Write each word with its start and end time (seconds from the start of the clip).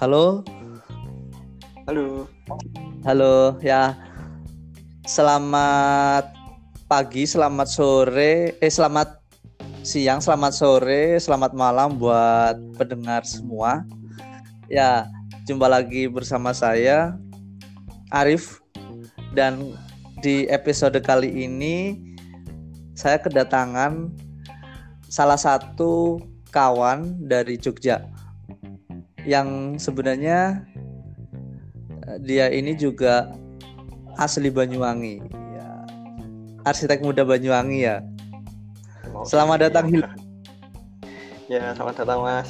Halo, 0.00 0.40
Halo. 1.84 2.24
halo 3.04 3.60
ya. 3.60 3.92
Selamat 5.04 6.32
pagi, 6.88 7.28
selamat 7.28 7.68
sore, 7.68 8.56
eh 8.64 8.72
selamat 8.72 9.20
siang, 9.84 10.24
selamat 10.24 10.56
sore, 10.56 11.20
selamat 11.20 11.52
malam 11.52 12.00
buat 12.00 12.56
pendengar 12.80 13.28
semua. 13.28 13.84
Ya, 14.72 15.04
jumpa 15.44 15.68
lagi 15.68 16.08
bersama 16.08 16.56
saya 16.56 17.20
Arif 18.08 18.64
dan 19.36 19.76
di 20.24 20.48
episode 20.48 20.96
kali 21.04 21.44
ini 21.44 22.00
saya 22.96 23.20
kedatangan 23.20 24.08
salah 25.12 25.36
satu 25.36 26.24
kawan 26.48 27.20
dari 27.28 27.60
Jogja 27.60 28.19
yang 29.24 29.76
sebenarnya 29.76 30.64
eh, 32.06 32.18
dia 32.22 32.48
ini 32.48 32.74
juga 32.74 33.30
asli 34.16 34.48
Banyuwangi 34.48 35.20
ya. 35.54 35.68
arsitek 36.64 37.00
muda 37.00 37.22
Banyuwangi 37.22 37.80
ya 37.82 38.00
selamat 39.24 39.68
datang 39.68 39.86
Hil 39.88 40.04
Ya, 41.50 41.74
selamat 41.74 42.06
datang 42.06 42.22
Mas. 42.22 42.48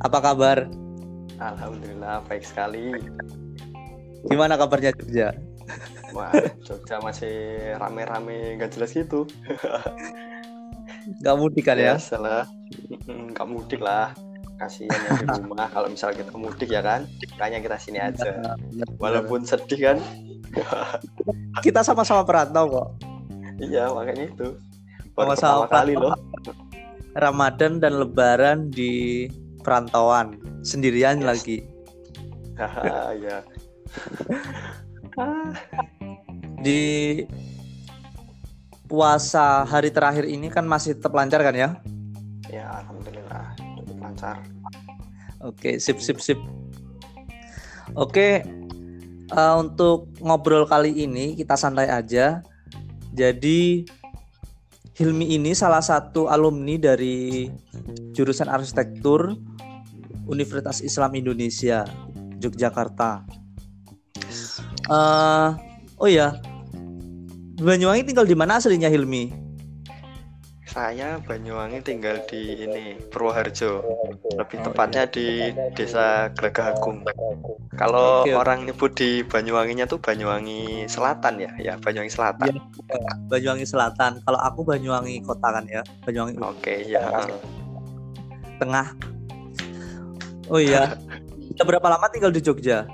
apa 0.00 0.18
kabar 0.20 0.64
Alhamdulillah 1.36 2.24
baik 2.24 2.40
sekali. 2.40 2.96
gimana 4.26 4.56
kabarnya 4.56 4.96
Jogja 4.96 5.36
Wah, 6.16 6.32
Jogja 6.64 6.96
masih 7.04 7.36
rame-rame 7.76 8.56
nggak 8.56 8.72
jelas 8.72 8.96
gitu. 8.96 9.28
nggak 11.20 11.36
mudik 11.36 11.68
kan 11.68 11.76
ya 11.76 12.00
Biasalah. 12.00 12.48
Mm, 13.04 13.36
Nggak 13.36 13.46
mudik 13.46 13.80
lah. 13.84 14.16
Kasihan 14.56 14.96
yang 14.96 15.16
di 15.20 15.26
rumah 15.44 15.68
kalau 15.74 15.88
misal 15.92 16.12
kita 16.16 16.32
mudik 16.36 16.72
ya 16.72 16.80
kan. 16.80 17.04
Kayaknya 17.36 17.60
kita 17.64 17.76
sini 17.76 17.98
aja. 18.00 18.56
Walaupun 18.96 19.44
sedih 19.44 19.80
kan. 19.94 19.98
kita 21.66 21.82
sama-sama 21.82 22.22
perantau 22.22 22.64
kok 22.70 22.88
iya, 23.60 23.88
makanya 23.90 24.30
itu. 24.30 24.56
Baru 25.16 25.32
Sama-sama 25.32 25.66
kali 25.68 25.96
loh. 25.96 26.12
Ramadan 27.16 27.80
dan 27.80 27.96
Lebaran 27.96 28.68
di 28.68 29.24
perantauan 29.64 30.36
sendirian 30.60 31.24
Yes. 31.24 31.26
lagi 31.26 31.58
ya. 33.16 33.40
Di 36.66 37.24
puasa 38.86 39.64
hari 39.64 39.90
terakhir 39.90 40.28
ini 40.28 40.52
kan 40.52 40.68
masih 40.68 40.94
tetap 40.94 41.10
lancar 41.16 41.42
kan 41.42 41.54
ya 41.56 41.68
ya 42.46 42.64
alhamdulillah 42.84 43.15
lancar. 44.16 44.40
Oke, 45.44 45.76
sip 45.76 46.00
sip 46.00 46.16
sip. 46.24 46.40
Oke, 47.92 48.40
eh, 49.28 49.54
untuk 49.60 50.08
ngobrol 50.24 50.64
kali 50.64 51.04
ini 51.04 51.36
kita 51.36 51.60
santai 51.60 51.92
aja. 51.92 52.40
Jadi 53.12 53.84
Hilmi 54.96 55.36
ini 55.36 55.52
salah 55.52 55.84
satu 55.84 56.32
alumni 56.32 56.80
dari 56.80 57.44
jurusan 58.16 58.48
arsitektur 58.48 59.36
Universitas 60.24 60.80
Islam 60.80 61.12
Indonesia 61.20 61.84
Yogyakarta. 62.40 63.28
Eh, 64.88 65.48
oh 66.00 66.08
ya, 66.08 66.40
Banyuwangi 67.60 68.08
tinggal 68.08 68.28
di 68.28 68.36
mana 68.36 68.56
aslinya 68.56 68.88
Hilmi? 68.88 69.45
Saya 70.76 71.16
Banyuwangi 71.24 71.80
tinggal 71.80 72.20
di 72.28 72.68
ini 72.68 73.00
Purwoharjo. 73.08 73.80
Lebih 74.36 74.60
tepatnya 74.60 75.08
di 75.08 75.48
Desa 75.72 76.28
Gelagagung. 76.36 77.00
Kalau 77.80 78.28
oke. 78.28 78.36
orang 78.36 78.68
nyebut 78.68 78.92
di 78.92 79.24
Banyuwanginya 79.24 79.88
tuh 79.88 79.96
Banyuwangi 79.96 80.84
Selatan 80.84 81.40
ya, 81.40 81.48
ya 81.56 81.74
Banyuwangi 81.80 82.12
Selatan. 82.12 82.60
Banyuwangi 83.32 83.64
Selatan. 83.64 84.20
Kalau 84.20 84.36
aku 84.36 84.68
Banyuwangi 84.68 85.24
Kota 85.24 85.48
kan 85.48 85.64
ya, 85.64 85.80
Banyuwangi 86.04 86.36
Oke 86.44 86.84
ya. 86.84 87.24
Tengah. 88.60 88.92
Oh 90.52 90.60
iya. 90.60 90.92
Udah 91.56 91.64
berapa 91.64 91.88
lama 91.88 92.04
tinggal 92.12 92.28
di 92.28 92.44
Jogja? 92.44 92.84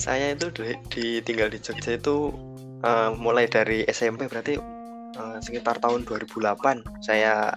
Saya 0.00 0.32
itu 0.32 0.48
di, 0.48 0.72
di- 0.88 1.20
tinggal 1.20 1.52
di 1.52 1.60
Jogja 1.60 2.00
itu 2.00 2.32
eh, 2.80 3.12
mulai 3.20 3.44
dari 3.52 3.84
SMP 3.84 4.32
berarti 4.32 4.71
eh, 5.16 5.38
sekitar 5.42 5.76
tahun 5.78 6.04
2008 6.04 6.82
saya 7.04 7.56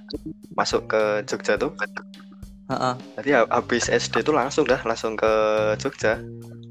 masuk 0.55 0.87
ke 0.91 1.01
Jogja 1.27 1.59
tuh. 1.59 1.75
Jadi 3.15 3.29
ha- 3.37 3.49
habis 3.53 3.87
SD 3.93 4.25
itu 4.25 4.33
langsung 4.33 4.65
dah 4.65 4.81
langsung 4.81 5.13
ke 5.13 5.31
Jogja. 5.77 6.17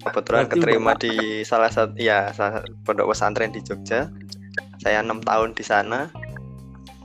Kebetulan 0.04 0.44
Berarti 0.44 0.54
keterima 0.58 0.92
di 0.98 1.14
salah 1.46 1.70
satu 1.70 1.94
ya 1.96 2.28
salah 2.34 2.60
pondok 2.82 3.14
pesantren 3.14 3.54
di 3.54 3.62
Jogja. 3.62 4.10
Saya 4.82 5.00
enam 5.00 5.22
tahun 5.22 5.54
di 5.54 5.64
sana, 5.64 6.10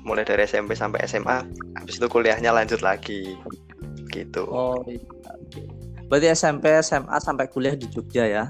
mulai 0.03 0.25
dari 0.25 0.44
SMP 0.44 0.73
sampai 0.73 1.06
SMA. 1.06 1.45
Habis 1.79 2.01
itu 2.01 2.07
kuliahnya 2.12 2.51
lanjut 2.51 2.81
lagi, 2.81 3.38
gitu. 4.12 4.44
Oh 4.50 4.81
iya. 4.89 5.00
Berarti 6.09 6.28
SMP, 6.34 6.73
SMA 6.81 7.18
sampai 7.22 7.45
kuliah 7.47 7.78
di 7.78 7.85
Jogja 7.85 8.25
ya? 8.25 8.45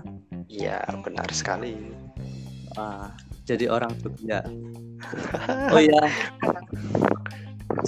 Iya 0.48 0.80
benar 1.04 1.28
sekali. 1.36 1.76
Wah, 2.80 3.12
jadi 3.50 3.66
orang 3.70 3.94
Jogja. 3.98 4.46
Oh 5.74 5.80
iya. 5.80 6.04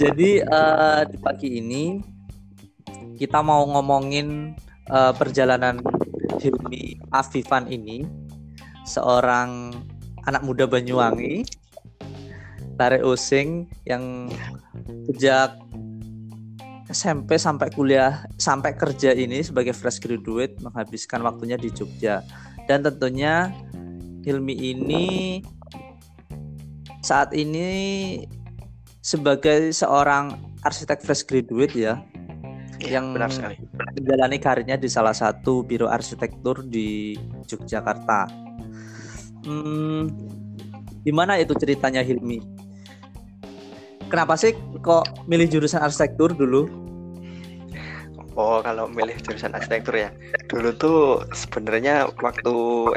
Jadi 0.00 0.40
eh, 0.40 1.02
di 1.06 1.16
pagi 1.20 1.60
ini 1.60 2.00
kita 3.20 3.44
mau 3.44 3.62
ngomongin 3.68 4.56
eh, 4.88 5.12
perjalanan 5.14 5.78
Hilmi 6.40 6.98
Afifan 7.12 7.68
ini, 7.68 8.02
seorang 8.88 9.76
anak 10.24 10.42
muda 10.42 10.64
Banyuwangi, 10.64 11.44
tarik 12.80 13.04
using 13.04 13.68
yang 13.84 14.26
sejak 15.12 15.60
SMP 16.90 17.38
sampai 17.40 17.72
kuliah 17.72 18.24
sampai 18.36 18.74
kerja 18.74 19.14
ini 19.16 19.40
sebagai 19.44 19.72
fresh 19.72 20.00
graduate 20.00 20.60
menghabiskan 20.60 21.24
waktunya 21.24 21.56
di 21.56 21.72
Jogja 21.72 22.20
dan 22.66 22.84
tentunya 22.84 23.50
Hilmi 24.22 24.54
ini 24.54 25.06
saat 27.02 27.34
ini 27.34 27.68
sebagai 29.02 29.74
seorang 29.74 30.38
arsitek 30.62 31.02
fresh 31.02 31.26
graduate 31.26 31.74
ya 31.74 31.98
Iya, 32.82 32.98
Yang- 32.98 33.08
benar 33.14 33.30
sekali. 33.30 33.56
menjalani 33.94 34.38
karirnya 34.42 34.74
di 34.74 34.90
salah 34.90 35.14
satu 35.14 35.62
biro 35.62 35.86
arsitektur 35.86 36.66
di 36.66 37.14
Yogyakarta. 37.46 38.26
Hmm, 39.46 40.10
gimana 41.06 41.38
itu 41.38 41.54
ceritanya 41.54 42.02
Hilmi? 42.02 42.42
Kenapa 44.10 44.34
sih 44.34 44.58
kok 44.82 45.06
milih 45.30 45.46
jurusan 45.46 45.78
arsitektur 45.78 46.34
dulu? 46.34 46.81
Oh, 48.32 48.64
kalau 48.64 48.88
milih 48.88 49.16
jurusan 49.20 49.52
arsitektur 49.52 49.92
ya. 49.92 50.08
Dulu 50.48 50.72
tuh 50.76 51.00
sebenarnya 51.36 52.08
waktu 52.20 52.54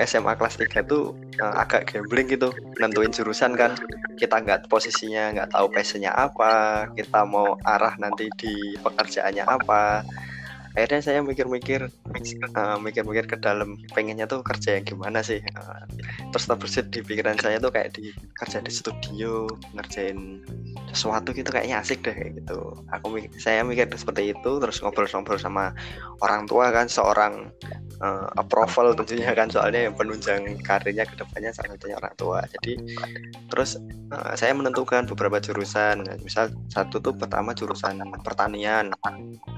SMA 0.07 0.39
kelas 0.39 0.55
3 0.55 0.79
tuh 0.87 1.11
eh, 1.39 1.53
agak 1.59 1.91
gambling 1.91 2.31
gitu, 2.31 2.55
nentuin 2.79 3.11
jurusan 3.11 3.55
kan. 3.59 3.75
Kita 4.15 4.39
nggak 4.39 4.71
posisinya 4.71 5.35
nggak 5.35 5.49
tahu 5.51 5.67
passionnya 5.75 6.15
apa, 6.15 6.87
kita 6.95 7.27
mau 7.27 7.59
arah 7.67 7.99
nanti 7.99 8.31
di 8.39 8.79
pekerjaannya 8.79 9.43
apa. 9.43 10.07
Akhirnya 10.75 11.01
saya 11.01 11.19
mikir-mikir, 11.23 11.87
eh, 11.87 12.77
mikir-mikir 12.83 13.25
ke 13.31 13.37
dalam 13.39 13.79
pengennya 13.95 14.27
tuh 14.27 14.43
kerja 14.43 14.75
yang 14.75 14.85
gimana 14.85 15.23
sih. 15.23 15.39
Eh, 15.39 15.81
terus 16.35 16.45
terbersit 16.51 16.91
di 16.91 16.99
pikiran 16.99 17.39
saya 17.39 17.57
tuh 17.63 17.71
kayak 17.71 17.95
di 17.95 18.11
kerja 18.35 18.59
di 18.59 18.71
studio, 18.71 19.47
ngerjain 19.71 20.43
sesuatu 20.95 21.35
gitu 21.35 21.51
kayaknya 21.51 21.83
asik 21.83 22.03
deh 22.03 22.15
kayak 22.15 22.43
gitu. 22.43 22.59
Aku 22.95 23.19
saya 23.35 23.63
mikir 23.67 23.87
seperti 23.95 24.31
itu 24.31 24.51
terus 24.63 24.79
ngobrol-ngobrol 24.79 25.39
sama 25.39 25.75
orang 26.23 26.47
tua 26.47 26.71
kan 26.71 26.87
seorang 26.87 27.51
eh, 27.99 28.27
approval 28.39 28.95
tentunya 28.95 29.31
kan 29.35 29.51
soalnya 29.51 29.91
yang 29.91 29.95
penunjang 29.95 30.59
karirnya 30.63 31.03
ke 31.03 31.15
depannya 31.19 31.51
salah 31.51 31.75
satunya 31.75 31.95
orang 31.99 32.15
tua. 32.15 32.39
Jadi 32.47 32.73
terus 33.51 33.75
eh, 34.11 34.33
saya 34.39 34.55
menentukan 34.55 35.07
beberapa 35.11 35.37
jurusan. 35.43 36.07
Misal 36.23 36.55
satu 36.71 37.03
tuh 37.03 37.13
pertama 37.15 37.51
jurusan 37.51 37.99
pertanian. 38.23 38.95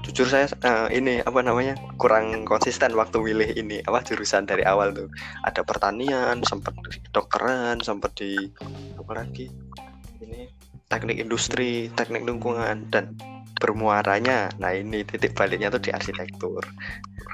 Jujur 0.02 0.26
saya 0.26 0.50
eh, 0.66 0.98
ini 0.98 1.07
apa 1.24 1.40
namanya 1.40 1.74
kurang 1.96 2.44
konsisten 2.44 2.92
waktu 2.92 3.16
milih 3.24 3.50
ini 3.56 3.80
apa 3.84 4.04
jurusan 4.04 4.44
dari 4.44 4.62
awal 4.68 4.92
tuh. 4.92 5.08
Ada 5.48 5.64
pertanian, 5.64 6.44
sempat 6.44 6.76
dokteran, 7.10 7.80
sempat 7.80 8.12
di 8.20 8.36
apa 9.00 9.12
lagi? 9.24 9.48
Ini 10.20 10.40
teknik 10.88 11.18
industri, 11.20 11.88
teknik 11.96 12.24
lingkungan 12.28 12.88
dan 12.92 13.16
bermuaranya. 13.58 14.48
Nah, 14.62 14.70
ini 14.72 15.02
titik 15.02 15.34
baliknya 15.34 15.68
tuh 15.68 15.82
di 15.82 15.90
arsitektur. 15.90 16.62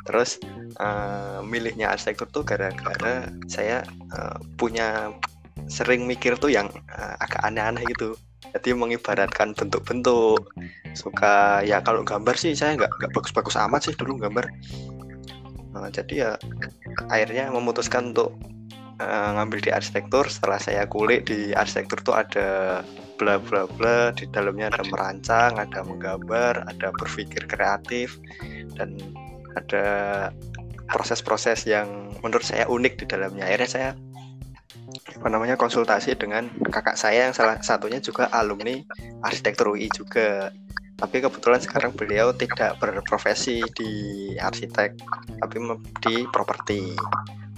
Terus 0.04 0.40
eh, 0.80 1.38
milihnya 1.44 1.92
arsitektur 1.92 2.28
tuh 2.32 2.42
gara-gara 2.46 3.28
saya 3.46 3.84
eh, 4.14 4.38
punya 4.56 5.12
sering 5.68 6.04
mikir 6.04 6.36
tuh 6.40 6.50
yang 6.52 6.68
eh, 6.90 7.14
agak 7.20 7.40
aneh-aneh 7.44 7.84
gitu. 7.92 8.16
Jadi 8.54 8.70
mengibaratkan 8.72 9.52
bentuk-bentuk. 9.52 10.50
Suka 10.94 11.60
ya 11.66 11.82
kalau 11.82 12.06
gambar 12.06 12.38
sih 12.38 12.54
saya 12.54 12.78
nggak 12.78 12.90
nggak 13.02 13.12
bagus-bagus 13.12 13.58
amat 13.58 13.90
sih 13.90 13.94
dulu 13.98 14.14
gambar. 14.22 14.46
Nah, 15.74 15.90
jadi 15.90 16.14
ya 16.14 16.30
akhirnya 17.10 17.50
memutuskan 17.50 18.14
untuk 18.14 18.30
uh, 19.02 19.30
ngambil 19.34 19.58
di 19.58 19.70
arsitektur. 19.74 20.30
Setelah 20.30 20.62
saya 20.62 20.86
kulik 20.86 21.26
di 21.26 21.50
arsitektur 21.50 21.98
tuh 22.06 22.14
ada 22.14 22.80
bla 23.18 23.42
bla 23.42 23.66
bla 23.66 24.10
di 24.14 24.26
dalamnya 24.30 24.74
ada 24.74 24.82
merancang 24.90 25.54
ada 25.54 25.86
menggambar 25.86 26.66
ada 26.66 26.90
berpikir 26.98 27.46
kreatif 27.46 28.18
dan 28.74 28.98
ada 29.54 29.86
proses-proses 30.90 31.62
yang 31.64 32.10
menurut 32.20 32.44
saya 32.44 32.66
unik 32.68 33.02
di 33.02 33.06
dalamnya. 33.08 33.46
Akhirnya 33.46 33.70
saya 33.70 33.90
apa 34.92 35.28
namanya 35.32 35.56
konsultasi 35.56 36.16
dengan 36.16 36.48
kakak 36.68 36.96
saya 37.00 37.28
yang 37.28 37.34
salah 37.36 37.60
satunya 37.64 37.98
juga 38.00 38.28
alumni 38.30 38.80
arsitektur 39.24 39.74
UI 39.74 39.88
juga. 39.90 40.52
Tapi 40.94 41.18
kebetulan 41.18 41.58
sekarang 41.58 41.90
beliau 41.92 42.30
tidak 42.30 42.78
berprofesi 42.78 43.60
di 43.74 43.90
arsitek 44.38 44.94
tapi 45.42 45.56
di 46.04 46.14
properti. 46.30 46.94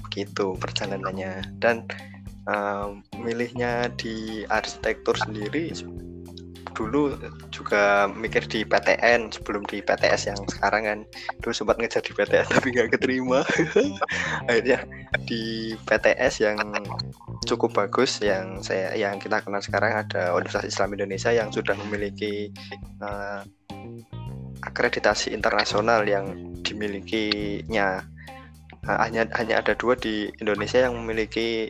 Gitu 0.08 0.56
perjalanannya. 0.56 1.60
Dan 1.60 1.84
um, 2.48 3.04
milihnya 3.20 3.92
di 4.00 4.46
arsitektur 4.48 5.20
sendiri 5.20 5.74
dulu 6.74 7.14
juga 7.54 8.10
mikir 8.10 8.48
di 8.50 8.66
PTN 8.66 9.30
sebelum 9.30 9.62
di 9.68 9.84
PTS 9.84 10.32
yang 10.32 10.40
sekarang 10.50 10.82
kan. 10.86 10.98
Dulu 11.44 11.52
sempat 11.52 11.76
ngejar 11.78 12.02
di 12.02 12.12
PTS 12.16 12.48
tapi 12.58 12.74
nggak 12.74 12.98
keterima. 12.98 13.46
Akhirnya 14.48 14.82
di 15.28 15.74
PTS 15.86 16.34
yang 16.42 16.58
cukup 17.46 17.76
bagus 17.76 18.18
yang 18.24 18.58
saya 18.64 18.96
yang 18.98 19.20
kita 19.22 19.44
kenal 19.44 19.62
sekarang 19.62 20.02
ada 20.06 20.34
Universitas 20.34 20.66
Islam 20.66 20.96
Indonesia 20.98 21.30
yang 21.30 21.54
sudah 21.54 21.78
memiliki 21.86 22.50
uh, 23.04 23.46
akreditasi 24.64 25.30
internasional 25.30 26.02
yang 26.08 26.34
dimilikinya. 26.66 28.02
Uh, 28.86 28.98
hanya 29.02 29.26
hanya 29.34 29.62
ada 29.62 29.74
dua 29.74 29.98
di 29.98 30.30
Indonesia 30.38 30.86
yang 30.86 30.94
memiliki 30.94 31.66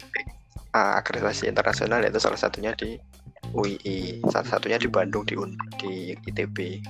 uh, 0.76 0.92
akreditasi 1.00 1.48
internasional 1.48 2.04
yaitu 2.04 2.20
salah 2.20 2.36
satunya 2.36 2.76
di 2.76 3.00
UII 3.54 4.20
salah 4.28 4.48
satunya 4.56 4.78
di 4.80 4.88
Bandung 4.90 5.24
di 5.24 5.34
Un 5.38 5.54
di 5.80 6.12
ITB 6.26 6.82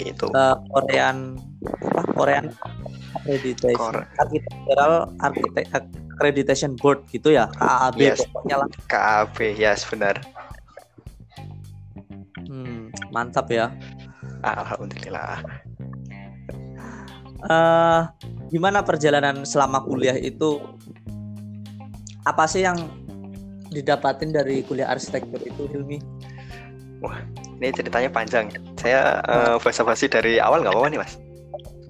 itu. 0.00 0.26
Uh, 0.34 0.56
Korean 0.74 1.38
apa 1.80 2.02
Korean 2.12 2.46
Accreditation 3.16 3.78
Kore 3.78 4.02
Architectural 4.20 4.92
Architect 5.22 5.68
Accreditation 6.16 6.72
Board 6.76 7.00
gitu 7.08 7.32
ya 7.32 7.48
KAB 7.56 7.98
yes. 7.98 8.20
pokoknya 8.28 8.56
lah. 8.64 8.68
KAB 8.90 9.36
yes 9.56 9.88
benar. 9.88 10.20
Hmm, 12.50 12.90
mantap 13.14 13.46
ya. 13.48 13.70
Alhamdulillah. 14.42 15.40
Uh, 17.40 18.04
gimana 18.52 18.84
perjalanan 18.84 19.48
selama 19.48 19.80
kuliah 19.86 20.18
itu? 20.18 20.60
Apa 22.28 22.44
sih 22.44 22.66
yang 22.66 22.76
didapatin 23.70 24.34
dari 24.34 24.62
kuliah 24.66 24.90
arsitektur 24.90 25.40
itu 25.42 25.70
Hilmi? 25.70 25.98
Wah, 27.00 27.16
ini 27.56 27.72
ceritanya 27.72 28.12
panjang. 28.12 28.52
Saya 28.76 29.24
uh, 29.24 29.56
basa-basi 29.56 30.10
dari 30.10 30.36
awal 30.36 30.60
nggak 30.60 30.74
apa-apa 30.76 30.90
nih 30.92 31.00
mas. 31.00 31.16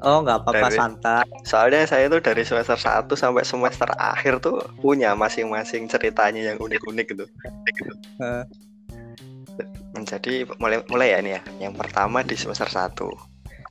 Oh 0.01 0.25
nggak 0.25 0.47
apa-apa 0.47 0.69
santai. 0.73 1.27
Soalnya 1.45 1.85
saya 1.85 2.09
tuh 2.09 2.25
dari 2.25 2.41
semester 2.41 2.79
1 2.79 3.11
sampai 3.13 3.45
semester 3.45 3.89
akhir 4.01 4.41
tuh 4.41 4.57
punya 4.81 5.13
masing-masing 5.13 5.91
ceritanya 5.91 6.55
yang 6.55 6.59
unik-unik 6.63 7.07
gitu. 7.11 7.25
Uh. 8.23 8.45
Jadi 10.01 10.49
mulai 10.57 10.81
mulai 10.89 11.13
ya 11.13 11.19
ini 11.21 11.31
ya. 11.37 11.43
Yang 11.61 11.75
pertama 11.85 12.25
di 12.25 12.33
semester 12.33 12.65
1 12.65 13.30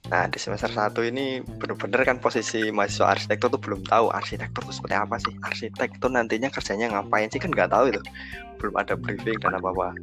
Nah 0.10 0.26
di 0.26 0.42
semester 0.42 0.74
1 0.74 0.98
ini 1.06 1.46
bener-bener 1.46 2.02
kan 2.02 2.18
posisi 2.18 2.74
mahasiswa 2.74 3.14
arsitektur 3.14 3.54
tuh 3.54 3.62
belum 3.62 3.86
tahu 3.86 4.10
arsitektur 4.10 4.66
itu 4.66 4.74
seperti 4.82 4.96
apa 4.98 5.16
sih. 5.22 5.34
Arsitek 5.46 6.02
tuh 6.02 6.10
nantinya 6.10 6.50
kerjanya 6.50 6.98
ngapain 6.98 7.30
sih 7.30 7.38
kan 7.38 7.54
nggak 7.54 7.70
tahu 7.70 7.94
itu. 7.94 8.02
Belum 8.58 8.76
ada 8.76 8.98
briefing 8.98 9.38
dan 9.38 9.62
apa-apa. 9.62 9.94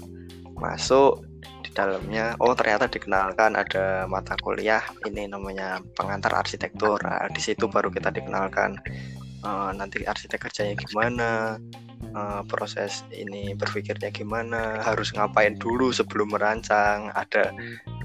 Masuk 0.57 1.27
di 1.67 1.71
dalamnya 1.75 2.39
oh 2.39 2.55
ternyata 2.55 2.87
dikenalkan 2.87 3.59
ada 3.59 4.07
mata 4.07 4.39
kuliah 4.39 4.81
ini 5.05 5.27
namanya 5.27 5.83
pengantar 5.99 6.33
arsitektur. 6.39 7.03
Nah, 7.03 7.27
di 7.35 7.43
situ 7.43 7.67
baru 7.67 7.91
kita 7.91 8.15
dikenalkan 8.15 8.79
uh, 9.45 9.71
nanti 9.75 10.07
arsitek 10.07 10.49
kerjanya 10.49 10.75
gimana 10.79 11.61
uh, 12.17 12.41
proses 12.47 13.05
ini 13.13 13.53
berpikirnya 13.57 14.13
gimana 14.13 14.81
harus 14.85 15.13
ngapain 15.13 15.57
dulu 15.59 15.93
sebelum 15.93 16.33
merancang 16.33 17.11
ada 17.13 17.53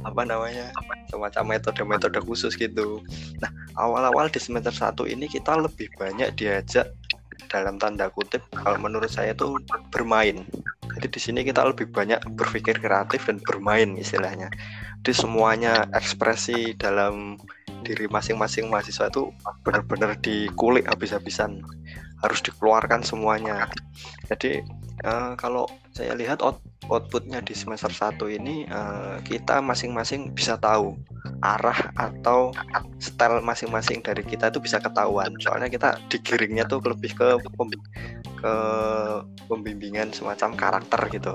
apa 0.01 0.21
namanya 0.25 0.73
semacam 1.13 1.57
metode-metode 1.57 2.19
khusus 2.25 2.57
gitu. 2.57 3.03
Nah 3.39 3.51
awal-awal 3.77 4.27
di 4.31 4.41
semester 4.41 4.73
satu 4.73 5.05
ini 5.05 5.29
kita 5.29 5.59
lebih 5.59 5.91
banyak 5.99 6.33
diajak 6.33 6.89
dalam 7.51 7.75
tanda 7.77 8.07
kutip 8.07 8.41
kalau 8.55 8.79
menurut 8.79 9.11
saya 9.11 9.35
itu 9.35 9.59
bermain. 9.91 10.47
Jadi 10.97 11.07
di 11.07 11.19
sini 11.19 11.39
kita 11.47 11.63
lebih 11.63 11.87
banyak 11.91 12.19
berpikir 12.35 12.79
kreatif 12.79 13.27
dan 13.27 13.39
bermain 13.43 13.95
istilahnya. 13.95 14.51
Di 15.01 15.15
semuanya 15.15 15.87
ekspresi 15.95 16.75
dalam 16.77 17.39
diri 17.81 18.05
masing-masing 18.07 18.69
mahasiswa 18.69 19.09
itu 19.09 19.29
benar-benar 19.65 20.17
dikulik 20.21 20.87
habis-habisan. 20.87 21.61
Harus 22.21 22.39
dikeluarkan 22.45 23.01
semuanya. 23.01 23.67
Jadi 24.29 24.61
uh, 25.05 25.33
kalau 25.35 25.65
saya 25.91 26.15
lihat 26.15 26.39
out 26.39 26.61
outputnya 26.89 27.39
di 27.45 27.55
semester 27.55 27.87
1 27.87 28.19
ini 28.41 28.67
uh, 28.67 29.21
kita 29.23 29.63
masing-masing 29.63 30.33
bisa 30.35 30.59
tahu 30.59 30.97
arah 31.45 31.93
atau 31.95 32.51
style 32.99 33.39
masing-masing 33.41 34.03
dari 34.03 34.21
kita 34.25 34.49
itu 34.51 34.59
bisa 34.61 34.81
ketahuan. 34.81 35.31
Soalnya 35.39 35.69
kita 35.71 35.97
digiringnya 36.11 36.67
tuh 36.67 36.81
lebih 36.83 37.15
ke 37.15 37.37
ke 38.41 38.53
pembimbingan 39.45 40.09
semacam 40.11 40.57
karakter 40.57 41.01
gitu. 41.13 41.31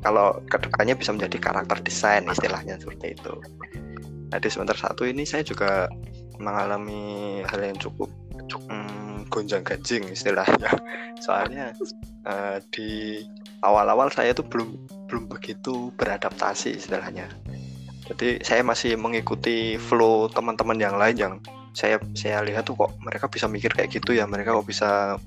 Kalau 0.00 0.40
ke 0.48 0.56
depannya 0.60 0.96
bisa 0.96 1.12
menjadi 1.12 1.38
karakter 1.40 1.78
desain 1.84 2.24
istilahnya 2.28 2.80
seperti 2.80 3.14
itu 3.14 3.34
nah 4.28 4.38
di 4.40 4.48
semester 4.52 4.76
satu 4.76 5.08
ini 5.08 5.24
saya 5.24 5.44
juga 5.44 5.88
mengalami 6.38 7.40
hal 7.44 7.60
yang 7.60 7.78
cukup 7.78 8.08
hmm, 8.68 9.28
gonjang 9.28 9.62
ganjing 9.66 10.06
istilahnya. 10.08 10.70
Soalnya 11.24 11.74
uh, 12.24 12.62
di 12.72 13.22
awal-awal 13.60 14.08
saya 14.14 14.32
tuh 14.32 14.46
belum 14.46 14.78
belum 15.10 15.24
begitu 15.28 15.90
beradaptasi 15.98 16.78
istilahnya. 16.78 17.28
Jadi 18.08 18.40
saya 18.40 18.64
masih 18.64 18.96
mengikuti 18.96 19.76
flow 19.76 20.32
teman-teman 20.32 20.78
yang 20.80 20.96
lain 20.96 21.16
yang 21.18 21.34
saya 21.76 22.00
saya 22.16 22.40
lihat 22.40 22.64
tuh 22.64 22.74
kok 22.74 22.96
mereka 23.04 23.28
bisa 23.28 23.44
mikir 23.46 23.70
kayak 23.70 23.92
gitu 23.92 24.16
ya 24.16 24.24
mereka 24.24 24.56
kok 24.56 24.66
bisa 24.66 25.20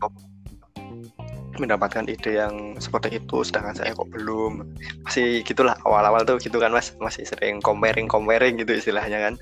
mendapatkan 1.60 2.08
ide 2.08 2.40
yang 2.40 2.80
seperti 2.80 3.20
itu 3.20 3.44
sedangkan 3.44 3.76
saya 3.76 3.92
kok 3.92 4.08
belum. 4.08 4.64
Masih 5.08 5.44
gitulah 5.44 5.76
awal-awal 5.84 6.24
tuh 6.24 6.40
gitu 6.40 6.62
kan 6.62 6.72
mas. 6.72 6.96
Masih 7.02 7.28
sering 7.28 7.60
comparing 7.60 8.08
comparing 8.08 8.56
gitu 8.60 8.78
istilahnya 8.78 9.20
kan. 9.32 9.34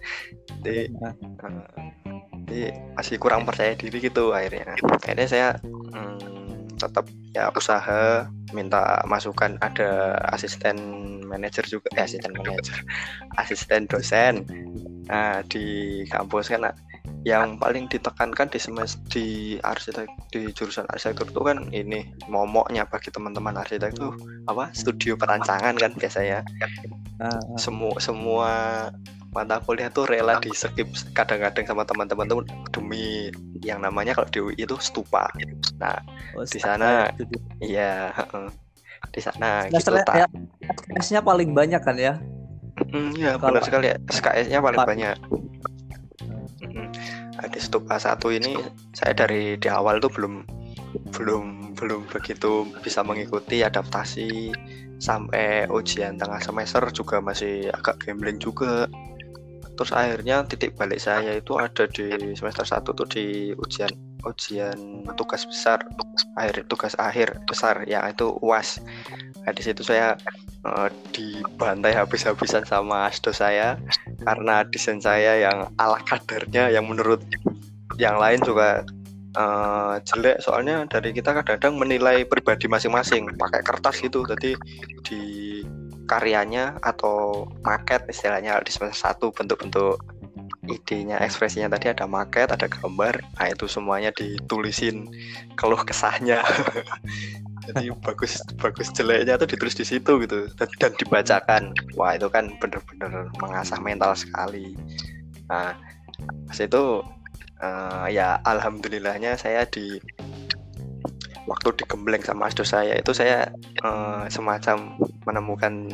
Jadi, 0.62 0.90
uh, 1.04 1.16
jadi 2.50 2.74
masih 2.98 3.16
kurang 3.22 3.46
percaya 3.46 3.78
diri 3.78 4.02
gitu 4.02 4.34
akhirnya. 4.34 4.74
Akhirnya 4.74 5.28
saya 5.30 5.48
hmm, 5.64 6.40
tetap 6.80 7.06
ya 7.36 7.52
usaha 7.54 8.26
minta 8.56 9.04
masukan 9.06 9.60
ada 9.62 10.18
asisten 10.34 10.78
manajer 11.28 11.68
juga 11.68 11.92
eh, 11.94 12.08
asisten 12.08 12.34
manajer 12.34 12.78
asisten 13.42 13.86
dosen 13.86 14.48
nah 15.06 15.44
di 15.46 16.02
kampus 16.10 16.50
kan 16.50 16.74
yang 17.28 17.60
paling 17.60 17.92
ditekankan 17.92 18.48
di 18.48 18.60
semester 18.60 19.00
di 19.12 19.60
arsitek 19.60 20.08
di 20.32 20.56
jurusan 20.56 20.88
arsitektur 20.88 21.28
itu 21.28 21.42
kan 21.44 21.58
ini 21.76 22.08
momoknya 22.32 22.88
bagi 22.88 23.12
teman-teman 23.12 23.60
arsitek 23.60 23.92
tuh 23.92 24.16
apa 24.48 24.72
studio 24.72 25.20
perancangan 25.20 25.76
kan 25.76 25.92
biasanya. 26.00 26.40
Uh, 27.20 27.60
semua 27.60 28.00
semua 28.00 28.52
mata 29.36 29.60
kuliah 29.62 29.92
tuh 29.92 30.08
rela 30.08 30.40
di 30.40 30.50
skip 30.56 30.88
kadang-kadang 31.12 31.68
sama 31.68 31.84
teman-teman 31.84 32.26
tuh 32.32 32.42
demi 32.72 33.30
yang 33.62 33.84
namanya 33.84 34.16
kalau 34.16 34.30
di 34.32 34.40
UI 34.40 34.56
itu 34.56 34.80
stupa. 34.80 35.28
Nah 35.78 36.00
oh, 36.40 36.48
di 36.48 36.60
sana 36.64 37.12
iya 37.60 38.16
di 39.12 39.22
sana 39.22 39.68
gitu 39.68 39.92
tak 40.04 40.28
ya, 41.00 41.22
paling 41.22 41.52
banyak 41.52 41.82
kan 41.84 42.00
ya? 42.00 42.16
Mm, 42.96 43.12
ya 43.20 43.36
benar 43.36 43.60
sekali 43.60 43.92
ya 43.92 43.98
SKS-nya 44.08 44.64
paling 44.64 44.82
banyak 44.88 45.16
di 47.48 47.60
stupa 47.64 47.96
satu 47.96 48.36
ini 48.36 48.60
saya 48.92 49.16
dari 49.16 49.56
di 49.56 49.68
awal 49.72 50.04
tuh 50.04 50.12
belum 50.12 50.44
belum 51.16 51.78
belum 51.80 52.02
begitu 52.12 52.68
bisa 52.84 53.06
mengikuti 53.06 53.64
adaptasi 53.64 54.52
sampai 55.00 55.70
ujian 55.72 56.20
tengah 56.20 56.44
semester 56.44 56.84
juga 56.92 57.24
masih 57.24 57.72
agak 57.72 58.04
gambling 58.04 58.36
juga. 58.42 58.92
Terus 59.80 59.96
akhirnya 59.96 60.44
titik 60.44 60.76
balik 60.76 61.00
saya 61.00 61.40
itu 61.40 61.56
ada 61.56 61.88
di 61.88 62.36
semester 62.36 62.68
satu 62.68 62.92
tuh 62.92 63.08
di 63.08 63.56
ujian 63.56 64.10
ujian 64.28 65.08
tugas 65.16 65.48
besar 65.48 65.80
akhir 66.36 66.68
tugas 66.68 66.92
akhir 67.00 67.40
besar 67.48 67.88
yang 67.88 68.04
itu 68.12 68.36
uas 68.44 68.84
nah, 69.48 69.56
di 69.56 69.64
situ 69.64 69.80
saya 69.80 70.20
uh, 70.66 70.90
dibantai 71.16 71.96
habis-habisan 71.96 72.66
sama 72.68 73.08
asdo 73.08 73.32
saya 73.32 73.80
karena 74.24 74.66
desain 74.68 75.00
saya 75.00 75.40
yang 75.40 75.72
ala 75.80 76.00
kadarnya 76.04 76.72
yang 76.74 76.88
menurut 76.88 77.24
yang 78.00 78.20
lain 78.20 78.40
juga 78.44 78.84
uh, 79.36 80.00
jelek. 80.04 80.40
Soalnya 80.44 80.88
dari 80.88 81.12
kita 81.12 81.36
kadang-kadang 81.36 81.76
menilai 81.80 82.24
pribadi 82.26 82.66
masing-masing 82.72 83.36
pakai 83.36 83.62
kertas 83.64 84.00
gitu. 84.00 84.24
Jadi 84.28 84.56
di 85.06 85.22
karyanya 86.10 86.82
atau 86.82 87.46
market 87.62 88.08
istilahnya 88.10 88.58
di 88.66 88.72
semester 88.74 89.14
satu 89.14 89.30
bentuk-bentuk 89.30 90.02
idenya 90.70 91.18
ekspresinya 91.18 91.74
tadi 91.78 91.90
ada 91.94 92.06
market 92.06 92.50
ada 92.54 92.66
gambar. 92.70 93.22
Nah 93.38 93.48
itu 93.50 93.66
semuanya 93.66 94.14
ditulisin 94.14 95.10
keluh 95.58 95.82
kesahnya 95.82 96.42
jadi 97.70 97.94
bagus 98.02 98.42
bagus 98.58 98.90
jeleknya 98.96 99.38
itu 99.38 99.46
ditulis 99.56 99.76
di 99.78 99.86
situ 99.86 100.12
gitu 100.26 100.50
dan, 100.58 100.70
dan 100.82 100.92
dibacakan 100.98 101.62
wah 101.94 102.18
itu 102.18 102.28
kan 102.32 102.50
bener-bener 102.58 103.30
mengasah 103.38 103.80
mental 103.80 104.18
sekali 104.18 104.74
nah 105.46 105.78
pas 106.50 106.58
itu 106.58 107.06
uh, 107.62 108.06
ya 108.10 108.42
alhamdulillahnya 108.44 109.38
saya 109.38 109.66
di 109.70 110.02
waktu 111.50 111.70
digembleng 111.82 112.22
sama 112.22 112.50
asdo 112.50 112.62
saya 112.62 112.94
itu 112.98 113.12
saya 113.14 113.50
uh, 113.82 114.30
semacam 114.30 114.98
menemukan 115.26 115.90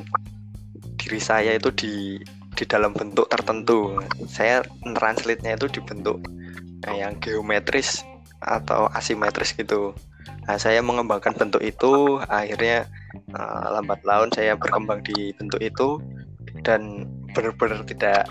diri 0.99 1.19
saya 1.21 1.55
itu 1.55 1.71
di 1.71 2.19
di 2.55 2.63
dalam 2.63 2.95
bentuk 2.95 3.27
tertentu. 3.27 3.99
Saya 4.31 4.63
translate-nya 4.81 5.59
itu 5.59 5.67
di 5.67 5.81
bentuk 5.83 6.23
yang 6.87 7.19
geometris 7.19 8.01
atau 8.39 8.87
asimetris 8.95 9.53
gitu. 9.53 9.91
Nah, 10.45 10.57
saya 10.61 10.81
mengembangkan 10.81 11.33
bentuk 11.33 11.61
itu, 11.61 12.21
akhirnya 12.29 12.85
uh, 13.33 13.73
lambat 13.77 14.01
laun 14.05 14.29
saya 14.33 14.53
berkembang 14.53 15.01
di 15.01 15.33
bentuk 15.37 15.61
itu 15.61 15.97
dan 16.61 17.09
benar-benar 17.33 17.83
tidak 17.83 18.29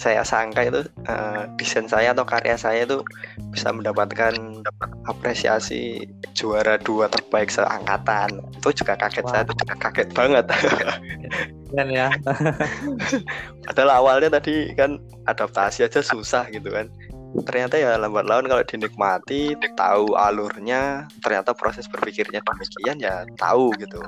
saya 0.00 0.24
sangka 0.24 0.64
itu 0.64 0.80
uh, 1.04 1.44
desain 1.60 1.84
saya 1.84 2.16
atau 2.16 2.24
karya 2.24 2.56
saya 2.56 2.88
itu 2.88 3.04
bisa 3.52 3.68
mendapatkan 3.68 4.64
apresiasi 5.04 6.08
juara 6.32 6.80
dua 6.80 7.12
terbaik 7.12 7.52
seangkatan. 7.52 8.40
Itu 8.58 8.72
juga 8.72 8.96
kaget 8.96 9.28
wow. 9.28 9.30
saya 9.30 9.42
itu 9.44 9.54
juga 9.60 9.74
kaget 9.76 10.08
banget. 10.16 10.44
Kan 11.76 11.88
ya. 11.92 12.08
Padahal 13.68 13.90
awalnya 14.00 14.40
tadi 14.40 14.72
kan 14.72 14.96
adaptasi 15.28 15.84
aja 15.84 16.00
susah 16.00 16.48
gitu 16.48 16.72
kan 16.72 16.88
ternyata 17.44 17.76
ya 17.76 18.00
lambat 18.00 18.24
laun 18.24 18.48
kalau 18.48 18.64
dinikmati 18.64 19.56
tahu 19.76 20.16
alurnya 20.16 21.06
ternyata 21.20 21.52
proses 21.52 21.84
berpikirnya 21.86 22.40
demikian 22.40 22.96
ya 23.00 23.24
tahu 23.36 23.72
gitu. 23.76 24.00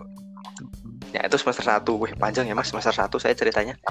Ya 1.11 1.27
itu 1.27 1.37
semester 1.37 1.67
satu. 1.67 1.99
Wih 1.99 2.15
panjang 2.17 2.47
ya 2.47 2.55
mas 2.55 2.71
semester 2.71 2.95
satu 2.95 3.19
saya 3.21 3.35
ceritanya. 3.37 3.77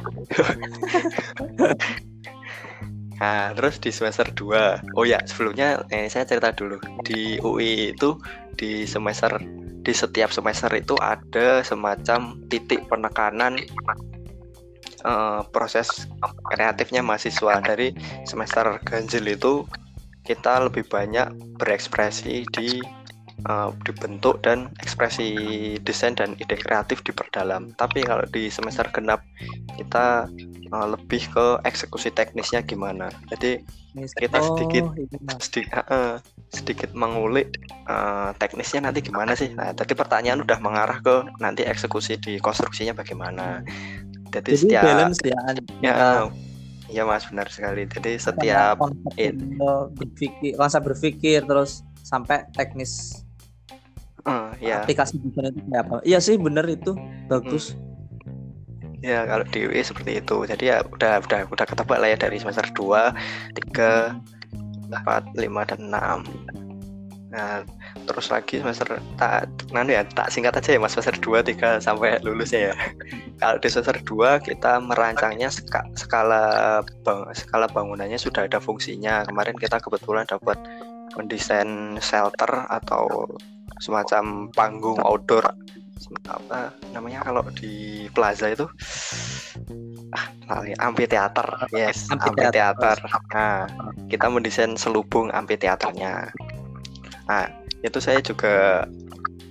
Nah 3.19 3.51
terus 3.51 3.83
di 3.83 3.91
semester 3.91 4.31
2 4.31 4.95
oh 4.95 5.03
ya 5.03 5.19
sebelumnya 5.27 5.83
eh, 5.91 6.07
saya 6.07 6.24
cerita 6.24 6.55
dulu. 6.55 6.79
Di 7.03 7.36
UI 7.43 7.91
itu 7.91 8.15
di 8.55 8.88
semester 8.88 9.36
di 9.83 9.91
setiap 9.91 10.31
semester 10.31 10.71
itu 10.75 10.95
ada 11.00 11.59
semacam 11.63 12.39
titik 12.48 12.88
penekanan 12.88 13.59
uh, 15.05 15.45
proses 15.49 16.09
kreatifnya 16.49 17.03
mahasiswa 17.03 17.61
dari 17.63 17.93
semester 18.25 18.79
ganjil 18.83 19.25
itu 19.27 19.53
kita 20.27 20.69
lebih 20.69 20.85
banyak 20.85 21.31
berekspresi 21.57 22.45
di 22.53 22.77
uh, 23.47 23.71
dibentuk 23.87 24.43
dan 24.43 24.67
ekspresi 24.83 25.29
desain 25.81 26.17
dan 26.17 26.35
ide 26.41 26.59
kreatif 26.59 26.99
diperdalam. 27.05 27.71
Tapi 27.79 28.03
kalau 28.03 28.25
di 28.27 28.51
semester 28.51 28.85
genap 28.91 29.23
kita 29.79 30.27
uh, 30.73 30.87
lebih 30.91 31.23
ke 31.31 31.45
eksekusi 31.63 32.11
teknisnya 32.11 32.65
gimana. 32.65 33.07
Jadi 33.31 33.63
kita 34.21 34.37
sedikit 34.37 34.85
oh, 34.85 35.39
sedikit 35.41 35.81
uh, 35.89 36.21
sedikit 36.53 36.89
mengulik 36.93 37.57
uh, 37.89 38.35
teknisnya 38.37 38.89
nanti 38.89 39.01
gimana 39.05 39.33
sih. 39.33 39.53
Nah, 39.53 39.73
tadi 39.73 39.97
pertanyaan 39.97 40.43
udah 40.43 40.59
mengarah 40.61 40.99
ke 41.01 41.15
nanti 41.41 41.65
eksekusi 41.65 42.19
di 42.19 42.37
konstruksinya 42.41 42.93
bagaimana. 42.97 43.63
Jadi, 44.29 44.50
Jadi 44.53 44.62
setiap 44.62 44.83
balance 44.86 45.19
ya. 45.25 45.39
Ya, 45.81 45.95
ya 46.89 47.03
Mas 47.05 47.25
benar 47.25 47.48
sekali. 47.50 47.86
Jadi 47.89 48.17
setiap 48.17 48.77
konsep 48.77 49.33
berpikir, 49.98 50.51
konsep 50.57 50.81
berpikir 50.86 51.39
terus 51.45 51.81
sampai 52.05 52.45
teknis 52.53 53.24
uh, 54.25 54.51
ya. 54.57 54.81
aplikasi 54.81 55.21
desain 55.21 55.53
itu 55.53 55.62
kayak 55.69 55.83
apa 55.86 55.95
iya 56.07 56.17
sih 56.17 56.36
bener 56.41 56.65
itu 56.65 56.98
bagus 57.29 57.74
hmm. 57.77 57.88
Ya 59.00 59.24
kalau 59.24 59.48
di 59.48 59.63
UI 59.63 59.79
seperti 59.79 60.19
itu. 60.19 60.43
Jadi 60.43 60.75
ya 60.75 60.83
udah 60.83 61.24
udah 61.24 61.48
udah 61.48 61.65
ketebak 61.71 62.03
lah 62.03 62.12
ya 62.12 62.19
dari 62.19 62.36
semester 62.36 62.67
2, 62.75 63.15
3, 63.71 64.12
4, 64.91 65.39
5 65.39 65.69
dan 65.71 65.79
6. 65.88 66.68
Nah, 67.29 67.62
terus 68.09 68.33
lagi 68.33 68.57
semester 68.57 68.98
tak 69.21 69.45
nanti 69.69 69.93
ya 69.93 70.01
tak 70.01 70.33
singkat 70.33 70.57
aja 70.57 70.74
ya 70.74 70.79
Mas. 70.81 70.98
Semester 70.98 71.17
2 71.21 71.45
3 71.45 71.77
sampai 71.77 72.17
lulusnya 72.25 72.74
ya. 72.74 72.75
Kalau 73.38 73.57
di 73.62 73.67
semester 73.69 73.98
2 74.01 74.41
kita 74.41 74.81
merancangnya 74.81 75.53
skala 75.93 76.81
bang, 77.05 77.21
skala 77.38 77.69
bangunannya 77.69 78.17
sudah 78.17 78.50
ada 78.50 78.57
fungsinya. 78.57 79.29
Kemarin 79.29 79.53
kita 79.62 79.77
kebetulan 79.77 80.25
dapat 80.25 80.57
mendesain 81.13 82.01
shelter 82.01 82.50
atau 82.69 83.29
semacam 83.77 84.50
panggung 84.57 84.98
outdoor. 85.05 85.53
Apa 86.25 86.74
namanya 86.95 87.21
kalau 87.21 87.43
di 87.53 88.07
plaza 88.09 88.50
itu 88.50 88.65
ah 90.17 90.25
amphitheater. 90.81 91.45
Yes 91.69 92.09
amphitheater. 92.09 92.98
Nah 93.38 93.69
kita 94.09 94.25
mendesain 94.33 94.74
selubung 94.74 95.29
amphitheaternya 95.29 96.33
nah 97.29 97.45
itu 97.86 98.01
saya 98.01 98.19
juga 98.19 98.83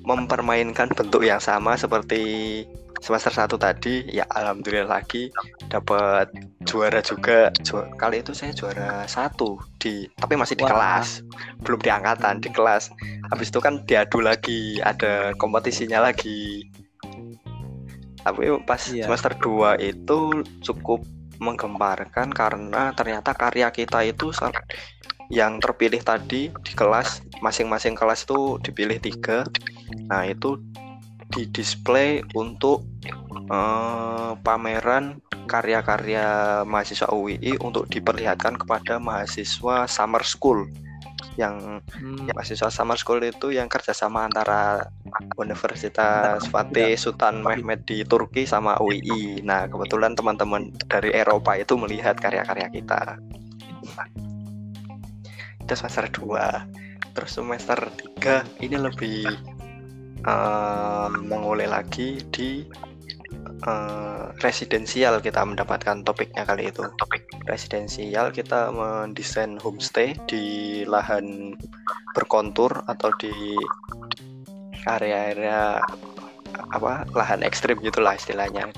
mempermainkan 0.04 0.88
bentuk 0.97 1.23
yang 1.23 1.38
sama 1.38 1.76
seperti 1.76 2.64
semester 2.99 3.30
satu 3.30 3.56
tadi. 3.61 4.08
Ya 4.11 4.26
alhamdulillah 4.32 4.88
lagi 4.88 5.30
dapat 5.70 6.32
juara 6.66 7.00
juga. 7.04 7.52
Ju 7.62 7.85
kali 7.97 8.25
itu 8.25 8.35
saya 8.35 8.52
juara 8.56 9.06
satu 9.06 9.61
di 9.78 10.08
tapi 10.18 10.35
masih 10.35 10.58
di 10.58 10.64
Wah. 10.66 10.73
kelas. 10.73 11.23
Belum 11.62 11.80
di 11.80 11.90
angkatan 11.90 12.42
di 12.42 12.50
kelas. 12.50 12.90
Habis 13.30 13.52
itu 13.52 13.61
kan 13.62 13.85
diadu 13.87 14.25
lagi 14.25 14.80
ada 14.82 15.32
kompetisinya 15.37 16.02
lagi. 16.02 16.66
Tapi 18.25 18.50
pas 18.66 18.82
iya. 18.92 19.08
semester 19.08 19.32
2 19.40 19.78
itu 19.80 20.44
cukup 20.61 21.00
menggemparkan 21.38 22.35
karena 22.35 22.90
ternyata 22.99 23.30
karya 23.30 23.70
kita 23.70 24.02
itu 24.02 24.35
yang 25.28 25.61
terpilih 25.61 26.00
tadi 26.00 26.49
di 26.49 26.73
kelas 26.73 27.20
masing-masing 27.44 27.92
kelas 27.92 28.25
itu 28.25 28.56
dipilih 28.64 28.99
tiga 29.00 29.44
nah 30.08 30.25
itu 30.25 30.56
di 31.28 31.44
display 31.52 32.25
untuk 32.32 32.88
uh, 33.52 34.32
pameran 34.40 35.20
karya-karya 35.49 36.61
mahasiswa 36.64 37.08
UII 37.12 37.61
untuk 37.61 37.88
diperlihatkan 37.88 38.56
kepada 38.56 38.97
mahasiswa 38.97 39.88
summer 39.88 40.25
school 40.25 40.68
yang 41.38 41.80
hmm. 41.94 42.35
mahasiswa 42.35 42.68
summer 42.68 42.99
school 42.99 43.23
itu 43.23 43.54
yang 43.54 43.70
kerjasama 43.70 44.26
antara 44.26 44.90
Universitas 45.38 46.42
Fatih 46.50 46.99
Sultan 46.99 47.42
Mehmet 47.47 47.87
di 47.87 48.02
Turki 48.02 48.42
sama 48.42 48.75
UII. 48.82 49.47
Nah 49.47 49.70
kebetulan 49.70 50.18
teman-teman 50.18 50.75
dari 50.90 51.14
Eropa 51.14 51.54
itu 51.54 51.78
melihat 51.78 52.18
karya-karya 52.18 52.66
kita. 52.75 53.23
Itu 55.68 55.76
semester 55.76 56.08
2 56.08 56.88
Terus 57.18 57.34
semester 57.34 57.90
3 58.22 58.62
ini 58.62 58.78
lebih 58.78 59.26
uh, 60.22 61.10
mengulik 61.26 61.66
lagi 61.66 62.22
di 62.30 62.62
uh, 63.66 64.30
residensial 64.38 65.18
kita 65.18 65.42
mendapatkan 65.42 66.06
topiknya 66.06 66.46
kali 66.46 66.70
itu. 66.70 66.87
Topik. 66.94 67.26
Residensial 67.50 68.30
kita 68.30 68.70
mendesain 68.70 69.58
homestay 69.58 70.14
di 70.30 70.87
lahan 70.87 71.58
berkontur 72.14 72.87
atau 72.87 73.10
di 73.18 73.58
area-area 74.87 75.82
apa 76.70 77.02
lahan 77.18 77.42
ekstrim 77.42 77.82
gitulah 77.82 78.14
istilahnya. 78.14 78.70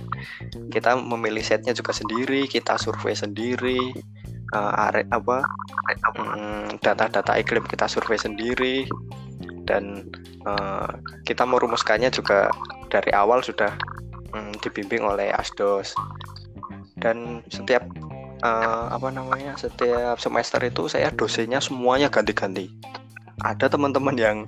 Kita 0.72 0.96
memilih 0.96 1.44
setnya 1.44 1.76
juga 1.76 1.92
sendiri 1.92 2.48
kita 2.48 2.80
survei 2.80 3.12
sendiri 3.12 3.92
uh, 4.54 4.72
are, 4.90 5.06
apa 5.10 5.42
mm, 6.16 6.82
data-data 6.82 7.32
um, 7.34 7.40
iklim 7.40 7.64
kita 7.66 7.86
survei 7.86 8.18
sendiri. 8.18 8.86
Dan 9.66 10.10
uh, 10.46 10.90
kita 11.22 11.46
merumuskannya 11.46 12.10
juga 12.10 12.50
dari 12.90 13.14
awal 13.14 13.44
sudah 13.44 13.70
um, 14.34 14.50
dibimbing 14.62 15.02
oleh 15.06 15.30
Asdos. 15.34 15.94
Dan 16.98 17.46
setiap 17.48 17.86
uh, 18.42 18.86
apa 18.92 19.08
namanya 19.14 19.56
setiap 19.56 20.18
semester 20.18 20.60
itu 20.66 20.90
saya 20.90 21.08
dosennya 21.14 21.62
semuanya 21.62 22.10
ganti-ganti. 22.10 22.68
Ada 23.40 23.72
teman-teman 23.72 24.16
yang 24.20 24.38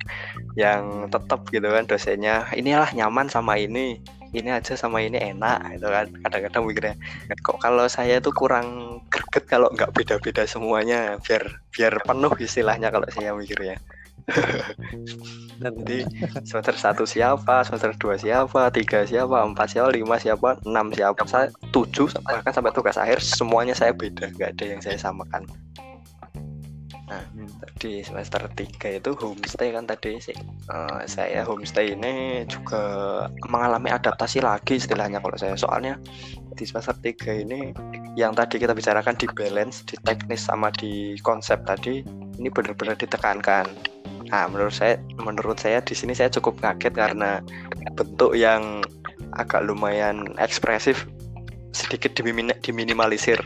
yang 0.59 1.09
tetap 1.09 1.49
gitu 1.49 1.64
kan 1.64 1.88
dosennya 1.88 2.44
inilah 2.52 2.92
nyaman 2.92 3.25
sama 3.32 3.56
ini 3.56 4.04
ini 4.32 4.50
aja 4.50 4.72
sama 4.74 5.04
ini 5.04 5.20
enak 5.20 5.78
gitu 5.78 5.88
kan. 5.88 6.06
Kadang-kadang 6.24 6.62
mikirnya 6.64 6.94
kok 7.40 7.60
kalau 7.60 7.84
saya 7.86 8.18
itu 8.18 8.32
kurang 8.32 9.00
greget 9.12 9.44
kalau 9.48 9.68
nggak 9.72 9.92
beda-beda 9.92 10.44
semuanya 10.48 11.20
biar 11.20 11.60
biar 11.72 11.92
penuh 12.04 12.32
istilahnya 12.40 12.88
kalau 12.88 13.06
saya 13.12 13.36
mikirnya. 13.36 13.76
Nanti 15.62 16.06
semester 16.46 16.74
satu 16.78 17.02
siapa, 17.02 17.66
semester 17.66 17.90
dua 17.98 18.14
siapa, 18.14 18.70
tiga 18.70 19.02
siapa, 19.02 19.42
empat 19.42 19.74
siapa, 19.74 19.88
lima 19.90 20.16
siapa, 20.18 20.58
enam 20.62 20.94
siapa, 20.94 21.26
saya 21.26 21.50
tujuh 21.74 22.06
bahkan 22.22 22.54
sampai 22.54 22.70
tugas 22.70 22.94
akhir 22.94 23.18
semuanya 23.18 23.74
saya 23.74 23.90
beda, 23.90 24.30
nggak 24.34 24.50
ada 24.58 24.64
yang 24.64 24.80
saya 24.82 24.98
samakan. 24.98 25.42
Nah, 27.12 27.21
di 27.76 28.00
semester 28.00 28.40
3 28.49 28.97
itu 28.97 29.11
homestay 29.21 29.76
kan 29.76 29.85
tadi 29.85 30.16
sih. 30.16 30.37
Uh, 30.73 31.04
saya 31.04 31.45
homestay 31.45 31.92
ini 31.92 32.45
juga 32.49 33.26
mengalami 33.52 33.92
adaptasi 33.92 34.40
lagi 34.40 34.81
istilahnya 34.81 35.21
kalau 35.21 35.37
saya. 35.37 35.52
Soalnya 35.61 36.00
di 36.57 36.64
semester 36.64 36.97
3 36.97 37.45
ini 37.45 37.76
yang 38.16 38.33
tadi 38.33 38.57
kita 38.57 38.73
bicarakan 38.73 39.12
di 39.21 39.28
balance, 39.28 39.85
di 39.85 40.00
teknis 40.00 40.49
sama 40.49 40.73
di 40.73 41.21
konsep 41.21 41.61
tadi 41.69 42.00
ini 42.40 42.49
benar-benar 42.49 42.97
ditekankan. 42.97 43.69
Nah, 44.33 44.49
menurut 44.49 44.73
saya 44.73 44.97
menurut 45.21 45.61
saya 45.61 45.85
di 45.85 45.92
sini 45.92 46.16
saya 46.16 46.33
cukup 46.33 46.64
kaget 46.64 46.97
karena 46.97 47.45
bentuk 47.92 48.33
yang 48.33 48.81
agak 49.37 49.61
lumayan 49.69 50.33
ekspresif 50.40 51.04
sedikit 51.76 52.16
diminimalisir 52.64 53.40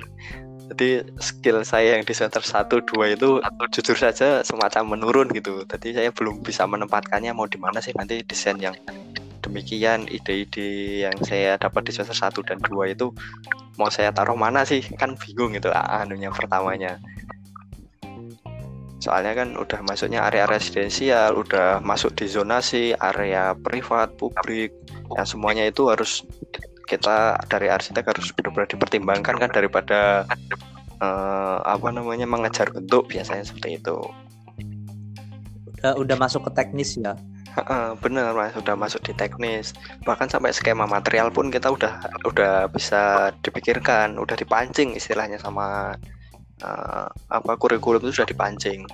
jadi 0.66 1.06
skill 1.22 1.62
saya 1.62 1.94
yang 1.94 2.02
di 2.02 2.10
semester 2.10 2.42
1 2.42 2.68
2 2.68 3.14
itu 3.14 3.38
jujur 3.70 3.96
saja 3.96 4.42
semacam 4.42 4.98
menurun 4.98 5.30
gitu. 5.30 5.62
Jadi 5.62 5.94
saya 5.94 6.10
belum 6.10 6.42
bisa 6.42 6.66
menempatkannya 6.66 7.30
mau 7.30 7.46
di 7.46 7.56
mana 7.56 7.78
sih 7.78 7.94
nanti 7.94 8.20
desain 8.26 8.58
yang 8.58 8.74
demikian 9.46 10.10
ide-ide 10.10 11.06
yang 11.06 11.16
saya 11.22 11.54
dapat 11.54 11.86
di 11.86 11.92
semester 11.94 12.18
1 12.18 12.42
dan 12.50 12.58
2 12.58 12.92
itu 12.98 13.14
mau 13.78 13.88
saya 13.94 14.10
taruh 14.10 14.34
mana 14.34 14.66
sih? 14.66 14.82
Kan 14.98 15.14
bingung 15.14 15.54
gitu 15.54 15.70
anunya 15.70 16.34
pertamanya. 16.34 16.98
Soalnya 18.98 19.38
kan 19.38 19.54
udah 19.54 19.80
masuknya 19.86 20.26
area 20.26 20.50
residensial 20.50 21.38
udah 21.38 21.78
masuk 21.78 22.10
di 22.18 22.26
zonasi 22.26 22.90
area 22.98 23.54
privat 23.54 24.18
publik. 24.18 24.74
Yang 25.14 25.38
semuanya 25.38 25.62
itu 25.70 25.86
harus 25.86 26.26
kita 26.86 27.36
dari 27.50 27.66
arsitek 27.68 28.14
harus 28.14 28.30
benar-benar 28.32 28.70
dipertimbangkan 28.70 29.36
kan 29.36 29.50
daripada 29.50 30.24
uh, 31.02 31.58
apa 31.66 31.88
namanya 31.92 32.24
mengejar 32.24 32.70
bentuk 32.72 33.10
biasanya 33.10 33.44
seperti 33.44 33.82
itu. 33.82 33.98
Udah 35.76 35.92
udah 35.98 36.16
masuk 36.16 36.48
ke 36.48 36.50
teknis 36.56 36.96
ya. 36.96 37.18
Uh, 37.56 37.96
bener 38.04 38.36
mas, 38.36 38.52
udah 38.52 38.76
masuk 38.76 39.00
di 39.02 39.12
teknis. 39.16 39.72
Bahkan 40.04 40.28
sampai 40.28 40.52
skema 40.52 40.84
material 40.84 41.32
pun 41.32 41.48
kita 41.48 41.72
udah 41.72 42.04
udah 42.28 42.68
bisa 42.68 43.32
dipikirkan, 43.40 44.20
udah 44.20 44.36
dipancing 44.36 44.92
istilahnya 44.92 45.40
sama 45.40 45.96
uh, 46.60 47.08
apa 47.32 47.52
kurikulum 47.56 48.04
itu 48.04 48.20
sudah 48.20 48.28
dipancing. 48.28 48.84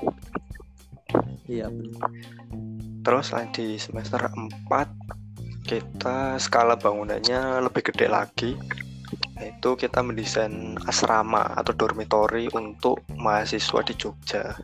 Iya. 1.51 1.69
Terus 3.03 3.35
di 3.51 3.77
semester 3.83 4.31
4 4.31 5.22
kita 5.63 6.37
skala 6.43 6.75
bangunannya 6.75 7.63
lebih 7.63 7.93
gede 7.93 8.07
lagi 8.11 8.59
yaitu 9.43 9.75
kita 9.75 10.01
mendesain 10.01 10.79
asrama 10.87 11.43
atau 11.59 11.75
dormitory 11.75 12.47
untuk 12.55 13.03
mahasiswa 13.19 13.83
di 13.83 13.95
Jogja. 13.99 14.55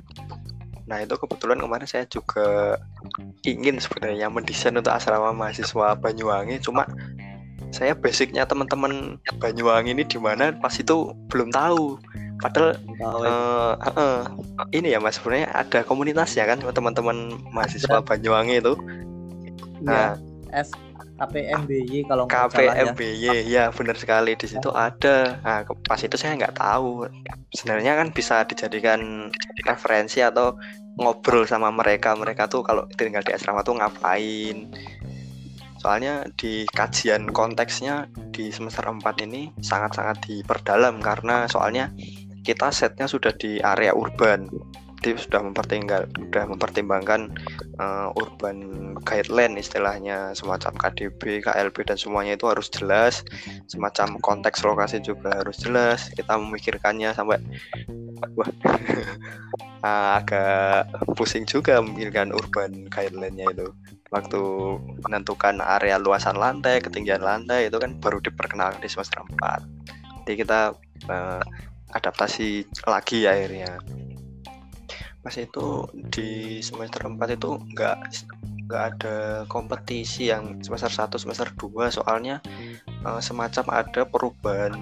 Nah 0.86 1.04
itu 1.04 1.18
kebetulan 1.18 1.58
kemarin 1.58 1.84
saya 1.84 2.06
juga 2.06 2.78
ingin 3.42 3.82
sebenarnya 3.82 4.30
mendesain 4.30 4.78
untuk 4.78 4.94
asrama 4.94 5.34
mahasiswa 5.34 5.98
Banyuwangi, 5.98 6.62
cuma 6.62 6.86
saya 7.74 7.92
basicnya 7.92 8.46
teman-teman 8.48 9.20
Banyuwangi 9.42 9.98
ini 9.98 10.04
di 10.06 10.16
mana 10.16 10.54
pas 10.56 10.72
itu 10.78 11.12
belum 11.28 11.52
tahu. 11.52 11.98
Padahal 12.38 12.78
uh, 13.02 13.74
uh, 13.82 13.98
uh, 13.98 14.22
ini 14.70 14.94
ya 14.94 15.02
mas 15.02 15.18
sebenarnya 15.18 15.50
ada 15.58 15.82
komunitas 15.82 16.38
ya 16.38 16.46
kan 16.46 16.62
teman-teman 16.62 17.34
mahasiswa 17.50 17.98
Banyuwangi 18.00 18.62
itu. 18.62 18.78
Iya, 19.82 19.84
nah, 19.84 20.10
KPMBY 21.18 22.06
kalau 22.06 22.30
nggak 22.30 22.54
KPMBY 22.54 23.12
ya. 23.18 23.34
ya 23.42 23.64
benar 23.74 23.98
sekali. 23.98 24.38
Di 24.38 24.46
situ 24.46 24.70
ada. 24.70 25.42
Nah 25.42 25.66
pas 25.82 25.98
itu 25.98 26.14
saya 26.14 26.38
nggak 26.38 26.56
tahu. 26.56 27.10
Sebenarnya 27.50 27.98
kan 27.98 28.14
bisa 28.14 28.46
dijadikan 28.46 29.30
referensi 29.66 30.22
atau 30.22 30.54
ngobrol 30.98 31.42
sama 31.44 31.74
mereka. 31.74 32.14
Mereka 32.14 32.46
tuh 32.46 32.62
kalau 32.62 32.86
tinggal 32.94 33.26
di 33.26 33.34
asrama 33.34 33.66
tuh 33.66 33.76
ngapain? 33.76 34.70
Soalnya 35.78 36.26
di 36.34 36.66
kajian 36.70 37.30
konteksnya 37.30 38.10
di 38.34 38.50
semester 38.50 38.86
4 38.86 39.02
ini 39.26 39.54
sangat-sangat 39.62 40.26
diperdalam 40.26 40.98
karena 40.98 41.46
soalnya 41.46 41.94
kita 42.42 42.74
setnya 42.74 43.06
sudah 43.06 43.30
di 43.34 43.62
area 43.62 43.94
urban 43.94 44.50
dia 45.02 45.14
sudah 45.14 45.40
mempertimbangkan 45.42 46.10
sudah 46.10 46.44
mempertimbangkan 46.50 47.20
uh, 47.78 48.10
urban 48.18 48.92
guideline 49.06 49.54
istilahnya 49.56 50.34
semacam 50.34 50.74
KDB, 50.74 51.44
KLB 51.46 51.76
dan 51.86 51.96
semuanya 51.98 52.34
itu 52.34 52.46
harus 52.50 52.66
jelas. 52.68 53.22
Semacam 53.70 54.18
konteks 54.18 54.62
lokasi 54.66 54.98
juga 55.02 55.38
harus 55.38 55.58
jelas. 55.62 56.10
Kita 56.12 56.34
memikirkannya 56.38 57.14
sampai 57.14 57.38
wah 58.34 58.50
agak 60.18 60.90
pusing 61.14 61.46
juga 61.46 61.78
memikirkan 61.78 62.34
urban 62.34 62.90
guideline-nya 62.90 63.54
itu. 63.54 63.68
Waktu 64.08 64.40
menentukan 65.04 65.60
area 65.60 66.00
luasan 66.00 66.40
lantai 66.40 66.80
ketinggian 66.80 67.20
lantai 67.20 67.68
itu 67.68 67.76
kan 67.76 67.94
baru 68.00 68.24
diperkenalkan 68.24 68.80
di 68.80 68.88
semester 68.88 69.20
4 69.20 69.88
jadi 70.28 70.44
kita 70.44 70.60
uh, 71.08 71.42
adaptasi 71.96 72.68
lagi 72.84 73.24
akhirnya 73.24 73.80
pas 75.22 75.34
itu 75.34 75.84
di 76.14 76.62
semester 76.62 77.04
4 77.04 77.36
itu 77.36 77.58
nggak 77.74 77.96
nggak 78.68 78.82
ada 78.94 79.16
kompetisi 79.48 80.28
yang 80.30 80.60
semester 80.60 80.92
1 80.92 81.16
semester 81.16 81.48
2 81.56 81.88
soalnya 81.90 82.38
uh, 83.02 83.18
semacam 83.18 83.64
ada 83.72 84.04
perubahan 84.04 84.72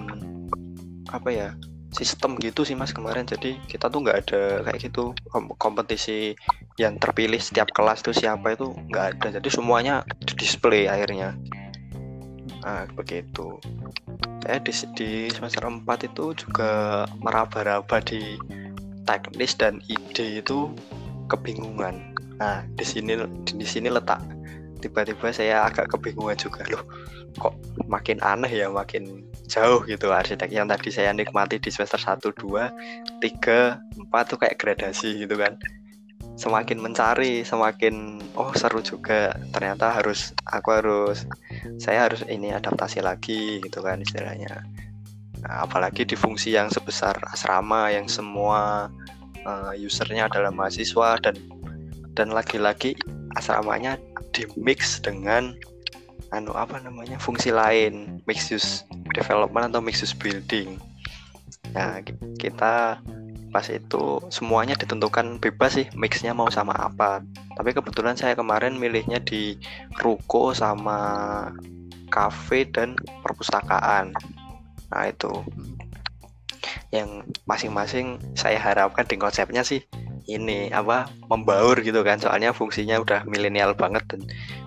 apa 1.09 1.29
ya 1.31 1.49
sistem 1.95 2.35
gitu 2.37 2.67
sih 2.67 2.75
mas 2.75 2.91
kemarin. 2.91 3.23
Jadi 3.23 3.57
kita 3.65 3.87
tuh 3.87 4.03
nggak 4.03 4.17
ada 4.27 4.41
kayak 4.67 4.79
gitu 4.91 5.15
kompetisi 5.57 6.35
yang 6.77 6.99
terpilih 6.99 7.39
setiap 7.39 7.71
kelas 7.71 8.03
tuh 8.03 8.13
siapa 8.13 8.53
itu 8.53 8.75
nggak 8.91 9.05
ada. 9.17 9.27
Jadi 9.39 9.49
semuanya 9.49 10.03
di 10.21 10.33
display 10.35 10.85
akhirnya. 10.85 11.33
Nah 12.61 12.85
begitu. 12.93 13.57
Saya 14.43 14.59
di, 14.63 14.71
di 14.95 15.09
semester 15.31 15.63
4 15.65 15.83
itu 16.07 16.25
juga 16.37 17.03
meraba-raba 17.19 17.97
di 18.03 18.37
teknis 19.07 19.55
dan 19.55 19.79
ide 19.87 20.43
itu 20.43 20.69
kebingungan. 21.31 22.13
Nah, 22.37 22.61
di 22.75 22.85
sini 22.85 23.17
di 23.47 23.65
sini 23.65 23.89
letak 23.89 24.21
tiba-tiba 24.77 25.33
saya 25.33 25.65
agak 25.67 25.89
kebingungan 25.89 26.37
juga 26.37 26.61
loh. 26.69 26.85
Kok 27.37 27.53
makin 27.89 28.21
aneh 28.21 28.49
ya, 28.49 28.69
makin 28.69 29.25
jauh 29.49 29.81
gitu 29.85 30.09
arsitek 30.13 30.49
yang 30.49 30.69
tadi 30.69 30.89
saya 30.93 31.13
nikmati 31.13 31.57
di 31.57 31.69
semester 31.69 31.97
1 31.97 32.21
2 32.21 33.21
3 33.21 34.09
4 34.09 34.29
tuh 34.29 34.37
kayak 34.37 34.57
gradasi 34.57 35.25
gitu 35.25 35.35
kan. 35.37 35.57
Semakin 36.37 36.77
mencari, 36.77 37.41
semakin 37.41 38.21
oh 38.37 38.53
seru 38.53 38.85
juga. 38.85 39.33
Ternyata 39.49 39.89
harus 39.89 40.37
aku 40.45 40.69
harus 40.69 41.25
saya 41.81 42.05
harus 42.05 42.21
ini 42.29 42.53
adaptasi 42.53 43.01
lagi 43.01 43.57
gitu 43.65 43.81
kan 43.81 43.97
istilahnya. 44.01 44.61
Apalagi 45.47 46.03
di 46.03 46.19
fungsi 46.19 46.53
yang 46.59 46.67
sebesar 46.67 47.15
asrama 47.31 47.87
yang 47.87 48.11
semua 48.11 48.91
uh, 49.47 49.71
usernya 49.79 50.27
adalah 50.27 50.51
mahasiswa 50.51 51.15
dan 51.23 51.35
dan 52.13 52.35
lagi-lagi 52.35 52.97
asramanya 53.39 53.95
di 54.35 54.43
mix 54.59 54.99
dengan 54.99 55.55
anu 56.35 56.51
apa 56.51 56.83
namanya 56.83 57.15
fungsi 57.15 57.55
lain 57.55 58.19
mixed 58.27 58.51
use 58.51 58.83
development 59.15 59.71
atau 59.71 59.79
mixed 59.79 60.03
use 60.03 60.17
building. 60.17 60.75
Nah 61.71 62.03
kita 62.41 62.99
pas 63.47 63.63
itu 63.71 64.19
semuanya 64.27 64.75
ditentukan 64.75 65.39
bebas 65.39 65.79
sih 65.79 65.87
mixnya 65.95 66.35
mau 66.35 66.51
sama 66.51 66.75
apa. 66.75 67.23
Tapi 67.55 67.71
kebetulan 67.71 68.19
saya 68.19 68.35
kemarin 68.35 68.75
milihnya 68.75 69.23
di 69.23 69.55
ruko 70.03 70.51
sama 70.51 70.99
kafe 72.11 72.67
dan 72.67 72.95
perpustakaan 73.23 74.11
nah 74.91 75.07
itu. 75.07 75.31
Yang 76.91 77.27
masing-masing 77.43 78.19
saya 78.35 78.59
harapkan 78.59 79.03
di 79.03 79.19
konsepnya 79.19 79.63
sih 79.63 79.83
ini 80.27 80.71
apa 80.71 81.07
membaur 81.31 81.79
gitu 81.79 82.03
kan. 82.03 82.19
Soalnya 82.19 82.51
fungsinya 82.51 82.99
udah 82.99 83.23
milenial 83.27 83.75
banget 83.75 84.03
dan 84.11 84.21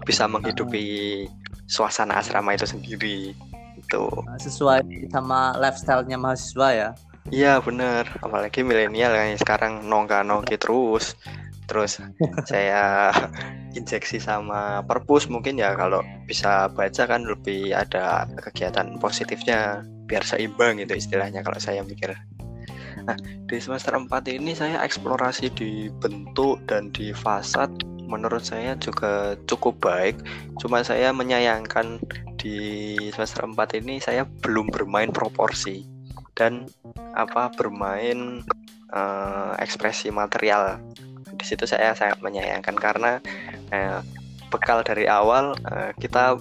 bisa 0.05 0.25
menghidupi 0.29 1.25
suasana 1.69 2.21
asrama 2.21 2.57
itu 2.57 2.67
sendiri. 2.69 3.37
Itu. 3.77 4.09
Sesuai 4.41 5.09
sama 5.13 5.57
lifestyle-nya 5.57 6.17
mahasiswa 6.21 6.69
ya. 6.73 6.91
Iya 7.29 7.61
bener. 7.61 8.09
Apalagi 8.25 8.65
milenial 8.65 9.13
kan 9.13 9.37
sekarang 9.37 9.73
nongka 9.85 10.25
nongki 10.25 10.57
terus. 10.57 11.17
Terus 11.69 12.03
saya 12.49 13.15
injeksi 13.79 14.19
sama 14.19 14.83
perpus 14.83 15.31
mungkin 15.31 15.61
ya 15.61 15.79
kalau 15.79 16.03
bisa 16.27 16.67
baca 16.75 17.07
kan 17.07 17.23
lebih 17.23 17.71
ada 17.71 18.27
kegiatan 18.43 18.99
positifnya 18.99 19.87
biar 20.11 20.27
seimbang 20.27 20.83
gitu 20.83 20.99
istilahnya 20.99 21.47
kalau 21.47 21.63
saya 21.63 21.87
mikir. 21.87 22.19
Nah 23.07 23.15
di 23.47 23.57
semester 23.63 23.95
4 23.95 24.11
ini 24.35 24.59
saya 24.59 24.83
eksplorasi 24.83 25.55
di 25.55 25.87
bentuk 26.03 26.59
dan 26.67 26.91
di 26.91 27.15
fasad 27.15 27.71
menurut 28.11 28.43
saya 28.43 28.75
juga 28.83 29.39
cukup 29.47 29.79
baik. 29.79 30.19
Cuma 30.59 30.83
saya 30.83 31.15
menyayangkan 31.15 32.03
di 32.35 32.99
semester 33.15 33.47
4 33.47 33.79
ini 33.79 34.03
saya 34.03 34.27
belum 34.43 34.75
bermain 34.75 35.15
proporsi 35.15 35.87
dan 36.35 36.67
apa 37.15 37.55
bermain 37.55 38.43
uh, 38.91 39.55
ekspresi 39.63 40.11
material. 40.11 40.83
Di 41.39 41.45
situ 41.47 41.65
saya 41.71 41.95
sangat 41.95 42.19
menyayangkan 42.19 42.75
karena 42.75 43.23
uh, 43.71 44.03
bekal 44.51 44.83
dari 44.83 45.07
awal 45.07 45.55
uh, 45.71 45.95
kita 46.03 46.35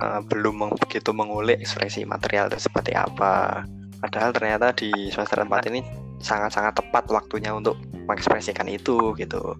uh, 0.00 0.20
belum 0.24 0.76
begitu 0.76 1.10
mengulik 1.12 1.60
ekspresi 1.60 2.04
material 2.04 2.48
itu 2.52 2.68
seperti 2.68 2.92
apa. 2.96 3.64
Padahal 4.00 4.30
ternyata 4.32 4.72
di 4.76 4.92
semester 5.08 5.40
4 5.40 5.70
ini 5.72 5.80
sangat-sangat 6.20 6.80
tepat 6.80 7.08
waktunya 7.12 7.52
untuk 7.52 7.76
mengekspresikan 8.08 8.68
itu 8.68 9.16
gitu. 9.16 9.56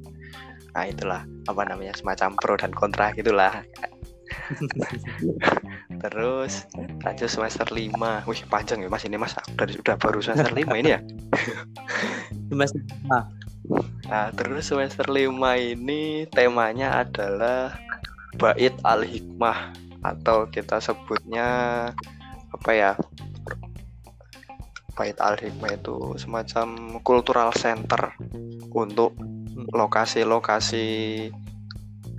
Nah 0.77 0.85
itulah 0.85 1.25
apa 1.49 1.63
namanya 1.65 1.97
semacam 1.97 2.37
pro 2.37 2.55
dan 2.61 2.73
kontra 2.73 3.13
gitulah. 3.17 3.65
Terus 6.03 6.67
lanjut 7.01 7.29
semester 7.31 7.67
5 7.69 8.29
wih 8.29 8.41
panjang 8.53 8.85
ya 8.85 8.89
mas. 8.93 9.05
Ini 9.09 9.17
mas 9.17 9.33
udah, 9.57 9.67
udah 9.67 9.97
baru 9.97 10.19
semester 10.21 10.53
5 10.53 10.81
ini 10.81 10.91
ya? 10.93 11.01
Semester 12.51 12.79
5 13.11 13.47
nah 14.07 14.31
terus 14.31 14.71
semester 14.71 15.07
5 15.11 15.27
ini 15.59 16.27
temanya 16.31 17.03
adalah 17.03 17.75
bait 18.39 18.75
al 18.87 19.03
hikmah 19.03 19.75
atau 20.15 20.47
kita 20.47 20.79
sebutnya 20.79 21.49
apa 22.53 22.71
ya 22.73 22.93
bait 24.97 25.19
al 25.21 25.37
hikmah 25.37 25.77
itu 25.77 26.17
semacam 26.17 26.99
cultural 27.05 27.53
center 27.53 28.17
untuk 28.73 29.13
lokasi-lokasi 29.77 30.87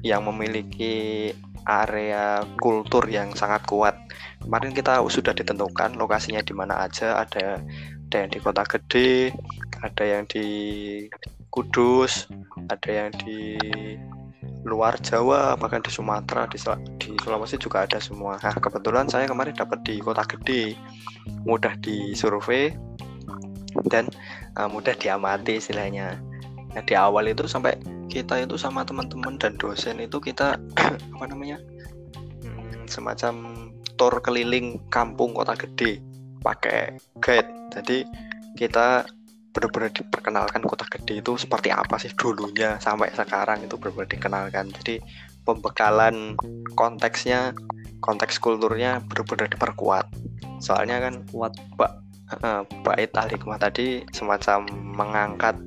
yang 0.05 0.29
memiliki 0.29 1.33
area 1.67 2.45
kultur 2.61 3.03
yang 3.11 3.35
sangat 3.35 3.65
kuat. 3.67 3.95
Kemarin 4.39 4.71
kita 4.71 5.03
sudah 5.03 5.35
ditentukan 5.35 5.99
lokasinya 5.99 6.39
di 6.39 6.53
mana 6.55 6.87
aja. 6.87 7.19
Ada 7.19 7.59
ada 8.07 8.15
yang 8.23 8.31
di 8.31 8.39
kota 8.39 8.63
gede, 8.63 9.35
ada 9.83 10.03
yang 10.07 10.23
di 10.31 10.47
Kudus, 11.51 12.29
ada 12.69 12.89
yang 12.91 13.09
di 13.19 13.57
luar 14.65 14.97
Jawa, 15.03 15.53
bahkan 15.59 15.83
di 15.83 15.91
Sumatera, 15.93 16.49
di, 16.49 16.57
di 16.97 17.09
Sulawesi 17.21 17.59
juga 17.61 17.85
ada 17.85 18.01
semua. 18.01 18.39
Nah, 18.41 18.55
kebetulan 18.57 19.05
saya 19.05 19.29
kemarin 19.29 19.53
dapat 19.53 19.83
di 19.85 20.01
kota 20.01 20.25
gede, 20.25 20.73
mudah 21.45 21.75
disurvei 21.83 22.73
dan 23.91 24.09
uh, 24.57 24.65
mudah 24.65 24.97
diamati 24.97 25.61
istilahnya. 25.61 26.17
Nah, 26.73 26.81
di 26.83 26.93
awal 26.97 27.29
itu 27.29 27.45
sampai 27.45 27.77
kita 28.07 28.39
itu 28.39 28.55
sama 28.55 28.87
teman-teman 28.87 29.35
dan 29.37 29.59
dosen 29.59 29.99
itu 29.99 30.17
kita 30.17 30.57
apa 31.15 31.25
namanya 31.27 31.59
hmm, 32.41 32.87
semacam 32.87 33.67
tour 33.99 34.13
keliling 34.23 34.79
kampung 34.87 35.35
kota 35.35 35.53
gede 35.53 35.99
pakai 36.41 36.97
guide. 37.19 37.49
Jadi 37.73 38.07
kita 38.57 39.05
benar-benar 39.57 39.89
diperkenalkan 39.89 40.61
kota 40.61 40.85
gede 40.85 41.25
itu 41.25 41.33
seperti 41.33 41.73
apa 41.73 41.97
sih 41.97 42.13
dulunya 42.13 42.77
sampai 42.77 43.09
sekarang 43.09 43.65
itu 43.65 43.73
benar-benar 43.81 44.09
dikenalkan. 44.13 44.69
Jadi 44.69 45.01
pembekalan 45.41 46.37
konteksnya 46.77 47.57
konteks 48.05 48.37
kulturnya 48.37 49.01
benar-benar 49.09 49.49
diperkuat. 49.49 50.05
Soalnya 50.61 51.01
kan 51.01 51.25
kuat 51.33 51.57
Pak 51.73 51.91
uh, 52.45 52.61
Bait 52.85 53.09
tadi 53.09 54.05
semacam 54.13 54.69
mengangkat 54.69 55.57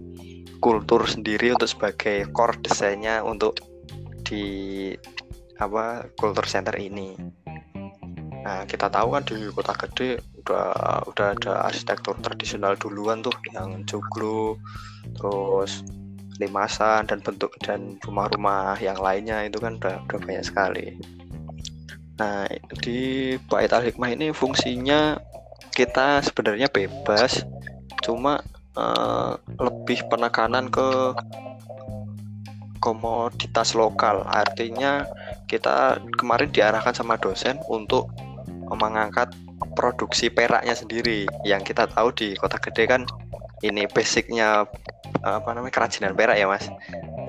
kultur 0.62 1.02
sendiri 1.10 1.58
untuk 1.58 1.66
sebagai 1.66 2.30
core 2.30 2.62
desainnya 2.62 3.26
untuk 3.26 3.58
di 4.22 4.94
apa 5.58 6.06
kultur 6.14 6.46
center 6.46 6.78
ini. 6.78 7.18
Nah 8.46 8.62
kita 8.70 8.86
tahu 8.86 9.18
kan 9.18 9.26
di 9.26 9.50
kota 9.50 9.74
gede 9.74 10.22
udah 10.40 11.04
udah 11.06 11.26
ada 11.36 11.52
arsitektur 11.68 12.16
tradisional 12.24 12.74
duluan 12.80 13.20
tuh 13.20 13.34
yang 13.52 13.84
joglo, 13.84 14.56
terus 15.16 15.84
limasan 16.40 17.04
dan 17.04 17.20
bentuk 17.20 17.52
dan 17.60 18.00
rumah-rumah 18.00 18.80
yang 18.80 18.96
lainnya 18.96 19.44
itu 19.44 19.60
kan 19.60 19.76
udah, 19.76 20.00
udah 20.08 20.18
banyak 20.24 20.44
sekali. 20.44 20.86
Nah 22.16 22.48
di 22.80 23.36
Bait 23.48 23.72
Al 23.72 23.84
Hikmah 23.84 24.16
ini 24.16 24.32
fungsinya 24.32 25.20
kita 25.76 26.24
sebenarnya 26.24 26.72
bebas, 26.72 27.44
cuma 28.00 28.40
uh, 28.76 29.36
lebih 29.60 30.04
penekanan 30.08 30.72
ke 30.72 31.12
komoditas 32.80 33.76
lokal. 33.76 34.24
Artinya 34.24 35.04
kita 35.44 36.00
kemarin 36.16 36.48
diarahkan 36.48 36.96
sama 36.96 37.20
dosen 37.20 37.60
untuk 37.68 38.08
mengangkat 38.72 39.28
produksi 39.76 40.32
peraknya 40.32 40.74
sendiri. 40.76 41.28
Yang 41.44 41.74
kita 41.74 41.88
tahu 41.90 42.12
di 42.14 42.34
kota 42.36 42.56
gede 42.58 42.84
kan 42.88 43.02
ini 43.60 43.84
basicnya 43.90 44.64
apa 45.20 45.48
namanya 45.52 45.74
kerajinan 45.74 46.16
perak 46.16 46.36
ya 46.40 46.46
mas. 46.48 46.66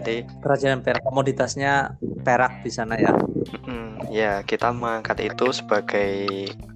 Jadi 0.01 0.23
kerajinan 0.39 0.79
perak 0.81 1.03
komoditasnya 1.03 1.97
perak 2.23 2.63
di 2.63 2.71
sana 2.71 2.95
ya. 2.95 3.11
Mm, 3.67 4.07
ya 4.09 4.41
kita 4.47 4.71
mengangkat 4.71 5.27
itu 5.27 5.51
sebagai 5.51 6.27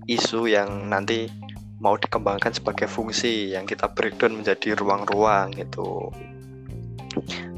isu 0.05 0.51
yang 0.51 0.91
nanti 0.91 1.31
mau 1.79 1.95
dikembangkan 1.99 2.55
sebagai 2.55 2.87
fungsi 2.87 3.53
yang 3.53 3.67
kita 3.67 3.91
breakdown 3.91 4.39
menjadi 4.39 4.75
ruang-ruang 4.79 5.53
gitu. 5.55 6.11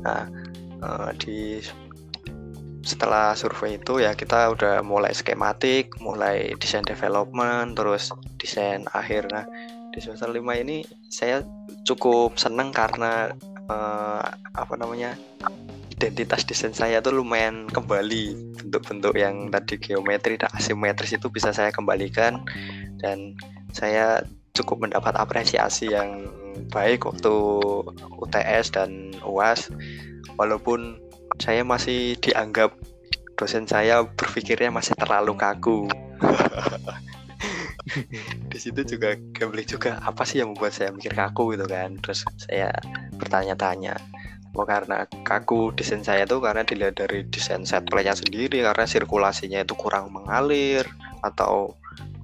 Nah, 0.01 0.29
uh, 0.81 1.09
di 1.17 1.61
setelah 2.87 3.35
survei 3.35 3.75
itu 3.75 3.99
ya 3.99 4.15
kita 4.15 4.47
udah 4.55 4.79
mulai 4.79 5.11
skematik, 5.11 5.99
mulai 5.99 6.55
desain 6.55 6.87
development, 6.87 7.75
terus 7.75 8.15
desain 8.39 8.87
akhir. 8.95 9.27
Nah, 9.27 9.43
di 9.91 9.99
semester 9.99 10.31
5 10.31 10.39
ini 10.63 10.87
saya 11.11 11.43
cukup 11.83 12.39
seneng 12.39 12.71
karena 12.71 13.35
uh, 13.67 14.23
apa 14.55 14.73
namanya 14.79 15.19
identitas 15.97 16.45
desain 16.47 16.71
saya 16.71 17.03
tuh 17.03 17.17
lumayan 17.19 17.67
kembali 17.67 18.55
bentuk-bentuk 18.61 19.17
yang 19.17 19.49
tadi 19.49 19.81
geometri 19.81 20.37
dan 20.37 20.53
asimetris 20.53 21.17
itu 21.17 21.27
bisa 21.27 21.49
saya 21.51 21.73
kembalikan 21.73 22.45
dan 23.01 23.33
saya 23.73 24.21
cukup 24.53 24.87
mendapat 24.87 25.17
apresiasi 25.17 25.89
yang 25.89 26.29
baik 26.69 27.05
waktu 27.09 27.33
UTS 28.21 28.73
dan 28.73 29.13
UAS 29.25 29.73
walaupun 30.37 31.01
saya 31.37 31.61
masih 31.61 32.17
dianggap 32.19 32.73
dosen 33.37 33.69
saya 33.69 34.01
berpikirnya 34.03 34.73
masih 34.73 34.97
terlalu 34.97 35.37
kaku. 35.37 35.79
Di 38.51 38.57
situ 38.59 38.83
juga 38.83 39.15
gambling 39.37 39.69
juga 39.69 40.01
apa 40.03 40.25
sih 40.27 40.43
yang 40.43 40.51
membuat 40.51 40.75
saya 40.75 40.89
mikir 40.91 41.13
kaku 41.13 41.55
gitu 41.55 41.69
kan? 41.69 41.95
Terus 42.01 42.25
saya 42.41 42.73
bertanya-tanya 43.15 43.95
oh 44.57 44.65
karena 44.65 45.05
kaku 45.21 45.69
desain 45.77 46.01
saya 46.01 46.25
tuh 46.25 46.41
karena 46.41 46.65
dilihat 46.65 46.97
dari 46.97 47.21
desain 47.29 47.61
set 47.61 47.85
playnya 47.85 48.17
sendiri 48.17 48.65
karena 48.65 48.89
sirkulasinya 48.89 49.61
itu 49.61 49.77
kurang 49.77 50.09
mengalir 50.09 50.81
atau 51.21 51.77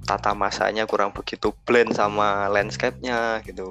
tata 0.09 0.33
masanya 0.33 0.89
kurang 0.89 1.13
begitu 1.13 1.53
blend 1.63 1.93
sama 1.93 2.49
landscape-nya 2.49 3.45
gitu. 3.45 3.69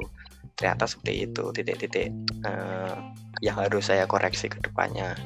Ternyata 0.54 0.86
seperti 0.86 1.26
itu 1.26 1.44
titik-titik. 1.50 2.14
Uh, 2.46 3.12
yang 3.42 3.58
harus 3.58 3.90
saya 3.90 4.06
koreksi 4.06 4.46
ke 4.46 4.62
depannya. 4.62 5.18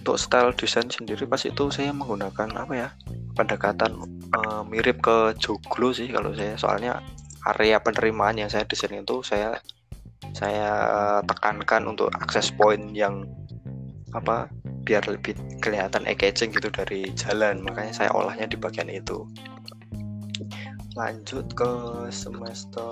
Untuk 0.00 0.16
style 0.16 0.56
desain 0.56 0.88
sendiri 0.88 1.28
pas 1.28 1.40
itu 1.44 1.68
saya 1.68 1.92
menggunakan 1.92 2.48
apa 2.56 2.72
ya? 2.72 2.88
Pendekatan 3.36 3.92
uh, 4.32 4.64
mirip 4.64 5.04
ke 5.04 5.36
joglo 5.36 5.92
sih 5.92 6.08
kalau 6.08 6.32
saya. 6.32 6.56
Soalnya 6.56 7.04
area 7.44 7.76
penerimaan 7.76 8.40
yang 8.40 8.48
saya 8.48 8.64
desain 8.64 8.96
itu 8.96 9.20
saya 9.20 9.60
saya 10.32 10.72
tekankan 11.28 11.84
untuk 11.84 12.08
akses 12.16 12.48
point 12.48 12.96
yang 12.96 13.28
apa 14.16 14.48
biar 14.88 15.04
lebih 15.04 15.36
kelihatan 15.60 16.08
catching 16.16 16.52
gitu 16.52 16.72
dari 16.72 17.12
jalan. 17.16 17.60
Makanya 17.60 17.92
saya 17.92 18.10
olahnya 18.16 18.48
di 18.48 18.56
bagian 18.56 18.88
itu. 18.88 19.28
Lanjut 20.96 21.52
ke 21.52 21.72
semester 22.08 22.88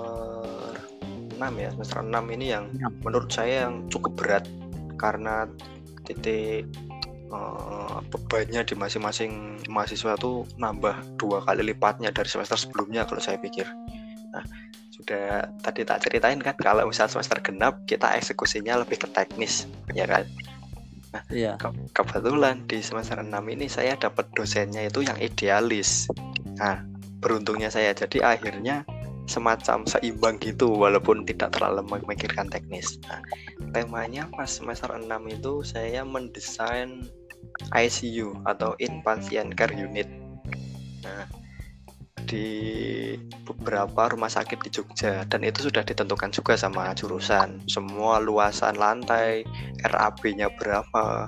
6 1.49 1.59
ya 1.59 1.69
semester 1.75 1.99
6 1.99 2.35
ini 2.35 2.45
yang 2.51 2.65
ya. 2.79 2.87
menurut 3.03 3.29
saya 3.31 3.67
yang 3.67 3.87
cukup 3.91 4.13
berat 4.15 4.45
karena 4.95 5.49
titik 6.07 6.67
uh, 7.31 7.99
bebannya 8.07 8.63
di 8.63 8.75
masing-masing 8.75 9.59
mahasiswa 9.67 10.15
itu 10.15 10.47
nambah 10.55 11.19
dua 11.19 11.43
kali 11.43 11.63
lipatnya 11.67 12.15
dari 12.15 12.29
semester 12.29 12.55
sebelumnya 12.55 13.03
kalau 13.03 13.19
saya 13.19 13.39
pikir 13.39 13.67
nah 14.31 14.43
udah 15.03 15.51
tadi 15.59 15.83
tak 15.83 16.07
ceritain 16.07 16.39
kan 16.39 16.55
kalau 16.55 16.87
misal 16.87 17.11
semester 17.11 17.35
genap 17.43 17.75
kita 17.83 18.07
eksekusinya 18.15 18.79
lebih 18.79 19.03
ke 19.03 19.07
teknis 19.11 19.67
ya 19.91 20.07
kan 20.07 20.23
Nah, 21.13 21.21
iya. 21.29 21.53
ke 21.61 21.69
kebetulan 21.93 22.65
di 22.65 22.81
semester 22.81 23.21
6 23.21 23.29
ini 23.53 23.69
saya 23.69 23.93
dapat 23.93 24.33
dosennya 24.33 24.81
itu 24.89 25.05
yang 25.05 25.13
idealis. 25.21 26.09
Nah, 26.57 26.81
beruntungnya 27.21 27.69
saya 27.69 27.93
jadi 27.93 28.33
akhirnya 28.33 28.81
semacam 29.25 29.87
seimbang 29.87 30.35
gitu 30.43 30.67
walaupun 30.67 31.23
tidak 31.23 31.55
terlalu 31.55 31.83
memikirkan 31.87 32.51
teknis. 32.51 32.99
Nah, 33.07 33.23
temanya 33.71 34.27
pas 34.35 34.51
semester 34.51 34.91
6 34.91 35.07
itu 35.31 35.53
saya 35.63 36.03
mendesain 36.03 37.07
ICU 37.71 38.35
atau 38.43 38.75
inpatient 38.83 39.55
care 39.55 39.75
unit. 39.75 40.09
Nah, 41.03 41.27
di 42.23 42.47
beberapa 43.43 44.09
rumah 44.09 44.31
sakit 44.31 44.63
di 44.63 44.69
Jogja 44.71 45.27
dan 45.27 45.43
itu 45.43 45.67
sudah 45.67 45.83
ditentukan 45.83 46.31
juga 46.31 46.55
sama 46.55 46.95
jurusan 46.95 47.61
semua 47.67 48.23
luasan 48.23 48.79
lantai 48.79 49.43
RAB-nya 49.83 50.47
berapa 50.55 51.27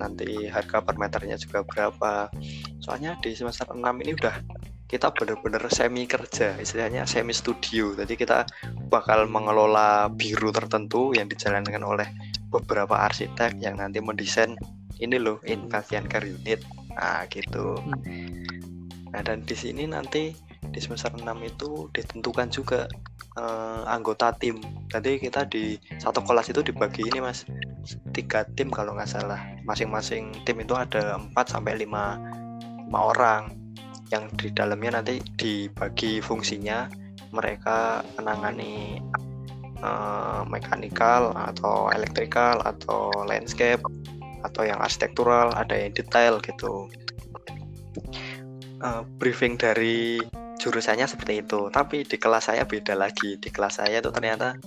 nanti 0.00 0.48
harga 0.48 0.80
per 0.80 0.96
meternya 0.96 1.36
juga 1.36 1.60
berapa 1.62 2.32
soalnya 2.80 3.20
di 3.20 3.36
semester 3.36 3.68
6 3.68 3.84
ini 3.84 4.16
udah 4.16 4.34
kita 4.90 5.14
benar-benar 5.14 5.62
semi 5.70 6.10
kerja 6.10 6.58
istilahnya 6.58 7.06
semi 7.06 7.30
studio 7.30 7.94
jadi 7.94 8.14
kita 8.18 8.38
bakal 8.90 9.30
mengelola 9.30 10.10
biru 10.10 10.50
tertentu 10.50 11.14
yang 11.14 11.30
dijalankan 11.30 11.78
oleh 11.86 12.10
beberapa 12.50 12.98
arsitek 13.06 13.54
yang 13.62 13.78
nanti 13.78 14.02
mendesain 14.02 14.58
ini 14.98 15.16
loh 15.16 15.38
inpatient 15.46 16.10
care 16.10 16.26
unit 16.26 16.58
nah 16.90 17.22
gitu 17.30 17.78
hmm. 17.78 18.70
Nah, 19.10 19.22
dan 19.26 19.42
di 19.42 19.58
sini 19.58 19.90
nanti 19.90 20.30
di 20.70 20.78
semester 20.78 21.10
6 21.10 21.26
itu 21.42 21.90
ditentukan 21.90 22.46
juga 22.50 22.86
uh, 23.34 23.82
anggota 23.90 24.30
tim. 24.38 24.62
Jadi 24.86 25.18
kita 25.18 25.46
di 25.50 25.74
satu 25.98 26.22
kelas 26.22 26.54
itu 26.54 26.62
dibagi 26.62 27.10
ini 27.10 27.18
Mas. 27.18 27.42
Tiga 28.14 28.46
tim 28.54 28.70
kalau 28.70 28.94
nggak 28.94 29.10
salah. 29.10 29.42
Masing-masing 29.66 30.30
tim 30.46 30.62
itu 30.62 30.78
ada 30.78 31.18
4 31.18 31.34
sampai 31.42 31.74
5 31.82 31.90
5 32.86 32.94
orang 32.94 33.59
yang 34.10 34.26
di 34.34 34.50
dalamnya 34.50 35.00
nanti 35.00 35.22
dibagi 35.38 36.18
fungsinya. 36.18 36.90
Mereka 37.30 38.02
menangani 38.18 38.98
uh, 39.82 40.42
mekanikal 40.50 41.30
atau 41.34 41.86
elektrikal 41.94 42.58
atau 42.66 43.14
landscape 43.22 43.82
atau 44.42 44.62
yang 44.66 44.82
arsitektural 44.82 45.54
ada 45.54 45.78
yang 45.78 45.94
detail 45.94 46.42
gitu. 46.42 46.90
Uh, 48.80 49.04
briefing 49.20 49.54
dari 49.54 50.18
jurusannya 50.58 51.06
seperti 51.06 51.46
itu. 51.46 51.70
Tapi 51.70 52.02
di 52.02 52.16
kelas 52.18 52.50
saya 52.50 52.66
beda 52.66 52.98
lagi. 52.98 53.38
Di 53.38 53.48
kelas 53.54 53.78
saya 53.78 54.02
itu 54.02 54.10
ternyata 54.10 54.58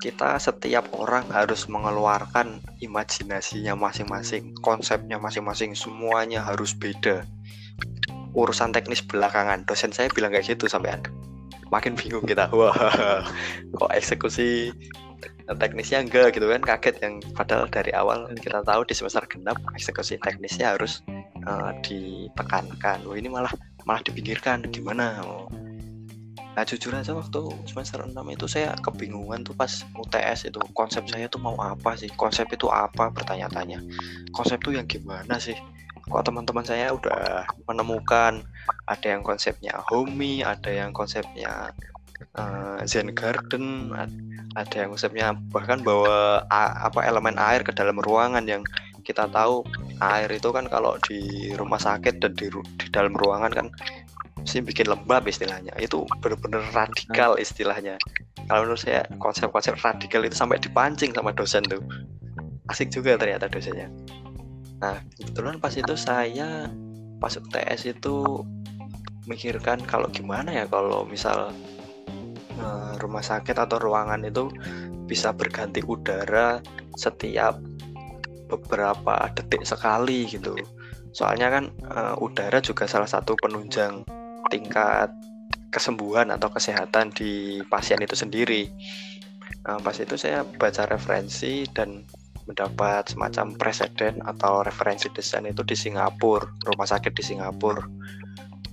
kita 0.00 0.40
setiap 0.40 0.88
orang 0.96 1.28
harus 1.28 1.68
mengeluarkan 1.68 2.64
imajinasinya 2.80 3.76
masing-masing 3.76 4.56
konsepnya 4.64 5.20
masing-masing 5.20 5.76
semuanya 5.76 6.40
harus 6.40 6.72
beda 6.72 7.28
urusan 8.36 8.70
teknis 8.70 9.02
belakangan 9.02 9.66
dosen 9.66 9.90
saya 9.90 10.10
bilang 10.12 10.30
kayak 10.30 10.46
gitu 10.46 10.70
sampai 10.70 10.96
makin 11.70 11.94
bingung 11.94 12.26
kita 12.26 12.50
wah 12.58 12.74
kok 13.74 13.92
eksekusi 13.94 14.74
teknisnya 15.58 16.06
enggak 16.06 16.38
gitu 16.38 16.46
kan 16.46 16.62
kaget 16.62 16.96
yang 17.02 17.14
padahal 17.34 17.66
dari 17.66 17.90
awal 17.90 18.30
kita 18.38 18.62
tahu 18.62 18.86
di 18.86 18.94
semester 18.94 19.26
genap 19.26 19.58
eksekusi 19.74 20.14
teknisnya 20.22 20.78
harus 20.78 21.02
uh, 21.46 21.74
ditekankan. 21.82 23.02
Oh 23.08 23.18
ini 23.18 23.26
malah 23.26 23.50
malah 23.82 24.02
dipikirkan 24.04 24.62
gimana? 24.70 25.18
Oh. 25.26 25.50
Nah 26.54 26.64
jujur 26.66 26.94
aja 26.94 27.14
waktu 27.14 27.40
semester 27.66 28.02
6 28.02 28.14
itu 28.14 28.46
saya 28.50 28.74
kebingungan 28.82 29.46
tuh 29.46 29.54
pas 29.54 29.70
UTS 29.94 30.50
itu 30.50 30.58
konsep 30.74 31.06
saya 31.06 31.26
tuh 31.30 31.42
mau 31.42 31.58
apa 31.58 31.94
sih? 31.98 32.10
Konsep 32.14 32.50
itu 32.50 32.66
apa? 32.70 33.10
Bertanya-tanya. 33.10 33.82
Konsep 34.34 34.62
tuh 34.62 34.74
yang 34.74 34.86
gimana 34.86 35.38
sih? 35.38 35.56
Kok 36.10 36.26
teman-teman 36.26 36.66
saya 36.66 36.90
udah 36.90 37.46
menemukan 37.70 38.42
ada 38.90 39.06
yang 39.06 39.22
konsepnya 39.22 39.78
homey, 39.86 40.42
ada 40.42 40.66
yang 40.66 40.90
konsepnya 40.90 41.70
uh, 42.34 42.82
Zen 42.82 43.14
Garden, 43.14 43.94
ada 44.58 44.74
yang 44.74 44.90
konsepnya 44.90 45.38
bahkan 45.54 45.78
bawa 45.86 46.42
apa 46.50 47.06
elemen 47.06 47.38
air 47.38 47.62
ke 47.62 47.70
dalam 47.70 47.94
ruangan 48.02 48.42
yang 48.42 48.66
kita 49.06 49.30
tahu 49.30 49.62
air 50.02 50.28
itu 50.34 50.50
kan 50.50 50.66
kalau 50.66 50.98
di 51.06 51.50
rumah 51.54 51.78
sakit 51.78 52.18
dan 52.18 52.34
di, 52.34 52.50
di 52.50 52.86
dalam 52.90 53.14
ruangan 53.14 53.50
kan 53.54 53.66
sih 54.42 54.58
bikin 54.58 54.90
lembab 54.90 55.22
istilahnya. 55.30 55.70
Itu 55.78 56.10
benar-benar 56.18 56.66
radikal 56.74 57.38
istilahnya. 57.38 58.02
Kalau 58.50 58.66
menurut 58.66 58.82
saya 58.82 59.06
konsep-konsep 59.22 59.78
radikal 59.78 60.26
itu 60.26 60.34
sampai 60.34 60.58
dipancing 60.58 61.14
sama 61.14 61.30
dosen 61.30 61.62
tuh. 61.70 61.78
Asik 62.66 62.90
juga 62.90 63.14
ternyata 63.14 63.46
dosennya 63.46 63.90
nah 64.80 64.96
kebetulan 65.20 65.60
pas 65.60 65.72
itu 65.76 65.94
saya 65.94 66.72
pas 67.20 67.36
UTS 67.36 67.92
itu 67.92 68.44
mikirkan 69.28 69.84
kalau 69.84 70.08
gimana 70.08 70.50
ya 70.50 70.64
kalau 70.64 71.04
misal 71.04 71.52
uh, 72.58 72.92
rumah 72.98 73.20
sakit 73.20 73.54
atau 73.54 73.76
ruangan 73.76 74.24
itu 74.24 74.48
bisa 75.04 75.36
berganti 75.36 75.84
udara 75.84 76.64
setiap 76.96 77.60
beberapa 78.50 79.30
detik 79.36 79.62
sekali 79.62 80.26
gitu. 80.26 80.58
Soalnya 81.14 81.50
kan 81.50 81.64
uh, 81.86 82.14
udara 82.18 82.58
juga 82.58 82.86
salah 82.90 83.06
satu 83.06 83.38
penunjang 83.38 84.02
tingkat 84.50 85.10
kesembuhan 85.70 86.34
atau 86.34 86.50
kesehatan 86.50 87.14
di 87.14 87.62
pasien 87.70 88.02
itu 88.02 88.18
sendiri. 88.18 88.70
Nah, 89.66 89.78
pas 89.78 89.94
itu 89.94 90.18
saya 90.18 90.42
baca 90.42 90.86
referensi 90.90 91.62
dan 91.70 92.02
mendapat 92.50 93.14
semacam 93.14 93.54
presiden 93.54 94.18
atau 94.26 94.66
referensi 94.66 95.06
desain 95.14 95.46
itu 95.46 95.62
di 95.62 95.78
Singapura, 95.78 96.50
rumah 96.66 96.88
sakit 96.90 97.14
di 97.14 97.22
Singapura. 97.22 97.86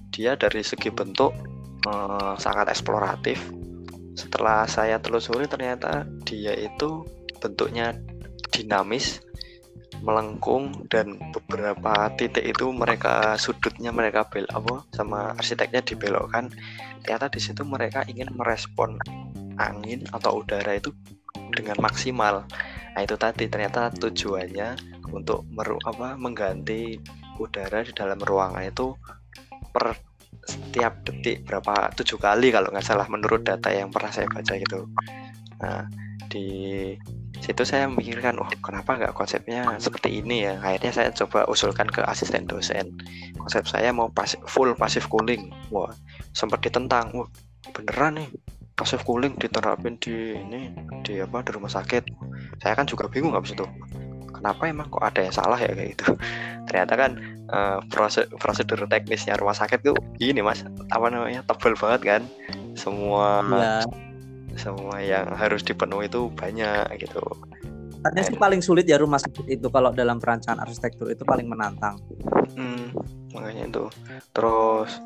Dia 0.09 0.33
dari 0.33 0.65
segi 0.65 0.89
bentuk 0.89 1.31
uh, 1.85 2.33
sangat 2.41 2.73
eksploratif. 2.73 3.37
Setelah 4.17 4.65
saya 4.65 4.97
telusuri 4.97 5.45
ternyata 5.45 6.09
dia 6.25 6.57
itu 6.57 7.05
bentuknya 7.37 7.93
dinamis 8.49 9.21
melengkung 10.01 10.85
dan 10.89 11.17
beberapa 11.33 12.09
titik 12.17 12.45
itu 12.45 12.69
mereka 12.69 13.33
sudutnya 13.37 13.89
mereka 13.89 14.29
bel 14.29 14.45
apa 14.53 14.85
sama 14.93 15.33
arsiteknya 15.33 15.81
dibelokkan 15.81 16.53
ternyata 17.01 17.33
di 17.33 17.41
situ 17.41 17.65
mereka 17.65 18.05
ingin 18.05 18.29
merespon 18.35 19.01
angin 19.57 20.05
atau 20.13 20.45
udara 20.45 20.77
itu 20.77 20.93
dengan 21.53 21.77
maksimal. 21.79 22.45
Nah 22.97 23.01
itu 23.05 23.13
tadi 23.13 23.45
ternyata 23.45 23.93
tujuannya 23.93 24.73
untuk 25.13 25.45
meru 25.53 25.77
apa 25.85 26.17
mengganti 26.17 26.97
udara 27.37 27.85
di 27.85 27.93
dalam 27.93 28.17
ruangan 28.17 28.65
itu 28.65 28.97
per 29.69 29.93
setiap 30.47 31.03
detik 31.03 31.43
berapa 31.43 31.91
tujuh 31.93 32.17
kali 32.17 32.49
kalau 32.49 32.71
nggak 32.71 32.85
salah 32.85 33.05
menurut 33.11 33.43
data 33.43 33.69
yang 33.69 33.91
pernah 33.91 34.09
saya 34.09 34.25
baca 34.31 34.53
gitu. 34.57 34.87
Nah 35.61 35.85
di 36.27 36.47
situ 37.37 37.63
saya 37.63 37.85
memikirkan 37.87 38.41
oh 38.41 38.49
kenapa 38.59 38.97
nggak 38.97 39.13
konsepnya 39.13 39.77
seperti 39.77 40.23
ini 40.23 40.47
ya? 40.47 40.57
Akhirnya 40.59 40.91
saya 40.91 41.09
coba 41.13 41.45
usulkan 41.51 41.87
ke 41.91 42.01
asisten 42.07 42.49
dosen. 42.49 42.97
Konsep 43.37 43.67
saya 43.69 43.93
mau 43.93 44.09
pasif, 44.09 44.41
full 44.47 44.73
passive 44.73 45.05
cooling. 45.11 45.53
Wah 45.69 45.91
sempat 46.33 46.63
ditentang 46.63 47.13
wah 47.13 47.29
beneran 47.75 48.23
nih 48.23 48.29
passive 48.77 49.01
cooling 49.03 49.33
diterapin 49.41 49.97
di 49.97 50.37
ini 50.37 50.69
di 51.01 51.17
apa 51.17 51.41
di 51.41 51.51
rumah 51.57 51.71
sakit. 51.73 52.03
Saya 52.61 52.77
kan 52.77 52.85
juga 52.85 53.09
bingung 53.09 53.33
habis 53.33 53.57
itu. 53.57 53.65
Kenapa 54.29 54.69
emang 54.69 54.87
kok 54.93 55.01
ada 55.01 55.25
yang 55.25 55.33
salah 55.33 55.57
ya 55.57 55.73
kayak 55.73 55.97
gitu? 55.97 56.13
Ternyata 56.69 56.93
kan 56.93 57.11
uh, 57.49 57.79
prosedur 58.37 58.85
teknisnya 58.85 59.33
rumah 59.41 59.57
sakit 59.57 59.81
tuh 59.81 59.97
ini 60.21 60.45
mas. 60.45 60.61
Apa 60.93 61.09
namanya? 61.09 61.41
Tebal 61.49 61.73
banget 61.73 62.01
kan? 62.05 62.21
Semua 62.77 63.41
ya 63.49 63.81
semua 64.57 64.99
yang 64.99 65.29
harus 65.37 65.61
dipenuhi 65.61 66.09
itu 66.09 66.33
banyak 66.33 66.89
gitu. 66.97 67.21
Artinya 68.01 68.25
sih 68.25 68.37
paling 68.37 68.61
sulit 68.61 68.89
ya 68.89 68.97
rumah 68.97 69.21
sakit 69.21 69.45
itu 69.47 69.67
kalau 69.69 69.93
dalam 69.93 70.17
perancangan 70.17 70.61
arsitektur 70.65 71.09
itu 71.13 71.23
paling 71.23 71.45
menantang. 71.45 71.97
Hmm, 72.57 72.93
makanya 73.33 73.69
itu. 73.69 73.85
Terus 74.33 75.01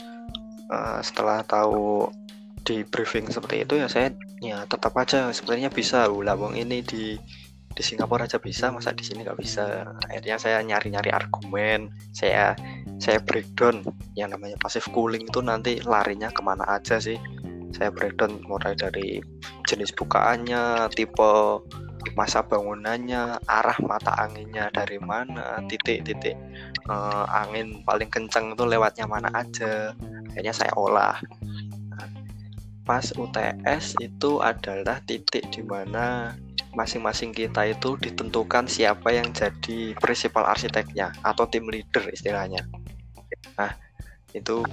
uh, 0.72 1.00
setelah 1.04 1.44
tahu 1.44 2.08
di 2.72 2.88
briefing 2.88 3.28
seperti 3.28 3.68
itu 3.68 3.84
ya 3.84 3.92
saya 3.92 4.16
ya 4.40 4.64
tetap 4.64 4.96
aja 4.96 5.28
sebenarnya 5.36 5.68
bisa 5.68 6.08
ulah 6.08 6.40
wong 6.40 6.56
ini 6.56 6.80
di 6.80 7.20
di 7.72 7.84
Singapura 7.84 8.28
aja 8.28 8.40
bisa 8.40 8.72
masa 8.72 8.96
di 8.96 9.04
sini 9.04 9.28
nggak 9.28 9.40
bisa 9.40 9.92
akhirnya 10.08 10.40
saya 10.40 10.64
nyari-nyari 10.64 11.12
argumen 11.12 11.92
saya 12.16 12.56
saya 13.00 13.20
breakdown 13.20 13.84
yang 14.16 14.32
namanya 14.32 14.56
passive 14.60 14.88
cooling 14.96 15.28
itu 15.28 15.44
nanti 15.44 15.84
larinya 15.84 16.32
ke 16.32 16.40
mana 16.40 16.64
aja 16.68 17.00
sih 17.00 17.20
saya 17.72 17.90
breakdown 17.90 18.44
mulai 18.46 18.76
dari 18.76 19.24
jenis 19.66 19.96
bukaannya, 19.96 20.92
tipe 20.92 21.64
masa 22.18 22.44
bangunannya, 22.44 23.40
arah 23.48 23.78
mata 23.86 24.12
anginnya 24.20 24.68
dari 24.74 25.00
mana, 25.00 25.64
titik-titik 25.70 26.36
uh, 26.92 27.26
angin 27.30 27.80
paling 27.88 28.12
kencang 28.12 28.52
itu 28.54 28.64
lewatnya 28.68 29.08
mana 29.08 29.32
aja. 29.32 29.96
Akhirnya 30.32 30.54
saya 30.54 30.74
olah. 30.76 31.16
Pas 32.82 33.06
UTS 33.13 33.96
itu 34.02 34.41
adalah 34.41 35.00
titik 35.06 35.48
di 35.54 35.62
mana 35.62 36.34
masing-masing 36.72 37.36
kita 37.36 37.67
itu 37.67 38.00
ditentukan 38.00 38.65
siapa 38.65 39.12
yang 39.12 39.30
jadi 39.36 39.94
prinsipal 40.00 40.48
arsiteknya 40.48 41.12
atau 41.22 41.46
tim 41.46 41.67
leader 41.67 42.08
istilahnya. 42.10 42.63
Nah, 43.60 43.76
itu 44.32 44.63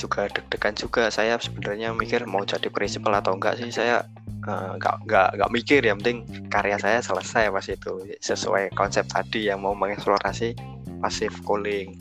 juga 0.00 0.30
deg-degan 0.32 0.74
juga. 0.78 1.12
Saya 1.12 1.36
sebenarnya 1.36 1.92
mikir 1.92 2.24
mau 2.24 2.46
jadi 2.46 2.72
prinsipal 2.72 3.12
atau 3.18 3.36
enggak 3.36 3.60
sih. 3.60 3.68
Saya 3.68 4.06
uh, 4.48 4.72
nggak 4.80 5.04
nggak 5.04 5.28
nggak 5.36 5.50
mikir. 5.52 5.80
Yang 5.84 5.96
penting 6.00 6.18
karya 6.48 6.76
saya 6.80 6.98
selesai 7.04 7.52
pas 7.52 7.66
itu. 7.68 7.92
Sesuai 8.22 8.72
konsep 8.72 9.04
tadi 9.10 9.50
yang 9.52 9.60
mau 9.60 9.76
mengeksplorasi 9.76 10.56
pasif 11.04 11.34
cooling. 11.44 11.98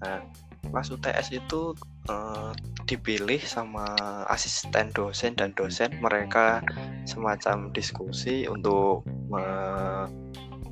Nah 0.00 0.24
pas 0.68 0.86
UTS 0.88 1.32
itu 1.32 1.74
uh, 2.08 2.52
dipilih 2.88 3.38
sama 3.44 3.84
asisten 4.32 4.88
dosen 4.96 5.36
dan 5.36 5.52
dosen 5.52 5.92
mereka 6.00 6.64
semacam 7.04 7.68
diskusi 7.76 8.48
untuk 8.48 9.04
uh, 9.28 10.08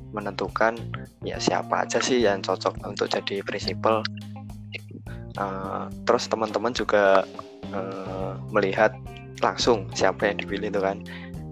menentukan 0.09 0.73
ya 1.21 1.37
siapa 1.37 1.85
aja 1.85 2.01
sih 2.01 2.25
yang 2.25 2.41
cocok 2.41 2.81
untuk 2.89 3.05
jadi 3.13 3.45
prinsipal. 3.45 4.01
Uh, 5.37 5.85
terus 6.09 6.25
teman-teman 6.25 6.73
juga 6.73 7.21
uh, 7.69 8.33
melihat 8.49 8.89
langsung 9.45 9.85
siapa 9.93 10.25
yang 10.33 10.41
dipilih 10.41 10.73
itu 10.73 10.81
kan. 10.81 10.97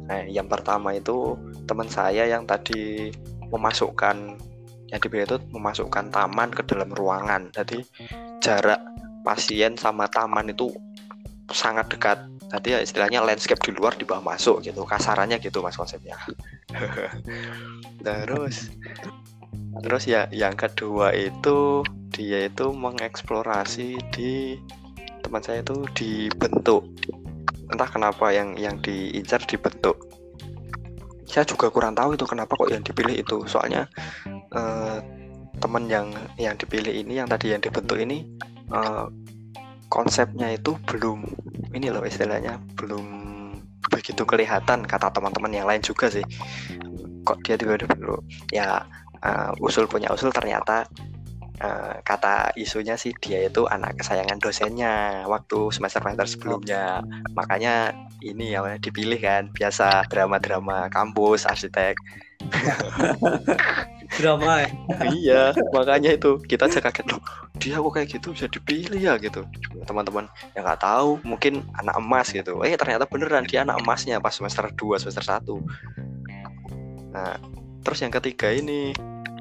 Nah 0.10 0.26
yang 0.26 0.50
pertama 0.50 0.98
itu 0.98 1.38
teman 1.70 1.86
saya 1.86 2.26
yang 2.26 2.50
tadi 2.50 3.14
memasukkan 3.54 4.42
yang 4.90 5.02
dipilih 5.02 5.30
itu 5.30 5.38
memasukkan 5.54 6.10
taman 6.10 6.50
ke 6.50 6.66
dalam 6.66 6.90
ruangan. 6.98 7.54
Jadi 7.54 7.86
jarak 8.42 8.82
pasien 9.26 9.74
sama 9.74 10.06
taman 10.06 10.54
itu 10.54 10.70
sangat 11.50 11.90
dekat. 11.90 12.22
Tadi 12.46 12.78
ya 12.78 12.80
istilahnya 12.80 13.26
landscape 13.26 13.58
di 13.66 13.74
luar 13.74 13.98
di 13.98 14.06
bawah 14.06 14.22
masuk 14.22 14.62
gitu. 14.62 14.86
Kasarannya 14.86 15.42
gitu 15.42 15.66
mas 15.66 15.74
konsepnya. 15.74 16.14
Terus 18.06 18.70
terus 19.84 20.08
ya 20.08 20.32
yang 20.32 20.56
kedua 20.56 21.12
itu 21.12 21.84
dia 22.16 22.48
itu 22.48 22.72
mengeksplorasi 22.72 24.00
di 24.16 24.56
teman 25.20 25.44
saya 25.44 25.66
itu 25.66 25.84
dibentuk. 25.98 26.88
Entah 27.68 27.90
kenapa 27.90 28.32
yang 28.32 28.56
yang 28.56 28.80
diincar 28.80 29.44
dibentuk. 29.44 30.00
Saya 31.28 31.44
juga 31.44 31.68
kurang 31.74 31.98
tahu 31.98 32.16
itu 32.16 32.24
kenapa 32.24 32.56
kok 32.56 32.72
yang 32.72 32.86
dipilih 32.86 33.20
itu. 33.20 33.44
Soalnya 33.50 33.90
eh, 34.54 34.98
teman 35.60 35.90
yang 35.92 36.08
yang 36.40 36.56
dipilih 36.56 36.94
ini 36.94 37.20
yang 37.20 37.28
tadi 37.28 37.52
yang 37.52 37.60
dibentuk 37.60 38.00
ini 38.00 38.24
eh, 38.74 39.06
konsepnya 39.90 40.54
itu 40.54 40.76
belum 40.90 41.24
ini 41.72 41.88
loh 41.92 42.04
istilahnya 42.04 42.60
belum 42.76 43.06
begitu 43.88 44.26
kelihatan 44.26 44.84
kata 44.84 45.14
teman-teman 45.14 45.54
yang 45.54 45.68
lain 45.70 45.82
juga 45.84 46.10
sih. 46.10 46.26
Kok 47.26 47.42
dia 47.46 47.56
tiba-tiba 47.58 48.22
ya 48.54 48.86
uh, 49.22 49.52
usul 49.62 49.86
punya 49.90 50.10
usul 50.14 50.30
ternyata 50.34 50.86
uh, 51.62 51.96
kata 52.02 52.54
isunya 52.58 52.98
sih 52.98 53.14
dia 53.22 53.46
itu 53.46 53.66
anak 53.70 53.98
kesayangan 54.02 54.42
dosennya 54.42 55.26
waktu 55.30 55.70
semester 55.74 56.02
semester 56.02 56.28
sebelumnya. 56.28 57.02
Makanya 57.34 57.94
ini 58.26 58.54
yang 58.54 58.66
dipilih 58.82 59.22
kan 59.22 59.50
biasa 59.54 60.10
drama-drama 60.10 60.90
kampus 60.90 61.46
arsitek 61.46 61.94
drama 64.18 64.64
ya? 64.64 64.70
Iya 65.12 65.42
makanya 65.74 66.16
itu 66.16 66.38
kita 66.46 66.70
aja 66.70 66.80
kaget 66.82 67.08
loh 67.10 67.22
dia 67.56 67.80
kok 67.80 67.94
kayak 67.96 68.10
gitu 68.12 68.28
bisa 68.36 68.48
dipilih 68.52 69.00
ya? 69.00 69.14
Gitu. 69.18 69.42
Teman-teman 69.88 70.28
yang 70.54 70.64
nggak 70.68 70.82
tahu 70.84 71.18
mungkin 71.24 71.66
anak 71.80 71.96
emas 71.98 72.30
gitu. 72.30 72.62
Eh 72.62 72.76
ternyata 72.76 73.08
beneran 73.08 73.48
dia 73.48 73.64
anak 73.64 73.82
emasnya 73.82 74.20
pas 74.22 74.36
semester 74.36 74.68
2 74.72 75.02
semester 75.02 75.24
1 75.24 75.46
nah 77.16 77.40
terus 77.80 78.04
yang 78.04 78.12
ketiga 78.12 78.52
ini 78.52 78.92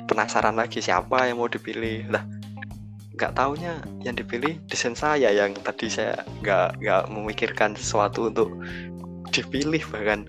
penasaran 0.07 0.55
lagi 0.55 0.79
siapa 0.79 1.27
yang 1.27 1.43
mau 1.43 1.51
dipilih. 1.51 2.07
Lah 2.07 2.23
nggak 3.15 3.35
taunya 3.39 3.79
yang 4.03 4.19
dipilih 4.19 4.59
desain 4.67 4.99
saya 4.99 5.31
yang 5.31 5.55
tadi 5.63 5.87
saya 5.87 6.19
nggak 6.43 6.83
nggak 6.83 7.03
memikirkan 7.15 7.79
sesuatu 7.79 8.27
untuk 8.27 8.51
dipilih 9.31 9.83
bahkan 9.91 10.27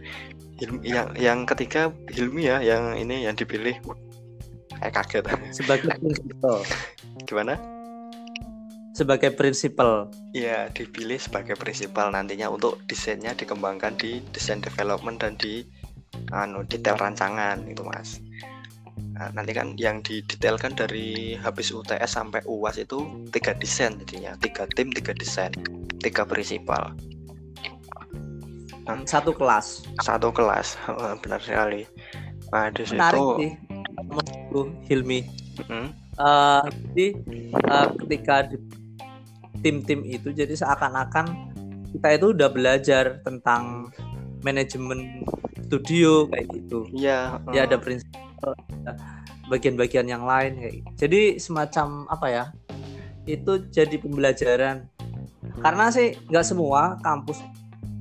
yang 0.85 1.09
yang 1.17 1.39
ketiga 1.49 1.89
Hilmi 2.13 2.47
ya 2.47 2.61
yang 2.61 2.95
ini 2.95 3.25
yang 3.25 3.33
dipilih 3.33 3.75
kayak 4.79 4.93
kaget 4.93 5.25
sebagai 5.51 5.89
prinsipal 6.01 6.57
gimana 7.25 7.53
sebagai 8.95 9.31
prinsipal 9.35 10.07
ya 10.31 10.71
dipilih 10.71 11.19
sebagai 11.19 11.59
prinsipal 11.59 12.11
nantinya 12.11 12.47
untuk 12.47 12.79
desainnya 12.87 13.35
dikembangkan 13.35 13.99
di 13.99 14.23
desain 14.31 14.63
development 14.63 15.19
dan 15.19 15.35
di 15.35 15.67
anu 16.31 16.63
detail 16.63 16.95
rancangan 16.95 17.67
itu 17.67 17.83
mas 17.83 18.23
Nah, 19.15 19.31
nanti 19.31 19.55
kan 19.55 19.75
yang 19.79 20.03
didetailkan 20.03 20.75
dari 20.75 21.39
habis 21.39 21.71
UTS 21.71 22.19
sampai 22.19 22.43
UAS 22.47 22.79
itu 22.79 23.27
tiga 23.31 23.55
desain 23.55 23.95
jadinya, 24.03 24.35
tiga 24.39 24.67
tim, 24.75 24.91
tiga 24.91 25.15
desain, 25.15 25.51
tiga 26.03 26.27
prinsipal. 26.27 26.95
Nah, 28.83 28.99
satu 29.07 29.31
kelas. 29.31 29.87
Satu 30.03 30.35
kelas, 30.35 30.75
benar 31.23 31.39
sekali. 31.39 31.87
Nah 32.51 32.71
di 32.71 32.83
situ. 32.83 32.99
Menarik 32.99 33.27
sih, 33.39 33.51
Hilmi. 34.87 35.27
Hmm? 35.67 35.91
Uh, 36.15 36.63
jadi 36.91 37.07
uh, 37.67 37.87
ketika 38.03 38.47
di 38.47 38.57
tim-tim 39.59 40.03
itu, 40.07 40.31
jadi 40.31 40.55
seakan-akan 40.55 41.55
kita 41.95 42.07
itu 42.15 42.25
udah 42.35 42.49
belajar 42.51 43.19
tentang 43.23 43.91
manajemen 44.43 45.25
studio 45.67 46.29
kayak 46.31 46.47
gitu. 46.53 46.87
Iya. 46.95 47.39
Uh. 47.43 47.53
Ya 47.55 47.67
ada 47.67 47.75
prinsip 47.79 48.07
bagian-bagian 49.49 50.09
yang 50.09 50.25
lain 50.25 50.57
kayak 50.57 50.73
gitu. 50.81 50.89
jadi 51.05 51.21
semacam 51.37 52.09
apa 52.09 52.27
ya 52.29 52.45
itu 53.25 53.61
jadi 53.69 53.95
pembelajaran 53.97 54.85
karena 55.61 55.85
sih 55.89 56.17
nggak 56.29 56.45
semua 56.45 56.97
kampus 57.01 57.41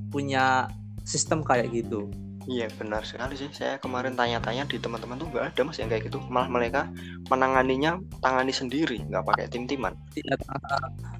punya 0.08 0.68
sistem 1.04 1.44
kayak 1.44 1.72
gitu 1.72 2.08
Iya 2.44 2.68
benar 2.76 3.08
sekali 3.08 3.40
sih. 3.40 3.48
Saya 3.56 3.80
kemarin 3.80 4.12
tanya-tanya 4.12 4.68
di 4.68 4.76
teman-teman 4.76 5.16
tuh 5.16 5.32
nggak 5.32 5.56
ada 5.56 5.60
mas 5.64 5.80
yang 5.80 5.88
kayak 5.88 6.12
gitu. 6.12 6.20
Malah 6.28 6.52
mereka 6.52 6.92
menanganinya 7.32 7.96
tangani 8.20 8.52
sendiri, 8.52 9.00
nggak 9.08 9.24
pakai 9.24 9.48
tim-timan. 9.48 9.96
Iya, 10.12 10.36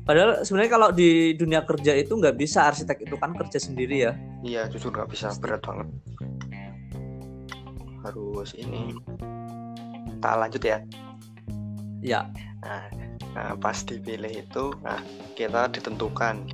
padahal 0.05 0.45
sebenarnya 0.45 0.73
kalau 0.77 0.89
di 0.93 1.33
dunia 1.33 1.65
kerja 1.65 1.97
itu 1.97 2.13
nggak 2.13 2.37
bisa 2.37 2.69
arsitek 2.69 3.09
itu 3.09 3.17
kan 3.17 3.33
kerja 3.33 3.57
sendiri 3.57 4.05
ya. 4.05 4.13
Iya, 4.45 4.69
jujur 4.69 4.93
nggak 4.93 5.09
bisa 5.09 5.33
berat 5.41 5.65
banget 5.65 5.89
harus 8.05 8.53
ini 8.61 8.93
tak 10.21 10.37
lanjut 10.37 10.61
ya 10.61 10.79
ya 12.05 12.21
nah, 12.61 12.85
nah 13.33 13.51
pas 13.57 13.81
dipilih 13.81 14.45
itu 14.45 14.65
nah 14.85 15.01
kita 15.33 15.73
ditentukan 15.73 16.45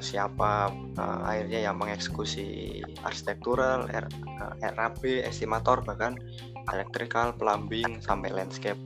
siapa 0.00 0.72
uh, 0.98 1.20
akhirnya 1.24 1.70
yang 1.70 1.76
mengeksekusi 1.78 2.80
arsitektural 3.04 3.88
R, 3.88 4.06
uh, 4.40 4.54
RAB 4.60 5.02
estimator 5.24 5.84
bahkan 5.84 6.18
elektrikal 6.72 7.36
plumbing 7.36 8.00
sampai 8.00 8.32
landscape. 8.32 8.78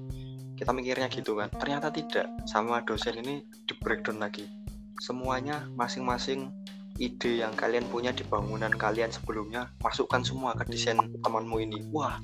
Kita 0.58 0.74
mikirnya 0.74 1.06
gitu 1.11 1.38
kan. 1.38 1.48
Ternyata 1.54 1.94
tidak. 1.94 2.26
Sama 2.50 2.82
dosen 2.82 3.22
ini 3.22 3.46
di 3.46 3.74
breakdown 3.78 4.18
lagi. 4.18 4.50
Semuanya 4.98 5.62
masing-masing 5.78 6.50
ide 6.98 7.46
yang 7.46 7.54
kalian 7.54 7.87
punya 7.87 8.11
di 8.11 8.26
bangunan 8.26 8.74
kalian 8.74 9.14
sebelumnya 9.14 9.70
masukkan 9.78 10.18
semua 10.26 10.58
ke 10.58 10.66
desain 10.66 10.98
temanmu 11.22 11.62
ini. 11.62 11.87
Wah 11.94 12.18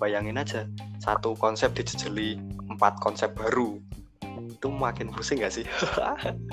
bayangin 0.00 0.40
aja. 0.40 0.64
Satu 0.96 1.36
konsep 1.36 1.76
dijejeli 1.76 2.40
empat 2.72 2.96
konsep 3.04 3.36
baru 3.36 3.76
itu 4.50 4.68
makin 4.70 5.10
pusing 5.12 5.42
gak 5.42 5.54
sih? 5.54 5.66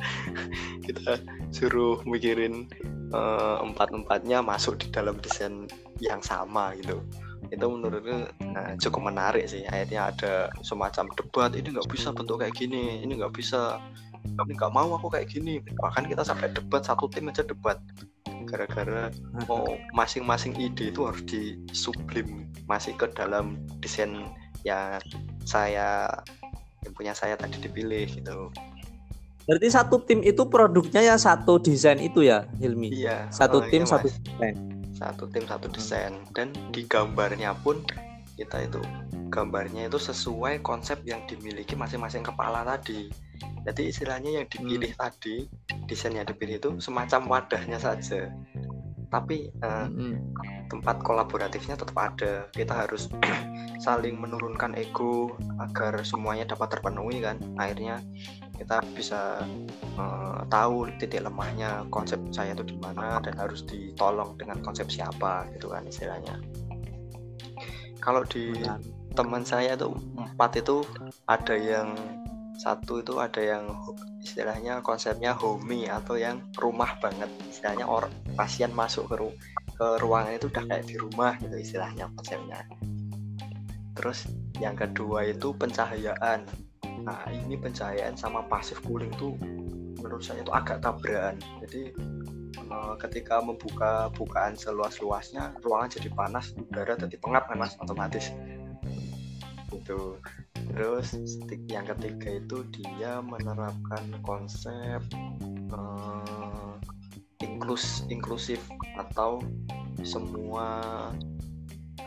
Kita 0.86 1.22
suruh 1.54 2.02
mikirin 2.04 2.68
uh, 3.14 3.62
empat 3.62 3.92
empatnya 3.92 4.42
masuk 4.42 4.80
di 4.82 4.88
dalam 4.90 5.20
desain 5.20 5.68
yang 6.02 6.20
sama 6.24 6.74
gitu. 6.80 7.00
Itu 7.50 7.66
menurutku 7.68 8.32
nah, 8.52 8.74
cukup 8.80 9.12
menarik 9.12 9.46
sih. 9.48 9.68
Akhirnya 9.68 10.12
ada 10.14 10.34
semacam 10.66 11.12
debat 11.16 11.52
ini 11.54 11.76
nggak 11.76 11.90
bisa 11.92 12.16
bentuk 12.16 12.42
kayak 12.42 12.56
gini 12.56 13.04
ini 13.04 13.20
nggak 13.20 13.36
bisa 13.36 13.82
tapi 14.38 14.54
nggak 14.54 14.74
mau 14.74 14.96
aku 14.96 15.12
kayak 15.12 15.30
gini. 15.30 15.60
Bahkan 15.82 16.08
kita 16.08 16.24
sampai 16.24 16.54
debat 16.54 16.82
satu 16.86 17.12
tim 17.12 17.30
aja 17.30 17.44
debat. 17.44 17.78
Gara-gara 18.50 19.14
mau 19.48 19.64
masing-masing 19.96 20.58
ide 20.58 20.92
itu 20.92 21.08
harus 21.08 21.24
disublim 21.24 22.50
masih 22.68 22.92
ke 22.98 23.08
dalam 23.16 23.62
desain 23.80 24.28
yang 24.68 25.00
saya 25.46 26.10
yang 26.82 26.94
punya 26.98 27.14
saya 27.14 27.38
tadi 27.38 27.62
dipilih 27.62 28.10
gitu. 28.10 28.50
Berarti 29.46 29.68
satu 29.74 30.02
tim 30.06 30.22
itu 30.22 30.46
produknya 30.46 31.02
ya 31.02 31.16
satu 31.18 31.58
desain 31.58 31.98
itu 31.98 32.26
ya 32.26 32.46
Hilmi? 32.62 32.94
Iya 32.94 33.30
satu 33.34 33.62
oh, 33.62 33.68
tim 33.70 33.84
iya, 33.86 33.90
satu 33.90 34.08
desain. 34.10 34.56
Satu 34.94 35.24
tim 35.30 35.44
satu 35.50 35.68
desain. 35.70 36.14
Dan 36.34 36.54
di 36.70 36.86
gambarnya 36.86 37.58
pun 37.62 37.82
kita 38.38 38.66
itu 38.66 38.82
gambarnya 39.34 39.90
itu 39.90 39.98
sesuai 39.98 40.62
konsep 40.62 41.02
yang 41.06 41.26
dimiliki 41.26 41.74
masing-masing 41.74 42.22
kepala 42.22 42.62
tadi. 42.66 43.10
Jadi 43.66 43.90
istilahnya 43.90 44.42
yang 44.42 44.46
dipilih 44.50 44.94
hmm. 44.94 45.02
tadi 45.02 45.36
desain 45.90 46.14
yang 46.14 46.26
dipilih 46.26 46.62
itu 46.62 46.70
semacam 46.78 47.38
wadahnya 47.38 47.82
saja 47.82 48.30
tapi 49.12 49.52
uh, 49.60 49.92
mm-hmm. 49.92 50.16
tempat 50.72 51.04
kolaboratifnya 51.04 51.76
tetap 51.76 51.98
ada. 52.00 52.48
Kita 52.56 52.88
harus 52.88 53.12
saling 53.86 54.16
menurunkan 54.16 54.74
ego 54.80 55.36
agar 55.60 56.00
semuanya 56.08 56.48
dapat 56.48 56.80
terpenuhi 56.80 57.20
kan? 57.20 57.36
Akhirnya 57.60 58.00
kita 58.56 58.80
bisa 58.96 59.44
uh, 60.00 60.48
tahu 60.48 60.88
titik 60.96 61.28
lemahnya 61.28 61.84
konsep 61.92 62.18
saya 62.32 62.56
itu 62.56 62.64
di 62.64 62.78
mana 62.80 63.20
dan 63.20 63.36
harus 63.36 63.68
ditolong 63.68 64.40
dengan 64.40 64.64
konsep 64.64 64.88
siapa 64.88 65.52
gitu 65.60 65.68
kan 65.68 65.84
istilahnya. 65.84 66.40
Kalau 68.00 68.24
di 68.26 68.56
teman 69.12 69.44
saya 69.44 69.76
tuh 69.76 69.92
empat 70.16 70.64
itu 70.64 70.88
ada 71.28 71.54
yang 71.60 71.94
satu 72.62 73.02
itu 73.02 73.18
ada 73.18 73.42
yang 73.42 73.74
istilahnya 74.22 74.86
konsepnya 74.86 75.34
homey 75.34 75.90
atau 75.90 76.14
yang 76.14 76.46
rumah 76.62 76.94
banget. 77.02 77.26
Istilahnya 77.50 77.90
orang 77.90 78.14
pasien 78.38 78.70
masuk 78.70 79.10
ke, 79.10 79.16
ru 79.18 79.34
ke 79.74 79.98
ruangan 79.98 80.38
itu 80.38 80.46
udah 80.46 80.64
kayak 80.70 80.86
di 80.86 80.96
rumah 81.02 81.34
gitu 81.42 81.58
istilahnya 81.58 82.06
konsepnya. 82.14 82.62
Terus 83.98 84.30
yang 84.62 84.78
kedua 84.78 85.26
itu 85.26 85.58
pencahayaan. 85.58 86.46
Nah 87.02 87.26
ini 87.34 87.58
pencahayaan 87.58 88.14
sama 88.14 88.46
pasif 88.46 88.78
cooling 88.86 89.10
tuh 89.18 89.34
menurut 89.98 90.22
saya 90.22 90.46
itu 90.46 90.54
agak 90.54 90.86
tabrakan. 90.86 91.42
Jadi 91.66 91.98
eh, 92.62 92.94
ketika 93.02 93.42
membuka 93.42 94.14
bukaan 94.14 94.54
seluas-luasnya 94.54 95.58
ruangan 95.66 95.98
jadi 95.98 96.14
panas 96.14 96.54
udara 96.54 96.94
jadi 96.94 97.18
pengap 97.18 97.50
kan 97.50 97.58
mas? 97.58 97.74
Otomatis 97.82 98.30
gitu. 99.72 100.20
Terus 100.54 101.16
yang 101.68 101.88
ketiga 101.96 102.40
itu 102.40 102.64
dia 102.72 103.20
menerapkan 103.24 104.04
konsep 104.24 105.02
uh, 105.72 106.76
inklus 107.42 108.06
inklusif 108.08 108.62
atau 108.96 109.42
semua 110.06 111.10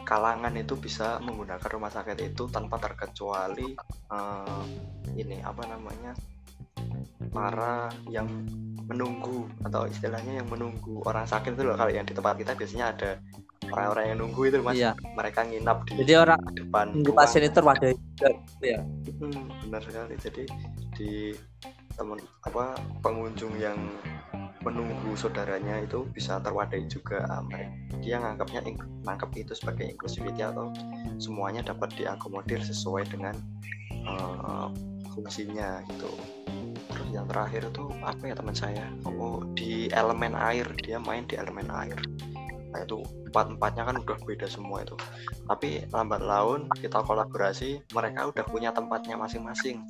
kalangan 0.05 0.53
itu 0.57 0.77
bisa 0.77 1.17
menggunakan 1.25 1.69
rumah 1.73 1.89
sakit 1.89 2.19
itu 2.21 2.45
tanpa 2.53 2.77
terkecuali 2.77 3.73
uh, 4.13 4.65
ini 5.17 5.41
apa 5.41 5.65
namanya 5.65 6.13
para 7.33 7.89
yang 8.13 8.29
menunggu 8.85 9.49
atau 9.65 9.89
istilahnya 9.89 10.45
yang 10.45 10.49
menunggu 10.49 11.01
orang 11.09 11.25
sakit 11.25 11.57
itu 11.57 11.65
loh. 11.65 11.77
Kalau 11.77 11.91
yang 11.91 12.05
di 12.05 12.13
tempat 12.13 12.37
kita 12.37 12.53
biasanya 12.53 12.87
ada 12.93 13.11
orang-orang 13.73 14.05
yang 14.13 14.19
nunggu 14.21 14.41
itu 14.51 14.59
mas. 14.61 14.75
Iya. 14.77 14.93
mereka 15.17 15.41
nginap 15.47 15.79
di 15.89 15.93
jadi 16.05 16.15
orang 16.25 16.41
depan 16.57 16.87
nunggu 16.93 17.13
pasien 17.17 17.43
itu 17.47 17.61
juga 17.61 18.29
gitu 18.29 18.65
ya? 18.65 18.81
Hmm, 19.21 19.45
benar 19.67 19.81
sekali. 19.85 20.15
Jadi 20.21 20.43
di 20.95 21.13
teman 21.95 22.19
apa 22.43 22.75
pengunjung 23.07 23.55
yang 23.59 23.79
menunggu 24.67 25.13
saudaranya 25.15 25.85
itu 25.85 26.09
bisa 26.11 26.41
terwadai 26.41 26.89
juga 26.89 27.23
ah, 27.29 27.45
dia 28.01 28.17
nganggapnya 28.17 28.65
nangkap 29.05 29.31
itu 29.37 29.53
sebagai 29.53 29.93
inclusivity 29.93 30.41
atau 30.41 30.73
semuanya 31.21 31.61
dapat 31.61 31.93
diakomodir 31.95 32.65
sesuai 32.65 33.05
dengan 33.13 33.37
uh, 34.09 34.73
fungsinya 35.13 35.85
gitu. 35.93 36.09
Terus 36.91 37.09
yang 37.13 37.29
terakhir 37.29 37.69
itu 37.69 37.85
apa 38.03 38.23
ya 38.25 38.35
teman 38.35 38.57
saya? 38.57 38.89
Oh 39.05 39.45
di 39.53 39.93
elemen 39.93 40.33
air. 40.33 40.67
Dia 40.81 40.97
main 40.97 41.29
di 41.29 41.37
elemen 41.37 41.69
air 41.69 42.01
nah 42.75 42.83
itu 42.83 43.07
empat 43.31 43.55
empatnya 43.55 43.87
kan 43.87 43.97
udah 44.03 44.19
beda 44.27 44.51
semua 44.51 44.83
itu. 44.83 44.99
Tapi 45.47 45.87
lambat 45.95 46.27
laun 46.27 46.67
kita 46.75 47.07
kolaborasi 47.07 47.87
mereka 47.95 48.27
udah 48.35 48.45
punya 48.51 48.75
tempatnya 48.75 49.15
masing-masing. 49.15 49.87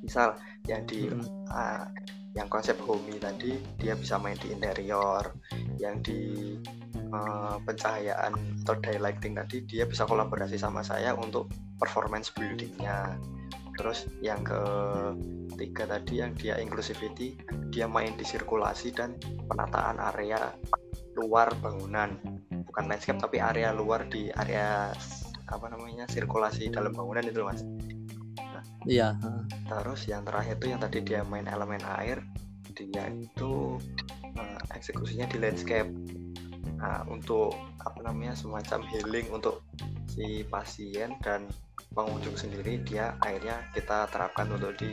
Misal 0.00 0.40
yang 0.64 0.88
di 0.88 1.12
hmm. 1.12 1.20
uh, 1.52 1.84
yang 2.32 2.48
konsep 2.48 2.80
homey 2.88 3.20
tadi 3.20 3.60
dia 3.76 3.92
bisa 3.92 4.16
main 4.16 4.40
di 4.40 4.48
interior. 4.48 5.28
Yang 5.76 5.94
di 6.08 6.20
uh, 7.12 7.60
pencahayaan 7.68 8.32
atau 8.64 8.80
daylighting 8.80 9.36
tadi 9.36 9.60
dia 9.68 9.84
bisa 9.84 10.08
kolaborasi 10.08 10.56
sama 10.56 10.80
saya 10.80 11.12
untuk 11.12 11.52
performance 11.76 12.32
buildingnya. 12.32 13.20
Terus 13.76 14.08
yang 14.20 14.44
ketiga 14.44 15.84
tadi 15.88 16.20
yang 16.20 16.32
dia 16.36 16.56
inclusivity 16.60 17.36
dia 17.68 17.84
main 17.84 18.12
di 18.16 18.24
sirkulasi 18.24 18.92
dan 18.92 19.16
penataan 19.48 20.00
area 20.00 20.52
luar 21.16 21.50
bangunan. 21.58 22.14
Bukan 22.70 22.84
landscape 22.86 23.18
tapi 23.18 23.42
area 23.42 23.74
luar 23.74 24.06
di 24.06 24.30
area 24.34 24.94
apa 25.50 25.66
namanya 25.66 26.06
sirkulasi 26.06 26.70
dalam 26.70 26.94
bangunan 26.94 27.26
itu 27.26 27.42
mas. 27.42 27.66
Nah, 28.38 28.64
iya 28.86 29.18
terus 29.66 30.06
yang 30.06 30.22
terakhir 30.22 30.62
itu 30.62 30.66
yang 30.70 30.80
tadi 30.82 30.98
dia 31.02 31.26
main 31.26 31.46
elemen 31.50 31.82
air 31.98 32.22
dia 32.70 33.12
itu 33.12 33.76
uh, 34.38 34.60
eksekusinya 34.72 35.28
di 35.28 35.36
landscape 35.36 35.90
nah, 36.80 37.04
untuk 37.06 37.52
apa 37.84 38.00
namanya 38.00 38.32
semacam 38.32 38.80
healing 38.88 39.28
untuk 39.28 39.60
si 40.10 40.42
pasien 40.48 41.14
dan 41.22 41.46
pengunjung 41.94 42.38
sendiri 42.38 42.82
dia 42.86 43.18
akhirnya 43.18 43.66
kita 43.74 44.06
terapkan 44.10 44.46
untuk 44.50 44.78
di 44.78 44.90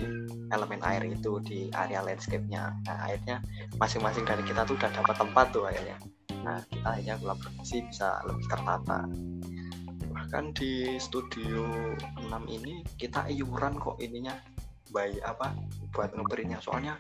elemen 0.50 0.82
air 0.82 1.06
itu 1.06 1.38
di 1.42 1.70
area 1.74 2.02
landscape-nya. 2.02 2.74
Nah 2.86 2.98
akhirnya 3.06 3.42
masing-masing 3.78 4.26
dari 4.26 4.44
kita 4.46 4.66
tuh 4.66 4.76
udah 4.78 4.92
dapat 4.94 5.16
tempat 5.18 5.46
tuh 5.54 5.64
akhirnya. 5.70 5.98
Nah 6.42 6.60
kita 6.70 6.88
akhirnya 6.88 7.16
kolaborasi 7.22 7.78
bisa 7.90 8.22
lebih 8.26 8.46
tertata. 8.50 9.00
Bahkan 10.10 10.46
di 10.58 10.98
studio 10.98 11.66
6 12.18 12.34
ini 12.50 12.82
kita 12.98 13.30
iuran 13.30 13.78
kok 13.78 14.02
ininya 14.02 14.34
bayi 14.90 15.20
apa 15.22 15.54
buat 15.98 16.14
ngeperinnya 16.14 16.62
soalnya 16.62 16.94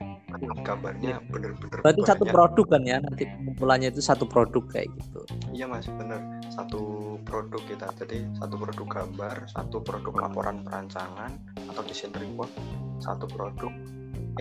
gambarnya 0.65 1.21
bener-bener 1.29 1.85
berarti 1.85 2.01
banyak. 2.01 2.09
satu 2.09 2.25
produk 2.25 2.65
kan 2.65 2.81
ya 2.81 2.97
nanti 2.97 3.23
pengumpulannya 3.29 3.89
itu 3.93 4.01
satu 4.01 4.25
produk 4.25 4.63
kayak 4.73 4.89
gitu. 4.97 5.21
Iya 5.53 5.69
mas 5.69 5.85
bener. 5.85 6.17
Satu 6.49 6.81
produk 7.21 7.61
kita 7.69 7.93
jadi 8.01 8.25
satu 8.41 8.57
produk 8.57 8.87
gambar 8.89 9.35
satu 9.53 9.77
produk 9.85 10.13
laporan 10.17 10.65
perancangan 10.65 11.37
atau 11.69 11.81
desain 11.85 12.09
report 12.17 12.49
satu 12.97 13.29
produk 13.29 13.69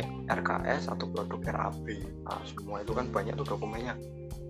eh, 0.01 0.09
RKS 0.33 0.89
satu 0.89 1.05
produk 1.13 1.41
RAB 1.45 1.87
nah, 2.25 2.41
semua 2.49 2.81
itu 2.81 2.93
kan 2.97 3.07
banyak 3.13 3.37
tuh 3.37 3.57
dokumennya 3.57 3.95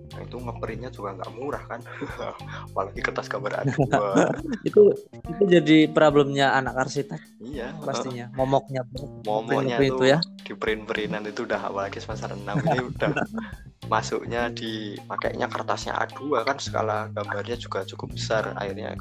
Nah, 0.07 0.21
itu 0.23 0.35
ngeprintnya 0.39 0.89
juga 0.93 1.19
nggak 1.19 1.31
murah 1.35 1.63
kan? 1.67 1.79
Apalagi 2.71 2.99
kertas 3.03 3.27
gambar 3.27 3.65
A2 3.65 3.75
itu 4.67 4.81
itu 5.13 5.43
jadi 5.43 5.77
problemnya 5.91 6.55
anak 6.55 6.87
arsitek. 6.87 7.19
Iya. 7.43 7.75
Pastinya 7.83 8.31
momoknya. 8.33 8.87
Momoknya 9.27 9.77
itu 9.83 10.03
ya. 10.07 10.19
di 10.47 10.55
print 10.55 10.87
printan 10.87 11.27
itu 11.27 11.43
udah 11.43 11.59
apalagi 11.59 11.99
semester 11.99 12.31
6 12.31 12.39
ini 12.39 12.79
udah 12.95 13.11
masuknya 13.91 14.47
di 14.47 14.95
pakainya 15.03 15.51
kertasnya 15.51 15.91
A2 16.07 16.47
kan 16.47 16.57
skala 16.59 17.11
gambarnya 17.11 17.59
juga 17.59 17.83
cukup 17.83 18.15
besar. 18.15 18.55
Akhirnya 18.55 18.95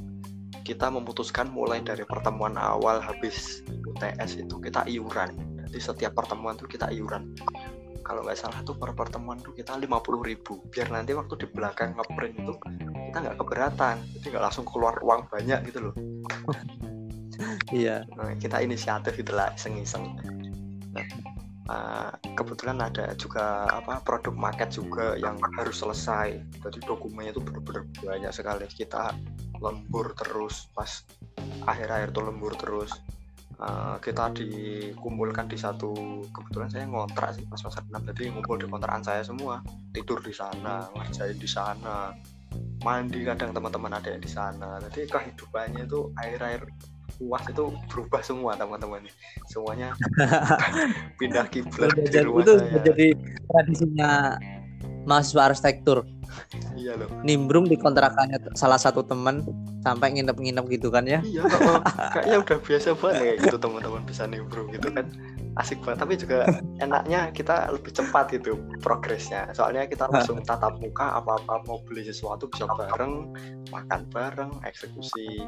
kita 0.67 0.91
memutuskan 0.91 1.47
mulai 1.55 1.79
dari 1.87 2.03
pertemuan 2.03 2.59
awal 2.59 2.99
habis 2.99 3.63
UTS 3.87 4.43
itu 4.43 4.59
kita 4.59 4.83
iuran. 4.91 5.31
Jadi 5.71 5.79
setiap 5.79 6.19
pertemuan 6.19 6.59
tuh 6.59 6.67
kita 6.67 6.91
iuran 6.91 7.31
kalau 8.07 8.23
nggak 8.23 8.39
salah 8.39 8.63
tuh 8.63 8.79
per 8.79 8.95
pertemuan 8.95 9.43
tuh 9.43 9.51
kita 9.51 9.75
lima 9.75 9.99
puluh 9.99 10.23
ribu. 10.23 10.63
Biar 10.71 10.95
nanti 10.95 11.11
waktu 11.11 11.35
di 11.43 11.47
belakang 11.51 11.99
ngeprint 11.99 12.39
itu 12.39 12.55
kita 13.11 13.19
nggak 13.19 13.37
keberatan. 13.43 13.99
Jadi 14.15 14.27
nggak 14.31 14.45
langsung 14.47 14.63
keluar 14.63 14.95
uang 15.03 15.27
banyak 15.27 15.67
gitu 15.67 15.91
loh. 15.91 15.95
Iya. 17.75 18.07
Nah, 18.15 18.39
kita 18.39 18.63
inisiatif 18.63 19.19
itulah 19.19 19.51
iseng-iseng. 19.59 20.17
Nah, 20.95 21.07
uh, 21.69 22.11
kebetulan 22.39 22.79
ada 22.79 23.11
juga 23.19 23.67
apa 23.69 24.01
produk 24.07 24.33
market 24.33 24.71
juga 24.71 25.19
yang 25.19 25.37
harus 25.59 25.83
selesai. 25.83 26.39
Jadi 26.39 26.79
dokumennya 26.87 27.35
itu 27.35 27.43
benar-benar 27.43 27.85
banyak 28.07 28.33
sekali. 28.33 28.65
Kita 28.71 29.13
lembur 29.59 30.15
terus 30.15 30.71
pas 30.73 31.03
akhir-akhir 31.67 32.15
tuh 32.15 32.25
lembur 32.25 32.55
terus 32.55 32.95
uh, 33.61 33.97
kita 34.01 34.33
dikumpulkan 34.37 35.49
di 35.49 35.59
satu 35.59 36.23
kebetulan 36.33 36.69
saya 36.69 36.85
ngontrak 36.89 37.37
sih 37.37 37.45
pas 37.49 37.61
masa 37.61 37.81
6 37.85 38.11
jadi 38.15 38.23
ngumpul 38.33 38.57
di 38.61 38.67
kontrakan 38.69 39.05
saya 39.05 39.23
semua. 39.25 39.65
Tidur 39.93 40.21
di 40.21 40.33
sana 40.33 40.89
ngerjain 40.93 41.39
di 41.39 41.49
sana 41.49 42.13
mandi 42.85 43.25
kadang 43.25 43.51
teman-teman 43.53 43.93
ada 43.97 44.09
yang 44.13 44.23
di 44.23 44.31
sana. 44.31 44.79
Jadi 44.89 45.09
kehidupannya 45.09 45.89
itu 45.89 46.13
air-air 46.21 46.63
puas 47.17 47.45
itu 47.49 47.73
berubah 47.89 48.21
semua 48.21 48.53
teman-teman. 48.55 49.09
Semuanya 49.49 49.97
pindah 51.19 51.49
kiblat 51.49 51.97
di 51.97 52.21
rumah 52.21 52.45
itu 52.45 52.55
saya. 52.61 52.81
jadi 52.85 53.07
tradisinya 53.49 54.13
mahasiswa 55.07 55.43
arsitektur 55.55 56.05
iya 56.79 56.93
loh 56.97 57.09
nimbrung 57.23 57.67
di 57.67 57.77
kontrakannya 57.79 58.39
salah 58.55 58.79
satu 58.79 59.03
teman 59.03 59.43
sampai 59.87 60.19
nginep-nginep 60.19 60.65
gitu 60.67 60.91
kan 60.91 61.07
ya? 61.07 61.23
Iya 61.23 61.47
kayaknya 62.15 62.37
udah 62.43 62.59
biasa 62.59 62.89
banget 62.99 63.17
kayak 63.23 63.37
gitu 63.47 63.57
teman-teman 63.63 64.03
bisa 64.03 64.23
nimbrung 64.27 64.69
gitu 64.75 64.89
kan 64.91 65.07
asik 65.57 65.81
banget. 65.83 65.99
Tapi 66.05 66.15
juga 66.21 66.39
enaknya 66.85 67.33
kita 67.33 67.73
lebih 67.73 67.93
cepat 67.93 68.33
gitu 68.33 68.61
progresnya. 68.85 69.49
Soalnya 69.57 69.89
kita 69.89 70.09
langsung 70.09 70.41
tatap 70.45 70.79
muka 70.79 71.17
apa-apa 71.17 71.65
mau 71.65 71.81
beli 71.85 72.05
sesuatu 72.05 72.49
bisa 72.53 72.69
bareng 72.69 73.33
makan 73.73 74.07
bareng 74.13 74.53
eksekusi 74.63 75.43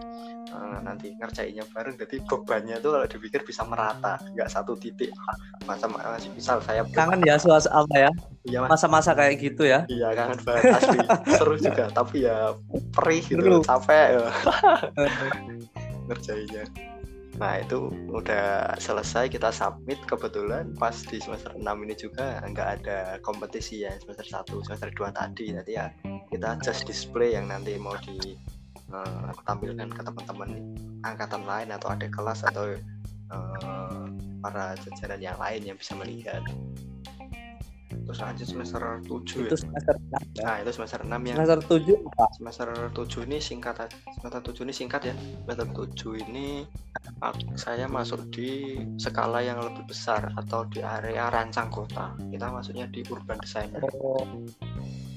uh, 0.52 0.78
nanti 0.82 1.12
ngerjainnya 1.16 1.64
bareng. 1.72 1.94
Jadi 2.00 2.24
bebannya 2.24 2.80
itu 2.80 2.88
kalau 2.88 3.06
dipikir 3.06 3.40
bisa 3.44 3.62
merata 3.68 4.16
nggak 4.32 4.48
satu 4.48 4.74
titik. 4.80 5.12
Masa 5.68 5.86
masih 5.88 6.32
misal 6.32 6.58
saya 6.64 6.82
kangen 6.96 7.20
ya 7.24 7.36
suasana 7.36 7.84
apa 7.84 7.96
ya? 8.08 8.10
Iya 8.48 8.58
mas. 8.64 8.80
Masa-masa 8.80 9.12
kayak 9.12 9.34
gitu 9.44 9.68
ya? 9.68 9.84
Iya 9.92 10.16
kangen 10.16 10.40
banget. 10.42 10.72
Asli 10.72 10.98
seru 11.36 11.54
juga. 11.60 11.92
Tapi 11.92 12.24
ya 12.24 12.56
perih 12.96 13.22
gitu 13.28 13.60
capek. 13.60 14.24
Ngerjainnya 16.08 16.64
Nah 17.38 17.62
itu 17.62 17.94
udah 18.10 18.74
selesai 18.82 19.30
kita 19.30 19.54
submit. 19.54 20.02
Kebetulan 20.04 20.74
pas 20.74 20.94
di 21.06 21.22
semester 21.22 21.54
6 21.54 21.62
ini 21.62 21.94
juga 21.94 22.42
nggak 22.42 22.68
ada 22.82 23.22
kompetisi 23.22 23.86
ya 23.86 23.94
semester 24.02 24.26
1 24.26 24.66
semester 24.66 24.90
2 24.90 25.14
tadi. 25.14 25.54
Nanti 25.54 25.72
ya 25.78 25.94
kita 26.34 26.58
just 26.60 26.84
display 26.84 27.38
yang 27.38 27.46
nanti 27.46 27.78
mau 27.78 27.94
ditampilkan 28.02 29.88
ke 29.94 30.02
teman-teman 30.02 30.50
angkatan 31.06 31.46
lain 31.46 31.70
atau 31.70 31.94
ada 31.94 32.10
kelas 32.10 32.42
atau 32.42 32.74
eh, 32.74 34.04
para 34.42 34.74
jajaran 34.82 35.22
yang 35.22 35.38
lain 35.38 35.62
yang 35.62 35.78
bisa 35.78 35.94
melihat 35.94 36.42
terus 38.08 38.24
lanjut 38.24 38.46
semester 38.48 38.80
7 39.04 39.44
itu 39.44 39.52
ya. 39.52 39.60
semester 39.60 39.94
enam 40.00 40.22
ya. 40.32 40.42
nah 40.48 40.56
itu 40.64 40.70
semester 40.72 41.00
6 41.04 41.12
ya 41.12 41.34
semester 41.36 41.60
tujuh 41.68 41.96
apa 42.08 42.26
semester 42.32 42.68
7 42.96 43.28
ini 43.28 43.38
singkat 43.38 43.76
aja. 43.84 43.96
semester 44.16 44.40
7 44.48 44.64
ini 44.64 44.72
singkat 44.72 45.02
ya. 45.04 45.14
Semester 45.44 45.68
7 45.68 46.24
ini 46.24 46.46
saya 47.58 47.90
masuk 47.90 48.30
di 48.30 48.78
skala 48.96 49.42
yang 49.42 49.58
lebih 49.58 49.84
besar 49.90 50.30
atau 50.38 50.64
di 50.70 50.80
area 50.80 51.28
rancang 51.28 51.68
kota. 51.68 52.14
Kita 52.16 52.48
masuknya 52.48 52.86
di 52.88 53.02
urban 53.10 53.38
design. 53.42 53.74
Oh, 53.82 54.22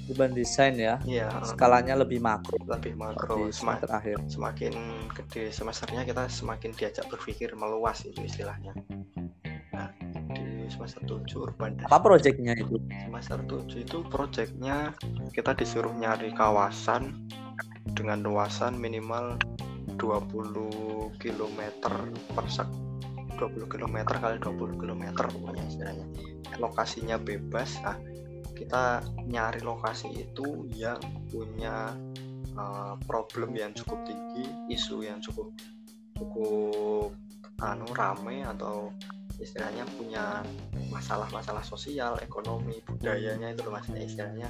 urban 0.10 0.34
design 0.34 0.76
ya. 0.76 0.98
Iya 1.06 1.30
skalanya 1.46 1.96
lebih 1.96 2.20
makro. 2.20 2.58
Lebih 2.66 2.98
makro. 2.98 3.48
Di 3.48 3.54
semester 3.54 3.90
akhir. 3.94 4.18
semakin 4.28 4.74
gede 5.14 5.54
semesternya 5.54 6.04
kita 6.04 6.26
semakin 6.28 6.74
diajak 6.74 7.06
berpikir 7.08 7.54
meluas 7.54 8.02
itu 8.04 8.20
istilahnya. 8.26 8.74
Nah 9.72 9.94
semester 10.72 11.04
7 11.04 11.28
urban 11.36 11.76
apa 11.84 12.00
proyeknya 12.00 12.56
itu? 12.56 12.80
Semester 12.88 13.40
7 13.44 13.84
itu 13.84 13.98
proyeknya 14.08 14.96
kita 15.36 15.52
disuruh 15.54 15.92
nyari 15.92 16.32
kawasan 16.32 17.28
dengan 17.92 18.24
luasan 18.24 18.80
minimal 18.80 19.36
20 20.00 21.20
km 21.20 21.60
per 22.32 22.46
sek 22.48 22.70
20 23.36 23.66
km 23.68 23.98
kali 24.06 24.38
20 24.38 24.82
km 24.82 25.04
pokoknya 25.18 25.64
istilahnya. 25.66 26.08
Lokasinya 26.62 27.18
bebas. 27.18 27.82
Nah 27.82 27.98
kita 28.54 29.02
nyari 29.26 29.66
lokasi 29.66 30.14
itu 30.14 30.70
yang 30.78 31.02
punya 31.34 31.98
uh, 32.54 32.94
problem 33.10 33.58
yang 33.58 33.74
cukup 33.74 34.06
tinggi 34.06 34.46
isu 34.70 35.02
yang 35.02 35.18
cukup 35.18 35.50
cukup 36.14 37.18
anu 37.62 37.90
rame 37.98 38.46
atau 38.46 38.94
istilahnya 39.42 39.84
punya 39.98 40.46
masalah-masalah 40.94 41.66
sosial, 41.66 42.16
ekonomi, 42.22 42.78
budayanya 42.86 43.52
itu 43.52 43.66
loh 43.66 43.74
maksudnya 43.74 44.04
istilahnya 44.06 44.50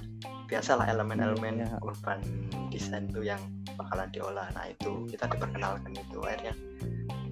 biasalah 0.51 0.85
elemen-elemen 0.91 1.63
Ya. 1.63 1.79
urban 1.79 2.19
design 2.67 3.07
itu 3.07 3.23
yang 3.23 3.39
bakalan 3.79 4.11
diolah. 4.11 4.51
Nah 4.51 4.67
itu 4.67 5.07
kita 5.07 5.31
diperkenalkan 5.31 5.95
itu 5.95 6.19
akhirnya 6.21 6.53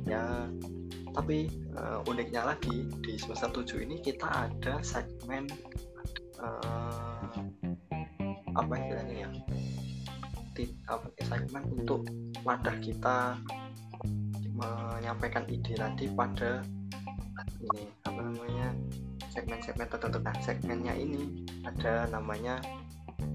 ya 0.08 0.48
tapi 1.14 1.50
eh, 1.76 2.00
uniknya 2.08 2.48
lagi 2.56 2.86
di 3.04 3.18
semester 3.20 3.50
7 3.52 3.84
ini 3.86 4.00
kita 4.00 4.26
ada 4.30 4.80
segmen 4.86 5.50
eh, 6.40 7.36
apa 8.56 8.74
istilahnya 8.78 9.16
ya 9.26 9.30
Ti- 10.56 10.76
apa 10.88 11.08
segmen 11.24 11.64
untuk 11.76 12.06
wadah 12.46 12.78
kita 12.82 13.36
menyampaikan 14.54 15.48
ide 15.48 15.76
tadi 15.76 16.12
pada 16.12 16.64
ini 17.62 17.90
apa 18.06 18.20
namanya 18.20 18.68
segmen-segmen 19.32 19.88
tertentu. 19.88 20.20
Nah 20.24 20.36
segmennya 20.42 20.94
ini 20.96 21.46
ada 21.64 22.10
namanya 22.10 22.60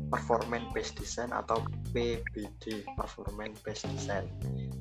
performance 0.09 0.69
based 0.73 0.97
design 0.97 1.31
atau 1.35 1.61
PBD 1.93 2.85
performance 2.97 3.61
based 3.63 3.89
design. 3.93 4.29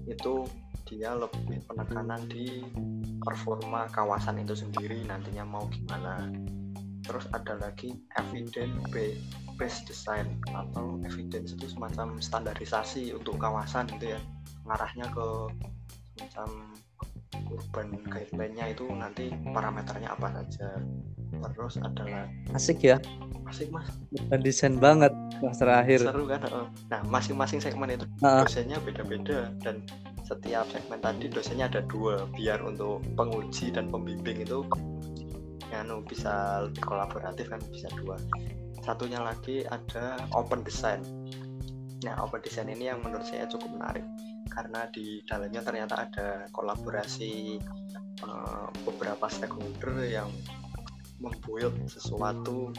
Itu 0.05 0.47
dia 0.84 1.15
lebih 1.15 1.63
penekanan 1.65 2.28
di 2.28 2.61
performa 3.24 3.88
kawasan 3.89 4.43
itu 4.43 4.53
sendiri 4.53 5.01
nantinya 5.07 5.47
mau 5.47 5.65
gimana. 5.71 6.28
Terus 7.03 7.28
ada 7.36 7.59
lagi 7.59 7.99
evidence 8.15 8.80
ba- 8.91 9.19
based 9.59 9.84
design 9.88 10.39
atau 10.51 10.99
evidence 11.03 11.51
itu 11.55 11.67
semacam 11.71 12.19
standarisasi 12.19 13.11
untuk 13.15 13.39
kawasan 13.39 13.88
gitu 13.95 14.15
ya. 14.15 14.19
Ngarahnya 14.63 15.07
ke 15.11 15.28
semacam 16.15 16.49
urban 17.51 17.99
guideline-nya 18.07 18.73
itu 18.73 18.86
nanti 18.91 19.34
parameternya 19.53 20.13
apa 20.13 20.27
saja. 20.41 20.79
Terus 21.34 21.75
adalah 21.81 22.29
asik 22.55 22.86
ya. 22.86 22.97
Asik 23.49 23.69
mas. 23.73 23.89
Urban 24.15 24.41
design 24.41 24.79
banget 24.79 25.11
semester 25.43 25.67
akhir 25.67 25.99
seru 26.07 26.23
kan 26.23 26.39
nah 26.88 27.03
masing-masing 27.11 27.59
segmen 27.59 27.91
itu 27.91 28.07
dosennya 28.23 28.79
beda-beda 28.79 29.51
dan 29.59 29.84
setiap 30.23 30.63
segmen 30.71 31.03
tadi 31.03 31.27
dosennya 31.27 31.67
ada 31.67 31.84
dua 31.84 32.31
biar 32.31 32.63
untuk 32.63 33.03
penguji 33.19 33.75
dan 33.75 33.91
pembimbing 33.91 34.47
itu 34.47 34.63
anu 35.75 35.99
bisa 36.05 36.63
lebih 36.69 36.86
kolaboratif 36.86 37.51
kan 37.51 37.59
bisa 37.73 37.91
dua. 37.99 38.15
Satunya 38.86 39.19
lagi 39.19 39.65
ada 39.67 40.21
open 40.31 40.63
design. 40.63 41.03
Nah 42.07 42.15
open 42.23 42.39
design 42.39 42.71
ini 42.71 42.88
yang 42.93 43.03
menurut 43.03 43.25
saya 43.27 43.49
cukup 43.49 43.73
menarik 43.73 44.05
karena 44.53 44.85
di 44.93 45.19
dalamnya 45.25 45.61
ternyata 45.65 45.95
ada 46.05 46.27
kolaborasi 46.53 47.57
eh, 48.23 48.67
beberapa 48.85 49.25
stakeholder 49.27 50.05
yang 50.05 50.29
membuild 51.19 51.73
sesuatu 51.87 52.69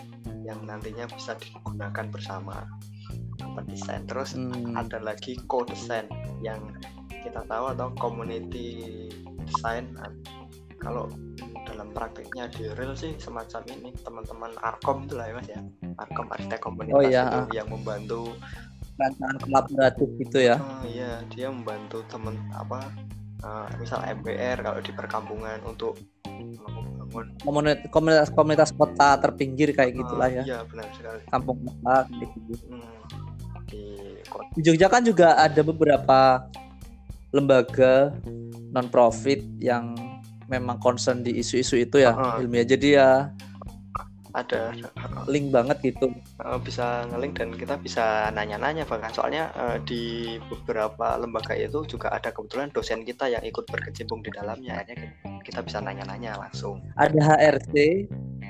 yang 0.45 0.63
nantinya 0.69 1.09
bisa 1.09 1.35
digunakan 1.41 2.07
bersama 2.13 2.69
design 3.67 4.05
terus 4.05 4.37
Hmm. 4.37 4.77
ada 4.77 5.01
lagi 5.01 5.37
co-design 5.49 6.07
yang 6.45 6.61
kita 7.11 7.41
tahu 7.49 7.73
atau 7.73 7.89
community 7.97 9.09
design 9.49 9.97
Nah, 9.97 10.13
kalau 10.77 11.09
dalam 11.65 11.89
prakteknya 11.97 12.45
di 12.53 12.69
real 12.77 12.93
sih 12.93 13.17
semacam 13.17 13.65
ini 13.73 13.97
teman-teman 14.05 14.53
Arkom 14.61 15.09
itu 15.09 15.17
lah 15.17 15.33
ya 15.33 15.35
mas 15.41 15.49
ya 15.49 15.61
Arkom 15.97 16.29
arsitek 16.29 16.61
komunitas 16.61 16.97
Oh, 16.97 17.01
iya. 17.01 17.23
itu 17.25 17.57
yang 17.57 17.69
membantu 17.73 18.37
rancangan 18.95 19.37
kolaboratif 19.43 20.09
gitu 20.23 20.39
ya. 20.39 20.57
Oh, 20.59 20.85
iya 20.87 21.23
dia 21.31 21.51
membantu 21.51 22.07
temen 22.07 22.39
apa 22.55 22.91
eh, 23.43 23.67
misal 23.79 24.01
MPR 24.07 24.63
kalau 24.63 24.81
di 24.81 24.93
perkampungan 24.95 25.59
untuk 25.67 25.99
membangun 26.25 27.27
komunitas 27.43 27.87
komunitas, 27.91 28.29
komunitas 28.31 28.71
kota 28.75 29.19
terpinggir 29.19 29.75
kayak 29.75 29.95
gitulah 29.99 30.29
eh, 30.31 30.43
ya. 30.43 30.45
iya 30.47 30.59
benar 30.67 30.87
sekali. 30.95 31.21
Kampung 31.31 31.59
kota 31.63 31.97
gitu. 32.11 32.55
Hmm, 32.71 32.95
di 33.71 33.83
kota. 34.31 34.51
Di 34.55 34.61
Jogja 34.63 34.87
kan 34.91 35.03
juga 35.03 35.39
ada 35.39 35.61
beberapa 35.63 36.47
lembaga 37.35 38.15
non 38.75 38.87
profit 38.91 39.43
yang 39.59 39.95
memang 40.47 40.77
concern 40.79 41.25
di 41.25 41.41
isu-isu 41.41 41.79
itu 41.79 41.99
ya 42.03 42.15
Heeh. 42.15 42.45
ilmiah 42.45 42.67
jadi 42.67 42.89
ya 43.01 43.11
ada. 44.35 44.75
Link 45.31 45.55
banget 45.55 45.79
gitu. 45.81 46.11
Eh, 46.43 46.59
bisa 46.61 47.07
ngelink 47.09 47.39
dan 47.39 47.55
kita 47.55 47.79
bisa 47.79 48.29
nanya-nanya 48.35 48.83
bahkan 48.85 49.15
soalnya 49.15 49.55
eh, 49.55 49.79
di 49.87 50.03
beberapa 50.51 51.15
lembaga 51.17 51.55
itu 51.55 51.87
juga 51.87 52.11
ada 52.11 52.35
kebetulan 52.35 52.75
dosen 52.75 53.07
kita 53.07 53.31
yang 53.31 53.43
ikut 53.47 53.65
berkecimpung 53.71 54.21
di 54.27 54.35
dalamnya. 54.35 54.83
Akhirnya 54.83 55.15
kita 55.47 55.63
bisa 55.63 55.79
nanya-nanya 55.79 56.35
langsung. 56.37 56.83
Ada 56.99 57.19
HRC 57.23 57.75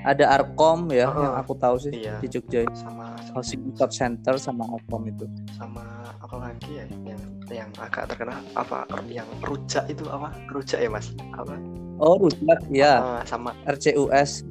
ada 0.05 0.37
Arkom 0.37 0.93
ya 0.93 1.09
Heeh. 1.09 1.17
yang 1.25 1.33
aku 1.41 1.53
tahu 1.57 1.75
sih 1.81 1.91
Iya. 1.93 2.21
di 2.21 2.27
Jogja 2.29 2.61
sama 2.77 3.17
Housing 3.33 3.65
Research 3.73 3.97
Center 3.97 4.37
sama 4.37 4.69
Arkom 4.69 5.09
itu. 5.09 5.25
Sama 5.57 5.81
apa 6.21 6.35
lagi 6.37 6.77
ya 6.77 6.85
yang 7.05 7.21
yang 7.49 7.69
agak 7.81 8.13
terkenal? 8.13 8.37
Apa 8.53 8.85
yang 9.09 9.25
rujak 9.41 9.89
itu 9.89 10.05
apa? 10.09 10.29
Rujak 10.53 10.77
ya 10.77 10.89
mas? 10.93 11.09
Apa 11.33 11.57
oh 11.97 12.15
Rujak 12.19 12.59
ya 12.69 13.21
Eh, 13.21 13.23
sama. 13.27 13.51
RCUS 13.65 14.43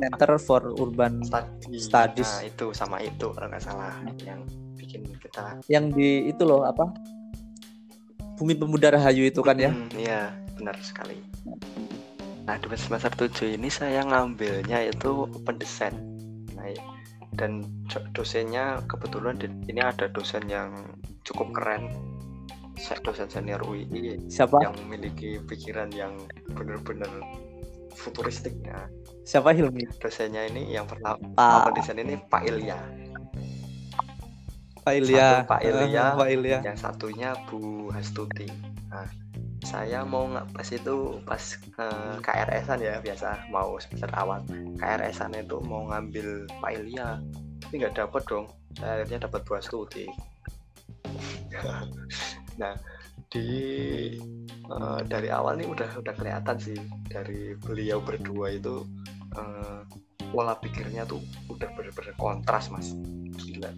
Center 0.00 0.30
for 0.40 0.72
Urban 0.76 1.20
study. 1.22 1.76
Studies. 1.76 2.30
nah 2.30 2.44
itu 2.44 2.66
sama 2.72 2.96
itu 3.00 3.26
kalau 3.32 3.48
nggak 3.48 3.64
salah 3.64 3.94
yang 4.24 4.42
bikin 4.76 5.04
kita. 5.20 5.60
Yang 5.66 5.84
di 5.96 6.08
itu 6.30 6.42
loh 6.44 6.64
apa? 6.64 6.88
Bumi 8.36 8.52
Pemuda 8.52 8.92
Rahayu 8.92 9.28
itu 9.28 9.40
kan 9.40 9.56
ya? 9.56 9.72
Hmm, 9.72 9.88
iya 9.96 10.28
benar 10.56 10.76
sekali. 10.84 11.16
Nah 12.44 12.54
di 12.60 12.66
semester 12.76 13.10
7 13.10 13.56
ini 13.56 13.72
saya 13.72 14.04
ngambilnya 14.04 14.92
itu 14.92 15.24
open 15.26 15.56
design. 15.56 15.96
Nah, 16.52 16.68
dan 17.36 17.64
dosennya 18.12 18.80
kebetulan 18.88 19.36
ini 19.68 19.80
ada 19.80 20.08
dosen 20.08 20.44
yang 20.48 20.72
cukup 21.24 21.52
keren 21.52 21.90
dosen 22.76 23.28
senior 23.32 23.60
UI 23.64 23.88
siapa 24.28 24.60
yang 24.60 24.76
memiliki 24.84 25.40
pikiran 25.48 25.88
yang 25.96 26.12
benar-benar 26.52 27.08
futuristiknya 27.96 28.86
Siapa 29.26 29.50
Hilmi? 29.50 29.82
dosennya 29.98 30.46
ini 30.46 30.70
yang 30.70 30.86
pertama 30.86 31.18
Pak 31.34 31.66
apa 31.66 31.70
desain 31.74 31.98
ini 31.98 32.14
Pak 32.30 32.42
Ilya 32.46 32.78
Pak 34.86 34.94
Ilya. 35.02 35.42
Satu 35.42 35.50
Pak 35.50 35.60
Ilya. 35.66 35.82
Eh, 35.82 36.14
Pak 36.14 36.28
Ilya. 36.30 36.58
yang 36.62 36.78
satunya 36.78 37.30
Bu 37.50 37.90
Hastuti 37.90 38.46
nah 38.86 39.08
saya 39.66 40.06
mau 40.06 40.30
ngetes 40.30 40.78
itu 40.78 41.18
pas 41.26 41.42
eh, 41.58 42.14
KRS-an 42.22 42.78
ya 42.78 43.02
biasa 43.02 43.50
mau 43.50 43.74
semester 43.82 44.06
awal 44.14 44.46
KRS-an 44.78 45.34
itu 45.34 45.58
mau 45.66 45.90
ngambil 45.90 46.46
Pak 46.62 46.70
Ilya 46.70 47.18
tapi 47.66 47.82
nggak 47.82 47.98
dapet 47.98 48.22
dong 48.30 48.46
saya 48.78 49.02
akhirnya 49.02 49.26
dapat 49.26 49.40
Bu 49.42 49.52
Hastuti 49.58 50.06
nah 52.56 52.74
di 53.30 53.48
eh, 54.46 55.00
dari 55.04 55.28
awal 55.28 55.58
nih 55.58 55.68
udah 55.68 55.90
udah 55.98 56.14
kelihatan 56.14 56.56
sih 56.56 56.78
dari 57.10 57.54
beliau 57.58 57.98
berdua 58.00 58.54
itu 58.54 58.86
eh, 59.34 59.80
pola 60.30 60.58
pikirnya 60.58 61.06
tuh 61.06 61.22
udah 61.50 61.68
bener-bener 61.74 62.14
kontras 62.18 62.70
mas. 62.70 62.94
Gila. 63.40 63.70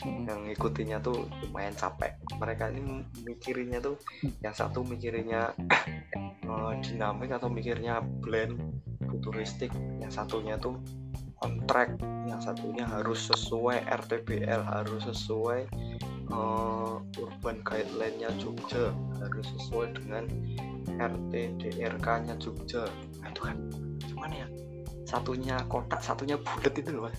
Mm. 0.00 0.24
yang 0.24 0.40
ngikutinya 0.48 0.96
tuh 1.04 1.28
lumayan 1.44 1.76
capek. 1.76 2.16
Mereka 2.40 2.72
ini 2.72 3.04
mikirinnya 3.20 3.84
tuh 3.84 4.00
yang 4.40 4.56
satu 4.56 4.80
mikirinnya 4.80 5.52
eh, 6.48 6.72
dinamik 6.80 7.30
atau 7.36 7.52
mikirnya 7.52 8.00
blend 8.24 8.56
futuristik. 9.12 9.68
Yang 10.00 10.24
satunya 10.24 10.56
tuh 10.56 10.80
on 11.44 11.60
track. 11.68 12.00
Yang 12.24 12.48
satunya 12.48 12.88
harus 12.88 13.28
sesuai 13.28 13.84
RTBL 13.84 14.64
harus 14.64 15.04
sesuai 15.04 15.68
eh, 16.30 16.94
urban 17.20 17.58
guideline-nya 17.66 18.30
Jogja 18.38 18.94
harus 19.18 19.46
sesuai 19.58 19.98
dengan 19.98 20.24
RTDRK-nya 20.96 22.34
Jogja. 22.38 22.86
Nah, 23.20 23.28
itu 23.30 23.40
kan 23.42 23.56
cuman 24.14 24.30
ya? 24.32 24.46
Satunya 25.08 25.58
kotak 25.66 25.98
satunya 26.06 26.38
bulat 26.38 26.74
itu 26.78 26.90
loh 26.94 27.10
mas. 27.10 27.18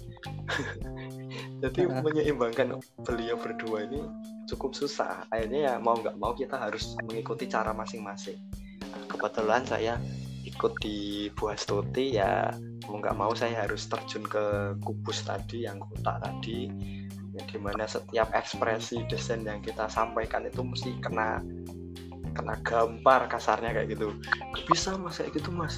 Jadi 1.62 1.92
Ah. 1.92 2.02
menyeimbangkan 2.02 2.80
beliau 3.04 3.36
berdua 3.36 3.86
ini 3.86 4.02
cukup 4.48 4.72
susah. 4.74 5.28
Akhirnya 5.30 5.60
ya 5.60 5.74
mau 5.78 6.00
nggak 6.00 6.16
mau 6.16 6.32
kita 6.32 6.56
harus 6.56 6.96
mengikuti 7.04 7.52
cara 7.52 7.76
masing-masing. 7.76 8.40
Nah, 8.82 9.04
kebetulan 9.12 9.64
saya 9.68 10.00
ikut 10.48 10.74
di 10.82 11.30
buah 11.38 11.54
stuti 11.54 12.18
ya 12.18 12.50
mau 12.90 12.98
nggak 12.98 13.14
mau 13.18 13.32
saya 13.38 13.62
harus 13.66 13.86
terjun 13.86 14.26
ke 14.26 14.76
kubus 14.82 15.22
tadi 15.22 15.70
yang 15.70 15.78
kotak 15.78 16.18
tadi 16.18 16.68
yang 17.32 17.48
di 17.48 17.60
mana 17.60 17.84
setiap 17.88 18.28
ekspresi 18.36 19.08
desain 19.08 19.44
yang 19.48 19.64
kita 19.64 19.88
sampaikan 19.88 20.44
itu 20.44 20.60
mesti 20.64 20.92
kena 21.00 21.40
kena 22.32 22.56
gambar 22.64 23.28
kasarnya 23.28 23.76
kayak 23.76 23.92
gitu. 23.92 24.16
"Gak 24.56 24.66
bisa 24.72 24.96
mas 24.96 25.20
kayak 25.20 25.36
gitu 25.36 25.50
mas. 25.52 25.76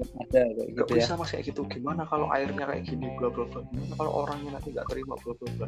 Yang 0.00 0.12
ada 0.16 0.42
kayak 0.48 0.70
gitu 0.72 0.92
ya. 0.96 0.98
bisa 1.04 1.12
mas 1.20 1.28
kayak 1.28 1.44
gitu. 1.52 1.60
Gimana 1.68 2.02
kalau 2.08 2.26
airnya 2.32 2.64
kayak 2.64 2.84
gini 2.88 3.12
bla 3.20 3.28
bla 3.28 3.44
bla. 3.48 3.60
Gimana 3.68 3.94
kalau 4.00 4.12
orangnya 4.24 4.50
nanti 4.56 4.72
nggak 4.72 4.88
terima 4.88 5.14
bla 5.20 5.32
bla 5.36 5.48
bla. 5.60 5.66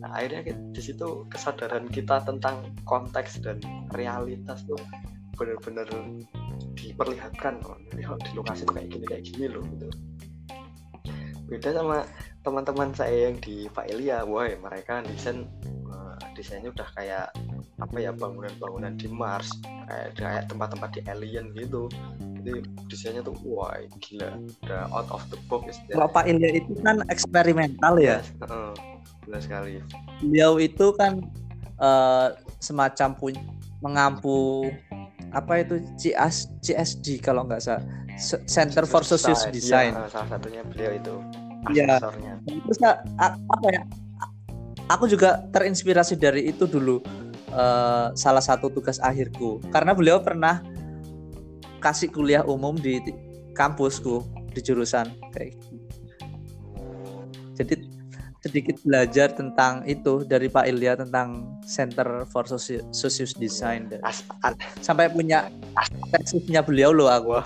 Nah 0.00 0.10
akhirnya 0.16 0.40
kita- 0.48 0.64
di 0.72 0.80
situ 0.80 1.08
kesadaran 1.28 1.84
kita 1.92 2.24
tentang 2.24 2.72
konteks 2.88 3.44
dan 3.44 3.60
realitas 3.92 4.64
tuh 4.64 4.80
benar-benar 5.36 5.88
diperlihatkan 6.76 7.60
oh, 7.64 7.76
kalau 7.80 8.18
di 8.20 8.30
lokasi 8.36 8.62
tuh 8.68 8.74
kayak 8.76 8.88
gini 8.92 9.04
kayak 9.08 9.24
gini 9.24 9.46
loh 9.48 9.64
gitu 9.76 9.88
beda 11.52 11.76
sama 11.76 12.08
teman-teman 12.40 12.96
saya 12.96 13.28
yang 13.28 13.36
di 13.44 13.68
Pak 13.68 13.92
Elia. 13.92 14.24
Wah 14.24 14.48
mereka 14.48 15.04
desain 15.04 15.44
eh, 15.68 16.16
desainnya 16.32 16.72
udah 16.72 16.88
kayak 16.96 17.28
apa 17.76 17.96
ya 18.00 18.14
bangunan-bangunan 18.16 18.96
di 18.96 19.12
Mars 19.12 19.52
kayak 19.90 20.08
kayak 20.16 20.42
tempat-tempat 20.48 20.90
di 20.96 21.00
alien 21.12 21.52
gitu. 21.52 21.92
Jadi 22.40 22.64
desainnya 22.88 23.20
tuh 23.20 23.36
wah 23.44 23.76
gila. 24.00 24.40
Udah 24.64 24.88
out 24.96 25.08
of 25.12 25.20
the 25.28 25.36
box 25.52 25.76
Kalau 25.92 26.08
Pak 26.08 26.24
Ilya 26.24 26.56
itu 26.56 26.72
kan 26.80 27.04
eksperimental 27.12 28.00
ya. 28.00 28.24
Benar 29.28 29.40
sekali. 29.44 29.84
Beliau 30.24 30.56
itu 30.56 30.96
kan 30.96 31.20
eh, 31.76 32.28
semacam 32.64 33.08
pun 33.12 33.32
mengampu 33.82 34.70
apa 35.32 35.64
itu 35.64 35.80
CS, 35.96 36.48
CSD 36.64 37.20
kalau 37.20 37.44
nggak 37.44 37.60
salah. 37.60 37.84
Center 38.46 38.84
for 38.84 39.02
Social 39.02 39.34
Design. 39.50 39.96
Iya, 39.96 40.12
salah 40.12 40.28
satunya 40.36 40.62
beliau 40.62 40.92
itu 40.94 41.14
Iya. 41.70 42.02
asesornya 42.02 42.34
Terus 42.42 42.78
apa 42.82 43.66
ya? 43.70 43.82
Aku 44.90 45.06
juga 45.06 45.46
terinspirasi 45.54 46.18
dari 46.18 46.50
itu 46.50 46.66
dulu 46.66 46.98
eh, 47.54 48.06
salah 48.18 48.42
satu 48.42 48.66
tugas 48.72 48.98
akhirku 48.98 49.62
karena 49.70 49.94
beliau 49.94 50.18
pernah 50.18 50.58
kasih 51.78 52.10
kuliah 52.10 52.42
umum 52.46 52.74
di 52.74 52.98
di 53.02 53.12
kampusku 53.54 54.22
di 54.52 54.60
jurusan 54.62 55.10
kayak 55.34 55.54
gitu. 55.54 55.74
Jadi 57.52 57.74
sedikit 58.42 58.74
belajar 58.82 59.30
tentang 59.30 59.86
itu 59.86 60.26
dari 60.26 60.50
Pak 60.50 60.66
Ilya 60.66 60.98
tentang 60.98 61.46
Center 61.62 62.26
for 62.26 62.42
Soci- 62.42 62.82
Social 62.90 63.30
Design 63.38 63.86
As, 64.02 64.26
sampai 64.82 65.06
punya 65.08 65.46
tesisnya 66.10 66.58
beliau 66.60 66.90
loh 66.90 67.06
aku. 67.06 67.38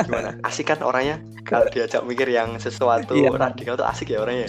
gimana 0.00 0.40
asik 0.42 0.72
kan 0.72 0.80
orangnya 0.80 1.20
kalau 1.44 1.68
diajak 1.68 2.00
mikir 2.02 2.24
yang 2.26 2.56
sesuatu 2.56 3.12
Iya. 3.12 3.36
radikal 3.36 3.76
tuh 3.76 3.84
asik 3.84 4.10
ya 4.10 4.18
orangnya 4.18 4.48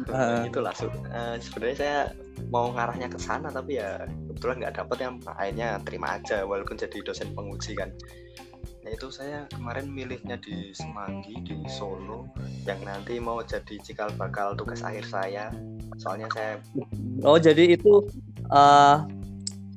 Heeh. 0.00 0.48
itu 0.48 0.58
lah 0.62 0.72
Su. 0.72 0.86
Eh, 0.88 1.36
sebenarnya 1.38 1.76
saya 1.76 1.98
mau 2.48 2.72
ngarahnya 2.72 3.10
ke 3.10 3.18
sana 3.18 3.50
tapi 3.50 3.76
ya 3.76 4.00
kebetulan 4.30 4.64
nggak 4.64 4.74
dapet 4.78 4.96
yang 5.02 5.14
akhirnya 5.28 5.68
terima 5.82 6.16
aja 6.16 6.46
walaupun 6.46 6.78
jadi 6.78 7.02
dosen 7.04 7.34
penguji 7.34 7.76
kan 7.76 7.90
nah 8.80 8.90
itu 8.96 9.12
saya 9.12 9.44
kemarin 9.52 9.92
milihnya 9.92 10.40
di 10.40 10.72
Semanggi 10.72 11.36
di 11.44 11.56
Solo 11.68 12.32
yang 12.64 12.80
nanti 12.84 13.20
mau 13.20 13.44
jadi 13.44 13.76
cikal 13.80 14.08
bakal 14.16 14.56
tugas 14.56 14.80
akhir 14.80 15.04
saya 15.04 15.52
soalnya 16.00 16.32
saya 16.32 16.56
Oh 17.20 17.36
jadi 17.36 17.76
itu 17.76 18.08
eh, 18.48 18.96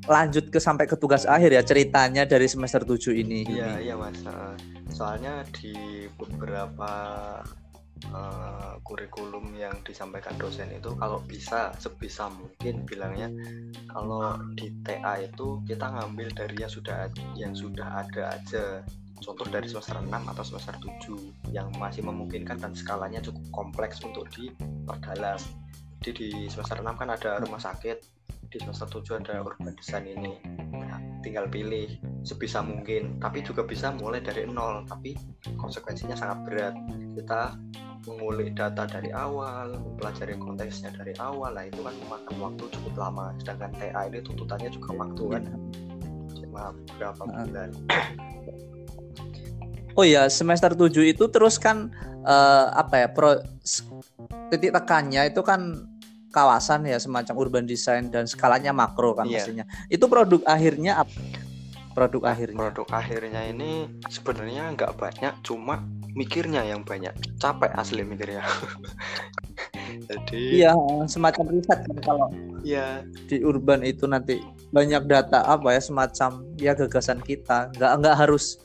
lanjut 0.07 0.51
ke 0.51 0.59
sampai 0.59 0.87
ke 0.87 0.95
tugas 0.99 1.23
akhir 1.23 1.55
ya 1.55 1.63
ceritanya 1.63 2.23
dari 2.27 2.47
semester 2.47 2.83
7 2.83 3.15
ini. 3.15 3.47
Iya 3.47 3.79
iya 3.79 3.95
mas. 3.95 4.19
Soalnya 4.91 5.47
di 5.55 6.07
beberapa 6.19 6.91
eh, 8.09 8.73
kurikulum 8.83 9.55
yang 9.55 9.75
disampaikan 9.85 10.35
dosen 10.35 10.71
itu 10.73 10.91
kalau 10.99 11.23
bisa 11.23 11.71
sebisa 11.79 12.27
mungkin 12.31 12.83
bilangnya 12.83 13.31
kalau 13.87 14.35
di 14.57 14.71
TA 14.83 15.23
itu 15.23 15.63
kita 15.63 15.87
ngambil 15.93 16.31
dari 16.35 16.55
yang 16.59 16.71
sudah 16.71 17.07
yang 17.37 17.53
sudah 17.55 18.03
ada 18.03 18.35
aja. 18.39 18.65
Contoh 19.23 19.47
dari 19.47 19.71
semester 19.71 20.03
6 20.03 20.11
atau 20.11 20.43
semester 20.43 20.75
7 20.83 21.55
yang 21.55 21.71
masih 21.79 22.03
memungkinkan 22.03 22.59
dan 22.59 22.75
skalanya 22.75 23.23
cukup 23.23 23.45
kompleks 23.55 24.03
untuk 24.03 24.27
diperdalam. 24.35 25.39
Jadi 26.03 26.27
di 26.27 26.51
semester 26.51 26.83
6 26.83 26.99
kan 26.99 27.07
ada 27.07 27.39
rumah 27.39 27.55
sakit, 27.55 28.03
di 28.51 28.57
semester 28.59 28.99
7 28.99 29.23
ada 29.23 29.39
urban 29.39 29.71
design 29.79 30.11
ini. 30.11 30.37
Nah, 30.75 30.99
tinggal 31.23 31.47
pilih 31.47 31.97
sebisa 32.21 32.59
mungkin 32.59 33.17
tapi 33.17 33.41
juga 33.41 33.63
bisa 33.63 33.89
mulai 33.95 34.19
dari 34.19 34.45
nol 34.45 34.83
tapi 34.85 35.15
konsekuensinya 35.55 36.13
sangat 36.13 36.37
berat 36.45 36.75
kita 37.15 37.55
mengulik 38.03 38.51
data 38.53 38.83
dari 38.83 39.09
awal 39.09 39.79
mempelajari 39.79 40.35
konteksnya 40.35 40.91
dari 40.91 41.15
awal 41.17 41.55
lah 41.55 41.63
itu 41.63 41.79
kan 41.79 41.95
memakan 42.03 42.35
waktu 42.39 42.63
cukup 42.69 42.93
lama 42.99 43.31
sedangkan 43.39 43.71
TA 43.75 44.01
ini 44.07 44.19
tuntutannya 44.19 44.69
juga 44.69 44.89
waktu 44.99 45.23
kan 45.29 45.43
cuma 46.35 46.61
berapa 46.99 47.21
Ah. 47.31 47.43
bulan 47.47 47.69
Oh 49.93 50.01
ya 50.01 50.25
semester 50.25 50.73
7 50.73 50.89
itu 51.05 51.29
terus 51.29 51.61
kan 51.61 51.93
eh, 52.25 52.67
apa 52.73 53.05
ya 53.05 53.07
pro 53.07 53.37
titik 54.49 54.73
tekannya 54.73 55.29
itu 55.29 55.45
kan 55.45 55.85
kawasan 56.33 56.89
ya 56.89 56.97
semacam 56.97 57.33
urban 57.37 57.65
design 57.69 58.09
dan 58.09 58.25
skalanya 58.25 58.73
makro 58.73 59.13
kan 59.13 59.29
Iya. 59.29 59.45
pastinya. 59.45 59.65
Itu 59.85 60.09
produk 60.09 60.41
akhirnya 60.49 60.97
apa? 60.97 61.13
Produk 61.93 62.25
akhirnya. 62.25 62.57
produk 62.57 62.87
akhirnya 62.89 63.41
ini 63.47 63.85
sebenarnya 64.09 64.73
nggak 64.73 64.97
banyak 64.97 65.33
cuma 65.45 65.85
mikirnya 66.17 66.65
yang 66.65 66.81
banyak. 66.81 67.13
Capek 67.37 67.69
asli 67.77 68.01
mikirnya. 68.01 68.41
Jadi 70.09 70.61
Iya 70.61 70.73
semacam 71.05 71.53
riset 71.53 71.79
kan 71.85 71.97
kalau 72.01 72.27
ya 72.65 73.05
di 73.29 73.45
urban 73.45 73.85
itu 73.85 74.09
nanti 74.09 74.41
banyak 74.73 75.05
data 75.05 75.45
apa 75.45 75.77
ya 75.77 75.81
semacam 75.81 76.41
ya 76.57 76.73
gagasan 76.73 77.21
kita. 77.21 77.69
Nggak 77.77 77.91
nggak 78.01 78.15
harus 78.25 78.57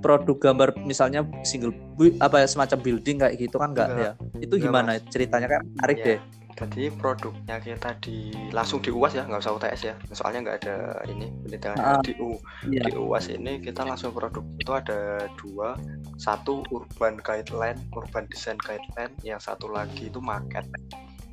produk 0.00 0.36
gambar 0.36 0.68
misalnya 0.84 1.24
single 1.44 1.72
apa 2.20 2.44
ya 2.44 2.48
semacam 2.48 2.78
building 2.80 3.16
kayak 3.20 3.36
gitu 3.40 3.56
kan 3.60 3.72
nggak 3.76 3.88
Nggak. 3.92 4.00
ya? 4.00 4.12
Itu 4.40 4.54
gimana 4.56 4.96
ceritanya? 5.12 5.48
Kan 5.48 5.60
menarik 5.76 5.98
Ya, 6.00 6.04
deh 6.04 6.20
Jadi 6.54 6.86
produknya 6.94 7.58
kita 7.58 7.98
di 7.98 8.30
langsung 8.54 8.78
di 8.78 8.94
UAS 8.94 9.18
ya, 9.18 9.26
nggak 9.26 9.42
usah 9.42 9.54
UTS 9.58 9.80
ya. 9.90 9.94
Soalnya 10.14 10.40
nggak 10.46 10.56
ada 10.62 10.76
ini 11.10 11.26
penelitian 11.42 11.74
Ah, 11.82 11.98
di 11.98 12.14
U 12.22 12.38
iya. 12.70 12.86
di 12.86 12.94
UAS 12.94 13.26
ini 13.26 13.58
kita 13.58 13.82
langsung 13.82 14.14
produk 14.14 14.44
itu 14.62 14.70
ada 14.70 15.26
dua, 15.34 15.74
satu 16.14 16.62
urban 16.70 17.18
guideline, 17.18 17.78
urban 17.98 18.30
design 18.30 18.58
guideline, 18.62 19.10
yang 19.26 19.42
satu 19.42 19.66
lagi 19.66 20.06
itu 20.06 20.22
market. 20.22 20.62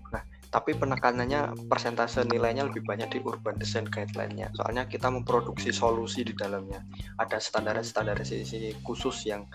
Nah 0.09 0.25
tapi 0.51 0.75
penekanannya 0.75 1.69
persentase 1.71 2.27
nilainya 2.27 2.67
lebih 2.67 2.83
banyak 2.83 3.07
di 3.15 3.19
urban 3.23 3.55
design 3.55 3.87
guideline-nya 3.87 4.51
soalnya 4.51 4.83
kita 4.83 5.07
memproduksi 5.07 5.71
solusi 5.71 6.27
di 6.27 6.35
dalamnya 6.35 6.83
ada 7.23 7.39
standar-standarisasi 7.39 8.83
khusus 8.83 9.23
yang 9.23 9.47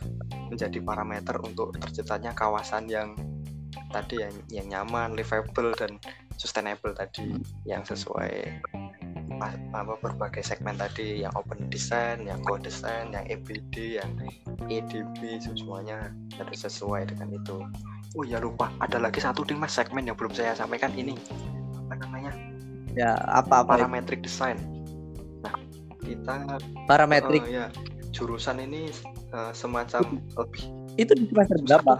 menjadi 0.48 0.80
parameter 0.80 1.36
untuk 1.44 1.76
terciptanya 1.76 2.32
kawasan 2.32 2.88
yang 2.88 3.12
tadi 3.92 4.22
yang 4.22 4.34
yang 4.50 4.66
nyaman, 4.70 5.14
livable 5.16 5.72
dan 5.76 6.00
sustainable 6.36 6.92
tadi 6.92 7.36
yang 7.64 7.82
sesuai 7.84 8.60
apa 9.36 9.94
berbagai 10.00 10.40
segmen 10.40 10.80
tadi 10.80 11.20
yang 11.20 11.32
open 11.36 11.68
design, 11.68 12.24
yang 12.24 12.40
co 12.46 12.56
design, 12.56 13.12
yang 13.12 13.24
EBD, 13.28 14.00
yang 14.00 14.10
EDB 14.72 15.42
semuanya 15.42 16.08
harus 16.40 16.64
sesuai 16.64 17.12
dengan 17.12 17.36
itu. 17.36 17.60
Oh 18.16 18.24
ya 18.24 18.40
lupa, 18.40 18.72
ada 18.80 18.96
lagi 18.96 19.20
satu 19.20 19.44
nih 19.44 19.58
mas 19.60 19.76
segmen 19.76 20.08
yang 20.08 20.16
belum 20.16 20.32
saya 20.32 20.56
sampaikan 20.56 20.88
ini 20.96 21.18
apa 21.86 21.94
namanya? 22.00 22.32
Ya 22.96 23.12
apa 23.28 23.60
apa? 23.60 23.76
Parametric 23.76 24.24
design. 24.24 24.56
Nah 25.44 25.52
kita 26.00 26.56
parametrik 26.88 27.44
uh, 27.44 27.50
ya 27.50 27.64
jurusan 28.16 28.56
ini 28.64 28.88
uh, 29.36 29.52
semacam 29.52 30.16
lebih 30.40 30.64
itu 30.96 31.12
di 31.12 31.24
semester 31.28 31.60
berapa? 31.60 31.92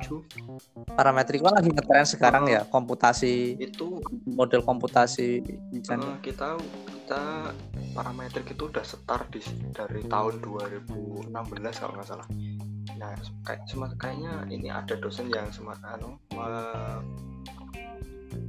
Parametrik 0.96 1.44
kan 1.44 1.54
lagi 1.60 1.68
ngetren 1.68 2.08
sekarang 2.08 2.44
ya 2.48 2.64
komputasi 2.64 3.60
itu 3.60 4.00
model 4.24 4.64
komputasi 4.64 5.44
uh, 5.44 6.16
kita 6.24 6.56
kita 7.04 7.22
parametrik 7.92 8.56
itu 8.56 8.72
udah 8.72 8.84
start 8.84 9.28
di 9.30 9.40
dari 9.76 10.00
tahun 10.08 10.40
2016 10.40 11.32
kalau 11.76 11.92
nggak 11.96 12.08
salah. 12.08 12.28
Nah 12.96 13.12
kayak 13.44 13.68
cuma 13.68 13.92
kayaknya 14.00 14.48
ini 14.48 14.72
ada 14.72 14.96
dosen 14.96 15.28
yang 15.28 15.52
semacam 15.52 15.88
anu 16.00 16.10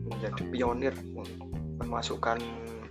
menjadi 0.08 0.42
pionir 0.48 0.96
memasukkan 1.84 2.40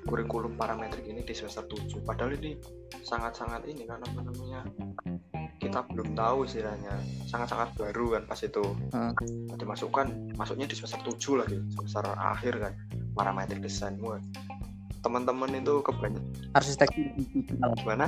kurikulum 0.06 0.54
parametrik 0.54 1.04
ini 1.10 1.26
di 1.26 1.34
semester 1.34 1.66
7 1.66 2.06
padahal 2.06 2.38
ini 2.38 2.54
sangat-sangat 3.02 3.66
ini 3.66 3.84
kan 3.84 3.98
apa 4.06 4.20
namanya 4.22 4.60
kita 5.66 5.80
belum 5.90 6.14
tahu 6.14 6.46
istilahnya. 6.46 6.94
Sangat-sangat 7.26 7.74
baru 7.76 8.18
kan 8.18 8.22
pas 8.26 8.40
itu. 8.42 8.64
Hmm. 8.94 9.12
dimasukkan 9.56 10.36
masuknya 10.38 10.68
di 10.68 10.76
semester 10.78 11.00
7 11.02 11.42
lagi 11.42 11.58
semester 11.74 12.04
akhir 12.14 12.54
kan. 12.62 12.72
Parametrik 13.16 13.64
desain 13.64 13.96
teman-teman 15.06 15.46
itu 15.54 15.78
kebanyakan 15.86 16.24
arsitektur 16.58 17.06
digital. 17.14 17.70
Gimana? 17.78 18.06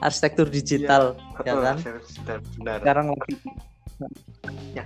Arsitektur 0.00 0.46
digital 0.48 1.02
ya, 1.44 1.52
ya 1.52 1.54
kan? 1.60 1.76
Benar. 2.56 2.78
Sekarang 2.80 3.06
lagi 3.12 3.34
ya 4.72 4.84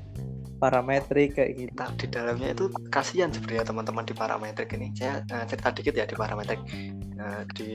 parametrik 0.63 1.35
kayak 1.35 1.51
gitu 1.59 1.75
nah, 1.75 1.91
di 1.99 2.07
dalamnya 2.07 2.55
itu 2.55 2.71
kasihan 2.95 3.35
sebenarnya 3.35 3.67
teman-teman 3.67 4.07
di 4.07 4.15
parametrik 4.15 4.71
ini 4.79 4.95
saya 4.95 5.27
uh, 5.35 5.43
cerita 5.51 5.75
dikit 5.75 5.95
ya 5.99 6.07
di 6.07 6.15
parametrik 6.15 6.63
uh, 7.19 7.43
di 7.59 7.71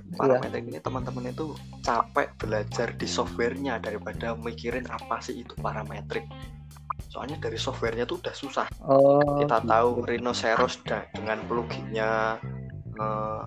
iya. 0.00 0.16
parametrik 0.16 0.64
ya. 0.64 0.68
ini 0.72 0.78
teman-teman 0.80 1.28
itu 1.28 1.52
capek 1.84 2.32
belajar 2.40 2.88
di 2.96 3.04
softwarenya 3.04 3.84
daripada 3.84 4.32
mikirin 4.32 4.88
apa 4.88 5.20
sih 5.20 5.44
itu 5.44 5.52
parametrik 5.60 6.24
soalnya 7.12 7.36
dari 7.36 7.60
softwarenya 7.60 8.08
tuh 8.08 8.16
udah 8.24 8.32
susah 8.32 8.66
oh, 8.88 9.20
kita 9.36 9.60
gitu. 9.60 9.68
tahu 9.68 9.88
Rhinoceros 10.08 10.80
dengan 10.88 11.38
pluginnya 11.44 12.40
uh, 12.96 13.44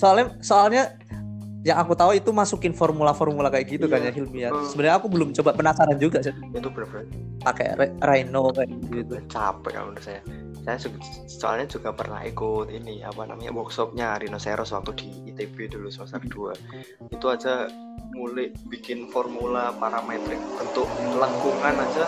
soalnya 0.00 0.26
soalnya 0.40 0.84
yang 1.66 1.82
aku 1.82 1.98
tahu 1.98 2.14
itu 2.14 2.30
masukin 2.30 2.70
formula-formula 2.70 3.50
kayak 3.50 3.66
gitu 3.66 3.90
kan 3.90 3.98
iya. 3.98 4.14
kan 4.14 4.14
ya 4.14 4.22
Hilmi 4.22 4.40
ya. 4.46 4.50
Sebenarnya 4.70 5.02
aku 5.02 5.10
belum 5.10 5.34
coba 5.34 5.50
penasaran 5.50 5.98
juga 5.98 6.22
sih. 6.22 6.30
Itu 6.54 6.70
berapa? 6.70 7.02
Pakai 7.42 7.74
Rhino 7.98 8.54
kayak 8.54 8.70
gitu. 8.86 9.18
Capek 9.26 9.74
kalau 9.74 9.90
menurut 9.90 10.06
saya. 10.06 10.22
Saya 10.62 10.78
soalnya 11.26 11.66
juga 11.66 11.90
pernah 11.90 12.22
ikut 12.22 12.70
ini 12.70 13.02
apa 13.02 13.26
namanya 13.26 13.50
workshopnya 13.50 14.14
Rhinoceros 14.22 14.70
waktu 14.70 14.94
di 14.94 15.34
ITB 15.34 15.74
dulu 15.74 15.90
semester 15.90 16.22
2. 16.22 17.10
Itu 17.10 17.26
aja 17.34 17.66
mulai 18.14 18.54
bikin 18.70 19.10
formula 19.10 19.74
parametrik 19.74 20.38
bentuk 20.38 20.86
lengkungan 21.18 21.74
aja 21.82 22.06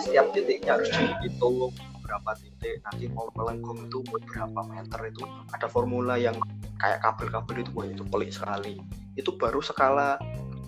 setiap 0.00 0.32
titiknya 0.32 0.80
harus 0.80 0.88
dihitung 0.96 1.70
berapa 2.08 2.30
titik. 2.40 2.80
Nanti 2.88 3.04
mau 3.12 3.28
melengkung 3.36 3.84
itu 3.84 4.00
berapa 4.08 4.60
meter 4.64 5.12
itu 5.12 5.22
ada 5.52 5.68
formula 5.68 6.16
yang 6.16 6.34
kayak 6.80 7.04
kabel-kabel 7.04 7.60
itu 7.60 7.70
wah 7.76 7.84
itu 7.84 8.04
pelik 8.08 8.32
sekali. 8.32 8.80
Itu 9.20 9.36
baru 9.36 9.60
skala 9.60 10.16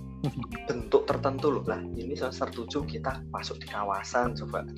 bentuk 0.68 1.08
tertentu 1.08 1.48
loh 1.48 1.64
lah. 1.64 1.80
Ini 1.80 2.12
semester 2.12 2.52
7 2.52 2.84
kita 2.84 3.24
masuk 3.32 3.56
di 3.64 3.66
kawasan 3.72 4.36
coba 4.36 4.68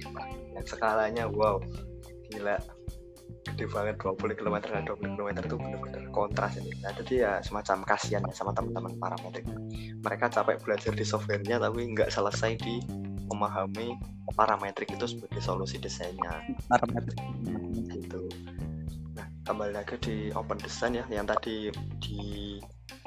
yang 0.55 0.65
skalanya 0.65 1.27
wow 1.27 1.59
gila. 2.31 2.57
Gede 3.43 3.67
banget 3.67 3.99
20 3.99 4.39
km 4.39 4.57
dan 4.71 4.87
20 4.87 5.19
km 5.19 5.29
itu 5.43 5.57
benar-benar 5.59 6.03
kontras 6.15 6.55
ini. 6.63 6.71
Nah 6.79 6.95
jadi 6.95 7.15
ya 7.27 7.33
semacam 7.43 7.83
kasihan 7.83 8.23
ya 8.23 8.35
sama 8.39 8.55
teman-teman 8.55 8.95
parametrik 9.03 9.43
mereka 9.99 10.31
capek 10.31 10.63
belajar 10.63 10.95
di 10.95 11.03
softwarenya 11.03 11.59
tapi 11.59 11.91
nggak 11.91 12.07
selesai 12.07 12.55
di 12.63 12.79
memahami 13.31 13.99
parametrik 14.35 14.95
itu 14.95 15.07
sebagai 15.07 15.43
solusi 15.43 15.77
desainnya. 15.79 16.43
Parametrik. 16.71 17.19
Gitu. 17.91 18.23
Nah 19.15 19.27
kembali 19.45 19.73
lagi 19.77 19.99
di 20.01 20.17
open 20.33 20.59
design 20.59 21.03
ya 21.03 21.05
yang 21.11 21.27
tadi 21.29 21.69
di 22.01 22.59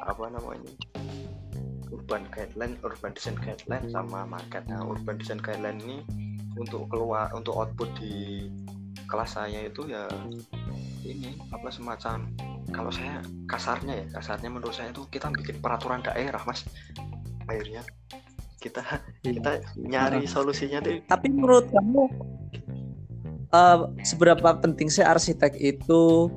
apa 0.02 0.28
namanya 0.30 0.72
urban 1.90 2.28
guideline 2.30 2.76
urban 2.84 3.16
design 3.16 3.38
guideline 3.40 3.88
sama 3.90 4.28
market. 4.28 4.68
Nah 4.70 4.84
urban 4.86 5.18
design 5.18 5.42
guideline 5.42 5.80
ini 5.82 5.98
untuk 6.56 6.88
keluar 6.88 7.32
untuk 7.36 7.56
output 7.56 7.90
di 8.00 8.48
kelas 9.06 9.38
saya 9.38 9.68
itu 9.68 9.86
ya 9.86 10.08
ini 11.06 11.38
apa 11.54 11.70
semacam 11.70 12.26
kalau 12.74 12.90
saya 12.90 13.22
kasarnya 13.46 13.94
ya 13.94 14.06
kasarnya 14.18 14.50
menurut 14.50 14.74
saya 14.74 14.90
itu 14.90 15.06
kita 15.14 15.30
bikin 15.32 15.62
peraturan 15.62 16.02
daerah 16.02 16.42
mas. 16.44 16.66
Akhirnya 17.46 17.86
kita 18.66 18.82
iya. 19.22 19.38
kita 19.38 19.52
nyari 19.78 20.26
solusinya 20.26 20.82
deh 20.82 21.06
tapi 21.06 21.30
menurut 21.30 21.70
kamu 21.70 22.10
uh, 23.54 23.94
seberapa 24.02 24.58
penting 24.58 24.90
sih 24.90 25.06
arsitek 25.06 25.54
itu 25.62 26.34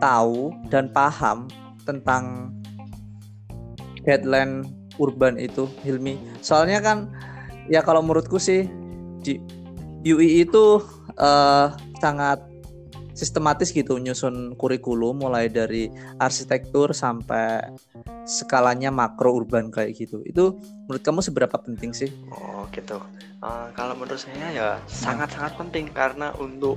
tahu 0.00 0.56
dan 0.72 0.88
paham 0.88 1.44
tentang 1.84 2.56
deadline 4.08 4.64
urban 4.96 5.36
itu 5.36 5.68
Hilmi 5.84 6.16
soalnya 6.40 6.80
kan 6.80 7.12
ya 7.68 7.84
kalau 7.84 8.00
menurutku 8.00 8.40
sih 8.40 8.64
di 9.20 9.36
UI 10.06 10.46
itu 10.46 10.80
uh, 11.20 11.74
sangat 12.00 12.40
sistematis 13.16 13.72
gitu 13.72 13.96
nyusun 13.96 14.54
kurikulum 14.60 15.24
mulai 15.24 15.48
dari 15.48 15.88
arsitektur 16.20 16.92
sampai 16.92 17.64
skalanya 18.28 18.92
makro 18.92 19.32
urban 19.32 19.72
kayak 19.72 19.96
gitu. 19.96 20.20
Itu 20.28 20.60
menurut 20.86 21.02
kamu 21.02 21.24
seberapa 21.24 21.56
penting 21.56 21.96
sih? 21.96 22.12
Oh 22.28 22.68
gitu. 22.76 23.00
Uh, 23.40 23.72
kalau 23.72 23.96
menurut 23.96 24.20
saya 24.20 24.52
ya 24.52 24.68
sangat-sangat 24.84 25.56
penting 25.56 25.88
karena 25.88 26.36
untuk 26.36 26.76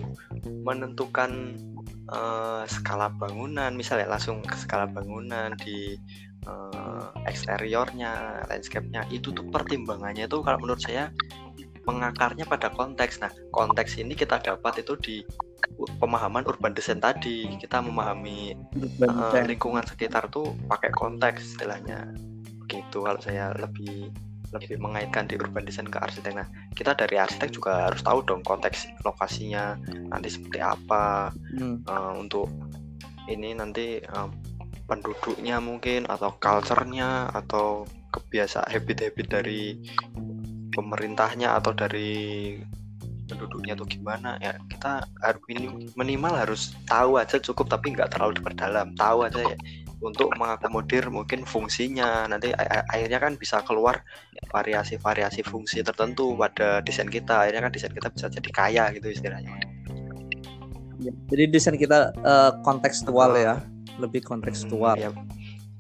menentukan 0.64 1.60
uh, 2.08 2.64
skala 2.66 3.12
bangunan, 3.12 3.76
misalnya 3.76 4.08
langsung 4.08 4.40
ke 4.40 4.56
skala 4.56 4.88
bangunan 4.88 5.52
di 5.60 6.00
uh, 6.48 7.12
eksteriornya, 7.28 8.46
landscape-nya 8.48 9.08
itu 9.12 9.36
tuh 9.36 9.48
pertimbangannya 9.52 10.26
itu 10.30 10.40
kalau 10.40 10.60
menurut 10.62 10.80
saya 10.80 11.12
mengakarnya 11.86 12.45
pada 12.47 12.71
konteks. 12.71 13.21
Nah, 13.23 13.32
konteks 13.51 13.99
ini 13.99 14.15
kita 14.15 14.39
dapat 14.39 14.84
itu 14.84 14.93
di 14.99 15.15
pemahaman 15.99 16.47
urban 16.47 16.75
design 16.75 16.99
tadi. 16.99 17.47
Kita 17.59 17.84
memahami 17.84 18.55
uh, 19.03 19.45
lingkungan 19.45 19.84
sekitar 19.86 20.27
tuh 20.32 20.55
pakai 20.67 20.91
konteks 20.91 21.55
istilahnya. 21.55 22.11
Begitu 22.65 22.97
kalau 23.03 23.21
saya 23.21 23.51
lebih 23.55 24.11
lebih 24.49 24.82
mengaitkan 24.82 25.30
di 25.30 25.38
urban 25.38 25.61
design 25.61 25.86
ke 25.86 26.01
arsitek. 26.01 26.34
Nah, 26.34 26.47
kita 26.73 26.97
dari 26.97 27.21
arsitek 27.21 27.49
juga 27.53 27.89
harus 27.89 28.01
tahu 28.01 28.25
dong 28.25 28.41
konteks 28.41 28.89
lokasinya 29.05 29.77
nanti 30.09 30.34
seperti 30.34 30.57
apa 30.57 31.30
hmm. 31.53 31.86
uh, 31.86 32.13
untuk 32.17 32.49
ini 33.30 33.53
nanti 33.53 34.01
uh, 34.01 34.25
penduduknya 34.89 35.61
mungkin 35.61 36.09
atau 36.09 36.34
culture-nya 36.41 37.30
atau 37.30 37.86
kebiasaan 38.09 38.73
habit-habit 38.73 39.27
dari 39.30 39.77
pemerintahnya 40.74 41.57
atau 41.57 41.74
dari 41.74 42.55
penduduknya 43.30 43.78
atau 43.78 43.86
gimana 43.86 44.41
ya 44.41 44.57
kita 44.74 45.05
harus 45.22 45.43
minimal 45.93 46.34
harus 46.34 46.74
tahu 46.89 47.22
aja 47.22 47.38
cukup 47.38 47.70
tapi 47.70 47.93
nggak 47.93 48.17
terlalu 48.17 48.41
diperdalam. 48.41 48.97
Tahu 48.97 49.30
aja 49.30 49.41
ya 49.53 49.57
untuk 49.99 50.32
mengakomodir 50.39 51.07
mungkin 51.11 51.43
fungsinya. 51.43 52.26
Nanti 52.26 52.51
akhirnya 52.89 53.20
kan 53.20 53.36
bisa 53.36 53.61
keluar 53.63 54.01
variasi-variasi 54.49 55.45
fungsi 55.45 55.84
tertentu 55.84 56.34
pada 56.36 56.82
desain 56.82 57.07
kita. 57.07 57.45
Akhirnya 57.45 57.70
kan 57.70 57.74
desain 57.76 57.93
kita 57.93 58.09
bisa 58.09 58.28
jadi 58.32 58.49
kaya 58.49 58.84
gitu 58.95 59.07
istilahnya. 59.11 59.51
Ya, 60.99 61.15
jadi 61.32 61.43
desain 61.47 61.78
kita 61.80 62.11
uh, 62.24 62.51
kontekstual 62.63 63.36
ya. 63.38 63.61
Lebih 63.99 64.24
kontekstual. 64.24 64.95
hmm, 64.95 65.03
ya 65.03 65.11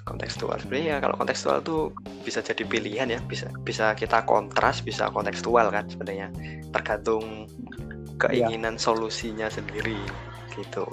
kontekstual 0.09 0.57
sebenarnya 0.57 0.97
ya 0.97 0.97
kalau 0.97 1.15
kontekstual 1.21 1.61
tuh 1.61 1.93
bisa 2.25 2.41
jadi 2.41 2.65
pilihan 2.65 3.07
ya. 3.13 3.21
Bisa 3.29 3.53
bisa 3.61 3.93
kita 3.93 4.25
kontras 4.25 4.81
bisa 4.81 5.13
kontekstual 5.13 5.69
kan 5.69 5.85
sebenarnya. 5.85 6.33
Tergantung 6.73 7.45
keinginan 8.17 8.75
ya. 8.75 8.81
solusinya 8.81 9.47
sendiri 9.47 10.01
gitu. 10.57 10.85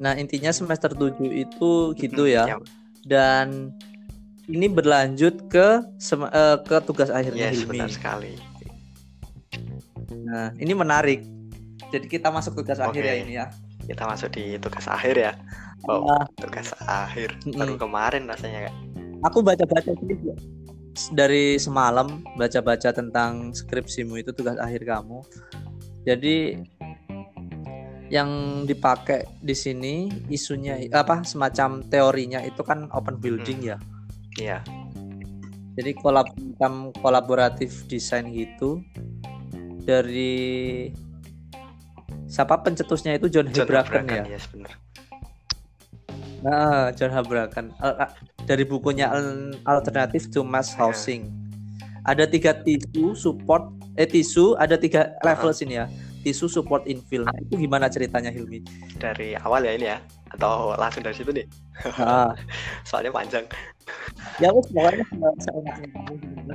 Nah 0.00 0.16
intinya 0.16 0.48
semester 0.50 0.96
7 0.96 1.20
itu 1.28 1.92
gitu 1.94 2.24
hmm, 2.24 2.34
ya. 2.34 2.44
ya 2.48 2.56
dan 3.04 3.76
ini 4.50 4.66
berlanjut 4.66 5.46
ke 5.46 5.84
uh, 5.86 6.58
ke 6.64 6.76
tugas 6.82 7.12
akhirnya 7.12 7.52
yes, 7.52 7.62
Hilmi. 7.62 7.78
benar 7.78 7.90
sekali. 7.92 8.34
Nah 10.26 10.50
ini 10.58 10.72
menarik. 10.74 11.20
Jadi 11.90 12.06
kita 12.06 12.30
masuk 12.30 12.58
tugas 12.58 12.78
okay. 12.82 12.88
akhir 12.90 13.02
ya 13.06 13.14
ini 13.14 13.32
ya. 13.38 13.46
Kita 13.86 14.06
masuk 14.06 14.34
di 14.34 14.58
tugas 14.58 14.86
akhir 14.90 15.14
ya 15.18 15.32
oh 15.88 16.04
uh, 16.10 16.24
tugas 16.36 16.74
akhir 16.84 17.32
baru 17.56 17.76
mm. 17.76 17.80
kemarin 17.80 18.22
rasanya 18.28 18.68
kak 18.68 18.74
aku 19.24 19.38
baca-baca 19.40 19.90
dari 21.14 21.56
semalam 21.56 22.20
baca-baca 22.36 22.90
tentang 22.92 23.54
skripsimu 23.54 24.20
itu 24.20 24.34
tugas 24.34 24.58
akhir 24.60 24.84
kamu 24.84 25.22
jadi 26.04 26.60
yang 28.10 28.62
dipakai 28.66 29.22
di 29.38 29.54
sini 29.54 30.10
isunya 30.26 30.82
apa 30.90 31.22
semacam 31.22 31.86
teorinya 31.86 32.42
itu 32.42 32.60
kan 32.66 32.90
open 32.90 33.22
building 33.22 33.62
hmm. 33.62 33.70
ya 33.70 33.76
iya 34.36 34.58
jadi 35.78 35.94
kolab 35.96 36.28
kolaboratif 37.00 37.86
desain 37.86 38.28
gitu 38.34 38.82
dari 39.86 40.90
siapa 42.30 42.62
pencetusnya 42.62 43.18
itu 43.18 43.26
John, 43.26 43.50
John 43.50 43.66
Hebraken 43.66 44.06
ya. 44.06 44.24
Yes, 44.28 44.46
benar. 44.50 44.74
Nah, 46.40 46.88
John 46.96 47.12
Hebraken 47.12 47.72
dari 48.48 48.64
bukunya 48.64 49.12
Alternative 49.68 50.24
to 50.32 50.40
Mass 50.40 50.72
iya. 50.72 50.78
Housing. 50.80 51.22
Ada 52.08 52.24
tiga 52.24 52.56
tisu 52.64 53.12
support 53.12 53.68
eh 54.00 54.08
tisu 54.08 54.56
ada 54.56 54.80
tiga 54.80 55.12
level 55.20 55.52
sini 55.52 55.76
ya. 55.76 55.86
Tisu 56.20 56.52
support 56.52 56.84
infill. 56.84 57.24
Nah, 57.24 57.36
itu 57.40 57.64
gimana 57.64 57.88
ceritanya 57.88 58.28
Hilmi? 58.28 58.60
Dari 59.00 59.36
awal 59.40 59.64
ya 59.64 59.72
ini 59.72 59.86
ya 59.88 59.98
atau 60.36 60.76
langsung 60.76 61.04
dari 61.04 61.16
situ 61.16 61.32
nih? 61.32 61.46
Soalnya 62.88 63.12
panjang. 63.12 63.44
Ya 64.38 64.52
wes 64.52 64.68
pokoknya 64.68 65.04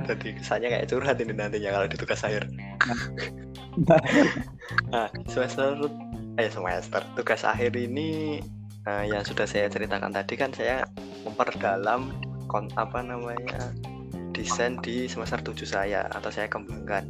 Jadi 0.06 0.28
kesannya 0.38 0.68
kayak 0.70 0.86
curhat 0.86 1.18
ini 1.18 1.34
nantinya 1.34 1.70
kalau 1.74 1.86
di 1.90 1.96
tugas 1.98 2.22
akhir. 2.22 2.46
Nah. 2.50 4.02
nah, 4.92 5.08
semester 5.26 5.78
eh 6.36 6.48
semester 6.52 7.02
tugas 7.18 7.42
akhir 7.42 7.74
ini 7.74 8.40
uh, 8.86 9.04
yang 9.04 9.22
sudah 9.26 9.44
saya 9.44 9.66
ceritakan 9.66 10.14
tadi 10.14 10.34
kan 10.38 10.54
saya 10.54 10.86
memperdalam 11.26 12.14
kon 12.46 12.70
apa 12.78 13.02
namanya 13.02 13.74
desain 14.30 14.78
di 14.80 15.10
semester 15.10 15.42
7 15.42 15.66
saya 15.66 16.06
atau 16.12 16.30
saya 16.30 16.46
kembangkan. 16.46 17.08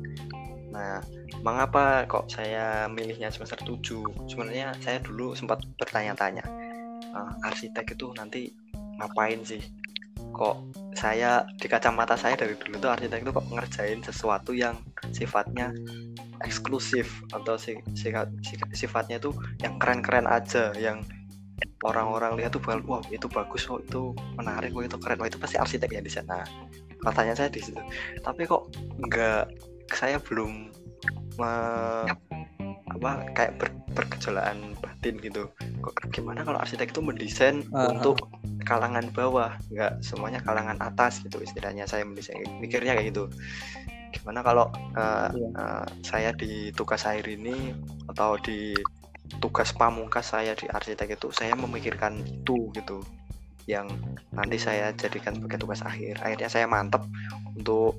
Nah, 0.71 1.03
mengapa 1.43 2.07
kok 2.07 2.31
saya 2.31 2.87
milihnya 2.87 3.29
semester 3.35 3.59
7? 3.61 4.31
Sebenarnya 4.31 4.73
saya 4.81 5.03
dulu 5.03 5.35
sempat 5.35 5.61
bertanya-tanya, 5.77 6.47
uh, 7.13 7.33
arsitek 7.45 7.99
itu 7.99 8.15
nanti 8.15 8.55
ngapain 9.03 9.43
sih? 9.43 9.61
Kok 10.33 10.57
saya 10.95 11.45
di 11.59 11.67
kacamata 11.67 12.15
saya 12.15 12.39
dari 12.39 12.55
dulu 12.57 12.79
tuh 12.79 12.95
arsitek 12.95 13.27
itu 13.27 13.33
kok 13.35 13.47
ngerjain 13.51 14.01
sesuatu 14.07 14.55
yang 14.55 14.79
sifatnya 15.11 15.75
eksklusif 16.45 17.25
atau 17.33 17.57
si, 17.59 17.81
si, 17.97 18.13
si, 18.45 18.55
sifatnya 18.77 19.19
tuh 19.19 19.33
yang 19.65 19.81
keren-keren 19.81 20.29
aja 20.29 20.71
yang 20.77 21.01
orang-orang 21.87 22.39
lihat 22.39 22.55
tuh 22.57 22.63
bakal 22.63 22.83
wow 22.87 23.03
itu 23.09 23.27
bagus 23.31 23.67
kok 23.67 23.83
itu 23.87 24.13
menarik 24.35 24.75
kok 24.75 24.85
itu 24.87 24.97
keren 24.99 25.19
wah 25.23 25.29
itu 25.29 25.39
pasti 25.39 25.57
arsitek 25.57 25.91
ya 25.91 26.01
di 26.03 26.13
sana. 26.13 26.43
Katanya 27.03 27.35
saya 27.39 27.49
di 27.53 27.63
situ. 27.63 27.79
Tapi 28.21 28.43
kok 28.49 28.73
enggak 28.99 29.53
saya 29.95 30.19
belum 30.19 30.73
me, 31.39 31.53
apa 32.91 33.11
kayak 33.37 33.53
ber, 33.61 33.69
batin 34.83 35.15
gitu. 35.23 35.47
Kok 35.81 36.11
gimana 36.11 36.43
kalau 36.43 36.59
arsitek 36.59 36.91
itu 36.91 37.01
mendesain 37.01 37.63
uh 37.71 37.87
-huh. 37.87 37.95
untuk 37.95 38.19
kalangan 38.67 39.07
bawah 39.15 39.55
nggak 39.71 40.03
semuanya 40.03 40.43
kalangan 40.43 40.75
atas 40.83 41.23
gitu 41.23 41.39
istilahnya 41.39 41.87
saya 41.87 42.03
mendesain 42.03 42.43
mikirnya 42.59 42.99
kayak 42.99 43.15
gitu. 43.15 43.31
Gimana 44.11 44.43
kalau 44.43 44.67
uh, 44.99 45.31
uh, 45.55 45.87
saya 46.03 46.35
di 46.35 46.75
tugas 46.75 47.07
air 47.07 47.23
ini 47.29 47.77
atau 48.11 48.35
di 48.41 48.75
tugas 49.43 49.75
pamungkas 49.75 50.33
saya 50.33 50.55
di 50.57 50.67
arsitek 50.67 51.19
itu 51.19 51.29
saya 51.35 51.55
memikirkan 51.55 52.23
itu 52.25 52.71
gitu. 52.75 53.03
Yang 53.67 53.99
nanti 54.31 54.57
saya 54.63 54.95
jadikan 54.95 55.35
sebagai 55.35 55.59
tugas 55.63 55.83
akhir. 55.83 56.23
Akhirnya 56.23 56.49
saya 56.51 56.67
mantep 56.71 57.03
untuk 57.59 57.99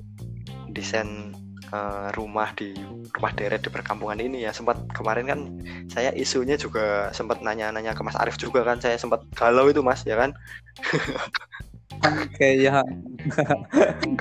desain 0.72 1.36
uh, 1.72 2.08
rumah 2.16 2.52
di 2.56 2.72
rumah 3.12 3.32
deret 3.36 3.60
di 3.60 3.70
perkampungan 3.70 4.20
ini 4.20 4.48
ya. 4.48 4.52
Sempat 4.56 4.80
kemarin 4.96 5.26
kan 5.28 5.40
saya 5.92 6.10
isunya 6.16 6.56
juga 6.56 7.12
sempat 7.12 7.44
nanya-nanya 7.44 7.92
ke 7.92 8.00
Mas 8.00 8.16
Arief 8.16 8.40
juga 8.40 8.64
kan. 8.64 8.80
Saya 8.80 8.96
sempat 8.96 9.24
galau 9.36 9.68
itu 9.68 9.84
Mas 9.84 10.04
ya 10.08 10.16
kan 10.16 10.32
Oke 11.98 12.62
ya. 12.62 12.82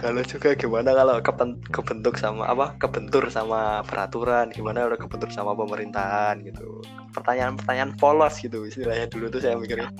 kalau 0.02 0.22
juga 0.26 0.58
gimana 0.58 0.98
kalau 0.98 1.22
kebentuk 1.70 2.18
sama 2.18 2.50
apa 2.50 2.74
kebentur 2.82 3.30
sama 3.30 3.86
peraturan? 3.86 4.50
Gimana 4.50 4.90
udah 4.90 4.98
kebentur 4.98 5.30
sama 5.30 5.54
pemerintahan 5.54 6.42
gitu? 6.42 6.82
Pertanyaan-pertanyaan 7.14 7.94
polos 8.02 8.42
gitu 8.42 8.66
istilahnya. 8.66 9.06
Dulu 9.10 9.30
tuh 9.30 9.42
saya 9.42 9.56
mikirnya. 9.60 9.94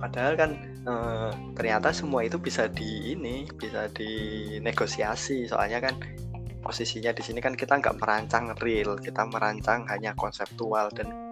Padahal 0.00 0.32
kan 0.36 0.50
eh, 0.84 1.30
ternyata 1.56 1.92
semua 1.92 2.24
itu 2.24 2.36
bisa 2.36 2.68
di 2.68 3.16
ini 3.16 3.48
bisa 3.56 3.88
dinegosiasi. 3.92 5.48
Soalnya 5.48 5.80
kan 5.80 5.96
posisinya 6.60 7.16
di 7.16 7.22
sini 7.24 7.40
kan 7.40 7.56
kita 7.56 7.80
nggak 7.80 7.96
merancang 7.96 8.52
real. 8.60 9.00
Kita 9.00 9.24
merancang 9.24 9.88
hanya 9.88 10.12
konseptual 10.12 10.92
dan 10.92 11.29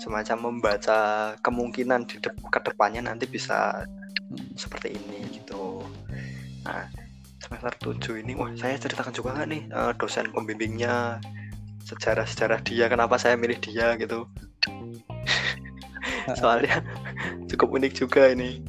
semacam 0.00 0.48
membaca 0.48 1.32
kemungkinan 1.44 2.08
di 2.08 2.16
de 2.24 2.32
ke 2.32 2.60
depannya 2.64 3.04
nanti 3.04 3.28
bisa 3.28 3.84
seperti 4.56 4.96
ini 4.96 5.28
gitu. 5.36 5.84
Nah 6.64 6.88
semester 7.40 7.92
7 7.92 8.24
ini 8.24 8.32
wah 8.32 8.48
saya 8.56 8.80
ceritakan 8.80 9.12
juga 9.12 9.36
nggak 9.36 9.48
nih 9.52 9.62
uh, 9.76 9.92
dosen 10.00 10.32
pembimbingnya 10.32 11.20
sejarah-sejarah 11.84 12.64
dia 12.64 12.88
kenapa 12.88 13.20
saya 13.20 13.36
milih 13.36 13.60
dia 13.60 13.92
gitu. 14.00 14.24
Soalnya 16.40 16.80
cukup 17.52 17.76
unik 17.76 17.92
juga 17.92 18.32
ini. 18.32 18.64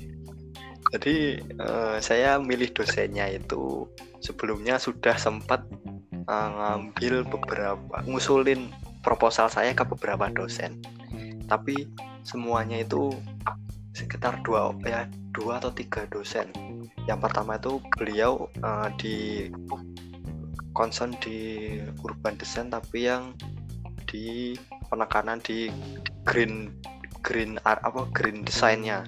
Jadi 0.91 1.39
uh, 1.63 1.95
saya 2.03 2.35
milih 2.43 2.75
dosennya 2.75 3.31
itu 3.31 3.87
sebelumnya 4.19 4.75
sudah 4.75 5.15
sempat 5.15 5.63
uh, 6.27 6.49
ngambil 6.51 7.23
beberapa 7.23 8.03
ngusulin 8.03 8.67
proposal 8.99 9.47
saya 9.47 9.71
ke 9.71 9.87
beberapa 9.87 10.27
dosen 10.27 10.83
tapi 11.51 11.91
semuanya 12.23 12.79
itu 12.79 13.11
sekitar 13.91 14.39
dua 14.47 14.71
ya 14.87 15.03
dua 15.35 15.59
atau 15.59 15.75
tiga 15.75 16.07
dosen. 16.07 16.47
Yang 17.03 17.19
pertama 17.27 17.59
itu 17.59 17.83
beliau 17.99 18.47
uh, 18.63 18.87
di 18.95 19.51
concern 20.71 21.11
di 21.19 21.75
urban 22.07 22.39
design 22.39 22.71
tapi 22.71 23.11
yang 23.11 23.35
di 24.07 24.55
penekanan 24.87 25.43
di 25.43 25.67
green 26.23 26.71
green 27.19 27.59
art 27.67 27.83
apa 27.83 28.07
green 28.15 28.47
desainnya 28.47 29.03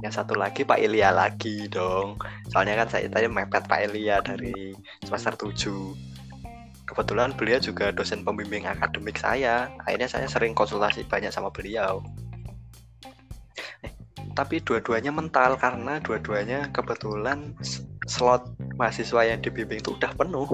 yang 0.00 0.10
satu 0.10 0.34
lagi 0.34 0.66
Pak 0.66 0.80
Ilya 0.80 1.14
lagi 1.14 1.70
dong. 1.70 2.18
Soalnya 2.50 2.82
kan 2.82 2.88
saya 2.90 3.06
tadi 3.06 3.30
mepet 3.30 3.68
Pak 3.70 3.80
Ilya 3.90 4.24
dari 4.24 4.74
semester 5.06 5.36
7 5.38 6.09
kebetulan 6.90 7.30
beliau 7.38 7.62
juga 7.62 7.94
dosen 7.94 8.26
pembimbing 8.26 8.66
akademik 8.66 9.14
saya. 9.14 9.70
Akhirnya 9.86 10.10
saya 10.10 10.26
sering 10.26 10.58
konsultasi 10.58 11.06
banyak 11.06 11.30
sama 11.30 11.54
beliau. 11.54 12.02
Eh, 13.86 13.94
tapi 14.34 14.58
dua-duanya 14.58 15.14
mental 15.14 15.54
karena 15.54 16.02
dua-duanya 16.02 16.66
kebetulan 16.74 17.54
slot 18.10 18.50
mahasiswa 18.74 19.22
yang 19.22 19.38
dibimbing 19.38 19.78
itu 19.78 19.94
udah 19.94 20.10
penuh. 20.18 20.50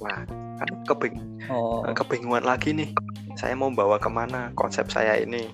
Wah 0.00 0.24
kan 0.60 0.72
kebing 0.88 1.20
oh. 1.52 1.84
Kebingungan 1.92 2.48
lagi 2.48 2.72
nih. 2.72 2.96
Saya 3.36 3.52
mau 3.52 3.68
bawa 3.68 4.00
ke 4.00 4.08
mana 4.08 4.56
konsep 4.56 4.88
saya 4.88 5.20
ini. 5.20 5.52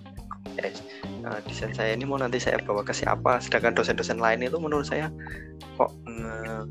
Uh, 1.27 1.41
desain 1.45 1.75
saya 1.75 1.93
ini 1.93 2.07
mau 2.07 2.17
nanti 2.17 2.39
saya 2.39 2.63
bawa 2.63 2.87
ke 2.87 2.95
siapa 2.95 3.43
sedangkan 3.43 3.75
dosen-dosen 3.75 4.23
lain 4.23 4.47
itu 4.47 4.57
menurut 4.63 4.87
saya 4.87 5.11
kok 5.77 5.91
uh, 5.91 6.63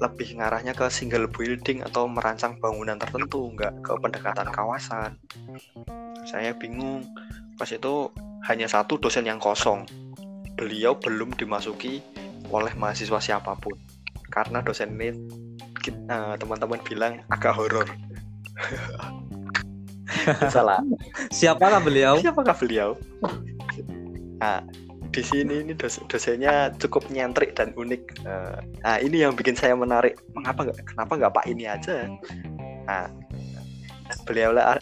lebih 0.00 0.40
ngarahnya 0.40 0.72
ke 0.72 0.88
single 0.88 1.28
building 1.28 1.84
atau 1.84 2.08
merancang 2.08 2.56
bangunan 2.56 2.96
tertentu, 2.96 3.52
nggak 3.52 3.84
ke 3.84 3.92
pendekatan 4.00 4.48
kawasan. 4.48 5.20
Saya 6.24 6.56
bingung. 6.56 7.04
Pas 7.60 7.68
itu 7.68 8.08
hanya 8.48 8.64
satu 8.64 8.96
dosen 8.96 9.28
yang 9.28 9.36
kosong. 9.36 9.84
Beliau 10.56 10.96
belum 10.96 11.36
dimasuki 11.36 12.00
oleh 12.48 12.72
mahasiswa 12.80 13.20
siapa 13.20 13.52
pun. 13.60 13.76
Karena 14.32 14.64
dosen 14.64 14.96
ini 14.96 15.12
eh, 15.92 16.34
teman-teman 16.40 16.80
bilang 16.80 17.20
agak 17.28 17.52
horor. 17.60 17.84
Salah. 20.54 20.80
Siapakah 21.28 21.84
beliau? 21.84 22.16
Siapakah 22.16 22.56
beliau? 22.56 22.96
Nah, 24.40 24.64
di 25.10 25.22
sini 25.22 25.60
ini 25.60 25.72
dos 25.76 26.00
dosennya 26.08 26.72
cukup 26.80 27.08
nyentrik 27.12 27.52
dan 27.52 27.76
unik. 27.76 28.24
Uh, 28.24 28.58
nah, 28.80 28.96
ini 28.98 29.22
yang 29.22 29.36
bikin 29.36 29.54
saya 29.54 29.76
menarik. 29.76 30.16
Mengapa 30.32 30.64
nggak? 30.64 30.80
Kenapa 30.88 31.12
nggak 31.16 31.32
Pak 31.36 31.44
ini 31.46 31.64
aja? 31.68 32.08
Nah, 32.88 33.06
beliau 34.24 34.50
lah 34.50 34.80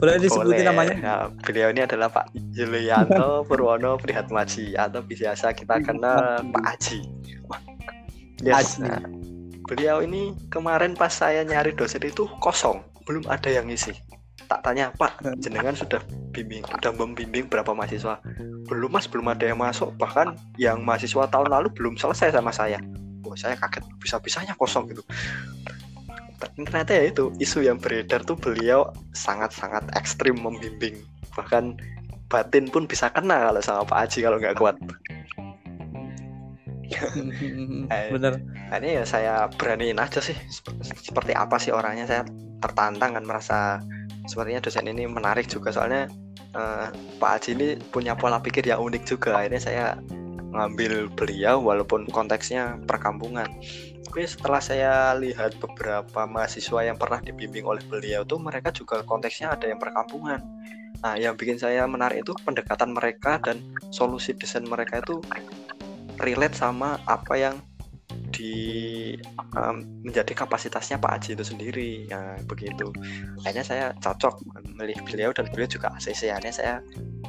boleh 0.00 0.16
disebutin 0.16 0.64
boleh. 0.64 0.68
namanya? 0.72 0.96
Nah, 0.96 1.22
beliau 1.44 1.68
ini 1.68 1.84
adalah 1.84 2.08
Pak 2.08 2.32
Yulianto 2.56 3.42
Purwono 3.48 4.00
Prihatmaji 4.00 4.72
atau 4.72 5.04
biasa 5.04 5.52
kita 5.52 5.84
kenal 5.84 6.40
Pak 6.40 6.64
Aji. 6.64 7.04
Yes. 8.40 8.80
Aji. 8.80 8.88
Nah, 8.88 9.04
beliau 9.68 10.00
ini 10.00 10.32
kemarin 10.48 10.96
pas 10.96 11.12
saya 11.12 11.44
nyari 11.44 11.76
dosen 11.76 12.00
itu 12.00 12.24
kosong, 12.40 12.80
belum 13.04 13.28
ada 13.28 13.52
yang 13.52 13.68
ngisi 13.68 13.92
tak 14.50 14.66
tanya 14.66 14.90
Pak 14.98 15.22
jenengan 15.38 15.78
sudah 15.78 16.02
bimbing 16.34 16.66
sudah 16.66 16.90
membimbing 16.90 17.46
berapa 17.46 17.70
mahasiswa? 17.70 18.18
Belum 18.66 18.90
mas 18.90 19.06
belum 19.06 19.30
ada 19.30 19.46
yang 19.46 19.62
masuk. 19.62 19.94
Bahkan 19.94 20.34
yang 20.58 20.82
mahasiswa 20.82 21.30
tahun 21.30 21.54
lalu 21.54 21.70
belum 21.70 21.94
selesai 21.94 22.34
sama 22.34 22.50
saya. 22.50 22.82
Oh 23.22 23.38
saya 23.38 23.54
kaget 23.54 23.86
bisa 24.02 24.18
bisanya 24.18 24.58
kosong 24.58 24.90
gitu. 24.90 25.06
Ternyata 26.58 26.90
ya 26.98 27.06
itu 27.06 27.30
isu 27.38 27.62
yang 27.62 27.78
beredar 27.78 28.26
tuh 28.26 28.34
beliau 28.34 28.90
sangat 29.14 29.54
sangat 29.54 29.86
ekstrim 29.94 30.34
membimbing. 30.42 30.98
Bahkan 31.38 31.78
batin 32.26 32.66
pun 32.66 32.90
bisa 32.90 33.06
kena 33.14 33.54
kalau 33.54 33.62
sama 33.62 33.86
Pak 33.86 33.98
Haji 34.02 34.18
kalau 34.18 34.38
nggak 34.42 34.58
kuat. 34.58 34.74
Bener. 38.10 38.34
nah, 38.42 38.76
ini 38.82 38.98
ya 38.98 39.04
saya 39.06 39.46
beraniin 39.54 40.02
aja 40.02 40.18
sih. 40.18 40.34
Seperti 40.82 41.38
apa 41.38 41.54
sih 41.62 41.70
orangnya? 41.70 42.02
Saya 42.10 42.26
tertantang 42.58 43.14
kan 43.14 43.24
merasa 43.24 43.78
sepertinya 44.30 44.62
dosen 44.62 44.86
ini 44.86 45.10
menarik 45.10 45.50
juga 45.50 45.74
soalnya 45.74 46.06
uh, 46.54 46.86
Pak 47.18 47.30
Haji 47.34 47.50
ini 47.58 47.68
punya 47.90 48.14
pola 48.14 48.38
pikir 48.38 48.62
yang 48.62 48.78
unik 48.78 49.02
juga. 49.02 49.42
Akhirnya 49.42 49.58
saya 49.58 49.84
ngambil 50.54 51.10
beliau 51.10 51.58
walaupun 51.58 52.06
konteksnya 52.10 52.78
perkampungan. 52.86 53.50
Tapi 54.06 54.26
setelah 54.26 54.62
saya 54.62 54.92
lihat 55.18 55.58
beberapa 55.62 56.26
mahasiswa 56.26 56.82
yang 56.82 56.98
pernah 56.98 57.22
dibimbing 57.22 57.62
oleh 57.62 57.82
beliau 57.86 58.26
tuh 58.26 58.42
mereka 58.42 58.74
juga 58.74 59.02
konteksnya 59.06 59.54
ada 59.54 59.66
yang 59.70 59.78
perkampungan. 59.78 60.42
Nah 61.02 61.14
yang 61.14 61.38
bikin 61.38 61.58
saya 61.58 61.86
menarik 61.86 62.26
itu 62.26 62.34
pendekatan 62.42 62.90
mereka 62.90 63.38
dan 63.38 63.62
solusi 63.94 64.34
desain 64.34 64.66
mereka 64.66 64.98
itu 64.98 65.22
relate 66.18 66.58
sama 66.58 66.98
apa 67.06 67.34
yang 67.38 67.54
di 68.30 68.54
um, 69.56 69.82
menjadi 70.06 70.32
kapasitasnya 70.34 70.98
Pak 70.98 71.10
Haji 71.18 71.30
itu 71.38 71.44
sendiri. 71.44 71.90
Ya 72.10 72.36
begitu. 72.46 72.90
Akhirnya 73.44 73.64
saya 73.64 73.84
cocok 73.98 74.40
memilih 74.74 74.98
beliau 75.06 75.30
dan 75.34 75.48
beliau 75.50 75.68
juga 75.68 75.92
ACC 75.96 76.30
akhirnya 76.30 76.54
saya 76.54 76.74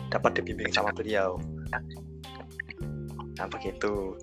dapat 0.09 0.39
dibimbing 0.39 0.73
sama 0.73 0.93
beliau. 0.93 1.37
Nah 3.37 3.47
begitu 3.49 4.15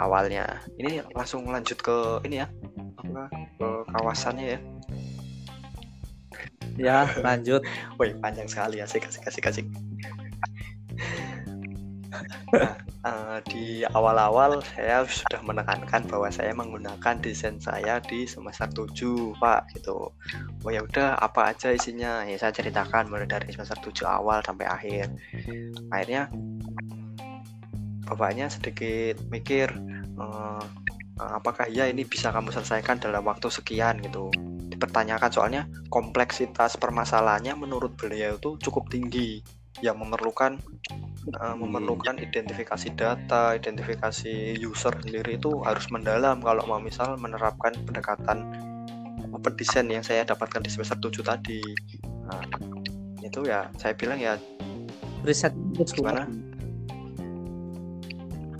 awalnya. 0.00 0.62
Ini 0.80 1.04
langsung 1.12 1.44
lanjut 1.48 1.78
ke 1.80 2.24
ini 2.28 2.44
ya 2.44 2.48
apa 3.04 3.28
ke 3.60 3.68
kawasannya 3.92 4.46
ya. 4.46 4.60
Ya 6.74 6.98
lanjut. 7.22 7.62
Woi 8.00 8.16
panjang 8.18 8.48
sekali. 8.50 8.82
Ya 8.82 8.86
kasih 8.86 9.20
kasih 9.22 9.42
kasih 9.42 9.64
nah, 12.52 12.74
uh, 13.04 13.38
di 13.48 13.84
awal-awal 13.92 14.60
saya 14.62 15.04
sudah 15.04 15.40
menekankan 15.44 16.06
bahwa 16.08 16.28
saya 16.32 16.52
menggunakan 16.56 17.20
desain 17.20 17.60
saya 17.60 18.00
di 18.00 18.24
semester 18.24 18.68
7 18.70 19.36
Pak 19.38 19.76
gitu. 19.78 20.10
Oh 20.64 20.70
ya 20.70 20.82
udah 20.82 21.18
apa 21.20 21.52
aja 21.52 21.70
isinya? 21.74 22.24
Ya 22.24 22.36
saya 22.40 22.52
ceritakan 22.54 23.12
mulai 23.12 23.28
dari 23.28 23.50
semester 23.52 23.78
7 23.78 24.06
awal 24.08 24.40
sampai 24.42 24.66
akhir. 24.66 25.06
Akhirnya 25.92 26.32
bapaknya 28.04 28.52
sedikit 28.52 29.16
mikir 29.32 29.72
uh, 30.20 30.64
apakah 31.18 31.70
ya 31.70 31.88
ini 31.88 32.04
bisa 32.04 32.34
kamu 32.34 32.52
selesaikan 32.52 33.00
dalam 33.00 33.24
waktu 33.24 33.48
sekian? 33.48 34.00
gitu. 34.02 34.28
Dipertanyakan 34.74 35.30
soalnya 35.30 35.62
kompleksitas 35.86 36.74
permasalahannya 36.80 37.54
menurut 37.54 37.94
beliau 37.94 38.34
itu 38.36 38.58
cukup 38.58 38.90
tinggi 38.90 39.44
yang 39.82 39.98
memerlukan 39.98 40.60
uh, 41.40 41.56
memerlukan 41.56 42.20
identifikasi 42.20 42.92
data, 42.94 43.56
identifikasi 43.56 44.60
user 44.60 44.94
sendiri 45.02 45.40
itu 45.40 45.64
harus 45.64 45.88
mendalam 45.90 46.38
kalau 46.44 46.62
mau 46.68 46.78
misal 46.78 47.16
menerapkan 47.16 47.74
pendekatan 47.88 48.44
open 49.34 49.54
design 49.58 49.90
yang 49.90 50.04
saya 50.04 50.22
dapatkan 50.22 50.62
di 50.62 50.70
semester 50.70 50.98
7 51.00 51.26
tadi. 51.26 51.60
Nah, 52.30 52.42
itu 53.24 53.40
ya 53.48 53.66
saya 53.80 53.96
bilang 53.98 54.20
ya 54.22 54.38
riset 55.26 55.52
gimana? 55.96 56.28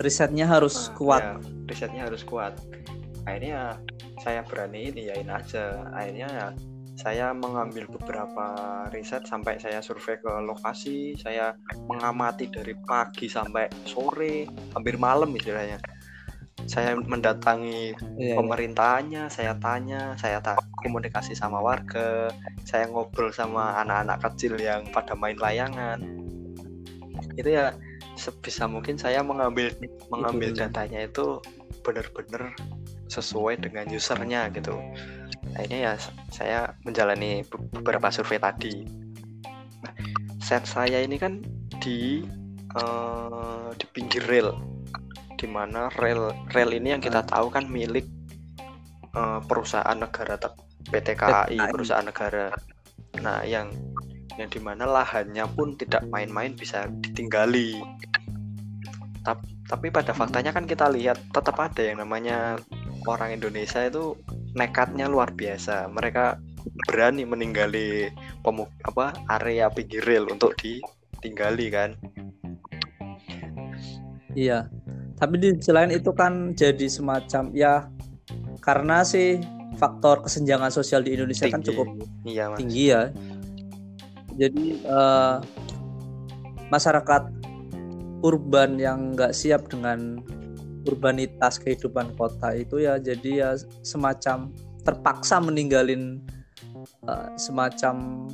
Risetnya 0.02 0.50
harus 0.50 0.90
nah, 0.90 0.94
kuat. 0.98 1.22
Ya, 1.22 1.34
risetnya 1.70 2.02
harus 2.10 2.26
kuat. 2.26 2.58
Akhirnya 3.24 3.78
saya 4.20 4.42
berani 4.42 4.90
ini 4.90 5.14
yain 5.14 5.30
aja. 5.30 5.86
Akhirnya 5.94 6.26
ya 6.26 6.46
saya 6.94 7.34
mengambil 7.34 7.90
beberapa 7.90 8.46
riset 8.94 9.26
sampai 9.26 9.58
saya 9.58 9.82
survei 9.82 10.14
ke 10.18 10.30
lokasi, 10.46 11.18
saya 11.18 11.58
mengamati 11.90 12.46
dari 12.46 12.74
pagi 12.86 13.26
sampai 13.26 13.66
sore, 13.82 14.46
hampir 14.74 14.94
malam 14.94 15.34
istilahnya. 15.34 15.82
Saya 16.64 16.96
mendatangi 16.96 17.92
yeah, 18.16 18.32
iya. 18.32 18.34
pemerintahannya, 18.40 19.22
saya 19.28 19.52
tanya, 19.58 20.14
saya 20.16 20.40
tak 20.40 20.62
komunikasi 20.80 21.36
sama 21.36 21.60
warga, 21.60 22.30
saya 22.64 22.88
ngobrol 22.88 23.34
sama 23.34 23.76
anak-anak 23.84 24.22
kecil 24.30 24.56
yang 24.56 24.86
pada 24.94 25.12
main 25.18 25.36
layangan. 25.36 26.00
Itu 27.36 27.50
ya 27.52 27.74
sebisa 28.14 28.70
mungkin 28.70 28.94
saya 28.94 29.20
mengambil 29.20 29.74
mengambil 30.08 30.54
datanya 30.54 31.04
itu 31.04 31.42
benar-benar 31.82 32.54
sesuai 33.10 33.60
dengan 33.60 33.84
usernya 33.90 34.48
gitu 34.54 34.78
akhirnya 35.54 35.78
ya 35.78 35.92
saya 36.30 36.60
menjalani 36.82 37.46
beberapa 37.70 38.10
survei 38.10 38.42
tadi. 38.42 38.84
Nah, 39.82 39.94
set 40.42 40.66
saya 40.66 41.00
ini 41.00 41.16
kan 41.16 41.40
di 41.78 42.26
uh, 42.74 43.70
di 43.78 43.86
pinggir 43.94 44.26
rel 44.26 44.54
di 45.38 45.46
mana 45.50 45.90
rel 45.98 46.34
rel 46.50 46.70
ini 46.74 46.94
yang 46.94 47.02
kita 47.02 47.22
tahu 47.26 47.50
kan 47.50 47.66
milik 47.70 48.06
uh, 49.14 49.38
perusahaan 49.44 49.96
negara 49.96 50.38
PT 50.90 51.08
KAI 51.16 51.58
perusahaan 51.70 52.04
negara. 52.04 52.50
Nah 53.22 53.46
yang 53.46 53.70
yang 54.34 54.50
di 54.50 54.58
mana 54.58 54.84
lahannya 54.84 55.46
pun 55.54 55.78
tidak 55.78 56.02
main-main 56.10 56.58
bisa 56.58 56.90
ditinggali. 56.90 57.78
Tapi, 59.24 59.46
tapi 59.70 59.86
pada 59.88 60.12
faktanya 60.12 60.52
kan 60.52 60.68
kita 60.68 60.90
lihat 60.90 61.16
tetap 61.32 61.56
ada 61.56 61.80
yang 61.80 62.02
namanya 62.02 62.60
orang 63.08 63.32
Indonesia 63.32 63.80
itu 63.86 64.18
nekatnya 64.54 65.10
luar 65.10 65.34
biasa. 65.34 65.90
Mereka 65.90 66.38
berani 66.88 67.26
meninggali 67.28 68.08
pemuk 68.40 68.70
apa 68.86 69.12
area 69.28 69.68
pinggir 69.68 70.02
rel 70.06 70.30
untuk 70.30 70.56
ditinggali 70.56 71.66
kan. 71.68 71.90
Iya. 74.34 74.70
Tapi 75.14 75.34
di 75.38 75.48
sisi 75.58 75.70
lain 75.70 75.94
itu 75.94 76.10
kan 76.10 76.54
jadi 76.58 76.90
semacam 76.90 77.54
ya 77.54 77.86
karena 78.58 79.06
sih 79.06 79.38
faktor 79.78 80.22
kesenjangan 80.26 80.70
sosial 80.70 81.02
di 81.02 81.14
Indonesia 81.14 81.46
kan 81.50 81.60
tinggi. 81.60 81.66
kan 81.66 81.68
cukup 81.68 81.86
iya, 82.26 82.44
mas. 82.50 82.58
tinggi 82.58 82.84
ya. 82.90 83.02
Jadi 84.34 84.66
uh, 84.82 85.38
masyarakat 86.74 87.22
urban 88.26 88.80
yang 88.80 89.14
nggak 89.14 89.36
siap 89.36 89.70
dengan 89.70 90.18
urbanitas 90.84 91.60
kehidupan 91.60 92.16
kota 92.16 92.52
itu 92.54 92.84
ya 92.84 93.00
jadi 93.00 93.30
ya 93.32 93.50
semacam 93.82 94.52
terpaksa 94.84 95.40
meninggalin 95.40 96.20
uh, 97.08 97.32
semacam 97.40 98.28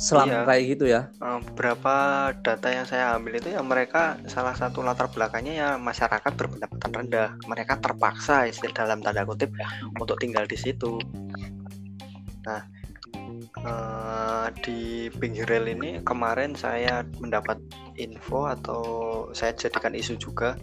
selam 0.00 0.32
iya. 0.32 0.42
kayak 0.48 0.64
gitu 0.74 0.84
ya. 0.88 1.02
Beberapa 1.20 1.96
data 2.40 2.68
yang 2.72 2.88
saya 2.88 3.20
ambil 3.20 3.36
itu 3.36 3.52
ya 3.52 3.60
mereka 3.60 4.16
salah 4.32 4.56
satu 4.56 4.80
latar 4.80 5.12
belakangnya 5.12 5.54
ya 5.54 5.68
masyarakat 5.76 6.32
berpendapatan 6.34 6.90
rendah. 6.90 7.28
Mereka 7.44 7.84
terpaksa 7.84 8.48
istilah 8.48 8.72
dalam 8.72 9.04
tanda 9.04 9.28
kutip 9.28 9.52
untuk 10.00 10.16
tinggal 10.16 10.48
di 10.48 10.56
situ. 10.56 10.96
Nah, 12.48 12.64
uh, 13.68 14.48
di 14.64 15.12
pinggir 15.20 15.44
rel 15.44 15.68
ini 15.68 16.00
kemarin 16.00 16.56
saya 16.56 17.04
mendapat 17.20 17.60
info 18.00 18.48
atau 18.48 18.82
saya 19.36 19.52
jadikan 19.52 19.92
isu 19.92 20.16
juga 20.16 20.56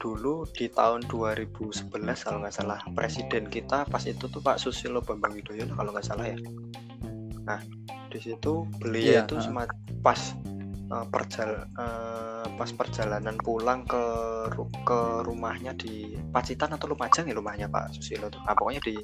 dulu 0.00 0.44
di 0.52 0.68
tahun 0.68 1.06
2011 1.08 1.88
kalau 1.96 2.38
nggak 2.44 2.54
salah 2.54 2.80
presiden 2.92 3.48
kita 3.48 3.88
pas 3.88 4.04
itu 4.04 4.28
tuh 4.28 4.40
Pak 4.40 4.60
Susilo 4.60 5.00
Bambang 5.00 5.36
Yudhoyono 5.36 5.76
kalau 5.76 5.90
nggak 5.92 6.06
salah 6.06 6.28
ya. 6.28 6.38
Nah 7.44 7.60
di 8.08 8.18
situ 8.22 8.68
beliau 8.78 9.20
yeah, 9.20 9.24
itu 9.26 9.36
uh. 9.40 9.66
pas 10.04 10.20
uh, 10.92 11.06
perjal 11.08 11.66
uh, 11.74 12.46
pas 12.54 12.70
perjalanan 12.70 13.34
pulang 13.40 13.82
ke 13.88 14.04
ke 14.84 14.98
rumahnya 15.24 15.74
di 15.74 16.14
Pacitan 16.30 16.76
atau 16.76 16.92
Lumajang 16.92 17.26
ya 17.26 17.34
rumahnya 17.34 17.66
Pak 17.66 17.96
Susilo 17.96 18.28
tuh. 18.30 18.40
Nah, 18.44 18.54
pokoknya 18.54 18.80
di 18.84 18.94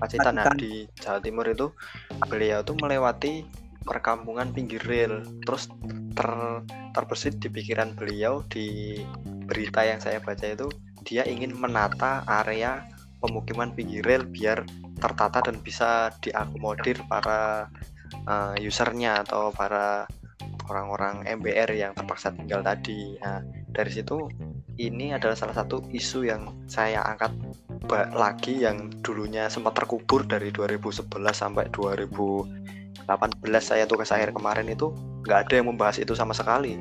Pacitan, 0.00 0.34
Pacitan. 0.34 0.34
Nah, 0.34 0.54
di 0.56 0.88
Jawa 0.98 1.20
Timur 1.20 1.46
itu 1.46 1.66
beliau 2.26 2.64
tuh 2.64 2.74
melewati 2.80 3.46
perkampungan 3.86 4.50
pinggir 4.50 4.82
rel 4.82 5.22
terus 5.46 5.70
ter 6.12 6.30
terbesit 6.92 7.38
di 7.38 7.46
pikiran 7.46 7.94
beliau 7.94 8.42
di 8.50 8.98
berita 9.46 9.86
yang 9.86 10.02
saya 10.02 10.18
baca 10.18 10.42
itu 10.42 10.66
dia 11.06 11.22
ingin 11.22 11.54
menata 11.54 12.26
area 12.26 12.82
pemukiman 13.22 13.70
pinggir 13.72 14.02
rel 14.02 14.26
biar 14.26 14.66
tertata 14.98 15.38
dan 15.46 15.62
bisa 15.62 16.10
diakomodir 16.18 16.98
para 17.06 17.70
uh, 18.26 18.54
usernya 18.58 19.22
atau 19.22 19.54
para 19.54 20.08
orang-orang 20.66 21.22
MBR 21.38 21.70
yang 21.78 21.92
terpaksa 21.94 22.34
tinggal 22.34 22.64
tadi. 22.64 23.14
Nah, 23.22 23.42
dari 23.70 23.90
situ 23.92 24.26
ini 24.76 25.14
adalah 25.14 25.38
salah 25.38 25.56
satu 25.56 25.84
isu 25.94 26.26
yang 26.26 26.66
saya 26.66 27.06
angkat 27.06 27.32
lagi 28.12 28.66
yang 28.66 28.90
dulunya 28.98 29.46
sempat 29.46 29.78
terkubur 29.78 30.26
dari 30.26 30.50
2011 30.50 31.06
sampai 31.30 31.70
2018 33.06 33.46
saya 33.62 33.84
tugas 33.86 34.10
akhir 34.10 34.34
kemarin 34.34 34.66
itu 34.66 34.90
nggak 35.22 35.46
ada 35.46 35.54
yang 35.62 35.70
membahas 35.70 36.02
itu 36.02 36.12
sama 36.18 36.34
sekali. 36.34 36.74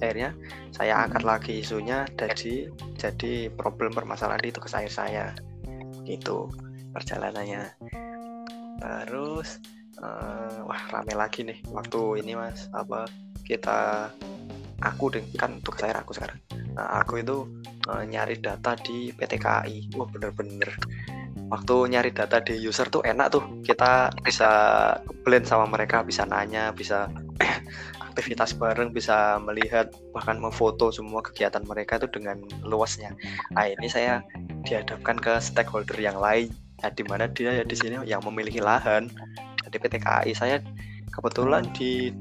Akhirnya 0.00 0.32
saya 0.72 1.04
angkat 1.04 1.22
lagi 1.26 1.52
isunya 1.60 2.08
jadi 2.16 2.72
jadi 2.96 3.52
problem 3.52 3.92
permasalahan 3.92 4.40
di 4.40 4.50
tugas 4.50 4.72
akhir 4.72 4.92
saya. 4.92 5.26
Itu 6.08 6.48
perjalanannya. 6.96 7.68
Terus 8.80 9.60
uh, 10.00 10.64
wah 10.64 10.82
rame 10.88 11.12
lagi 11.12 11.44
nih 11.44 11.60
waktu 11.68 12.24
ini 12.24 12.32
mas. 12.38 12.72
Apa 12.72 13.04
kita 13.44 14.08
aku 14.80 15.12
deh 15.12 15.24
kan 15.36 15.60
tugas 15.60 15.84
akhir 15.84 16.00
aku 16.00 16.12
sekarang. 16.16 16.38
Nah, 16.72 17.02
aku 17.02 17.20
itu 17.20 17.44
uh, 17.90 18.04
nyari 18.06 18.38
data 18.38 18.72
di 18.78 19.10
PT 19.12 19.36
KAI 19.36 19.92
wah 19.98 20.08
bener-bener 20.08 20.70
waktu 21.48 21.92
nyari 21.92 22.10
data 22.12 22.40
di 22.44 22.56
user 22.60 22.88
tuh 22.88 23.04
enak 23.04 23.32
tuh. 23.32 23.44
Kita 23.64 24.12
bisa 24.20 24.50
blend 25.24 25.48
sama 25.48 25.68
mereka 25.68 26.04
bisa 26.04 26.24
nanya 26.28 26.72
bisa 26.72 27.08
aktivitas 28.08 28.56
bareng 28.56 28.90
bisa 28.92 29.38
melihat 29.42 29.92
bahkan 30.10 30.36
memfoto 30.40 30.90
semua 30.90 31.24
kegiatan 31.24 31.62
mereka 31.64 31.96
itu 32.00 32.08
dengan 32.10 32.40
luasnya. 32.64 33.14
Nah 33.54 33.68
ini 33.68 33.88
saya 33.88 34.24
dihadapkan 34.66 35.16
ke 35.16 35.40
stakeholder 35.40 35.96
yang 35.98 36.18
lain. 36.20 36.52
Ya 36.82 36.94
di 36.94 37.02
mana 37.02 37.26
dia? 37.26 37.50
Ya 37.50 37.64
di 37.66 37.74
sini 37.74 37.98
yang 38.06 38.22
memiliki 38.22 38.62
lahan. 38.62 39.10
Jadi 39.66 39.76
PT 39.76 39.94
KAI 40.00 40.32
saya 40.32 40.56
kebetulan 41.10 41.66
di 41.74 42.14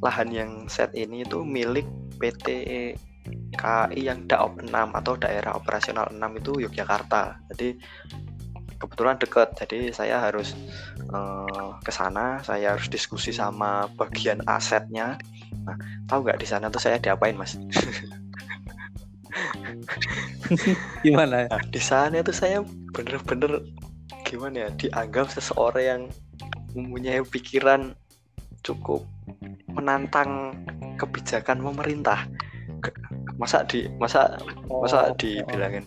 lahan 0.00 0.32
yang 0.32 0.50
set 0.66 0.90
ini 0.96 1.22
itu 1.22 1.44
milik 1.44 1.84
PT 2.18 2.46
KAI 3.54 4.00
yang 4.00 4.24
DAOP 4.26 4.64
6 4.64 4.72
atau 4.72 5.14
daerah 5.18 5.54
operasional 5.54 6.08
6 6.10 6.40
itu 6.40 6.52
Yogyakarta. 6.66 7.36
Jadi 7.52 7.76
kebetulan 8.80 9.20
dekat, 9.20 9.52
jadi 9.60 9.92
saya 9.92 10.16
harus 10.18 10.56
uh, 11.12 11.76
ke 11.84 11.92
sana, 11.92 12.40
saya 12.40 12.74
harus 12.74 12.88
diskusi 12.88 13.30
sama 13.30 13.86
bagian 14.00 14.40
asetnya. 14.48 15.20
Nah, 15.68 15.76
tahu 16.08 16.24
nggak 16.24 16.40
di 16.40 16.48
sana 16.48 16.72
tuh 16.72 16.80
saya 16.80 16.96
diapain, 16.96 17.36
Mas? 17.36 17.60
gimana? 21.04 21.46
Nah, 21.46 21.62
di 21.68 21.78
sana 21.78 22.24
tuh 22.24 22.34
saya 22.34 22.64
bener-bener 22.96 23.60
gimana 24.24 24.66
ya, 24.66 24.68
dianggap 24.80 25.28
seseorang 25.28 25.84
yang 25.84 26.02
mempunyai 26.72 27.20
pikiran 27.20 27.92
cukup 28.64 29.04
menantang 29.72 30.52
kebijakan 31.00 31.64
pemerintah 31.64 32.28
masa 33.40 33.64
di 33.64 33.88
masa 33.96 34.36
masa 34.68 35.08
oh. 35.08 35.16
dibilangin 35.16 35.84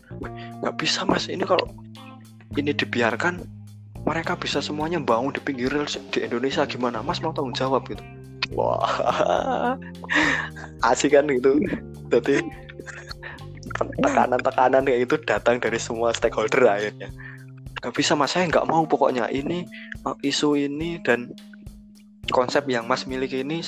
nggak 0.61 0.75
bisa 0.77 1.05
mas 1.05 1.29
ini 1.29 1.45
kalau 1.45 1.65
ini 2.57 2.71
dibiarkan 2.73 3.63
mereka 4.03 4.35
bisa 4.35 4.59
semuanya 4.59 4.99
bangun 4.99 5.31
di 5.31 5.41
pinggir 5.41 5.71
rel 5.71 5.87
di 5.87 6.19
Indonesia. 6.19 6.67
Gimana? 6.67 6.99
Mas 6.99 7.23
mau 7.23 7.31
tanggung 7.31 7.55
jawab 7.55 7.87
gitu. 7.87 8.03
Wah 8.53 9.79
asik 10.91 11.15
kan 11.15 11.25
gitu. 11.31 11.57
Jadi 12.11 12.43
tekanan-tekanan 14.03 14.83
kayak 14.85 15.01
itu 15.07 15.15
datang 15.23 15.57
dari 15.57 15.79
semua 15.79 16.11
stakeholder 16.11 16.67
akhirnya. 16.67 17.09
Nggak 17.79 17.93
bisa 17.95 18.13
mas. 18.13 18.35
Saya 18.35 18.51
nggak 18.51 18.67
mau 18.67 18.83
pokoknya 18.83 19.31
ini 19.31 19.63
uh, 20.03 20.15
isu 20.21 20.59
ini 20.59 20.99
dan 21.01 21.31
konsep 22.29 22.67
yang 22.67 22.85
mas 22.85 23.07
miliki 23.07 23.41
ini 23.41 23.63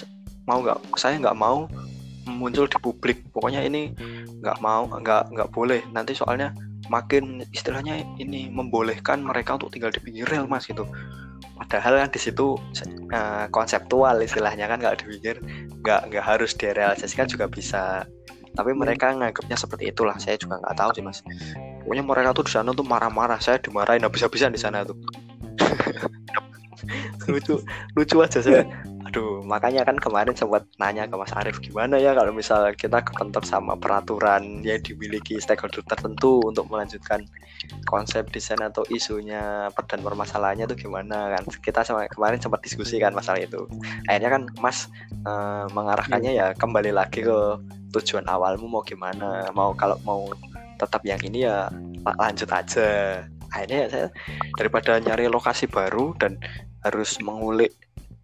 mau 0.46 0.62
nggak 0.62 1.00
saya 1.00 1.18
nggak 1.18 1.40
mau 1.40 1.66
muncul 2.28 2.68
di 2.68 2.78
publik. 2.84 3.24
Pokoknya 3.32 3.64
ini 3.64 3.96
nggak 4.44 4.60
mau 4.60 4.86
nggak 4.92 5.32
nggak 5.32 5.50
boleh. 5.56 5.80
Nanti 5.96 6.12
soalnya 6.12 6.52
makin 6.92 7.44
istilahnya 7.52 8.02
ini 8.22 8.50
membolehkan 8.50 9.24
mereka 9.24 9.58
untuk 9.58 9.74
tinggal 9.74 9.90
di 9.90 10.02
pinggir 10.02 10.28
rel 10.30 10.46
mas 10.46 10.66
gitu. 10.70 10.86
Padahal 11.56 12.04
kan 12.04 12.10
di 12.12 12.20
situ 12.20 12.60
uh, 13.16 13.46
konseptual 13.50 14.20
istilahnya 14.20 14.68
kan 14.68 14.80
nggak 14.80 15.04
dipikir 15.04 15.40
nggak 15.84 16.12
nggak 16.12 16.26
harus 16.26 16.52
direalisasikan 16.56 17.28
juga 17.30 17.46
bisa. 17.48 18.04
Tapi 18.56 18.72
iya. 18.72 18.80
mereka 18.80 19.12
nganggapnya 19.12 19.58
seperti 19.60 19.92
itulah 19.92 20.16
saya 20.16 20.40
juga 20.40 20.60
nggak 20.64 20.76
tahu 20.80 20.90
sih 20.96 21.04
mas. 21.04 21.20
Pokoknya 21.84 22.04
mereka 22.04 22.30
tuh 22.36 22.46
di 22.48 22.52
sana 22.56 22.72
tuh 22.72 22.88
marah-marah 22.88 23.40
saya 23.40 23.60
dimarahin 23.60 24.04
habis-habisan 24.04 24.56
di 24.56 24.60
sana 24.60 24.82
tuh 24.82 24.98
lucu 27.32 27.62
lucu 27.96 28.18
aja 28.22 28.40
saya 28.42 28.64
Aduh, 29.06 29.46
makanya 29.46 29.86
kan 29.86 30.02
kemarin 30.02 30.34
sempat 30.34 30.66
nanya 30.82 31.06
ke 31.06 31.14
Mas 31.14 31.30
Arief 31.38 31.62
gimana 31.62 32.02
ya 32.02 32.18
kalau 32.18 32.34
misal 32.34 32.74
kita 32.74 33.06
kepentok 33.06 33.46
sama 33.46 33.78
peraturan 33.78 34.66
yang 34.66 34.82
dimiliki 34.82 35.38
stakeholder 35.38 35.86
tertentu 35.86 36.42
untuk 36.42 36.66
melanjutkan 36.74 37.22
konsep 37.86 38.26
desain 38.34 38.58
atau 38.66 38.82
isunya 38.90 39.70
dan 39.72 40.02
permasalahannya 40.02 40.66
itu 40.66 40.90
gimana 40.90 41.38
kan? 41.38 41.46
Kita 41.62 41.86
sama 41.86 42.10
kemarin 42.10 42.42
sempat 42.42 42.66
diskusi 42.66 42.98
kan 42.98 43.14
masalah 43.14 43.46
itu. 43.46 43.70
Akhirnya 44.10 44.42
kan 44.42 44.44
Mas 44.58 44.90
uh, 45.22 45.70
mengarahkannya 45.70 46.32
ya 46.34 46.48
kembali 46.58 46.90
lagi 46.90 47.22
ke 47.22 47.40
tujuan 47.94 48.26
awalmu 48.26 48.66
mau 48.66 48.82
gimana? 48.82 49.54
Mau 49.54 49.78
kalau 49.78 50.02
mau 50.02 50.34
tetap 50.82 51.06
yang 51.06 51.22
ini 51.22 51.46
ya 51.46 51.70
lanjut 52.04 52.50
aja. 52.50 53.22
Akhirnya 53.54 53.86
ya 53.86 53.88
saya 53.88 54.08
daripada 54.58 54.98
nyari 54.98 55.30
lokasi 55.30 55.70
baru 55.70 56.18
dan 56.18 56.42
harus 56.86 57.18
mengulik 57.18 57.74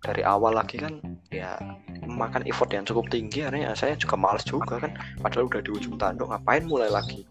dari 0.01 0.26
awal 0.26 0.57
lagi 0.57 0.82
kan 0.82 0.97
ya 1.30 1.57
memakan 2.05 2.41
effort 2.49 2.74
yang 2.74 2.86
cukup 2.86 3.09
tinggi. 3.09 3.45
Akhirnya 3.45 3.74
saya 3.78 3.93
juga 3.97 4.18
males 4.18 4.45
juga 4.45 4.82
kan. 4.82 4.93
Padahal 5.22 5.49
udah 5.49 5.62
di 5.62 5.72
ujung 5.74 5.97
tanduk 5.97 6.30
ngapain 6.30 6.66
mulai 6.66 6.89
lagi? 6.89 7.26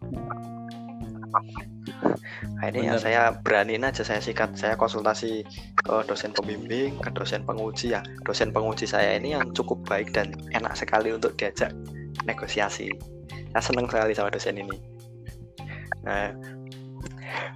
Akhirnya 2.62 2.82
ya 2.82 2.96
saya 2.98 3.20
beraniin 3.42 3.86
aja 3.86 4.06
saya 4.06 4.22
sikat 4.22 4.54
saya 4.54 4.78
konsultasi 4.78 5.42
ke 5.78 5.94
dosen 6.06 6.30
pembimbing 6.34 6.98
ke 7.02 7.10
dosen 7.14 7.42
penguji. 7.42 7.94
Ya 7.94 8.02
dosen 8.26 8.54
penguji 8.54 8.86
saya 8.86 9.18
ini 9.18 9.34
yang 9.34 9.50
cukup 9.54 9.82
baik 9.86 10.14
dan 10.14 10.34
enak 10.54 10.78
sekali 10.78 11.10
untuk 11.10 11.34
diajak 11.38 11.74
negosiasi. 12.26 12.90
Saya 13.50 13.62
seneng 13.62 13.90
sekali 13.90 14.14
sama 14.14 14.30
dosen 14.30 14.62
ini. 14.62 14.78
Nah 16.06 16.30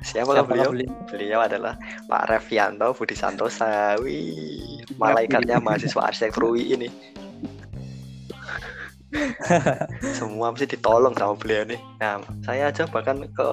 Siapa, 0.04 0.36
Siapa 0.36 0.48
beliau? 0.48 0.70
beliau? 0.70 0.90
Beliau 1.08 1.40
adalah 1.42 1.74
Pak 2.06 2.22
Revianto 2.30 2.92
Budi 2.94 3.16
Santosa. 3.16 3.96
Wih, 4.00 4.84
malaikatnya 5.00 5.58
mahasiswa 5.58 6.04
arsitektur 6.04 6.54
UI 6.54 6.76
ini. 6.76 6.88
Semua 10.18 10.50
mesti 10.50 10.66
ditolong 10.66 11.14
sama 11.14 11.38
beliau 11.38 11.62
nih. 11.66 11.80
Nah, 12.02 12.18
saya 12.42 12.74
aja 12.74 12.84
bahkan 12.90 13.22
ke 13.30 13.46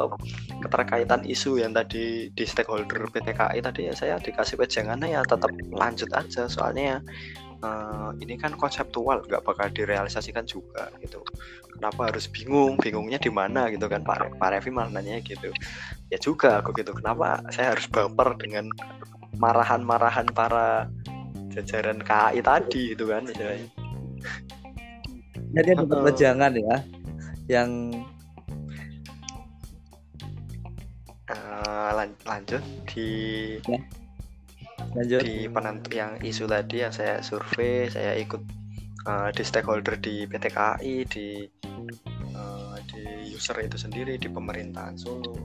keterkaitan 0.61 1.21
isu 1.25 1.61
yang 1.61 1.73
tadi 1.73 2.29
di 2.33 2.43
stakeholder 2.45 3.09
PTKI 3.09 3.61
tadi 3.61 3.89
ya 3.89 3.93
saya 3.97 4.15
dikasih 4.21 4.57
wejangannya 4.61 5.17
ya 5.17 5.21
tetap 5.25 5.49
lanjut 5.73 6.09
aja 6.13 6.45
soalnya 6.45 7.01
uh, 7.65 8.13
ini 8.21 8.37
kan 8.37 8.53
konseptual 8.53 9.25
nggak 9.25 9.41
bakal 9.41 9.67
direalisasikan 9.73 10.45
juga 10.45 10.93
gitu 11.01 11.25
kenapa 11.77 12.13
harus 12.13 12.29
bingung 12.29 12.77
bingungnya 12.77 13.17
di 13.17 13.33
mana 13.33 13.73
gitu 13.73 13.89
kan 13.89 14.05
Pak 14.05 14.37
Pak 14.37 14.49
Revi 14.53 14.69
malah 14.69 14.93
nanya 14.93 15.17
gitu 15.25 15.49
ya 16.11 16.19
juga 16.19 16.59
aku 16.59 16.75
gitu. 16.75 16.91
Kenapa 16.91 17.39
saya 17.49 17.73
harus 17.73 17.87
baper 17.87 18.35
dengan 18.35 18.67
marahan-marahan 19.39 20.27
para 20.35 20.91
jajaran 21.51 21.99
KAI 21.99 22.39
tadi 22.43 22.95
gitu 22.95 23.11
kan 23.11 23.27
misalnya 23.27 23.67
jadi 25.51 25.69
ada 25.75 25.97
wejangan 25.99 26.53
ya 26.55 26.75
yang 27.51 27.69
uh, 31.27 31.89
lan 31.91 32.15
lanjut 32.23 32.63
di 32.87 33.09
ya. 33.67 33.79
Lanjut. 34.91 35.23
di 35.23 35.47
penentu 35.47 35.89
yang 35.95 36.19
isu 36.19 36.47
tadi 36.51 36.83
yang 36.83 36.91
saya 36.91 37.23
survei 37.23 37.87
saya 37.87 38.15
ikut 38.19 38.43
uh, 39.07 39.29
di 39.31 39.43
stakeholder 39.43 39.95
di 39.99 40.27
PT 40.27 40.51
KAI 40.51 40.95
di 41.07 41.47
uh, 42.35 42.75
di 42.91 43.31
user 43.31 43.55
itu 43.59 43.75
sendiri 43.79 44.19
di 44.19 44.27
pemerintahan 44.27 44.95
Solo 44.95 45.35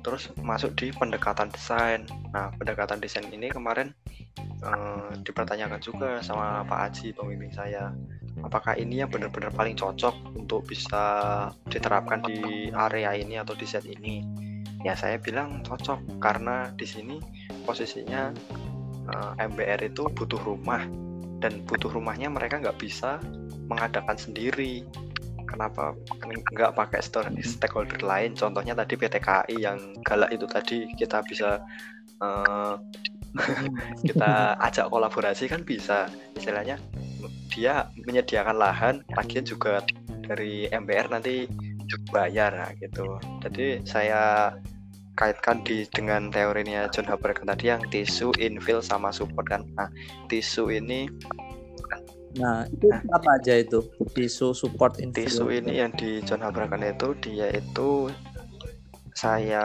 terus 0.00 0.32
masuk 0.40 0.76
di 0.76 0.92
pendekatan 0.92 1.48
desain. 1.52 2.04
Nah 2.32 2.52
pendekatan 2.56 3.00
desain 3.00 3.24
ini 3.28 3.52
kemarin 3.52 3.92
uh, 4.64 5.12
dipertanyakan 5.20 5.80
juga 5.80 6.10
sama 6.24 6.64
Pak 6.64 6.80
Aji 6.90 7.12
pembimbing 7.16 7.52
saya. 7.52 7.92
Apakah 8.40 8.78
ini 8.78 9.04
yang 9.04 9.10
benar-benar 9.12 9.52
paling 9.52 9.76
cocok 9.76 10.36
untuk 10.38 10.64
bisa 10.64 11.02
diterapkan 11.68 12.24
di 12.24 12.72
area 12.72 13.12
ini 13.12 13.36
atau 13.36 13.52
di 13.52 13.66
set 13.68 13.84
ini? 13.84 14.24
Ya 14.80 14.96
saya 14.96 15.20
bilang 15.20 15.60
cocok 15.60 16.20
karena 16.24 16.72
di 16.72 16.88
sini 16.88 17.20
posisinya 17.68 18.32
eh, 19.12 19.32
MBR 19.44 19.92
itu 19.92 20.08
butuh 20.08 20.40
rumah. 20.40 20.88
Dan 21.40 21.64
butuh 21.64 21.88
rumahnya 21.92 22.28
mereka 22.32 22.60
nggak 22.60 22.80
bisa 22.80 23.20
mengadakan 23.68 24.16
sendiri 24.16 24.84
kenapa 25.50 25.98
nggak 26.54 26.72
pakai 26.78 27.00
stakeholder 27.42 28.00
lain? 28.00 28.38
Contohnya 28.38 28.78
tadi 28.78 28.94
PT 28.94 29.18
KAI 29.18 29.56
yang 29.58 29.78
galak 30.06 30.30
itu 30.30 30.46
tadi 30.46 30.78
kita 30.94 31.20
bisa 31.26 31.58
uh, 32.22 32.78
kita 34.08 34.54
ajak 34.62 34.86
kolaborasi 34.86 35.50
kan 35.50 35.66
bisa. 35.66 36.06
Istilahnya 36.38 36.78
dia 37.50 37.90
menyediakan 38.06 38.56
lahan 38.56 38.94
lagian 39.18 39.42
juga 39.42 39.82
dari 40.22 40.70
MBR 40.70 41.10
nanti 41.10 41.50
bayar 42.14 42.54
nah, 42.54 42.70
gitu. 42.78 43.18
Jadi 43.42 43.82
saya 43.82 44.54
kaitkan 45.18 45.60
di 45.66 45.84
dengan 45.90 46.32
teorinya 46.32 46.88
John 46.88 47.04
Habermas 47.10 47.44
tadi 47.44 47.68
yang 47.68 47.82
tisu 47.90 48.32
infill 48.38 48.80
sama 48.80 49.10
support 49.10 49.50
kan. 49.50 49.66
Nah 49.74 49.90
tisu 50.30 50.70
ini 50.70 51.10
Nah, 52.38 52.62
itu 52.70 52.86
nah, 52.86 53.02
apa 53.18 53.42
aja 53.42 53.58
itu? 53.58 53.82
Tisu 54.14 54.54
support 54.54 55.02
infill. 55.02 55.26
Tisu 55.26 55.50
ini 55.50 55.82
yang 55.82 55.90
di 55.98 56.22
John 56.22 56.46
Habrakan 56.46 56.86
itu 56.86 57.16
dia 57.18 57.50
itu 57.50 58.06
saya 59.18 59.64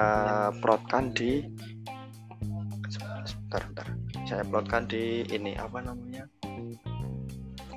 plotkan 0.64 1.14
di 1.14 1.46
sebentar, 2.90 3.62
sebentar. 3.62 3.88
Saya 4.26 4.42
plotkan 4.42 4.90
di 4.90 5.22
ini 5.30 5.54
apa 5.54 5.86
namanya? 5.86 6.26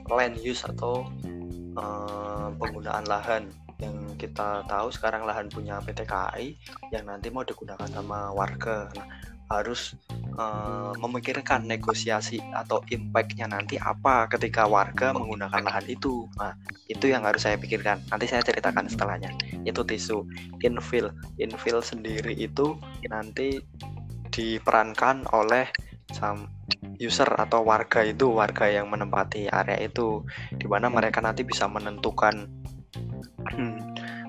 land 0.09 0.41
use 0.41 0.65
atau 0.65 1.05
uh, 1.77 2.49
penggunaan 2.57 3.05
lahan 3.05 3.53
yang 3.79 3.95
kita 4.19 4.67
tahu 4.67 4.91
sekarang 4.91 5.23
lahan 5.29 5.47
punya 5.53 5.79
PT 5.85 6.09
KAI 6.09 6.57
yang 6.91 7.07
nanti 7.07 7.29
mau 7.31 7.45
digunakan 7.45 7.87
sama 7.87 8.33
warga. 8.35 8.91
Nah, 8.97 9.07
harus 9.49 9.97
uh, 10.37 10.93
memikirkan 11.01 11.65
negosiasi 11.65 12.39
atau 12.53 12.85
impactnya 12.93 13.49
nanti 13.49 13.81
apa 13.81 14.29
ketika 14.29 14.69
warga 14.69 15.17
menggunakan 15.17 15.65
lahan 15.65 15.87
itu. 15.89 16.29
Nah 16.37 16.53
itu 16.87 17.09
yang 17.09 17.25
harus 17.25 17.45
saya 17.49 17.57
pikirkan. 17.57 18.05
Nanti 18.13 18.29
saya 18.29 18.45
ceritakan 18.45 18.87
setelahnya. 18.87 19.33
Itu 19.65 19.83
tisu. 19.83 20.25
Infill. 20.61 21.11
Infill 21.41 21.81
sendiri 21.81 22.37
itu 22.37 22.77
nanti 23.09 23.59
diperankan 24.29 25.27
oleh 25.33 25.67
sam 26.13 26.49
user 26.97 27.29
atau 27.29 27.65
warga 27.65 28.01
itu 28.05 28.33
warga 28.33 28.69
yang 28.69 28.93
menempati 28.93 29.49
area 29.49 29.81
itu. 29.81 30.23
Di 30.53 30.69
mana 30.69 30.93
mereka 30.93 31.25
nanti 31.25 31.43
bisa 31.43 31.65
menentukan 31.67 32.47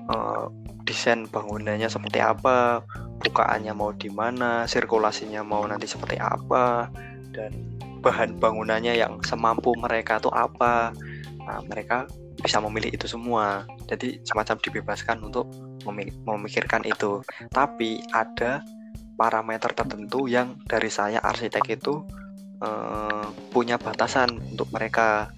uh, 0.08 0.48
desain 0.90 1.30
bangunannya 1.30 1.86
seperti 1.86 2.18
apa 2.18 2.82
bukaannya 3.20 3.72
mau 3.76 3.92
di 3.92 4.08
mana, 4.08 4.64
sirkulasinya 4.64 5.44
mau 5.44 5.62
nanti 5.68 5.84
seperti 5.84 6.16
apa, 6.16 6.88
dan 7.30 7.52
bahan 8.00 8.40
bangunannya 8.40 8.96
yang 8.96 9.20
semampu 9.20 9.76
mereka 9.76 10.16
itu 10.16 10.32
apa. 10.32 10.96
Nah, 11.44 11.60
mereka 11.68 12.08
bisa 12.40 12.56
memilih 12.64 12.96
itu 12.96 13.04
semua. 13.04 13.68
Jadi 13.84 14.24
semacam 14.24 14.56
dibebaskan 14.56 15.16
untuk 15.20 15.52
memikirkan 16.24 16.80
itu. 16.88 17.20
Tapi 17.52 18.00
ada 18.16 18.64
parameter 19.20 19.76
tertentu 19.76 20.24
yang 20.24 20.56
dari 20.64 20.88
saya 20.88 21.20
arsitek 21.20 21.64
itu 21.76 22.00
uh, 22.64 23.28
punya 23.52 23.76
batasan 23.76 24.32
untuk 24.56 24.72
mereka 24.72 25.28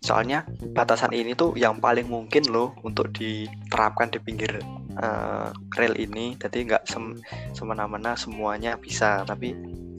soalnya 0.00 0.48
batasan 0.72 1.12
ini 1.12 1.36
tuh 1.36 1.56
yang 1.56 1.80
paling 1.80 2.08
mungkin 2.08 2.44
loh 2.48 2.76
untuk 2.84 3.12
diterapkan 3.12 4.12
di 4.12 4.18
pinggir 4.20 4.60
uh, 5.00 5.48
rel 5.76 5.94
ini. 5.96 6.36
Jadi 6.40 6.68
nggak 6.68 6.84
sem 6.88 7.16
semena-mena 7.52 8.16
semuanya 8.16 8.76
bisa. 8.80 9.24
Tapi 9.24 9.52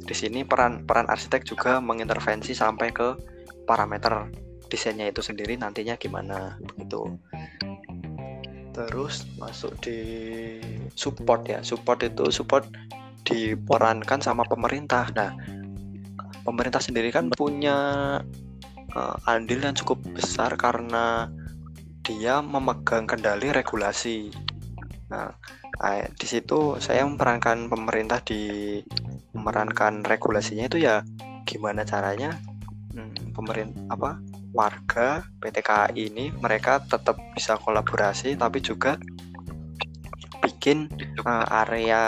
di 0.06 0.16
sini 0.16 0.46
peran 0.46 0.86
peran 0.86 1.10
arsitek 1.10 1.42
juga 1.46 1.82
mengintervensi 1.82 2.54
sampai 2.54 2.94
ke 2.94 3.08
parameter 3.66 4.30
desainnya 4.70 5.10
itu 5.10 5.22
sendiri 5.22 5.58
nantinya 5.58 5.98
gimana 5.98 6.58
begitu. 6.62 7.18
Terus 8.74 9.26
masuk 9.38 9.78
di 9.82 10.00
support 10.94 11.46
ya. 11.50 11.62
Support 11.62 12.06
itu 12.06 12.30
support 12.34 12.70
diperankan 13.26 14.22
sama 14.22 14.46
pemerintah. 14.46 15.10
Nah 15.18 15.34
pemerintah 16.46 16.78
sendiri 16.78 17.10
kan 17.10 17.34
punya 17.34 18.22
uh, 18.96 19.16
andil 19.28 19.62
yang 19.62 19.76
cukup 19.76 20.02
besar 20.16 20.56
karena 20.56 21.30
dia 22.02 22.40
memegang 22.40 23.06
kendali 23.06 23.52
regulasi. 23.52 24.32
Nah, 25.12 25.30
di 26.16 26.28
situ 26.28 26.80
saya 26.80 27.04
memerankan 27.04 27.68
pemerintah 27.68 28.24
di 28.24 28.80
memerankan 29.36 30.02
regulasinya 30.08 30.72
itu 30.72 30.80
ya 30.82 31.04
gimana 31.44 31.84
caranya 31.84 32.40
hmm, 32.96 33.36
pemerintah 33.36 33.84
apa 33.92 34.18
warga 34.56 35.28
PTKI 35.44 36.00
ini 36.16 36.26
mereka 36.40 36.80
tetap 36.88 37.20
bisa 37.36 37.60
kolaborasi 37.60 38.40
tapi 38.40 38.64
juga 38.64 38.96
bikin 40.40 40.88
uh, 41.28 41.46
area 41.68 42.02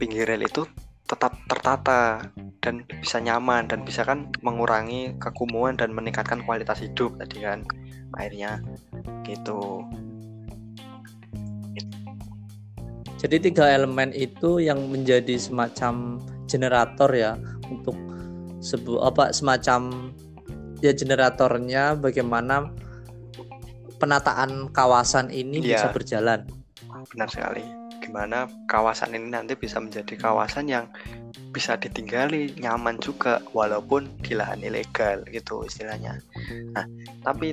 pinggir 0.00 0.24
rel 0.24 0.40
itu 0.40 0.64
tetap 1.08 1.32
tertata 1.48 2.20
dan 2.60 2.84
bisa 3.00 3.16
nyaman 3.16 3.64
dan 3.64 3.80
bisa 3.80 4.04
kan 4.04 4.28
mengurangi 4.44 5.16
kekumuhan 5.16 5.72
dan 5.80 5.96
meningkatkan 5.96 6.44
kualitas 6.44 6.84
hidup 6.84 7.16
tadi 7.16 7.40
kan 7.40 7.64
akhirnya 8.12 8.60
gitu. 9.24 9.88
Jadi 13.18 13.50
tiga 13.50 13.66
elemen 13.72 14.14
itu 14.14 14.62
yang 14.62 14.78
menjadi 14.92 15.34
semacam 15.40 16.22
generator 16.46 17.10
ya 17.10 17.34
untuk 17.66 17.96
sebuah 18.62 19.10
apa 19.10 19.24
semacam 19.34 20.12
ya 20.78 20.94
generatornya 20.94 21.98
bagaimana 21.98 22.70
penataan 23.98 24.70
kawasan 24.70 25.34
ini 25.34 25.58
ya. 25.64 25.82
bisa 25.82 25.88
berjalan. 25.90 26.46
Benar 27.10 27.26
sekali 27.26 27.77
gimana 28.08 28.48
kawasan 28.64 29.12
ini 29.12 29.28
nanti 29.28 29.52
bisa 29.52 29.76
menjadi 29.76 30.16
kawasan 30.16 30.64
yang 30.64 30.88
bisa 31.52 31.76
ditinggali 31.76 32.56
nyaman 32.56 32.96
juga 32.96 33.44
walaupun 33.52 34.08
di 34.24 34.32
lahan 34.32 34.64
ilegal 34.64 35.20
gitu 35.28 35.68
istilahnya. 35.68 36.24
Nah, 36.72 36.88
tapi 37.20 37.52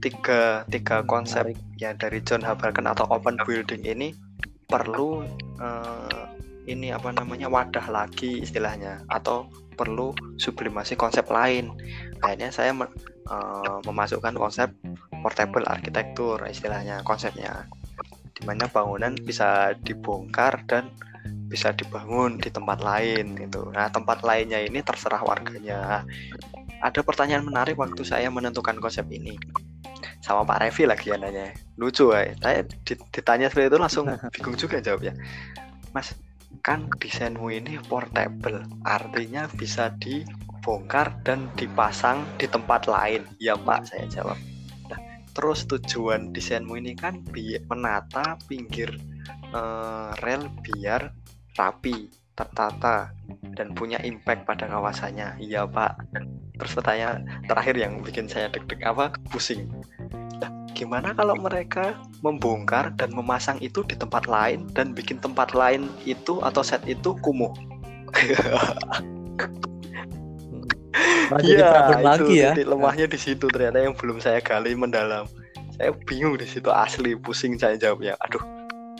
tiga 0.00 0.64
tiga 0.72 1.04
konsep 1.04 1.52
yang 1.76 2.00
dari 2.00 2.24
John 2.24 2.40
Haberken 2.40 2.88
atau 2.88 3.04
open 3.12 3.36
building 3.44 3.84
ini 3.84 4.16
perlu 4.64 5.20
uh, 5.60 6.24
ini 6.64 6.96
apa 6.96 7.12
namanya 7.12 7.52
wadah 7.52 7.84
lagi 7.92 8.40
istilahnya 8.40 9.04
atau 9.12 9.52
perlu 9.76 10.16
sublimasi 10.40 10.96
konsep 10.96 11.28
lain. 11.28 11.76
Akhirnya 12.24 12.48
saya 12.48 12.72
uh, 12.72 13.78
memasukkan 13.84 14.36
konsep 14.36 14.72
portable 15.20 15.64
arsitektur 15.68 16.40
istilahnya 16.48 17.04
konsepnya 17.04 17.68
di 18.40 18.48
mana 18.48 18.64
bangunan 18.72 19.12
bisa 19.20 19.76
dibongkar 19.84 20.64
dan 20.64 20.88
bisa 21.50 21.74
dibangun 21.76 22.40
di 22.40 22.48
tempat 22.48 22.80
lain 22.80 23.36
itu. 23.36 23.68
Nah, 23.74 23.92
tempat 23.92 24.24
lainnya 24.24 24.62
ini 24.62 24.80
terserah 24.80 25.20
warganya. 25.20 26.06
Ada 26.80 27.04
pertanyaan 27.04 27.44
menarik 27.44 27.76
waktu 27.76 28.00
saya 28.06 28.32
menentukan 28.32 28.80
konsep 28.80 29.04
ini. 29.12 29.36
Sama 30.24 30.48
Pak 30.48 30.64
Revi 30.64 30.88
lagi 30.88 31.12
ya 31.12 31.20
nanya. 31.20 31.52
Lucu 31.76 32.14
ya. 32.16 32.32
Saya 32.40 32.64
ditanya 33.12 33.52
seperti 33.52 33.76
itu 33.76 33.78
langsung 33.82 34.06
bingung 34.32 34.56
juga 34.56 34.80
jawabnya. 34.80 35.12
Mas, 35.92 36.16
kan 36.64 36.88
desainmu 37.02 37.50
ini 37.50 37.76
portable. 37.84 38.64
Artinya 38.86 39.50
bisa 39.52 39.92
dibongkar 40.00 41.18
dan 41.26 41.50
dipasang 41.58 42.24
di 42.40 42.48
tempat 42.48 42.86
lain. 42.88 43.26
Ya 43.42 43.58
Pak, 43.58 43.90
saya 43.90 44.06
jawab. 44.08 44.38
Terus 45.30 45.66
tujuan 45.70 46.34
desainmu 46.34 46.74
ini 46.80 46.98
kan 46.98 47.22
menata 47.70 48.36
pinggir 48.50 48.90
uh, 49.54 50.10
rel 50.22 50.50
biar 50.62 51.14
rapi, 51.54 52.10
tertata, 52.34 53.14
dan 53.54 53.74
punya 53.74 53.98
impact 54.02 54.46
pada 54.46 54.66
kawasannya. 54.66 55.38
Iya 55.42 55.66
Pak. 55.66 56.14
Terus 56.60 56.72
pertanyaan 56.76 57.24
terakhir 57.48 57.74
yang 57.78 58.02
bikin 58.04 58.28
saya 58.28 58.50
deg-deg 58.52 58.84
apa? 58.84 59.14
Pusing. 59.32 59.70
Nah, 60.40 60.50
gimana 60.76 61.16
kalau 61.16 61.36
mereka 61.36 61.96
membongkar 62.20 62.92
dan 62.96 63.12
memasang 63.16 63.56
itu 63.64 63.84
di 63.86 63.96
tempat 63.96 64.28
lain 64.28 64.68
dan 64.76 64.92
bikin 64.92 65.20
tempat 65.20 65.56
lain 65.56 65.88
itu 66.04 66.40
atau 66.44 66.60
set 66.64 66.84
itu 66.84 67.16
kumuh? 67.24 67.52
Iya, 71.40 71.94
itu 72.18 72.34
ya. 72.34 72.50
lemahnya 72.66 73.06
di 73.06 73.14
situ 73.14 73.46
ternyata 73.46 73.78
yang 73.78 73.94
belum 73.94 74.18
saya 74.18 74.42
gali 74.42 74.74
mendalam. 74.74 75.30
Saya 75.78 75.94
bingung 76.04 76.34
di 76.34 76.44
situ 76.44 76.66
asli, 76.74 77.14
pusing 77.14 77.54
saya 77.54 77.78
jawabnya. 77.78 78.18
Aduh, 78.26 78.42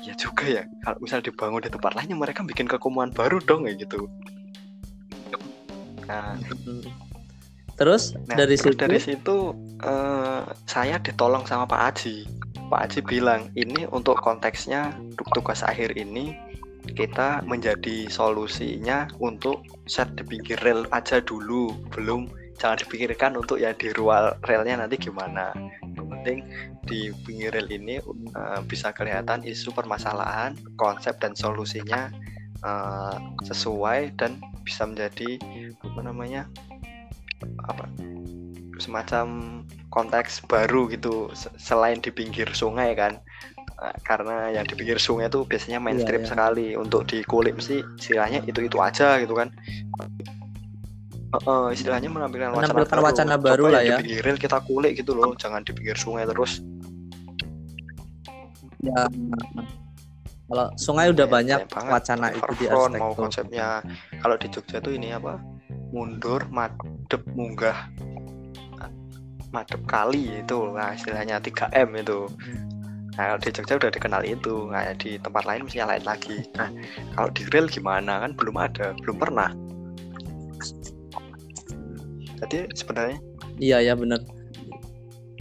ya 0.00 0.14
juga 0.16 0.44
ya 0.48 0.62
kalau 0.84 0.98
misal 1.04 1.20
dibangun 1.20 1.60
di 1.60 1.70
tempat 1.70 1.92
lainnya 1.92 2.16
mereka 2.16 2.40
bikin 2.44 2.64
kekumuhan 2.64 3.12
baru 3.12 3.38
dong 3.44 3.68
kayak 3.68 3.84
gitu 3.84 4.08
nah 6.08 6.34
terus 7.76 8.16
nah, 8.26 8.36
dari 8.36 8.56
terus 8.56 8.74
situ 8.74 8.80
dari 8.80 8.98
situ 9.00 9.36
uh, 9.84 10.42
saya 10.66 10.98
ditolong 11.00 11.44
sama 11.44 11.68
Pak 11.68 11.80
Aji 11.94 12.26
Pak 12.72 12.80
Aji 12.88 13.00
bilang 13.04 13.48
ini 13.56 13.86
untuk 13.92 14.18
konteksnya 14.20 14.96
tugas 15.36 15.62
akhir 15.62 15.94
ini 15.96 16.34
kita 16.94 17.44
menjadi 17.44 18.08
solusinya 18.08 19.08
untuk 19.20 19.64
set 19.84 20.12
di 20.16 20.24
pinggir 20.26 20.58
rel 20.60 20.88
aja 20.90 21.20
dulu. 21.20 21.72
Belum 21.92 22.28
jangan 22.60 22.80
dipikirkan 22.80 23.36
untuk 23.36 23.60
ya 23.60 23.72
di 23.72 23.92
ruang 23.94 24.36
relnya 24.44 24.84
nanti 24.84 24.96
gimana. 25.00 25.52
Yang 25.96 26.06
penting 26.12 26.38
di 26.84 27.00
pinggir 27.24 27.52
rel 27.54 27.68
ini 27.68 28.00
uh, 28.36 28.60
bisa 28.64 28.92
kelihatan 28.92 29.44
isu 29.44 29.72
permasalahan 29.72 30.56
konsep 30.76 31.16
dan 31.20 31.32
solusinya 31.36 32.12
uh, 32.64 33.16
sesuai 33.44 34.16
dan 34.16 34.40
bisa 34.64 34.84
menjadi 34.84 35.40
apa 35.80 36.00
namanya 36.04 36.44
apa 37.66 37.88
semacam 38.80 39.60
konteks 39.92 40.44
baru 40.48 40.88
gitu 40.88 41.28
selain 41.60 42.00
di 42.00 42.08
pinggir 42.08 42.48
sungai 42.56 42.96
kan 42.96 43.20
karena 44.04 44.52
yang 44.52 44.68
di 44.68 44.76
pinggir 44.76 45.00
sungai 45.00 45.32
itu 45.32 45.48
biasanya 45.48 45.80
mainstream 45.80 46.22
iya, 46.22 46.26
iya. 46.28 46.32
sekali. 46.32 46.66
Untuk 46.76 47.08
di 47.08 47.24
kulit 47.24 47.56
mesti 47.56 47.80
istilahnya 47.96 48.44
itu 48.44 48.60
itu 48.60 48.76
aja 48.76 49.16
gitu 49.24 49.32
kan. 49.32 49.48
Uh, 51.30 51.38
uh, 51.46 51.66
istilahnya 51.70 52.10
menampilkan 52.10 52.50
wacana 52.52 52.82
baru, 52.82 53.00
wacana 53.06 53.34
baru 53.38 53.64
lah 53.70 53.82
ya. 53.86 54.02
di 54.02 54.18
pinggir 54.18 54.34
kita 54.34 54.58
kulik 54.66 54.98
gitu 54.98 55.14
loh 55.14 55.30
jangan 55.38 55.62
di 55.64 55.72
pinggir 55.72 55.96
sungai 55.96 56.26
terus. 56.28 56.60
Ya. 58.84 59.08
Kalau 60.50 60.66
sungai 60.74 61.14
udah 61.14 61.26
ya, 61.30 61.30
banyak 61.30 61.60
wacana 61.70 62.26
itu 62.34 62.52
di 62.58 62.66
arsitektur 62.66 62.98
mau 62.98 63.14
konsepnya. 63.14 63.80
Kalau 64.18 64.34
di 64.34 64.46
Jogja 64.50 64.82
tuh 64.82 64.92
ini 64.98 65.14
apa? 65.14 65.38
Mundur 65.94 66.42
madep 66.50 67.22
munggah. 67.32 67.86
Madep 69.54 69.82
kali 69.86 70.42
itu 70.42 70.58
nah 70.74 70.94
istilahnya 70.94 71.42
3M 71.42 71.90
itu 72.02 72.26
nah 73.20 73.36
kalau 73.36 73.40
di 73.44 73.50
Jogja 73.52 73.74
udah 73.76 73.92
dikenal 73.92 74.22
itu 74.24 74.72
nah 74.72 74.96
di 74.96 75.20
tempat 75.20 75.44
lain 75.44 75.68
mesti 75.68 75.84
lain 75.84 76.04
lagi. 76.08 76.40
Nah 76.56 76.72
kalau 77.12 77.28
di 77.36 77.42
grill 77.44 77.68
gimana? 77.68 78.24
Kan 78.24 78.32
belum 78.32 78.56
ada 78.56 78.96
belum 79.04 79.20
pernah. 79.20 79.52
Jadi 82.40 82.72
sebenarnya 82.72 83.20
iya 83.60 83.84
ya 83.84 83.92
benar 83.92 84.24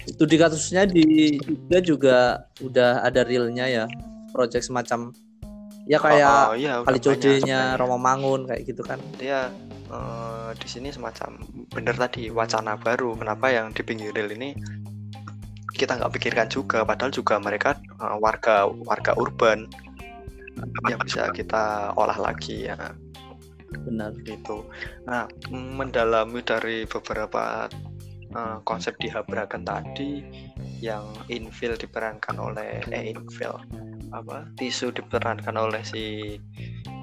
itu 0.04 0.24
di 0.28 0.36
kasusnya 0.36 0.84
di 0.84 1.40
Jogja 1.40 1.80
juga 1.80 2.18
udah 2.60 3.08
ada 3.08 3.24
realnya 3.24 3.64
ya. 3.72 3.86
Project 4.36 4.68
semacam 4.68 5.16
ya 5.88 5.98
kayak 5.98 6.28
oh, 6.28 6.52
oh, 6.52 6.58
iya, 6.60 6.74
kali 6.86 7.00
codenya 7.00 7.80
Romo 7.80 7.96
Mangun 7.96 8.44
kayak 8.44 8.68
gitu 8.68 8.84
kan. 8.84 9.00
Dia 9.16 9.48
uh, 9.88 10.52
di 10.60 10.68
sini 10.68 10.92
semacam 10.92 11.40
bener 11.72 11.96
tadi 11.96 12.28
wacana 12.28 12.76
baru. 12.76 13.16
Kenapa 13.16 13.48
yang 13.56 13.72
di 13.72 13.82
pinggir 13.88 14.12
rel 14.12 14.36
ini 14.36 14.54
kita 15.74 15.98
nggak 16.02 16.14
pikirkan 16.18 16.48
juga 16.50 16.82
padahal 16.82 17.14
juga 17.14 17.38
mereka 17.38 17.78
uh, 18.02 18.18
warga 18.18 18.66
warga 18.88 19.14
urban 19.18 19.70
yang 20.90 21.00
bisa 21.04 21.30
kita 21.32 21.94
olah 21.96 22.18
lagi 22.20 22.68
ya. 22.68 22.78
Benar. 23.70 24.18
Gitu. 24.26 24.66
Nah 25.06 25.30
mendalami 25.54 26.42
dari 26.42 26.84
beberapa 26.90 27.70
uh, 28.34 28.58
konsep 28.66 28.98
di 28.98 29.08
Habrakan 29.10 29.64
tadi 29.64 30.26
yang 30.80 31.06
infill 31.28 31.76
diperankan 31.76 32.40
oleh 32.40 32.80
eh 32.90 33.12
infill 33.12 33.60
apa 34.10 34.48
tisu 34.58 34.90
diperankan 34.96 35.54
oleh 35.54 35.84
si 35.86 36.36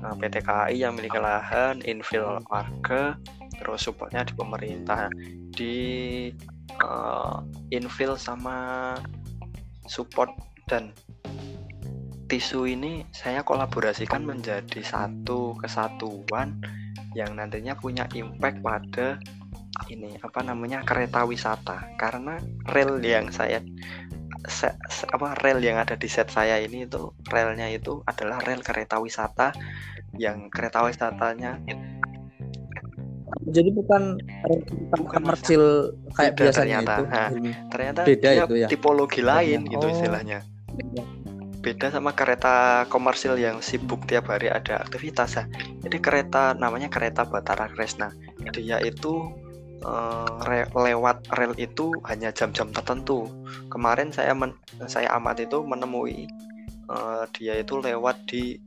uh, 0.03 0.11
eh, 0.11 0.15
PT 0.19 0.43
KAI 0.43 0.77
yang 0.83 0.99
memiliki 0.99 1.21
lahan 1.23 1.85
infill 1.87 2.43
warga 2.51 3.15
terus 3.57 3.87
supportnya 3.87 4.27
di 4.27 4.35
pemerintah. 4.37 5.09
Di 5.57 5.77
uh, 6.83 7.41
infill 7.71 8.19
sama 8.19 8.95
support 9.87 10.33
dan 10.67 10.91
tisu 12.27 12.67
ini 12.67 13.07
saya 13.15 13.47
kolaborasikan 13.47 14.27
menjadi 14.27 14.83
satu 14.83 15.55
kesatuan 15.63 16.59
yang 17.15 17.39
nantinya 17.39 17.79
punya 17.79 18.05
impact 18.13 18.59
pada 18.61 19.09
ini 19.89 20.19
apa 20.19 20.41
namanya 20.43 20.83
kereta 20.83 21.23
wisata. 21.23 21.97
Karena 22.01 22.41
rel 22.67 22.99
yang 23.01 23.31
saya 23.31 23.63
se, 24.47 24.69
se, 24.91 25.05
apa 25.11 25.39
rel 25.43 25.63
yang 25.63 25.79
ada 25.79 25.95
di 25.95 26.09
set 26.11 26.29
saya 26.31 26.59
ini 26.59 26.87
itu 26.87 27.15
relnya 27.31 27.71
itu 27.71 28.03
adalah 28.07 28.43
rel 28.43 28.63
kereta 28.63 28.99
wisata 28.99 29.55
yang 30.17 30.49
kereta 30.49 30.87
wisatanya 30.87 31.61
jadi 33.47 33.71
bukan 33.71 34.19
komersil 35.07 35.95
kayak 36.19 36.35
beda 36.35 36.43
biasanya 36.51 36.77
ternyata. 36.83 36.95
itu. 36.95 37.05
Nah, 37.07 37.29
ternyata 37.71 38.01
beda 38.03 38.31
itu 38.43 38.55
ya. 38.59 38.69
tipologi 38.69 39.23
lain 39.23 39.61
oh. 39.67 39.71
gitu 39.79 39.87
istilahnya. 39.87 40.39
Beda 41.63 41.91
sama 41.91 42.15
kereta 42.15 42.87
komersil 42.91 43.39
yang 43.39 43.59
sibuk 43.59 44.07
tiap 44.07 44.31
hari 44.31 44.47
ada 44.51 44.79
aktivitas 44.83 45.35
ya 45.35 45.45
jadi 45.83 45.99
kereta 45.99 46.55
namanya 46.59 46.91
kereta 46.91 47.27
Batara 47.27 47.71
Kresna. 47.71 48.11
Dia 48.55 48.79
itu 48.83 49.31
uh, 49.87 50.31
re 50.47 50.67
lewat 50.75 51.31
rel 51.39 51.55
itu 51.59 51.95
hanya 52.07 52.35
jam-jam 52.35 52.71
tertentu. 52.75 53.31
Kemarin 53.71 54.11
saya 54.11 54.35
men 54.35 54.55
saya 54.91 55.11
amat 55.19 55.47
itu 55.47 55.63
menemui 55.63 56.27
uh, 56.91 57.27
dia 57.35 57.59
itu 57.59 57.79
lewat 57.79 58.27
di 58.27 58.59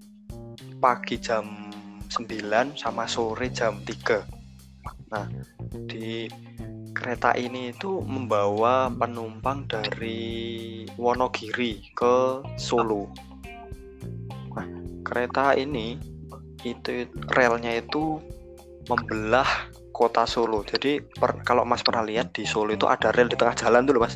pagi 0.80 1.19
jam 1.19 1.72
9 2.07 2.80
sama 2.80 3.03
sore 3.07 3.51
jam 3.51 3.80
3. 3.84 4.39
Nah, 5.10 5.26
di 5.90 6.30
kereta 6.94 7.34
ini 7.38 7.73
itu 7.73 8.02
membawa 8.06 8.90
penumpang 8.94 9.65
dari 9.65 10.84
Wonogiri 10.98 11.94
ke 11.95 12.45
Solo. 12.60 13.10
Nah, 14.53 14.68
kereta 15.06 15.57
ini 15.57 15.98
itu 16.68 17.07
relnya 17.31 17.80
itu 17.80 18.19
membelah 18.90 19.69
kota 19.94 20.23
Solo. 20.23 20.64
Jadi 20.64 21.03
per, 21.03 21.44
kalau 21.44 21.64
Mas 21.64 21.84
pernah 21.84 22.03
lihat 22.03 22.31
di 22.36 22.44
Solo 22.48 22.73
itu 22.73 22.88
ada 22.88 23.11
rel 23.11 23.27
di 23.27 23.38
tengah 23.38 23.56
jalan 23.56 23.86
tuh 23.86 23.94
loh 23.98 24.03
Mas, 24.07 24.15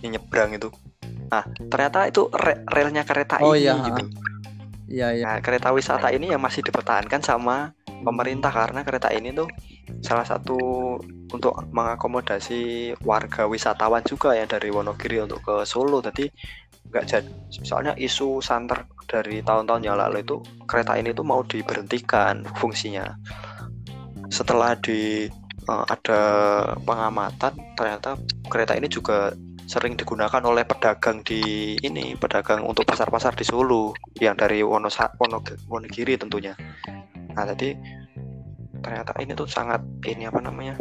yang 0.00 0.18
nyebrang 0.18 0.54
itu. 0.56 0.68
Nah 1.28 1.44
ternyata 1.68 2.08
itu 2.08 2.32
re, 2.32 2.64
relnya 2.72 3.04
kereta 3.04 3.36
oh, 3.44 3.52
ini 3.52 3.68
iya. 3.68 3.76
gitu. 3.76 4.04
Iya, 4.88 5.12
iya. 5.12 5.24
Nah 5.28 5.38
kereta 5.44 5.68
wisata 5.76 6.08
ini 6.08 6.32
yang 6.32 6.40
masih 6.40 6.64
dipertahankan 6.64 7.20
sama 7.20 7.76
pemerintah 7.84 8.48
karena 8.48 8.80
kereta 8.80 9.12
ini 9.12 9.36
tuh 9.36 9.48
salah 10.00 10.24
satu 10.24 10.56
untuk 11.28 11.60
mengakomodasi 11.76 12.96
warga 13.04 13.44
wisatawan 13.44 14.00
juga 14.08 14.32
ya 14.32 14.48
dari 14.48 14.72
Wonogiri 14.72 15.20
untuk 15.20 15.44
ke 15.44 15.54
Solo. 15.68 16.00
Jadi 16.00 16.24
nggak 16.88 17.04
jadi 17.04 17.30
soalnya 17.68 17.92
isu 18.00 18.40
santer 18.40 18.88
dari 19.04 19.44
tahun-tahun 19.44 19.84
yang 19.84 20.00
lalu 20.00 20.24
itu 20.24 20.40
kereta 20.64 20.96
ini 20.96 21.12
tuh 21.12 21.24
mau 21.24 21.44
diberhentikan 21.44 22.48
fungsinya 22.56 23.12
setelah 24.32 24.72
di 24.80 25.28
uh, 25.68 25.84
ada 25.84 26.20
pengamatan 26.84 27.52
ternyata 27.76 28.16
kereta 28.48 28.72
ini 28.76 28.88
juga 28.88 29.32
sering 29.68 30.00
digunakan 30.00 30.40
oleh 30.48 30.64
pedagang 30.64 31.20
di 31.20 31.76
ini 31.84 32.16
pedagang 32.16 32.64
untuk 32.64 32.88
pasar-pasar 32.88 33.36
di 33.36 33.44
Solo 33.44 33.92
yang 34.16 34.32
dari 34.32 34.64
Wonosa, 34.64 35.12
Wono, 35.20 35.44
Wonogiri 35.68 36.16
tentunya. 36.16 36.56
Nah 37.36 37.44
jadi 37.52 37.76
ternyata 38.80 39.12
ini 39.20 39.36
tuh 39.36 39.44
sangat 39.44 39.84
ini 40.08 40.24
apa 40.24 40.40
namanya 40.40 40.80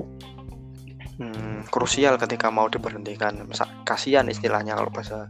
hmm, 1.19 1.67
krusial 1.67 2.15
ketika 2.15 2.47
mau 2.47 2.71
diberhentikan. 2.71 3.43
Kasihan 3.83 4.23
istilahnya 4.31 4.79
kalau 4.79 4.87
bahasa 4.87 5.27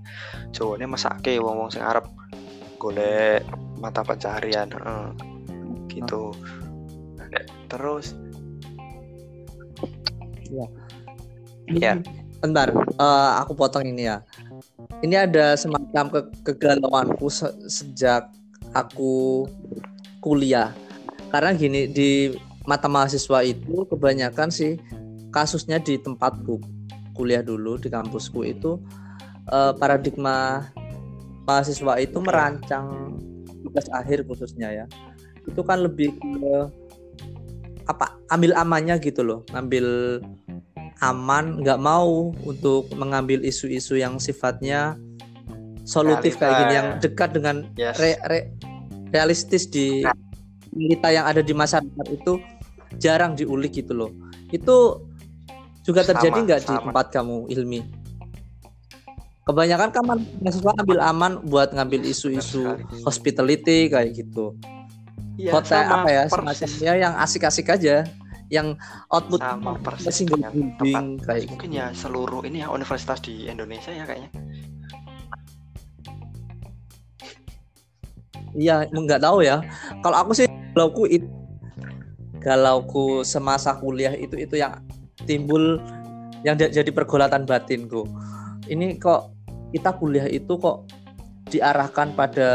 Jawa 0.54 0.78
ini 0.78 0.86
masake 0.86 1.42
wong 1.42 1.58
wong 1.58 1.70
sing 1.74 1.82
Arab 1.82 2.14
golek 2.78 3.42
mata 3.82 4.06
pencaharian 4.06 4.70
uh, 4.78 5.10
gitu. 5.90 6.30
Terus 7.66 8.14
ya. 10.54 10.68
Ya. 11.74 11.94
Bentar, 12.38 12.70
uh, 13.02 13.32
aku 13.42 13.58
potong 13.58 13.86
ini 13.86 14.06
ya. 14.06 14.22
Ini 15.02 15.26
ada 15.30 15.58
semacam 15.58 16.06
ke 16.10 16.20
kegalauanku 16.46 17.28
se 17.30 17.50
sejak 17.66 18.30
aku 18.74 19.46
kuliah. 20.22 20.74
Karena 21.34 21.52
gini 21.58 21.90
di 21.90 22.34
mata 22.68 22.92
mahasiswa 22.92 23.42
itu 23.48 23.88
kebanyakan 23.88 24.52
sih 24.52 24.76
kasusnya 25.32 25.80
di 25.80 25.96
tempatku 25.96 26.60
kuliah 27.16 27.42
dulu 27.42 27.80
di 27.80 27.88
kampusku 27.88 28.44
itu 28.44 28.78
uh, 29.50 29.72
paradigma 29.80 30.68
mahasiswa 31.48 31.96
itu 32.04 32.20
merancang 32.20 33.16
tugas 33.64 33.88
akhir 33.96 34.28
khususnya 34.28 34.84
ya 34.84 34.86
itu 35.48 35.64
kan 35.64 35.80
lebih 35.80 36.12
ke 36.20 36.56
apa 37.88 38.20
ambil 38.28 38.52
amannya 38.60 39.00
gitu 39.00 39.24
loh 39.24 39.48
ngambil 39.56 40.20
aman 41.02 41.62
nggak 41.62 41.80
mau 41.80 42.34
untuk 42.46 42.90
mengambil 42.98 43.44
isu-isu 43.46 43.98
yang 43.98 44.18
sifatnya 44.18 44.98
solutif 45.88 46.36
kayak 46.36 46.68
gini 46.68 46.74
yang 46.76 46.88
dekat 47.00 47.30
dengan 47.32 47.64
yes. 47.80 47.96
re, 47.96 48.20
re, 48.28 48.52
realistis 49.16 49.72
di 49.72 50.04
kita 50.76 51.10
yang 51.10 51.26
ada 51.26 51.40
di 51.40 51.56
masyarakat 51.56 52.08
itu 52.12 52.38
jarang 53.00 53.34
diulik 53.34 53.80
gitu 53.80 53.96
loh. 53.96 54.12
Itu 54.52 55.08
juga 55.88 56.04
terjadi 56.04 56.38
nggak 56.44 56.62
di 56.68 56.74
tempat 56.76 57.06
kamu 57.16 57.48
ilmi? 57.48 57.82
Kebanyakan 59.48 59.90
kan 59.96 60.04
mahasiswa 60.04 60.72
ambil 60.76 61.00
aman 61.00 61.32
buat 61.48 61.72
ngambil 61.72 62.04
isu-isu 62.04 62.84
hospitality 63.08 63.88
kayak 63.88 64.12
gitu. 64.20 64.52
Ya, 65.40 65.54
hotel 65.54 65.86
apa 65.88 66.10
ya 66.10 66.24
semacamnya 66.28 66.94
yang 66.98 67.14
asik-asik 67.22 67.70
aja 67.70 68.04
yang 68.48 68.80
output 69.12 69.44
sama 69.44 69.76
persis 69.84 70.24
dengan 70.24 70.52
tempat 70.80 71.04
kayak 71.28 71.52
mungkin 71.52 71.70
gitu. 71.72 71.80
ya 71.80 71.86
seluruh 71.92 72.42
ini 72.48 72.64
ya 72.64 72.72
universitas 72.72 73.20
di 73.20 73.48
Indonesia 73.48 73.92
ya 73.92 74.08
kayaknya 74.08 74.32
Iya, 78.58 78.90
nggak 78.90 79.22
tahu 79.22 79.46
ya. 79.46 79.62
Kalau 80.02 80.18
aku 80.18 80.34
sih 80.34 80.50
galauku 80.74 81.06
itu 81.06 81.30
galauku 82.42 83.22
semasa 83.22 83.78
kuliah 83.78 84.18
itu 84.18 84.34
itu 84.34 84.58
yang 84.58 84.82
timbul 85.30 85.78
yang 86.42 86.58
ja- 86.58 86.74
jadi 86.74 86.90
pergolatan 86.90 87.46
batinku. 87.46 88.10
Ini 88.66 88.98
kok 88.98 89.30
kita 89.78 89.94
kuliah 90.02 90.26
itu 90.26 90.58
kok 90.58 90.90
diarahkan 91.54 92.18
pada 92.18 92.50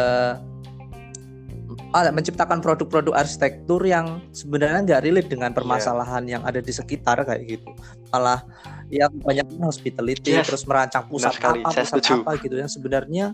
menciptakan 1.92 2.58
produk-produk 2.58 3.12
arsitektur 3.12 3.84
yang 3.84 4.24
sebenarnya 4.32 4.80
nggak 4.80 5.02
relate 5.04 5.28
dengan 5.28 5.52
permasalahan 5.52 6.24
yang 6.24 6.42
ada 6.42 6.58
di 6.58 6.72
sekitar 6.72 7.20
kayak 7.22 7.44
gitu. 7.46 7.68
Malah 8.08 8.40
ya 8.88 9.08
kebanyakan 9.08 9.60
hospitality 9.62 10.32
Yes, 10.32 10.48
terus 10.48 10.64
merancang 10.64 11.04
pusat 11.06 11.36
sekali. 11.36 11.60
apa 11.60 11.68
pusat 11.68 11.84
setuju. 11.88 12.12
apa 12.24 12.30
gitu 12.40 12.54
yang 12.56 12.70
sebenarnya 12.70 13.26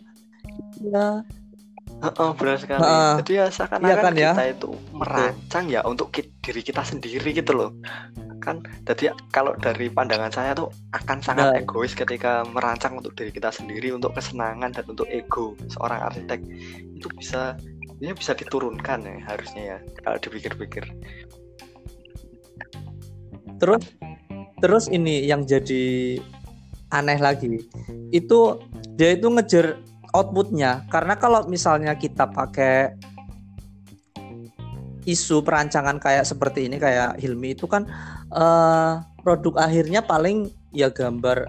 ya 0.82 1.22
Heeh, 1.98 2.30
benar 2.38 2.56
sekali. 2.62 2.78
Heeh. 2.84 3.14
Jadi 3.24 3.32
ya 3.32 3.46
seakan-akan 3.50 3.88
Iya 3.90 3.96
kan 3.98 4.14
ya? 4.14 4.32
kita 4.36 4.44
itu 4.54 4.70
merancang 4.94 5.64
ya 5.66 5.80
untuk 5.82 6.14
ki- 6.14 6.30
diri 6.38 6.62
kita 6.62 6.84
sendiri 6.84 7.34
gitu 7.34 7.50
loh. 7.56 7.70
Kan 8.38 8.62
jadi 8.86 9.10
kalau 9.34 9.58
dari 9.58 9.90
pandangan 9.90 10.30
saya 10.30 10.54
tuh 10.54 10.70
akan 10.94 11.18
sangat 11.24 11.50
Nah. 11.50 11.58
egois 11.58 11.98
ketika 11.98 12.46
merancang 12.46 12.94
untuk 12.94 13.18
diri 13.18 13.34
kita 13.34 13.50
sendiri 13.50 13.90
untuk 13.90 14.14
kesenangan 14.14 14.70
dan 14.78 14.84
untuk 14.86 15.10
ego 15.10 15.58
seorang 15.74 16.06
arsitek. 16.06 16.38
Itu 16.94 17.10
bisa 17.18 17.58
ya 17.98 18.14
bisa 18.14 18.34
diturunkan 18.34 18.98
ya 19.02 19.16
harusnya 19.26 19.62
ya 19.74 19.78
kalau 20.02 20.18
dipikir-pikir. 20.22 20.84
Terus 23.58 23.82
terus 24.62 24.84
ini 24.90 25.26
yang 25.26 25.46
jadi 25.46 26.18
aneh 26.94 27.18
lagi 27.18 27.62
itu 28.14 28.38
dia 28.94 29.14
itu 29.18 29.26
ngejar 29.26 29.82
outputnya. 30.14 30.86
Karena 30.88 31.18
kalau 31.18 31.46
misalnya 31.50 31.94
kita 31.98 32.30
pakai 32.30 32.94
isu 35.08 35.40
perancangan 35.40 35.96
kayak 35.96 36.28
seperti 36.28 36.68
ini 36.68 36.76
kayak 36.76 37.16
Hilmi 37.18 37.56
itu 37.56 37.64
kan 37.64 37.88
eh, 38.30 38.92
produk 39.24 39.58
akhirnya 39.58 40.04
paling 40.04 40.52
ya 40.70 40.92
gambar 40.92 41.48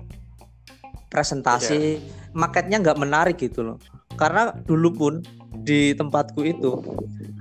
presentasi 1.09 1.99
maketnya 2.33 2.81
nggak 2.81 2.99
menarik 2.99 3.37
gitu 3.37 3.61
loh. 3.61 3.77
Karena 4.17 4.51
dulu 4.65 4.89
pun 4.91 5.13
di 5.49 5.97
tempatku 5.97 6.45
itu 6.45 6.77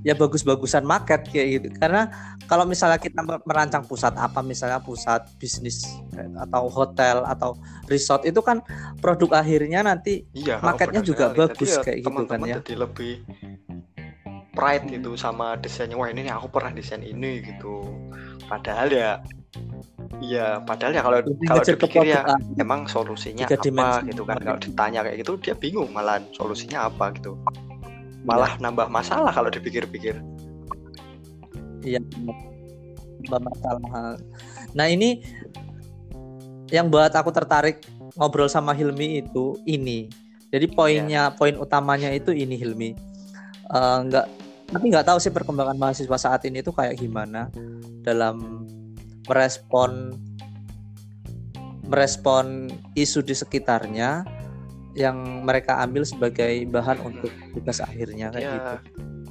ya 0.06 0.16
bagus-bagusan 0.16 0.86
market 0.86 1.28
kayak 1.28 1.48
gitu 1.60 1.68
karena 1.76 2.08
kalau 2.48 2.64
misalnya 2.64 2.96
kita 2.96 3.20
mer- 3.20 3.44
merancang 3.44 3.84
pusat 3.84 4.16
apa 4.16 4.40
misalnya 4.40 4.80
pusat 4.80 5.26
bisnis 5.36 5.84
eh, 6.16 6.30
atau 6.48 6.70
hotel 6.72 7.26
atau 7.28 7.58
resort 7.90 8.24
itu 8.24 8.40
kan 8.40 8.64
produk 9.04 9.44
akhirnya 9.44 9.84
nanti 9.84 10.24
Iya, 10.32 10.62
Marketnya 10.64 11.04
juga 11.04 11.28
sekali. 11.28 11.38
bagus 11.44 11.68
Jadi 11.68 11.84
kayak 11.84 11.98
gitu 12.00 12.22
kan 12.24 12.40
ya. 12.46 12.56
Jadi 12.62 12.74
lebih 12.78 13.12
pride 14.54 14.84
gitu 14.90 15.10
sama 15.14 15.54
desainnya. 15.60 15.94
Wah 15.98 16.08
ini 16.08 16.26
nih 16.26 16.34
aku 16.34 16.48
pernah 16.50 16.72
desain 16.72 17.02
ini 17.04 17.42
gitu. 17.44 17.84
Padahal 18.48 18.88
ya, 18.88 19.10
iya 20.24 20.58
padahal 20.64 20.92
ya 20.96 21.02
kalau 21.04 21.18
lebih 21.20 21.46
kalau 21.46 21.62
dipikir 21.62 22.02
ya 22.08 22.22
akhir. 22.24 22.58
emang 22.58 22.80
solusinya 22.88 23.44
apa 23.46 23.60
dimensi. 23.60 24.08
gitu 24.14 24.22
kan. 24.24 24.38
Kalau 24.40 24.58
ditanya 24.62 25.00
kayak 25.04 25.16
gitu 25.20 25.32
dia 25.38 25.54
bingung 25.54 25.90
malah 25.92 26.18
solusinya 26.32 26.88
apa 26.88 27.12
gitu. 27.18 27.36
Malah 28.26 28.58
nambah 28.58 28.90
masalah 28.90 29.30
kalau 29.30 29.50
dipikir-pikir. 29.50 30.18
Iya, 31.82 32.02
benar. 32.02 33.40
masalah. 33.42 34.18
Nah 34.74 34.86
ini 34.90 35.22
yang 36.70 36.88
buat 36.88 37.12
aku 37.14 37.30
tertarik 37.34 37.82
ngobrol 38.18 38.50
sama 38.50 38.74
Hilmi 38.74 39.22
itu 39.22 39.58
ini. 39.64 40.10
Jadi 40.48 40.64
poinnya, 40.72 41.34
poin 41.36 41.54
utamanya 41.60 42.08
itu 42.08 42.32
ini 42.32 42.56
Hilmi. 42.56 42.90
Eh, 43.68 43.98
nggak, 44.08 44.26
tapi 44.72 44.84
nggak 44.88 45.06
tahu 45.06 45.18
sih 45.20 45.32
perkembangan 45.32 45.76
mahasiswa 45.76 46.18
saat 46.18 46.44
ini 46.48 46.64
itu 46.64 46.72
kayak 46.72 46.96
gimana 46.96 47.52
dalam 48.00 48.64
merespon 49.28 50.16
merespon 51.88 52.68
isu 52.96 53.24
di 53.24 53.32
sekitarnya 53.36 54.24
yang 54.98 55.46
mereka 55.46 55.78
ambil 55.78 56.02
sebagai 56.02 56.66
bahan 56.66 56.98
untuk 57.00 57.30
tugas 57.54 57.78
akhirnya 57.78 58.34
kayak 58.34 58.42
Ya, 58.42 58.52
gitu. 58.58 58.74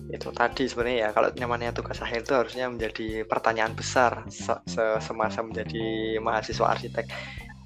itu 0.08 0.28
tadi 0.32 0.64
sebenarnya 0.72 0.98
ya 0.98 1.10
kalau 1.12 1.30
namanya 1.36 1.76
tugas 1.76 2.00
akhir 2.00 2.24
itu 2.24 2.32
harusnya 2.32 2.72
menjadi 2.72 3.28
pertanyaan 3.28 3.76
besar 3.76 4.24
se- 4.32 4.64
se- 4.64 5.00
semasa 5.04 5.44
menjadi 5.44 6.16
mahasiswa 6.24 6.64
arsitek. 6.72 7.12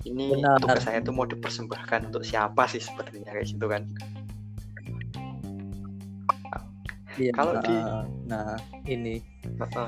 Ini 0.02 0.34
Benar. 0.34 0.57
tugas 0.57 0.82
saya 0.82 0.98
itu 0.98 1.14
mau 1.14 1.30
dipersembahkan 1.30 2.10
untuk 2.10 2.26
siapa 2.26 2.65
sih 2.65 2.82
sebenarnya 2.82 3.30
kayak 3.30 3.45
gitu 3.45 3.65
kan? 3.69 3.86
Iya, 7.19 7.32
Kalau 7.36 7.53
di- 7.60 7.69
nah, 7.69 8.07
nah 8.26 8.56
ini 8.88 9.19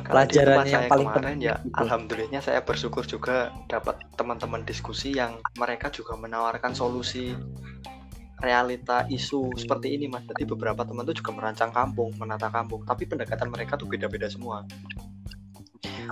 Pelajaran 0.05 0.67
yang 0.67 0.85
saya 0.85 0.91
paling 0.91 1.07
kemarin 1.07 1.23
penting 1.33 1.39
ya 1.49 1.55
gitu. 1.63 1.81
alhamdulillahnya 1.81 2.41
saya 2.43 2.59
bersyukur 2.61 3.03
juga 3.07 3.49
dapat 3.65 3.95
teman-teman 4.13 4.61
diskusi 4.61 5.17
yang 5.17 5.39
mereka 5.57 5.89
juga 5.89 6.13
menawarkan 6.13 6.77
solusi 6.77 7.33
realita 8.43 9.07
isu 9.07 9.55
seperti 9.55 9.95
ini 9.95 10.11
mas. 10.11 10.27
Jadi 10.27 10.43
beberapa 10.43 10.83
teman 10.83 11.07
tuh 11.07 11.15
juga 11.15 11.31
merancang 11.31 11.71
kampung, 11.71 12.11
menata 12.19 12.51
kampung, 12.51 12.83
tapi 12.83 13.07
pendekatan 13.07 13.47
mereka 13.47 13.79
tuh 13.79 13.87
beda-beda 13.87 14.27
semua. 14.27 14.67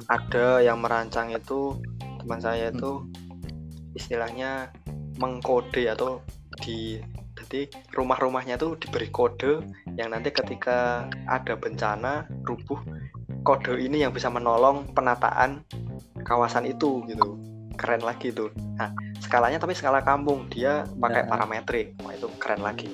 Ada 0.08 0.64
yang 0.64 0.80
merancang 0.80 1.36
itu 1.36 1.76
teman 2.24 2.40
saya 2.40 2.72
itu 2.72 3.04
istilahnya 3.94 4.72
mengkode 5.20 5.92
atau 5.92 6.24
di 6.64 7.04
jadi 7.36 7.68
rumah-rumahnya 7.92 8.56
tuh 8.56 8.80
diberi 8.80 9.12
kode 9.12 9.66
yang 10.00 10.16
nanti 10.16 10.32
ketika 10.32 11.10
ada 11.28 11.58
bencana 11.58 12.30
rubuh 12.48 12.80
kode 13.44 13.82
ini 13.82 14.06
yang 14.06 14.14
bisa 14.14 14.30
menolong 14.30 14.88
penataan 14.94 15.66
kawasan 16.24 16.70
itu 16.70 17.04
gitu. 17.10 17.36
Keren 17.76 18.06
lagi 18.06 18.30
tuh. 18.30 18.54
Nah 18.78 18.94
skalanya 19.22 19.62
tapi 19.62 19.78
skala 19.78 20.02
kampung. 20.02 20.50
Dia 20.50 20.84
pakai 20.98 21.24
Ya. 21.24 21.30
parametrik 21.30 21.96
wah 22.02 22.12
itu 22.12 22.28
keren 22.42 22.66
lagi. 22.66 22.90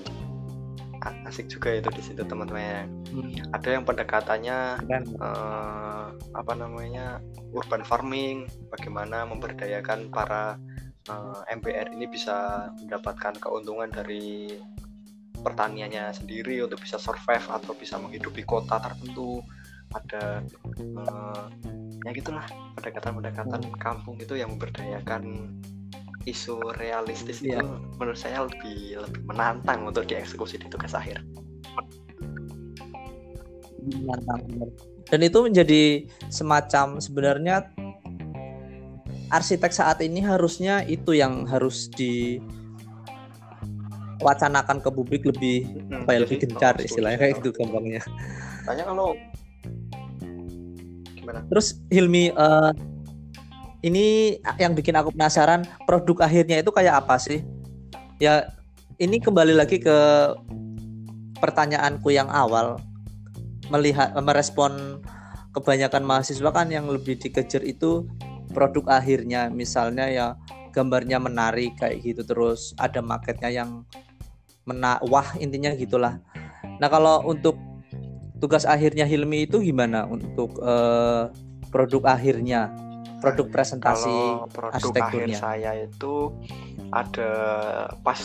Asik 1.23 1.47
juga 1.47 1.71
itu 1.71 1.87
di 1.93 2.03
situ 2.03 2.19
teman-teman 2.27 2.91
hmm, 3.15 3.55
ada 3.55 3.69
yang 3.79 3.87
pendekatannya 3.87 4.57
eh, 4.91 6.05
apa 6.11 6.53
namanya 6.57 7.23
urban 7.55 7.87
farming 7.87 8.43
bagaimana 8.67 9.23
memberdayakan 9.23 10.11
para 10.11 10.59
eh, 11.07 11.55
MPR 11.55 11.95
ini 11.95 12.11
bisa 12.11 12.67
mendapatkan 12.83 13.39
keuntungan 13.39 13.87
dari 13.87 14.51
pertaniannya 15.39 16.11
sendiri 16.11 16.59
untuk 16.67 16.83
bisa 16.83 16.99
survive 16.99 17.45
atau 17.55 17.71
bisa 17.71 17.95
menghidupi 17.95 18.43
kota 18.43 18.75
tertentu. 18.75 19.39
Ada 19.95 20.43
eh, 20.75 21.45
ya 22.03 22.11
gitulah 22.11 22.43
pendekatan-pendekatan 22.75 23.63
kampung 23.79 24.19
itu 24.19 24.35
yang 24.35 24.51
memberdayakan 24.59 25.55
isu 26.27 26.59
realistis 26.75 27.39
Iya. 27.39 27.63
itu 27.63 27.67
menurut 27.95 28.19
saya 28.19 28.43
lebih 28.43 28.99
lebih 28.99 29.23
menantang 29.23 29.87
untuk 29.87 30.03
dieksekusi 30.03 30.59
di 30.59 30.67
tugas 30.67 30.91
akhir. 30.91 31.23
Benar. 33.87 34.43
Dan 35.07 35.23
itu 35.23 35.39
menjadi 35.39 36.03
semacam 36.27 36.99
sebenarnya 36.99 37.71
arsitek 39.31 39.71
saat 39.71 40.03
ini 40.03 40.19
harusnya 40.19 40.83
itu 40.83 41.15
yang 41.15 41.47
harus 41.47 41.87
diwacanakan 44.19 44.83
ke 44.83 44.89
publik 44.91 45.23
lebih 45.23 45.63
Hmm, 45.87 46.03
apa 46.03 46.11
ya 46.11 46.19
lebih 46.27 46.43
gencar 46.43 46.75
istilahnya 46.83 47.15
kayak 47.23 47.39
gitu 47.39 47.55
gampangnya. 47.55 48.03
Tanya 48.67 48.83
kalau 48.83 49.15
gimana? 51.15 51.39
Terus 51.47 51.79
Hilmi 51.87 52.35
eh, 52.35 52.71
ini 53.88 54.38
yang 54.59 54.76
bikin 54.76 54.99
aku 54.99 55.15
penasaran 55.15 55.64
produk 55.88 56.27
akhirnya 56.27 56.59
itu 56.59 56.72
kayak 56.76 57.07
apa 57.07 57.15
sih? 57.15 57.41
Ya 58.19 58.51
ini 58.99 59.23
kembali 59.23 59.55
lagi 59.55 59.80
ke 59.80 59.97
pertanyaanku 61.39 62.11
yang 62.11 62.27
awal 62.27 62.81
melihat 63.69 64.11
merespon 64.19 64.99
kebanyakan 65.53 66.03
mahasiswa 66.03 66.49
kan 66.51 66.68
yang 66.69 66.89
lebih 66.89 67.18
dikejar 67.18 67.64
itu 67.64 68.05
produk 68.51 68.99
akhirnya 68.99 69.49
misalnya 69.53 70.05
ya 70.09 70.27
gambarnya 70.73 71.18
menarik 71.18 71.77
kayak 71.77 72.05
gitu 72.05 72.22
terus 72.26 72.73
ada 72.77 73.01
marketnya 73.01 73.49
yang 73.49 73.85
mena 74.68 74.99
wah 75.07 75.26
intinya 75.39 75.73
gitulah. 75.73 76.19
Nah 76.77 76.89
kalau 76.91 77.23
untuk 77.26 77.57
tugas 78.38 78.68
akhirnya 78.68 79.07
Hilmi 79.07 79.49
itu 79.49 79.61
gimana 79.61 80.05
untuk 80.05 80.57
eh, 80.61 81.31
produk 81.69 82.18
akhirnya 82.18 82.73
produk 83.19 83.48
presentasi 83.49 84.10
Kalau 84.10 84.48
produk 84.49 84.94
akhir 85.10 85.30
saya 85.34 85.72
itu 85.85 86.31
ada 86.94 87.31
pas 88.06 88.19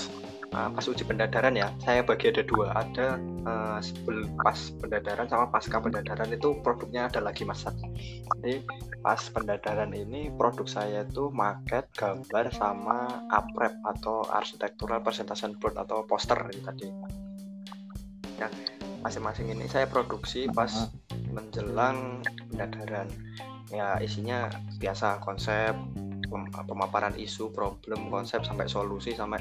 uh, 0.52 0.70
pas 0.70 0.84
uji 0.84 1.02
pendadaran 1.02 1.54
ya. 1.56 1.72
Saya 1.80 2.04
bagi 2.04 2.30
ada 2.30 2.44
dua. 2.44 2.76
Ada 2.76 3.18
uh, 3.48 3.78
sebelum 3.80 4.36
pas 4.38 4.58
pendadaran 4.78 5.26
sama 5.26 5.48
pasca 5.48 5.80
pendadaran 5.80 6.28
itu 6.30 6.60
produknya 6.60 7.08
ada 7.08 7.24
lagi 7.24 7.42
mas 7.48 7.64
jadi 8.38 8.62
pas 9.02 9.18
pendadaran 9.18 9.90
ini 9.90 10.30
produk 10.34 10.66
saya 10.68 11.02
itu 11.02 11.32
market 11.34 11.90
gambar 11.96 12.54
sama 12.54 13.26
aprep 13.34 13.74
atau 13.82 14.22
architectural 14.30 15.02
presentation 15.02 15.58
board 15.58 15.74
atau 15.74 16.06
poster 16.06 16.38
ini 16.52 16.62
tadi. 16.62 16.88
Ya 18.38 18.48
masing-masing 19.02 19.50
ini 19.50 19.66
saya 19.66 19.90
produksi 19.90 20.46
pas 20.54 20.70
menjelang 21.34 22.22
pendadaran 22.54 23.10
ya 23.72 23.96
isinya 24.04 24.52
biasa 24.76 25.18
konsep 25.24 25.72
pemaparan 26.68 27.16
isu 27.16 27.52
problem 27.52 28.08
konsep 28.08 28.44
sampai 28.44 28.68
solusi 28.68 29.12
sampai 29.12 29.40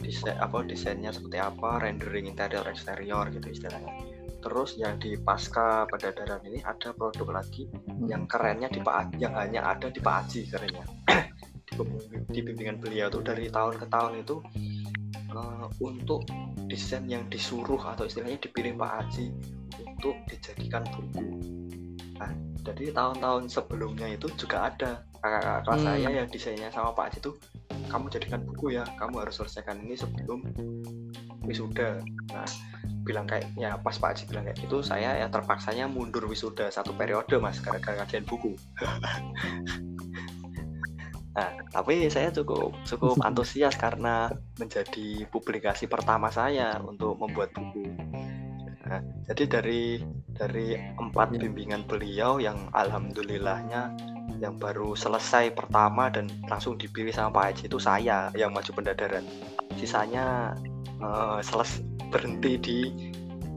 desain 0.00 0.36
apa 0.36 0.60
desainnya 0.64 1.08
seperti 1.08 1.40
apa 1.40 1.80
rendering 1.80 2.28
interior 2.28 2.64
eksterior 2.68 3.28
gitu 3.32 3.48
istilahnya. 3.48 3.92
Terus 4.44 4.76
yang 4.76 5.00
di 5.00 5.16
pasca 5.16 5.88
pendadaran 5.88 6.44
ini 6.44 6.60
ada 6.62 6.92
produk 6.92 7.40
lagi 7.40 7.66
hmm. 7.66 8.06
yang 8.06 8.28
kerennya 8.28 8.68
di 8.68 8.80
Pak 8.84 9.16
yang 9.16 9.34
hanya 9.34 9.64
ada 9.64 9.88
di 9.88 9.98
Pak 9.98 10.14
Aji 10.26 10.40
kerennya. 10.48 10.84
Di, 12.30 12.40
bimbingan 12.40 12.80
beliau 12.80 13.10
tuh 13.12 13.20
dari 13.20 13.52
tahun 13.52 13.76
ke 13.76 13.90
tahun 13.90 14.22
itu 14.22 14.40
uh, 15.34 15.66
untuk 15.82 16.24
desain 16.70 17.04
yang 17.04 17.26
disuruh 17.28 17.76
atau 17.82 18.08
istilahnya 18.08 18.38
dipilih 18.38 18.78
Pak 18.80 18.90
Haji 18.96 19.26
untuk 19.84 20.14
dijadikan 20.30 20.86
buku. 20.94 21.26
Nah 22.16 22.32
jadi 22.66 22.90
tahun-tahun 22.90 23.46
sebelumnya 23.46 24.10
itu 24.10 24.26
juga 24.34 24.66
ada. 24.66 25.06
Kakak-kakak 25.22 25.62
kelas 25.62 25.78
hmm. 25.78 25.86
saya 25.86 26.08
yang 26.10 26.28
desainnya 26.30 26.68
sama 26.74 26.90
Pak 26.94 27.04
Haji 27.10 27.18
itu 27.22 27.32
kamu 27.86 28.06
jadikan 28.10 28.40
buku 28.42 28.66
ya 28.74 28.84
kamu 28.98 29.22
harus 29.22 29.38
selesaikan 29.38 29.78
ini 29.86 29.94
sebelum 29.94 30.42
wisuda. 31.46 32.02
Nah 32.34 32.48
bilang 33.06 33.26
kayak 33.30 33.46
ya 33.54 33.78
pas 33.78 33.94
Pak 33.94 34.18
Haji 34.18 34.22
bilang 34.34 34.44
kayak 34.50 34.58
gitu 34.66 34.82
saya 34.82 35.14
ya 35.22 35.26
terpaksanya 35.30 35.86
mundur 35.86 36.26
wisuda 36.26 36.66
satu 36.74 36.90
periode 36.94 37.38
mas 37.38 37.62
gara-gara 37.62 38.02
kajian 38.02 38.26
buku. 38.26 38.58
Nah 41.36 41.52
tapi 41.68 42.08
saya 42.08 42.32
cukup 42.32 42.72
cukup 42.88 43.20
antusias 43.28 43.76
karena 43.76 44.32
menjadi 44.56 45.28
publikasi 45.28 45.84
pertama 45.84 46.32
saya 46.32 46.80
untuk 46.80 47.20
membuat 47.20 47.52
buku. 47.52 47.92
Nah, 48.86 49.02
jadi 49.28 49.44
dari 49.44 50.00
dari 50.36 50.76
empat 51.00 51.34
ya. 51.34 51.48
bimbingan 51.48 51.82
beliau 51.88 52.38
yang 52.38 52.56
alhamdulillahnya 52.76 53.92
yang 54.36 54.60
baru 54.60 54.92
selesai 54.92 55.56
pertama 55.56 56.12
dan 56.12 56.28
langsung 56.46 56.76
dipilih 56.76 57.12
sama 57.12 57.32
Pak 57.32 57.44
Haji 57.44 57.64
itu 57.72 57.78
saya 57.80 58.28
yang 58.36 58.52
maju 58.52 58.70
pendadaran. 58.76 59.24
Sisanya 59.80 60.52
uh, 61.00 61.40
seles 61.40 61.80
berhenti 62.12 62.52
di 62.60 62.78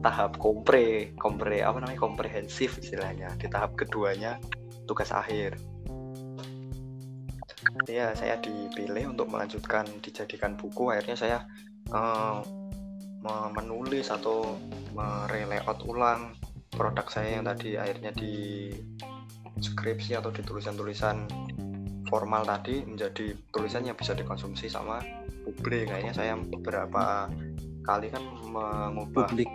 tahap 0.00 0.40
kompre 0.40 1.12
kompre 1.20 1.60
apa 1.60 1.76
namanya 1.84 2.00
komprehensif 2.00 2.80
istilahnya 2.80 3.28
di 3.36 3.46
tahap 3.52 3.76
keduanya 3.76 4.40
tugas 4.88 5.12
akhir. 5.12 5.60
Ya 7.84 8.16
saya 8.16 8.40
dipilih 8.40 9.12
untuk 9.12 9.28
melanjutkan 9.28 9.84
dijadikan 10.00 10.56
buku. 10.56 10.88
Akhirnya 10.88 11.16
saya 11.20 11.38
uh, 11.92 12.40
menulis 13.52 14.08
atau 14.08 14.56
merelayout 14.96 15.84
ulang 15.84 16.32
produk 16.74 17.06
saya 17.10 17.38
yang 17.38 17.44
tadi 17.46 17.76
akhirnya 17.76 18.14
di 18.14 18.70
skripsi 19.60 20.16
atau 20.16 20.30
di 20.32 20.40
tulisan-tulisan 20.40 21.26
formal 22.08 22.42
tadi 22.42 22.82
menjadi 22.82 23.36
tulisan 23.54 23.86
yang 23.86 23.94
bisa 23.94 24.16
dikonsumsi 24.16 24.66
sama 24.66 25.02
publik 25.46 25.90
kayaknya 25.90 26.14
saya 26.14 26.34
beberapa 26.38 27.30
kali 27.86 28.10
kan 28.10 28.22
mengubah 28.50 29.30
publik. 29.30 29.50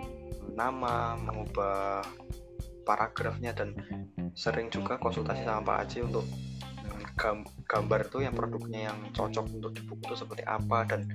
nama 0.55 1.19
mengubah 1.19 2.03
paragrafnya 2.87 3.51
dan 3.51 3.75
sering 4.37 4.71
juga 4.71 4.95
konsultasi 5.01 5.43
sama 5.43 5.65
Pak 5.65 5.77
Haji 5.83 5.99
untuk 6.05 6.25
gambar 7.65 8.11
itu 8.11 8.17
yang 8.23 8.35
produknya 8.35 8.91
yang 8.91 8.97
cocok 9.15 9.45
untuk 9.51 9.71
di 9.71 9.81
buku 9.87 10.03
itu 10.11 10.15
seperti 10.19 10.43
apa 10.43 10.83
dan 10.87 11.07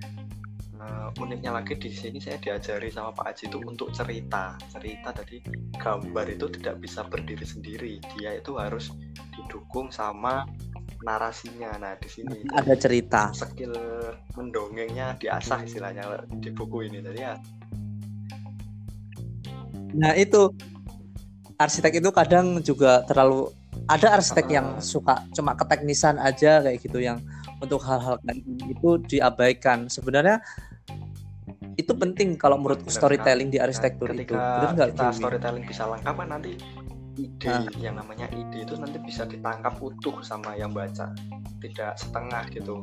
uh, 0.80 1.08
uniknya 1.20 1.52
lagi 1.52 1.76
di 1.76 1.92
sini 1.92 2.18
saya 2.18 2.40
diajari 2.40 2.88
sama 2.88 3.12
Pak 3.12 3.24
Haji 3.36 3.44
itu 3.52 3.58
untuk 3.62 3.88
cerita. 3.92 4.56
Cerita 4.72 5.12
tadi 5.12 5.44
gambar 5.76 6.26
itu 6.32 6.46
tidak 6.60 6.80
bisa 6.80 7.04
berdiri 7.04 7.44
sendiri. 7.44 7.94
Dia 8.16 8.40
itu 8.40 8.56
harus 8.56 8.90
didukung 9.36 9.92
sama 9.92 10.48
narasinya. 11.04 11.76
Nah 11.76 11.94
di 12.00 12.08
sini 12.08 12.48
ada 12.56 12.74
cerita. 12.76 13.30
skill 13.36 13.76
mendongengnya 14.36 15.16
diasah 15.20 15.64
istilahnya 15.64 16.24
di 16.40 16.50
buku 16.52 16.88
ini. 16.88 17.04
Tadi 17.04 17.20
ya 17.20 17.36
nah 19.90 20.14
itu 20.14 20.54
arsitek 21.58 21.98
itu 21.98 22.14
kadang 22.14 22.62
juga 22.62 23.02
terlalu 23.10 23.50
ada 23.90 24.14
arsitek 24.14 24.46
uh, 24.46 24.54
yang 24.54 24.66
suka 24.78 25.26
cuma 25.34 25.58
keteknisan 25.58 26.14
aja 26.22 26.62
kayak 26.62 26.78
gitu 26.78 27.02
yang 27.02 27.18
untuk 27.60 27.82
hal-hal 27.84 28.16
itu 28.70 28.90
diabaikan. 29.04 29.90
Sebenarnya 29.90 30.40
itu 31.78 31.92
penting 31.94 32.38
kalau 32.40 32.58
menurut 32.58 32.82
storytelling 32.88 33.50
di 33.52 33.58
arsitektur 33.62 34.10
nah, 34.10 34.22
itu 34.22 34.34
benar 34.34 34.70
nggak 34.74 34.88
kita 34.96 35.12
storytelling 35.14 35.64
bisa 35.66 35.84
lengkap 35.86 36.14
kan 36.14 36.28
nanti 36.30 36.52
ide 37.20 37.50
nah. 37.50 37.68
yang 37.76 37.94
namanya 38.00 38.26
ide 38.32 38.64
itu 38.64 38.74
nanti 38.78 38.98
bisa 39.02 39.28
ditangkap 39.28 39.76
utuh 39.82 40.22
sama 40.24 40.56
yang 40.56 40.72
baca 40.72 41.12
tidak 41.60 41.92
setengah 42.00 42.44
gitu. 42.54 42.82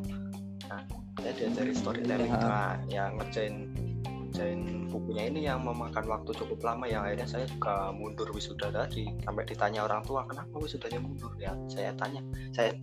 Nah 0.69 0.81
saya 1.17 1.33
diajari 1.33 1.73
storytelling. 1.73 2.31
Nah. 2.31 2.45
nah 2.45 2.73
yang 2.91 3.17
ngerjain 3.17 3.73
ngerjain 4.05 4.91
bukunya 4.91 5.23
ini 5.31 5.49
yang 5.49 5.65
memakan 5.65 6.05
waktu 6.05 6.31
cukup 6.37 6.61
lama 6.61 6.85
yang 6.85 7.01
akhirnya 7.07 7.25
saya 7.25 7.45
juga 7.49 7.89
mundur 7.95 8.29
wisuda 8.31 8.69
tadi. 8.69 9.09
Sampai 9.25 9.43
ditanya 9.49 9.87
orang 9.89 10.05
tua 10.05 10.27
kenapa 10.29 10.53
wisudanya 10.61 11.01
mundur? 11.01 11.33
Ya 11.41 11.57
saya 11.65 11.91
tanya 11.97 12.21
saya 12.53 12.77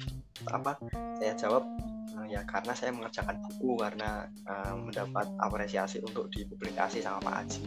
apa 0.51 0.75
saya 1.23 1.33
jawab 1.39 1.63
ya 2.31 2.47
karena 2.47 2.73
saya 2.73 2.95
mengerjakan 2.95 3.43
buku 3.43 3.83
karena 3.83 4.31
uh, 4.47 4.75
mendapat 4.79 5.27
apresiasi 5.43 5.99
untuk 6.05 6.31
dipublikasi 6.31 7.03
sama 7.03 7.19
Pak 7.21 7.35
Haji. 7.35 7.65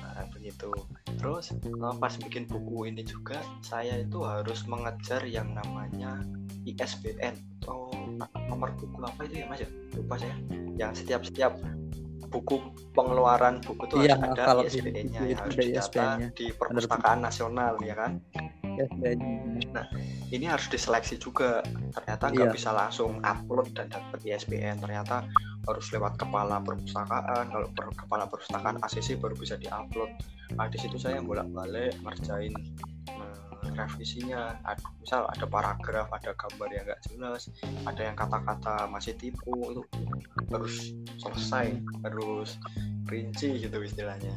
Nah, 0.00 0.26
begitu. 0.34 0.70
Terus 1.16 1.54
uh, 1.54 1.94
pas 1.96 2.14
bikin 2.18 2.50
buku 2.50 2.90
ini 2.90 3.06
juga 3.06 3.38
saya 3.62 4.02
itu 4.02 4.26
harus 4.26 4.66
mengejar 4.66 5.22
yang 5.24 5.54
namanya 5.54 6.20
ISBN 6.66 7.34
atau 7.62 7.88
nomor 8.50 8.74
buku 8.76 8.98
apa 9.06 9.24
itu 9.30 9.40
ya 9.40 9.46
mas 9.46 9.62
ya? 9.62 9.70
Lupa 9.94 10.14
saya. 10.18 10.34
Yang 10.76 11.04
setiap 11.04 11.22
setiap 11.22 11.52
buku 12.30 12.62
pengeluaran 12.94 13.58
buku 13.58 13.82
itu 13.90 13.96
iya, 14.06 14.14
ada 14.14 14.62
ISBN-nya 14.62 15.20
yang 15.26 15.38
harus 15.42 15.56
didata 15.58 16.06
di 16.30 16.46
perpustakaan 16.54 17.18
nasional 17.26 17.74
ya 17.82 17.98
kan 17.98 18.22
Nah, 19.74 19.86
ini 20.30 20.46
harus 20.46 20.70
diseleksi 20.70 21.18
juga. 21.20 21.60
Ternyata 21.92 22.30
nggak 22.30 22.48
iya. 22.48 22.54
bisa 22.54 22.70
langsung 22.70 23.20
upload 23.20 23.74
dan 23.76 23.90
dapat 23.90 24.22
ISBN. 24.24 24.80
Ternyata 24.80 25.26
harus 25.68 25.86
lewat 25.92 26.16
kepala 26.16 26.62
perpustakaan. 26.62 27.50
Kalau 27.50 27.68
per, 27.74 27.86
kepala 27.92 28.24
perpustakaan 28.30 28.80
ACC 28.80 29.20
baru 29.20 29.34
bisa 29.36 29.60
diupload. 29.60 30.10
Nah, 30.56 30.66
di 30.70 30.78
situ 30.80 30.96
saya 30.96 31.20
bolak-balik 31.20 31.98
ngerjain 32.00 32.54
uh, 33.12 33.50
revisinya. 33.76 34.56
Ada, 34.64 34.86
misal 35.02 35.22
ada 35.28 35.46
paragraf, 35.46 36.08
ada 36.10 36.32
gambar 36.34 36.68
yang 36.72 36.84
nggak 36.88 37.00
jelas, 37.10 37.42
ada 37.84 38.02
yang 38.02 38.16
kata-kata 38.16 38.88
masih 38.88 39.14
tipu 39.16 39.52
itu 39.70 39.82
harus 40.50 40.96
selesai, 41.20 41.78
harus 42.02 42.56
rinci 43.06 43.60
gitu 43.60 43.78
istilahnya. 43.82 44.32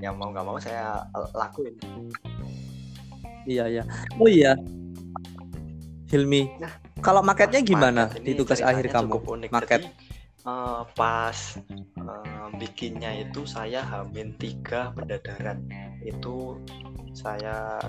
Yang 0.00 0.14
mau 0.16 0.32
nggak 0.32 0.46
mau 0.46 0.58
saya 0.58 1.04
lakuin. 1.34 1.76
Iya 3.44 3.64
ya. 3.80 3.82
Oh 4.16 4.28
iya. 4.28 4.56
Hilmi. 6.08 6.60
Nah, 6.60 6.72
kalau 7.00 7.20
marketnya 7.20 7.60
gimana 7.64 8.12
di 8.12 8.32
tugas 8.36 8.60
akhir 8.60 8.88
kamu? 8.92 9.20
Unik. 9.24 9.50
Market. 9.50 9.80
Jadi, 9.84 10.14
uh, 10.44 10.84
pas 10.94 11.36
uh, 11.98 12.48
bikinnya 12.56 13.10
itu 13.24 13.44
saya 13.48 13.82
hamin 13.82 14.36
tiga 14.36 14.92
pendadaran 14.94 15.64
itu 16.04 16.60
saya 17.16 17.80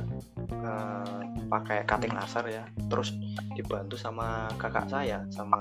uh, 0.63 1.19
pakai 1.49 1.83
cutting 1.83 2.13
laser 2.15 2.45
ya 2.47 2.63
terus 2.87 3.11
dibantu 3.57 3.99
sama 3.99 4.47
kakak 4.55 4.87
saya 4.87 5.25
sama 5.33 5.59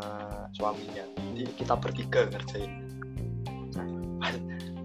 suaminya 0.55 1.05
jadi 1.35 1.51
kita 1.59 1.75
bertiga 1.81 2.29
ngerjain 2.31 2.84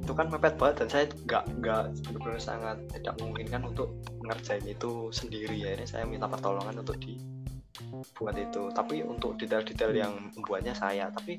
itu 0.10 0.18
kan 0.18 0.26
mepet 0.26 0.57
banget 0.57 0.76
dan 0.81 0.90
saya 0.90 1.06
nggak 1.06 1.44
nggak 1.61 1.84
benar-benar 2.10 2.41
sangat 2.41 2.81
tidak 2.98 3.14
memungkinkan 3.22 3.61
untuk 3.61 3.94
ngerjain 4.26 4.65
itu 4.65 5.14
sendiri 5.14 5.53
ya. 5.53 5.77
Ini 5.77 5.86
saya 5.86 6.10
minta 6.10 6.26
pertolongan 6.26 6.81
untuk 6.81 6.98
dibuat 6.98 8.34
itu. 8.34 8.73
Tapi 8.73 9.06
untuk 9.06 9.38
detail-detail 9.38 9.94
yang 9.94 10.34
membuatnya 10.34 10.73
saya. 10.73 11.14
Tapi 11.14 11.38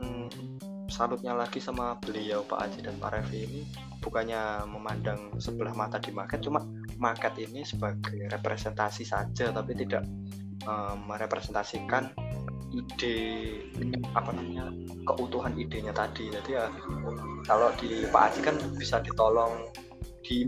hmm, 0.00 0.56
salutnya 0.88 1.36
lagi 1.36 1.60
sama 1.60 2.00
beliau 2.00 2.48
Pak 2.48 2.58
Aji 2.64 2.80
dan 2.88 2.96
Pak 2.96 3.12
Revi 3.12 3.44
ini 3.44 3.60
bukannya 4.00 4.64
memandang 4.64 5.36
sebelah 5.36 5.76
mata 5.76 6.00
di 6.00 6.08
market 6.08 6.40
cuma 6.40 6.64
market 6.96 7.36
ini 7.36 7.60
sebagai 7.60 8.24
representasi 8.32 9.04
saja 9.04 9.52
tapi 9.52 9.76
tidak 9.76 10.08
um, 10.64 11.04
merepresentasikan 11.04 12.08
ide 12.68 13.16
apa 14.12 14.30
namanya 14.32 14.68
keutuhan 15.08 15.56
idenya 15.56 15.92
tadi. 15.92 16.28
Jadi 16.28 16.50
ya 16.56 16.68
kalau 17.48 17.72
di 17.80 18.04
Pak 18.08 18.22
Aji 18.32 18.40
kan 18.44 18.56
bisa 18.76 19.00
ditolong 19.00 19.68
di 20.24 20.44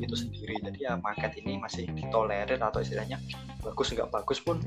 itu 0.00 0.16
sendiri. 0.16 0.56
Jadi 0.64 0.88
ya 0.88 0.96
market 1.00 1.36
ini 1.36 1.60
masih 1.60 1.84
ditolerir 1.92 2.56
atau 2.56 2.80
istilahnya 2.80 3.20
bagus 3.60 3.92
nggak 3.92 4.08
bagus 4.08 4.40
pun 4.40 4.60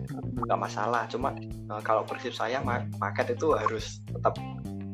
nggak 0.46 0.60
masalah. 0.60 1.10
Cuma 1.10 1.34
uh, 1.74 1.82
kalau 1.82 2.06
prinsip 2.06 2.38
saya 2.38 2.62
market 3.02 3.34
itu 3.34 3.58
harus 3.58 4.06
tetap 4.06 4.38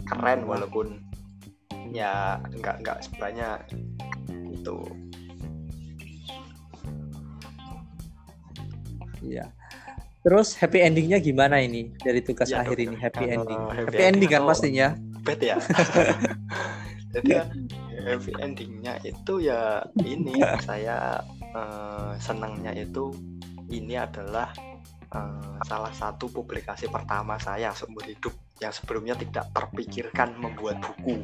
keren 0.08 0.48
walaupun 0.48 1.04
ya 1.92 2.40
nggak 2.56 2.84
nggak 2.84 2.98
sebenarnya 3.04 3.60
itu 4.52 4.80
Iya. 9.28 9.46
Terus 10.28 10.60
happy 10.60 10.84
endingnya 10.84 11.24
gimana 11.24 11.64
ini 11.64 11.88
dari 12.04 12.20
tugas 12.20 12.52
ya, 12.52 12.60
akhir 12.60 12.84
ini 12.84 13.00
happy 13.00 13.32
ending? 13.32 13.62
Happy, 13.72 13.96
happy 13.96 14.04
ending 14.04 14.28
kan 14.28 14.44
pastinya. 14.44 14.92
Bet 15.24 15.40
ya. 15.40 15.56
Jadi 17.16 17.32
ya, 17.32 17.48
happy 18.04 18.36
endingnya 18.44 19.00
itu 19.08 19.40
ya 19.40 19.88
ini 20.04 20.36
saya 20.68 21.24
uh, 21.56 22.12
senangnya 22.20 22.76
itu 22.76 23.16
ini 23.72 23.96
adalah 23.96 24.52
uh, 25.16 25.64
salah 25.64 25.96
satu 25.96 26.28
publikasi 26.28 26.92
pertama 26.92 27.40
saya 27.40 27.72
seumur 27.72 28.04
hidup 28.04 28.36
yang 28.60 28.76
sebelumnya 28.76 29.16
tidak 29.16 29.48
terpikirkan 29.56 30.36
membuat 30.36 30.84
buku. 30.84 31.24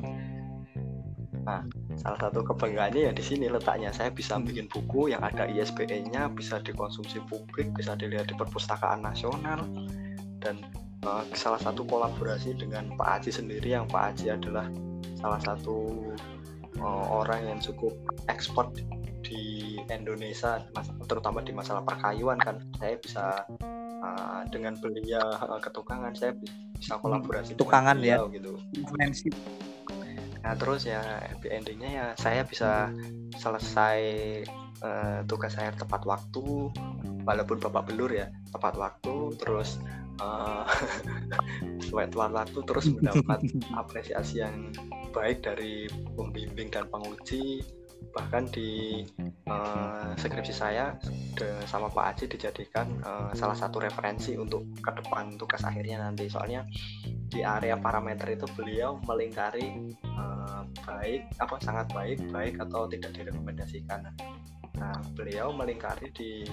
Nah, 1.43 1.67
salah 1.99 2.19
satu 2.19 2.43
kebanggaannya 2.47 3.11
ya 3.11 3.13
di 3.13 3.23
sini 3.23 3.51
letaknya. 3.51 3.91
Saya 3.91 4.09
bisa 4.09 4.39
bikin 4.39 4.71
buku 4.71 5.11
yang 5.11 5.21
ada 5.23 5.47
ISBN-nya, 5.47 6.31
bisa 6.31 6.63
dikonsumsi 6.63 7.19
publik, 7.27 7.75
bisa 7.75 7.99
dilihat 7.99 8.31
di 8.31 8.35
perpustakaan 8.35 9.03
nasional. 9.03 9.67
Dan 10.39 10.63
uh, 11.03 11.23
salah 11.35 11.59
satu 11.59 11.83
kolaborasi 11.83 12.55
dengan 12.55 12.95
Pak 12.95 13.21
Aji 13.21 13.31
sendiri 13.35 13.75
yang 13.75 13.85
Pak 13.91 14.15
Aji 14.15 14.31
adalah 14.31 14.67
salah 15.19 15.39
satu 15.43 16.11
uh, 16.79 17.05
orang 17.11 17.47
yang 17.47 17.59
cukup 17.59 17.91
ekspor 18.31 18.71
di 19.23 19.79
Indonesia 19.87 20.59
terutama 21.07 21.39
di 21.43 21.51
masalah 21.51 21.83
perkayuan 21.83 22.39
kan. 22.39 22.59
Saya 22.79 22.95
bisa 22.99 23.25
uh, 24.03 24.41
dengan 24.51 24.75
beliau 24.79 25.23
uh, 25.43 25.59
ketukangan 25.59 26.15
saya 26.15 26.35
bisa 26.75 26.99
kolaborasi 26.99 27.55
tukangan 27.55 27.99
ya. 28.03 28.19
gitu 28.31 28.59
nah 30.43 30.53
terus 30.59 30.83
ya 30.83 30.99
happy 31.23 31.47
endingnya 31.47 31.89
ya 31.89 32.07
saya 32.19 32.43
bisa 32.43 32.91
selesai 33.39 33.99
uh, 34.83 35.23
tugas 35.23 35.55
saya 35.55 35.71
tepat 35.71 36.03
waktu 36.03 36.69
walaupun 37.23 37.63
bapak 37.63 37.87
belur 37.87 38.11
ya 38.11 38.27
tepat 38.51 38.75
waktu 38.75 39.39
terus 39.39 39.79
uh, 40.19 40.67
sesuai 41.79 42.09
tepat 42.13 42.31
waktu 42.43 42.59
terus 42.67 42.85
mendapat 42.91 43.39
apresiasi 43.81 44.43
yang 44.43 44.75
baik 45.15 45.39
dari 45.41 45.87
pembimbing 46.19 46.67
dan 46.67 46.91
penguji 46.91 47.63
bahkan 48.13 48.45
di 48.53 49.01
uh, 49.49 50.13
skripsi 50.13 50.53
saya 50.53 50.93
de, 51.33 51.65
sama 51.65 51.89
Pak 51.89 52.05
Aji 52.13 52.25
dijadikan 52.29 52.87
uh, 53.01 53.33
salah 53.33 53.57
satu 53.57 53.81
referensi 53.81 54.37
untuk 54.37 54.69
ke 54.79 54.91
depan 55.01 55.33
tugas 55.35 55.65
akhirnya 55.65 55.99
nanti. 55.99 56.29
Soalnya 56.29 56.63
di 57.27 57.41
area 57.41 57.75
parameter 57.75 58.37
itu 58.37 58.45
beliau 58.53 59.01
melingkari 59.09 59.97
uh, 60.05 60.61
baik 60.85 61.33
apa 61.41 61.55
sangat 61.59 61.89
baik 61.91 62.21
baik 62.29 62.61
atau 62.61 62.85
tidak 62.85 63.17
direkomendasikan. 63.17 64.13
Nah 64.77 64.95
beliau 65.17 65.49
melingkari 65.49 66.13
di 66.13 66.45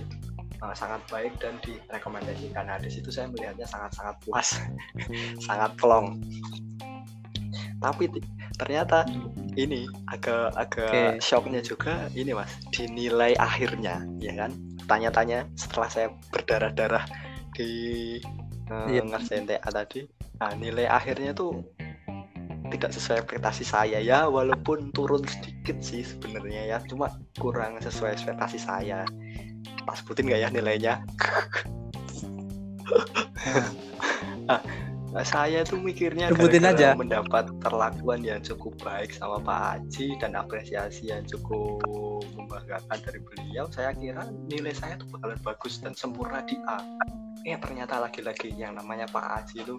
uh, 0.64 0.72
sangat 0.72 1.04
baik 1.12 1.36
dan 1.38 1.60
direkomendasikan. 1.60 2.64
Nah 2.72 2.80
di 2.80 2.88
situ 2.88 3.12
saya 3.12 3.28
melihatnya 3.28 3.68
sangat 3.68 3.92
sangat 4.00 4.16
puas 4.24 4.48
sangat 5.46 5.70
plong 5.76 6.24
tapi 7.80 8.12
ternyata 8.60 9.08
ini 9.56 9.88
agak 10.12 10.52
agak 10.54 10.92
okay. 10.92 11.08
shocknya 11.18 11.64
juga 11.64 12.12
ini 12.12 12.36
mas. 12.36 12.52
Dinilai 12.70 13.34
akhirnya 13.40 14.04
ya 14.20 14.36
kan? 14.36 14.52
Tanya-tanya 14.84 15.48
setelah 15.56 15.88
saya 15.88 16.08
berdarah-darah 16.28 17.04
di 17.56 17.70
uh, 18.68 18.86
yep. 18.92 19.08
ngerjain 19.08 19.48
TA 19.48 19.70
tadi 19.72 20.06
nah 20.40 20.56
nilai 20.56 20.88
akhirnya 20.88 21.36
tuh 21.36 21.60
tidak 22.70 22.94
sesuai 22.94 23.26
ekspektasi 23.26 23.64
saya. 23.66 23.98
Ya 23.98 24.30
walaupun 24.30 24.94
turun 24.94 25.26
sedikit 25.26 25.82
sih 25.82 26.06
sebenarnya 26.06 26.76
ya 26.76 26.78
cuma 26.86 27.10
kurang 27.36 27.80
sesuai 27.82 28.14
ekspektasi 28.14 28.60
saya. 28.60 29.04
Pas 29.84 29.98
sebutin 29.98 30.30
nggak 30.30 30.40
ya 30.40 30.48
nilainya? 30.52 30.94
Nah, 34.50 34.58
saya 35.26 35.66
tuh 35.66 35.82
mikirnya 35.82 36.30
Sebutin 36.30 36.62
aja. 36.62 36.94
mendapat 36.94 37.50
perlakuan 37.58 38.22
yang 38.22 38.38
cukup 38.38 38.78
baik 38.78 39.10
sama 39.10 39.42
Pak 39.42 39.58
Haji 39.58 40.14
dan 40.22 40.38
apresiasi 40.38 41.10
yang 41.10 41.26
cukup 41.26 41.82
membanggakan 42.38 42.98
dari 43.02 43.18
beliau. 43.18 43.66
Saya 43.74 43.90
kira 43.90 44.30
nilai 44.46 44.70
saya 44.70 44.94
tuh 44.94 45.10
bakalan 45.10 45.38
bagus 45.42 45.82
dan 45.82 45.92
sempurna 45.98 46.46
di 46.46 46.54
A. 46.70 46.78
Eh 47.42 47.56
ternyata 47.56 47.98
lagi-lagi 47.98 48.52
yang 48.54 48.78
namanya 48.78 49.08
Pak 49.10 49.24
Haji 49.24 49.56
itu 49.66 49.76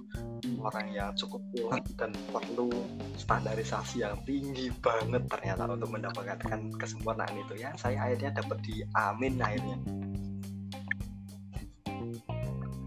orang 0.59 0.91
yang 0.91 1.13
cukup 1.15 1.39
kuat 1.55 1.83
dan 1.95 2.11
perlu 2.33 2.73
standarisasi 3.15 4.03
yang 4.03 4.17
tinggi 4.27 4.73
banget 4.81 5.23
ternyata 5.29 5.69
untuk 5.69 5.93
mendapatkan 5.93 6.59
kesempurnaan 6.75 7.35
itu 7.39 7.55
ya. 7.55 7.71
Saya 7.79 8.03
akhirnya 8.09 8.35
dapat 8.35 8.59
di 8.65 8.83
Amin 8.97 9.39
akhirnya 9.39 9.79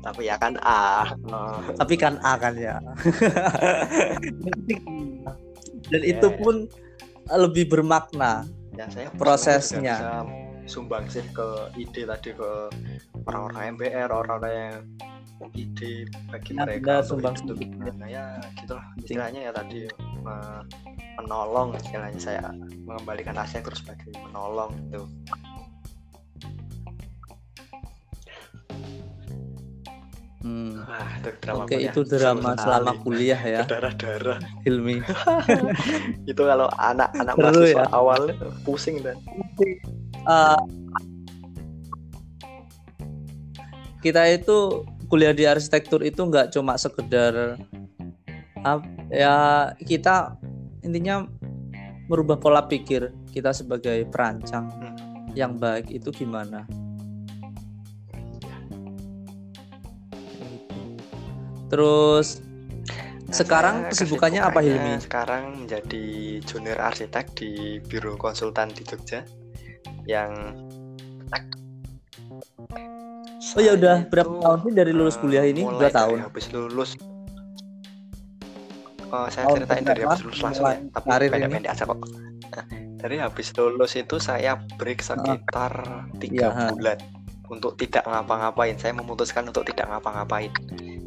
tapi 0.05 0.29
ya 0.29 0.37
kan 0.37 0.61
A 0.61 1.17
oh. 1.33 1.57
tapi 1.81 1.97
kan 1.97 2.21
A 2.21 2.37
kan 2.37 2.53
ya. 2.61 2.77
Dan 5.85 6.01
yeah. 6.01 6.13
itu 6.17 6.29
pun 6.41 6.69
lebih 7.33 7.73
bermakna 7.73 8.45
ya 8.77 8.87
saya 8.93 9.09
prosesnya. 9.17 9.97
bisa 9.97 10.21
sumbang 10.65 11.05
sih 11.09 11.25
ke 11.33 11.49
ide 11.77 12.09
tadi 12.09 12.33
ke 12.33 12.51
orang-orang 13.29 13.77
MBR 13.77 14.09
orang-orang 14.13 14.53
yang 14.53 14.77
ide 15.53 16.09
bagi 16.33 16.57
ya, 16.57 16.65
mereka 16.65 17.05
sumbang 17.05 17.37
itu. 17.37 17.53
nah, 18.01 18.09
ya 18.09 18.41
gitulah 18.57 18.85
istilahnya 18.97 19.41
ya 19.49 19.53
tadi 19.53 19.85
menolong 21.21 21.77
istilahnya 21.77 22.21
saya 22.21 22.45
mengembalikan 22.89 23.37
aset 23.37 23.61
terus 23.61 23.85
sebagai 23.85 24.09
menolong 24.25 24.73
itu 24.89 25.05
Hmm. 30.45 30.85
Ah, 30.85 31.25
Oke, 31.57 31.73
okay, 31.73 31.89
itu 31.89 32.05
drama 32.05 32.53
selama 32.61 33.01
kuliah 33.01 33.41
ya. 33.41 33.65
Darah-darah. 33.73 34.45
Hilmi. 34.69 35.01
itu 36.31 36.43
kalau 36.45 36.69
anak-anak 36.77 37.35
mahasiswa 37.41 37.89
ya? 37.89 37.97
awal 37.97 38.29
pusing 38.69 39.01
dan. 39.01 39.17
Uh, 40.29 40.61
kita 44.05 44.37
itu 44.37 44.85
kuliah 45.09 45.33
di 45.33 45.49
arsitektur 45.49 46.05
itu 46.05 46.21
nggak 46.21 46.53
cuma 46.53 46.77
sekedar 46.77 47.57
uh, 48.69 48.81
ya 49.09 49.73
kita 49.81 50.37
intinya 50.85 51.25
merubah 52.13 52.37
pola 52.37 52.69
pikir 52.69 53.09
kita 53.33 53.57
sebagai 53.57 54.05
perancang 54.13 54.69
hmm. 54.69 55.33
yang 55.33 55.57
baik 55.57 55.89
itu 55.89 56.13
gimana 56.13 56.69
Terus 61.75 62.39
sekarang 63.35 63.91
kesibukannya 63.91 64.47
apa 64.47 64.63
Hilmi? 64.63 65.03
Sekarang 65.03 65.67
menjadi 65.67 66.39
junior 66.47 66.79
arsitek 66.79 67.35
di 67.35 67.83
biro 67.83 68.15
konsultan 68.15 68.71
di 68.71 68.87
Jogja 68.87 69.27
yang 70.07 70.55
Oh 73.55 73.63
ya 73.63 73.79
udah 73.79 74.07
berapa 74.11 74.31
tahun 74.43 74.59
sih 74.67 74.73
dari 74.75 74.91
lulus 74.95 75.19
kuliah 75.19 75.47
ini? 75.47 75.63
Dua 75.67 75.91
tahun. 75.91 76.27
Habis 76.27 76.51
lulus. 76.55 76.95
Oh, 79.15 79.27
saya 79.31 79.47
oh, 79.47 79.55
ceritain 79.59 79.87
dari 79.87 80.03
habis 80.03 80.27
lulus 80.27 80.43
langsung 80.43 80.67
ya, 80.67 80.79
tapi 80.91 81.31
pendek-pendek 81.31 81.71
aja 81.71 81.87
kok. 81.87 81.99
Nah, 82.51 82.67
dari 82.99 83.17
habis 83.23 83.55
lulus 83.55 83.95
itu 83.95 84.19
saya 84.19 84.59
break 84.75 85.03
sekitar 85.03 85.75
tiga 86.19 86.51
ya, 86.51 86.71
bulan 86.75 86.99
untuk 87.55 87.79
tidak 87.79 88.03
ngapa-ngapain. 88.05 88.75
Saya 88.77 88.93
memutuskan 88.99 89.47
untuk 89.47 89.63
tidak 89.67 89.87
ngapa-ngapain 89.91 90.51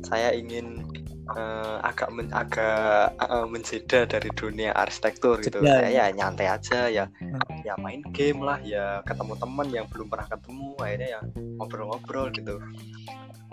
saya 0.06 0.32
ingin 0.32 0.86
uh, 1.34 1.84
agak 1.84 2.10
men, 2.14 2.32
agak 2.32 3.12
uh, 3.20 3.44
menjeda 3.50 4.08
dari 4.08 4.30
dunia 4.32 4.72
arsitektur 4.72 5.42
gitu. 5.44 5.60
Jeda. 5.60 5.84
Saya 5.84 5.90
ya 5.92 6.06
nyantai 6.14 6.48
aja 6.48 6.80
ya, 6.88 7.06
hmm. 7.10 7.66
ya 7.68 7.74
main 7.82 8.02
game 8.16 8.40
lah, 8.44 8.60
ya 8.62 9.02
ketemu 9.04 9.34
teman 9.36 9.68
yang 9.74 9.86
belum 9.92 10.08
pernah 10.08 10.28
ketemu, 10.30 10.70
akhirnya 10.80 11.10
ya 11.18 11.22
ngobrol-ngobrol 11.60 12.32
gitu. 12.32 12.56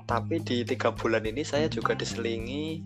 Tapi 0.05 0.41
di 0.45 0.65
tiga 0.69 0.93
bulan 0.93 1.25
ini 1.25 1.41
saya 1.45 1.69
juga 1.69 1.97
diselingi 1.97 2.85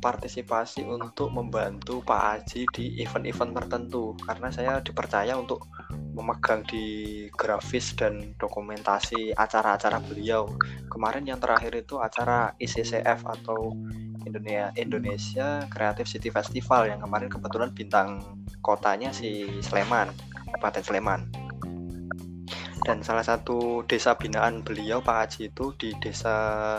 partisipasi 0.00 0.86
untuk 0.88 1.28
membantu 1.28 2.00
Pak 2.00 2.22
Aji 2.40 2.64
di 2.72 2.84
event-event 3.04 3.52
tertentu 3.52 4.16
karena 4.24 4.48
saya 4.48 4.80
dipercaya 4.80 5.36
untuk 5.36 5.68
memegang 6.16 6.64
di 6.66 7.26
grafis 7.36 7.92
dan 7.92 8.32
dokumentasi 8.40 9.36
acara-acara 9.36 10.00
beliau. 10.00 10.48
Kemarin 10.88 11.28
yang 11.28 11.38
terakhir 11.38 11.76
itu 11.76 12.00
acara 12.00 12.56
ICCF 12.56 13.28
atau 13.28 13.76
Indonesia 14.24 14.72
Indonesia 14.80 15.68
Creative 15.68 16.08
City 16.08 16.32
Festival 16.32 16.88
yang 16.88 17.00
kemarin 17.04 17.28
kebetulan 17.28 17.70
bintang 17.76 18.24
kotanya 18.64 19.12
si 19.12 19.48
Sleman, 19.60 20.12
Kabupaten 20.48 20.82
Sleman 20.84 21.20
dan 22.84 23.04
salah 23.04 23.24
satu 23.24 23.84
desa 23.84 24.16
binaan 24.16 24.64
beliau 24.64 25.04
Pak 25.04 25.16
Haji 25.16 25.52
itu 25.52 25.72
di 25.76 25.90
desa 26.00 26.78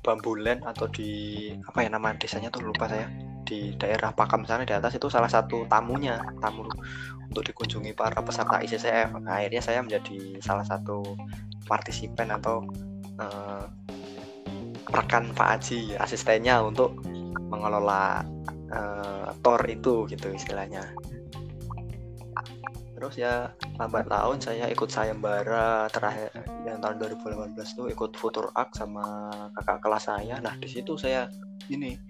Bambulen 0.00 0.64
atau 0.64 0.88
di 0.88 1.48
apa 1.64 1.84
ya 1.84 1.88
nama 1.92 2.16
desanya 2.16 2.48
tuh 2.48 2.64
lupa 2.64 2.88
saya. 2.88 3.08
Di 3.46 3.78
daerah 3.78 4.10
Pakam 4.10 4.42
sana 4.42 4.66
di 4.66 4.74
atas 4.74 4.98
itu 4.98 5.06
salah 5.06 5.30
satu 5.30 5.70
tamunya 5.70 6.18
tamu 6.42 6.66
untuk 7.30 7.52
dikunjungi 7.52 7.92
para 7.92 8.22
peserta 8.22 8.62
ICCF 8.62 9.18
nah, 9.20 9.42
akhirnya 9.42 9.62
saya 9.62 9.82
menjadi 9.82 10.40
salah 10.40 10.64
satu 10.64 11.02
partisipan 11.66 12.32
atau 12.32 12.64
uh, 13.18 13.66
rekan 14.94 15.34
Pak 15.34 15.48
Haji 15.58 15.98
asistennya 15.98 16.62
untuk 16.62 16.94
mengelola 17.50 18.22
uh, 18.70 19.28
tor 19.42 19.60
itu 19.66 20.06
gitu 20.06 20.30
istilahnya 20.30 20.94
terus 22.96 23.20
ya 23.20 23.52
lambat 23.76 24.08
laun 24.08 24.40
saya 24.40 24.72
ikut 24.72 24.88
sayembara 24.88 25.84
terakhir 25.92 26.32
yang 26.64 26.80
tahun 26.80 26.96
2018 27.20 27.52
tuh 27.76 27.92
ikut 27.92 28.16
Futur 28.16 28.48
Art 28.56 28.72
sama 28.72 29.28
kakak 29.52 29.84
kelas 29.84 30.08
saya. 30.08 30.40
Nah 30.40 30.56
di 30.56 30.64
situ 30.64 30.96
saya 30.96 31.28
ini 31.68 32.00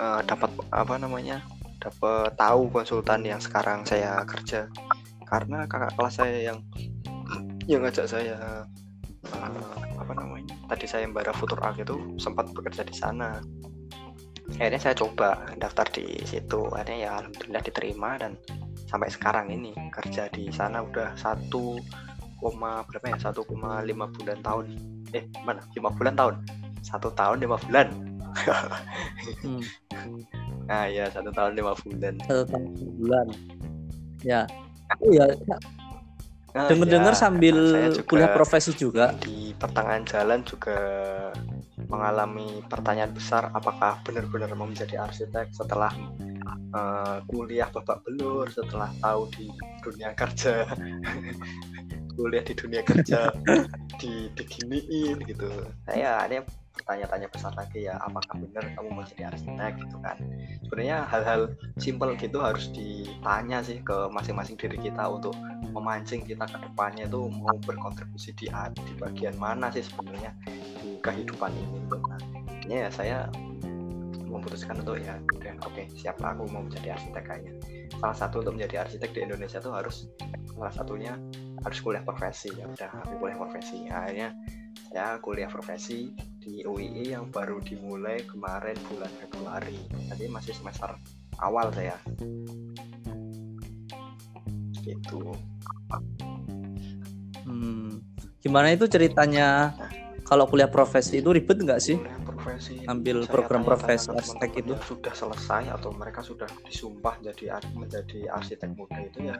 uh, 0.00 0.24
dapat 0.24 0.48
apa 0.72 0.96
namanya 0.96 1.44
dapat 1.76 2.32
tahu 2.40 2.72
konsultan 2.72 3.20
yang 3.28 3.36
sekarang 3.36 3.84
saya 3.84 4.24
kerja. 4.24 4.72
Karena 5.28 5.68
kakak 5.68 5.92
kelas 6.00 6.16
saya 6.16 6.40
yang 6.40 6.58
yang 7.68 7.84
ngajak 7.84 8.08
saya 8.08 8.64
uh, 9.36 9.52
apa 10.00 10.12
namanya 10.16 10.56
tadi 10.72 10.88
sayembara 10.88 11.36
Futur 11.36 11.60
Art 11.60 11.76
itu 11.76 12.16
sempat 12.16 12.48
bekerja 12.56 12.80
di 12.80 12.96
sana. 12.96 13.44
Akhirnya 14.56 14.80
saya 14.80 14.96
coba 14.96 15.52
daftar 15.60 15.84
di 15.92 16.16
situ. 16.24 16.64
Akhirnya 16.72 16.96
ya 16.96 17.10
alhamdulillah 17.20 17.62
diterima 17.62 18.16
dan 18.16 18.40
sampai 18.90 19.06
sekarang 19.06 19.46
ini 19.54 19.70
kerja 19.94 20.26
di 20.34 20.50
sana 20.50 20.82
udah 20.82 21.14
satu 21.14 21.78
koma 22.42 22.82
berapa 22.90 23.14
ya? 23.14 23.30
Satu 23.30 23.46
koma 23.46 23.86
lima 23.86 24.10
bulan 24.10 24.42
tahun. 24.42 24.74
Eh 25.14 25.30
mana? 25.46 25.62
Lima 25.78 25.94
bulan 25.94 26.18
tahun? 26.18 26.34
Satu 26.82 27.14
tahun 27.14 27.38
lima 27.38 27.54
bulan. 27.62 27.86
Hmm. 29.42 29.62
nah 30.70 30.86
ya 30.96 31.06
satu 31.14 31.30
tahun 31.30 31.54
lima 31.54 31.72
bulan. 31.78 32.14
Satu 32.26 32.42
tahun 32.50 32.62
lima 32.74 32.92
bulan. 32.98 33.26
Ya. 34.26 34.42
Oh 34.98 35.14
ya 35.14 35.30
nah, 36.50 36.66
dengar-dengar 36.66 37.14
ya, 37.14 37.18
sambil 37.18 37.56
kuliah 38.10 38.34
profesi 38.34 38.74
juga. 38.74 39.14
di 39.22 39.54
pertengahan 39.54 40.02
jalan 40.02 40.42
juga 40.42 40.78
mengalami 41.86 42.58
pertanyaan 42.66 43.14
besar 43.14 43.54
apakah 43.54 44.02
benar-benar 44.02 44.50
mau 44.58 44.66
menjadi 44.66 44.98
arsitek 44.98 45.54
setelah 45.54 45.94
uh, 46.74 47.18
kuliah 47.28 47.68
babak 47.70 48.02
belur 48.06 48.46
setelah 48.50 48.90
tahu 49.02 49.28
di 49.34 49.46
dunia 49.84 50.14
kerja. 50.14 50.66
Kuliah 52.20 52.44
di 52.44 52.52
dunia 52.52 52.84
kerja 52.84 53.32
di 53.96 54.28
diginiin 54.36 55.24
gitu. 55.24 55.48
Saya 55.88 56.20
ada 56.20 56.44
tanya-tanya 56.84 57.28
besar 57.28 57.52
lagi 57.56 57.86
ya 57.86 57.96
apakah 58.00 58.40
benar 58.40 58.64
kamu 58.76 58.88
mau 58.92 59.04
jadi 59.04 59.32
arsitek 59.32 59.72
gitu 59.80 59.96
kan. 60.04 60.16
Sebenarnya 60.66 61.06
hal-hal 61.08 61.40
simpel 61.76 62.12
gitu 62.16 62.40
harus 62.40 62.68
ditanya 62.72 63.60
sih 63.64 63.80
ke 63.80 64.08
masing-masing 64.12 64.56
diri 64.56 64.78
kita 64.80 65.06
untuk 65.06 65.36
memancing 65.70 66.24
kita 66.26 66.44
ke 66.48 66.58
depannya 66.60 67.06
itu 67.06 67.30
mau 67.40 67.56
berkontribusi 67.62 68.34
di 68.36 68.50
di 68.50 68.92
bagian 68.98 69.36
mana 69.38 69.70
sih 69.70 69.84
sebenarnya 69.84 70.34
di 70.82 70.98
kehidupan 71.00 71.52
ini. 71.54 71.78
Nah, 71.90 72.20
ya 72.68 72.88
saya 72.92 73.18
memutuskan 74.30 74.78
untuk 74.78 75.02
ya 75.02 75.18
udah 75.34 75.54
oke 75.66 75.74
okay, 75.74 75.84
siap 75.98 76.22
aku 76.22 76.46
mau 76.54 76.62
menjadi 76.62 76.94
arsitek 76.94 77.24
kayaknya. 77.26 77.52
Salah 77.98 78.16
satu 78.16 78.46
untuk 78.46 78.54
menjadi 78.54 78.86
arsitek 78.86 79.10
di 79.10 79.20
Indonesia 79.26 79.58
tuh 79.58 79.74
harus 79.74 80.06
salah 80.54 80.72
satunya 80.72 81.12
harus 81.60 81.78
kuliah 81.84 82.00
profesi 82.06 82.48
ya 82.54 82.64
udah 82.70 82.90
aku 83.02 83.12
kuliah 83.18 83.38
profesi. 83.38 83.76
Ya, 83.90 84.06
akhirnya 84.06 84.28
saya 84.90 85.18
kuliah 85.18 85.50
profesi 85.50 86.14
di 86.40 86.62
UII 86.64 87.12
yang 87.18 87.28
baru 87.28 87.58
dimulai 87.60 88.22
kemarin 88.24 88.78
bulan 88.86 89.12
Februari. 89.18 89.76
Jadi 90.08 90.24
masih 90.30 90.54
semester 90.54 90.94
awal 91.42 91.68
saya. 91.74 91.98
Gitu. 94.80 95.20
Hmm. 97.44 98.00
gimana 98.40 98.72
itu 98.72 98.86
ceritanya? 98.86 99.74
Kalau 100.24 100.46
kuliah 100.46 100.70
profesi 100.70 101.18
itu 101.18 101.34
ribet 101.34 101.58
nggak 101.58 101.82
sih? 101.82 101.98
Kuliah 101.98 102.29
profesi 102.40 102.80
ambil 102.88 103.28
program 103.28 103.60
profesi 103.60 104.08
arsitek 104.08 104.64
itu 104.64 104.74
sudah 104.88 105.12
selesai 105.12 105.68
atau 105.76 105.92
mereka 105.92 106.24
sudah 106.24 106.48
disumpah 106.64 107.20
jadi 107.20 107.60
menjadi 107.76 108.32
arsitek 108.32 108.72
muda 108.72 108.96
itu 109.04 109.28
ya 109.28 109.36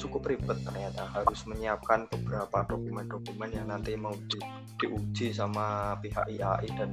cukup 0.00 0.32
ribet 0.32 0.56
ternyata 0.64 1.12
harus 1.12 1.44
menyiapkan 1.44 2.08
beberapa 2.08 2.64
dokumen-dokumen 2.72 3.52
yang 3.52 3.68
nanti 3.68 3.92
mau 4.00 4.16
di, 4.16 4.40
diuji 4.80 5.36
sama 5.36 5.92
pihak 6.00 6.24
IAI 6.32 6.68
dan 6.72 6.90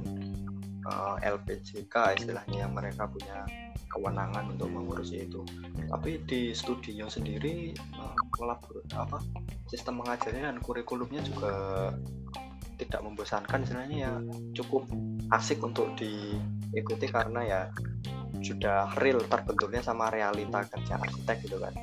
uh, 0.84 1.16
eh, 1.16 1.32
LPJK 1.32 2.20
istilahnya 2.20 2.68
yang 2.68 2.72
mereka 2.76 3.08
punya 3.08 3.48
kewenangan 3.90 4.54
untuk 4.54 4.70
mengurusi 4.70 5.26
itu. 5.26 5.42
Tapi 5.90 6.22
di 6.24 6.54
studio 6.54 7.10
sendiri 7.10 7.74
uh, 7.98 8.54
apa 8.94 9.18
sistem 9.66 10.02
mengajarnya 10.02 10.54
dan 10.54 10.58
kurikulumnya 10.62 11.20
juga 11.26 11.52
tidak 12.80 13.04
membosankan 13.04 13.60
sebenarnya 13.68 13.98
ya. 14.08 14.12
Cukup 14.56 14.88
asik 15.28 15.60
untuk 15.60 15.92
diikuti 16.00 17.06
karena 17.12 17.40
ya 17.44 17.60
sudah 18.40 18.96
real 18.96 19.20
terbentuknya 19.28 19.84
sama 19.84 20.08
realita 20.08 20.64
kerja 20.64 20.96
arsitek 20.96 21.36
gitu 21.44 21.60
kan. 21.60 21.74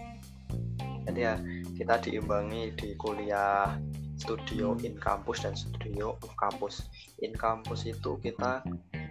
Jadi 1.08 1.20
ya 1.22 1.36
kita 1.78 2.02
diimbangi 2.02 2.74
di 2.74 2.98
kuliah 2.98 3.78
studio 4.18 4.74
in 4.82 4.98
campus 4.98 5.46
dan 5.46 5.54
studio 5.54 6.18
off 6.18 6.34
campus. 6.36 6.90
In 7.22 7.38
campus 7.38 7.86
itu 7.86 8.18
kita 8.20 8.66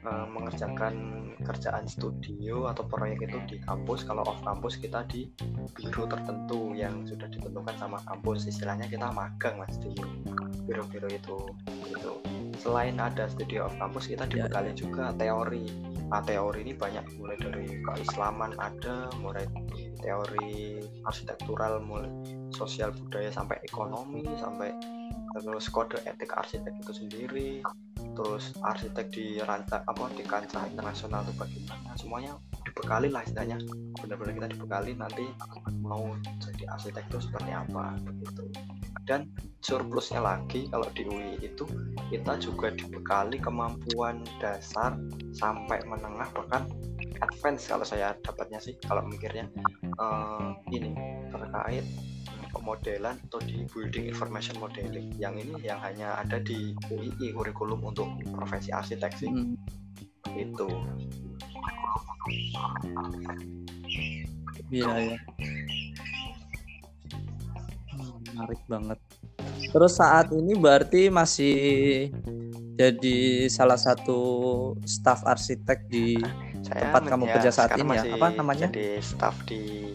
uh, 0.04 0.26
mengerjakan 0.28 0.94
kerjaan 1.46 1.86
studio 1.86 2.68
atau 2.68 2.84
proyek 2.84 3.30
itu 3.30 3.38
di 3.48 3.56
kampus. 3.62 4.04
Kalau 4.04 4.26
off 4.26 4.40
campus 4.42 4.76
kita 4.76 5.06
di 5.08 5.30
biro 5.72 6.04
tertentu 6.10 6.74
yang 6.74 7.06
sudah 7.06 7.30
ditentukan 7.30 7.76
sama 7.78 8.02
kampus. 8.04 8.50
Istilahnya 8.50 8.90
kita 8.90 9.08
magang 9.14 9.56
mas 9.56 9.76
di 9.80 9.94
biro-biro 10.66 11.08
itu. 11.08 11.38
Itu 11.88 12.20
selain 12.60 12.98
ada 12.98 13.30
studio 13.30 13.68
off 13.70 13.76
campus 13.78 14.10
kita 14.10 14.26
ya, 14.28 14.48
dibekali 14.48 14.72
ya. 14.72 14.76
juga 14.76 15.04
teori. 15.16 15.66
Nah 16.06 16.22
teori 16.22 16.62
ini 16.62 16.74
banyak 16.74 17.04
mulai 17.18 17.36
dari 17.38 17.66
keislaman 17.82 18.54
ada 18.60 19.10
mulai 19.18 19.46
teori 20.00 20.78
arsitektural 21.02 21.82
mulai 21.82 22.10
sosial 22.54 22.94
budaya 22.94 23.28
sampai 23.34 23.58
ekonomi 23.66 24.22
sampai 24.38 24.70
terus 25.36 25.68
kode 25.68 26.00
etik 26.08 26.32
arsitek 26.32 26.72
itu 26.80 26.92
sendiri 26.96 27.50
terus 28.16 28.56
arsitek 28.64 29.06
di 29.12 29.36
rancang 29.44 29.84
apa 29.84 30.08
di 30.16 30.24
kancah 30.24 30.64
internasional 30.72 31.20
itu 31.28 31.32
bagaimana 31.36 31.92
semuanya 32.00 32.32
dibekali 32.64 33.12
lah 33.12 33.22
istilahnya. 33.22 33.60
Benar-benar 34.00 34.32
kita 34.32 34.48
dibekali 34.56 34.90
nanti 34.96 35.24
mau 35.84 36.16
jadi 36.40 36.64
arsitek 36.72 37.04
itu 37.12 37.18
seperti 37.28 37.50
apa 37.52 38.00
begitu. 38.00 38.48
Dan 39.06 39.30
surplusnya 39.62 40.18
lagi 40.18 40.66
kalau 40.72 40.88
di 40.96 41.06
UI 41.06 41.38
itu 41.44 41.68
kita 42.10 42.40
juga 42.42 42.74
dibekali 42.74 43.38
kemampuan 43.38 44.24
dasar 44.42 44.98
sampai 45.36 45.78
menengah 45.86 46.26
bahkan 46.34 46.66
advance 47.22 47.70
kalau 47.70 47.86
saya 47.86 48.16
dapatnya 48.24 48.58
sih 48.58 48.74
kalau 48.82 49.04
mikirnya. 49.06 49.46
Uh, 49.96 50.52
ini 50.72 50.92
terkait 51.30 51.86
pemodelan 52.56 53.20
atau 53.28 53.40
di 53.44 53.68
building 53.68 54.08
information 54.08 54.56
modeling. 54.56 55.12
Yang 55.20 55.46
ini 55.46 55.54
yang 55.68 55.78
hanya 55.84 56.16
ada 56.20 56.40
di 56.40 56.72
UII 56.88 57.36
kurikulum 57.36 57.84
untuk 57.84 58.08
profesi 58.32 58.72
arsitek 58.72 59.12
sih 59.16 59.28
hmm. 59.28 59.54
itu 60.36 60.68
iya 64.72 65.14
ya 65.14 65.18
menarik 68.36 68.60
banget. 68.68 68.98
Terus 69.72 69.92
saat 69.96 70.28
ini 70.36 70.52
berarti 70.52 71.08
masih 71.08 71.56
jadi 72.76 73.48
salah 73.48 73.80
satu 73.80 74.20
staff 74.84 75.24
arsitek 75.24 75.88
di 75.88 76.20
saya 76.60 76.92
tempat 76.92 77.02
kamu 77.08 77.24
ya, 77.24 77.32
kerja 77.38 77.50
saat 77.54 77.70
ini 77.80 77.94
ya? 77.96 78.04
apa 78.18 78.26
namanya? 78.36 78.68
jadi 78.68 79.00
staff 79.00 79.32
di 79.48 79.85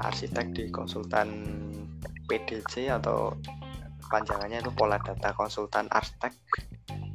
arsitek 0.00 0.46
di 0.52 0.64
konsultan 0.68 1.28
PDC 2.26 2.90
atau 2.90 3.32
panjangannya 4.10 4.62
itu 4.62 4.70
pola 4.74 4.98
data 5.02 5.34
konsultan 5.34 5.90
arsitek 5.90 6.32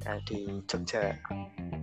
ya, 0.04 0.18
di 0.28 0.62
Jogja. 0.68 1.16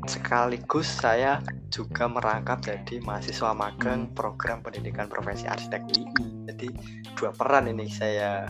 Sekaligus 0.08 0.88
saya 0.88 1.42
juga 1.68 2.08
merangkap 2.08 2.64
jadi 2.64 3.00
mahasiswa 3.04 3.52
magang 3.52 4.08
program 4.16 4.64
pendidikan 4.64 5.06
profesi 5.08 5.44
arsitek 5.44 5.82
UI. 5.92 6.26
Jadi 6.48 6.68
dua 7.16 7.30
peran 7.36 7.68
ini 7.68 7.86
saya 7.88 8.48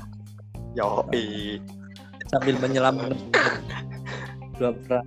yoi 0.79 1.59
sambil 2.31 2.57
menyelam 2.63 2.97
dua 4.59 4.71
peran. 4.73 5.07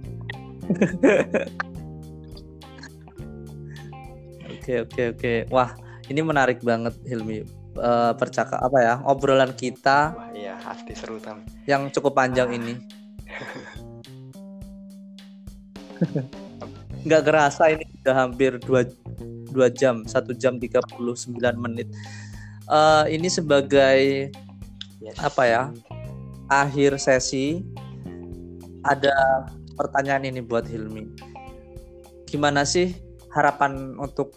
Oke 4.62 4.86
oke 4.86 5.18
oke. 5.18 5.34
Wah 5.50 5.74
ini 6.12 6.22
menarik 6.22 6.60
banget 6.62 6.94
Hilmi. 7.08 7.48
Uh, 7.72 8.12
percakap 8.20 8.60
apa 8.60 8.78
ya 8.84 9.00
obrolan 9.08 9.56
kita. 9.56 10.12
Wah 10.12 10.30
iya 10.36 10.60
pasti 10.60 10.92
seru 10.92 11.24
tam. 11.24 11.48
Yang 11.64 11.96
cukup 11.96 12.20
panjang 12.20 12.52
ini. 12.52 12.76
Nggak 17.08 17.24
kerasa 17.24 17.72
ini 17.72 17.88
sudah 17.96 18.28
hampir 18.28 18.60
dua 18.60 18.84
dua 19.52 19.68
jam 19.72 20.04
satu 20.04 20.36
jam 20.36 20.60
39 20.60 21.00
menit. 21.56 21.88
Uh, 22.68 23.08
ini 23.08 23.28
sebagai 23.32 24.32
yes. 25.04 25.18
apa 25.20 25.44
ya 25.44 25.64
akhir 26.52 27.00
sesi 27.00 27.64
ada 28.84 29.48
pertanyaan 29.80 30.28
ini 30.28 30.44
buat 30.44 30.68
Hilmi. 30.68 31.08
Gimana 32.28 32.68
sih 32.68 32.96
harapan 33.32 33.96
untuk 33.96 34.36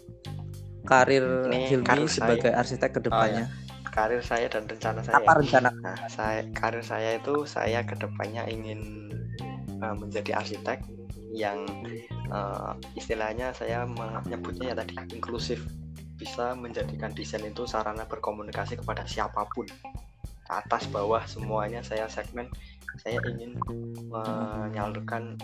karir 0.85 1.48
ini 1.48 1.69
Hilmi 1.69 1.86
karir 1.86 2.09
sebagai 2.09 2.52
saya. 2.52 2.61
arsitek 2.61 2.90
ke 2.93 3.01
depannya? 3.09 3.44
Oh, 3.48 3.48
ya. 3.48 3.90
Karir 3.94 4.23
saya 4.27 4.47
dan 4.51 4.66
rencana 4.66 5.01
saya. 5.01 5.15
Apa 5.19 5.32
rencana? 5.39 5.70
Nah, 5.81 5.98
saya 6.11 6.44
karir 6.52 6.85
saya 6.85 7.16
itu 7.19 7.47
saya 7.48 7.81
ke 7.86 7.94
depannya 7.97 8.44
ingin 8.51 9.11
uh, 9.81 9.94
menjadi 9.97 10.39
arsitek 10.39 10.82
yang 11.35 11.66
uh, 12.31 12.78
istilahnya 12.94 13.51
saya 13.51 13.82
menyebutnya 13.86 14.73
ya 14.73 14.77
tadi 14.78 14.94
inklusif 15.19 15.66
bisa 16.15 16.55
menjadikan 16.55 17.11
desain 17.11 17.43
itu 17.43 17.66
sarana 17.66 18.06
berkomunikasi 18.06 18.78
kepada 18.78 19.02
siapa 19.02 19.43
pun 19.51 19.66
atas 20.47 20.86
bawah 20.94 21.27
semuanya 21.27 21.82
saya 21.82 22.06
segmen 22.06 22.47
saya 23.02 23.19
ingin 23.27 23.59
menyalurkan 24.06 25.35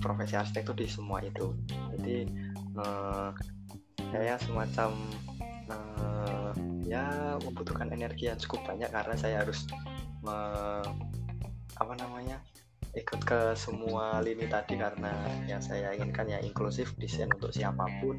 profesi 0.00 0.40
arsitek 0.40 0.72
itu 0.72 0.72
di 0.72 0.86
semua 0.88 1.20
itu 1.20 1.52
jadi 1.92 2.24
uh, 2.80 3.36
saya 4.12 4.38
semacam 4.40 4.90
uh, 5.70 6.52
ya 6.86 7.36
membutuhkan 7.42 7.90
energi 7.90 8.30
yang 8.30 8.38
cukup 8.38 8.62
banyak 8.64 8.90
karena 8.92 9.14
saya 9.18 9.42
harus 9.42 9.66
me, 10.22 10.36
apa 11.76 11.92
namanya 11.98 12.40
ikut 12.96 13.20
ke 13.28 13.52
semua 13.52 14.24
lini 14.24 14.48
tadi 14.48 14.80
karena 14.80 15.12
yang 15.44 15.60
saya 15.60 15.92
inginkan 15.92 16.32
ya 16.32 16.40
inklusif 16.40 16.96
desain 16.96 17.28
untuk 17.28 17.52
siapa 17.52 17.84
pun. 18.00 18.16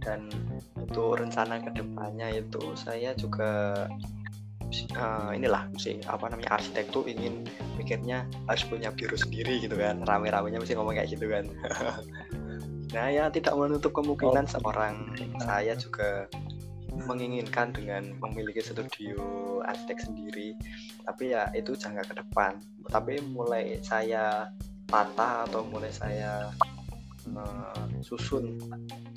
Dan 0.00 0.26
untuk 0.74 1.20
rencana 1.20 1.62
ke 1.62 1.70
depannya 1.76 2.42
itu 2.42 2.74
saya 2.74 3.14
juga 3.14 3.86
uh, 4.98 5.30
inilah 5.30 5.70
sih 5.78 6.02
apa 6.10 6.26
namanya 6.26 6.58
arsitek 6.58 6.90
tuh 6.90 7.06
ingin 7.06 7.46
mikirnya 7.78 8.26
harus 8.50 8.66
punya 8.66 8.90
biru 8.90 9.14
sendiri 9.14 9.62
gitu 9.62 9.78
kan. 9.78 10.02
Rame-ramenya 10.02 10.58
mesti 10.58 10.74
ngomong 10.74 10.98
kayak 10.98 11.14
gitu 11.14 11.30
kan 11.30 11.46
nah 12.90 13.06
ya 13.06 13.30
tidak 13.30 13.54
menutup 13.54 13.94
kemungkinan 13.94 14.46
oh. 14.46 14.50
seorang 14.50 14.94
saya 15.38 15.78
juga 15.78 16.26
menginginkan 17.06 17.72
dengan 17.72 18.12
memiliki 18.18 18.60
studio 18.60 19.18
arsitek 19.64 19.98
sendiri. 20.00 20.48
Tapi 21.06 21.32
ya 21.32 21.48
itu 21.56 21.72
jangka 21.78 22.04
ke 22.10 22.14
depan. 22.20 22.58
Tapi 22.90 23.22
mulai 23.30 23.78
saya 23.80 24.50
patah 24.90 25.46
atau 25.46 25.62
mulai 25.70 25.92
saya 25.94 26.50
uh, 27.30 27.84
susun 28.02 28.58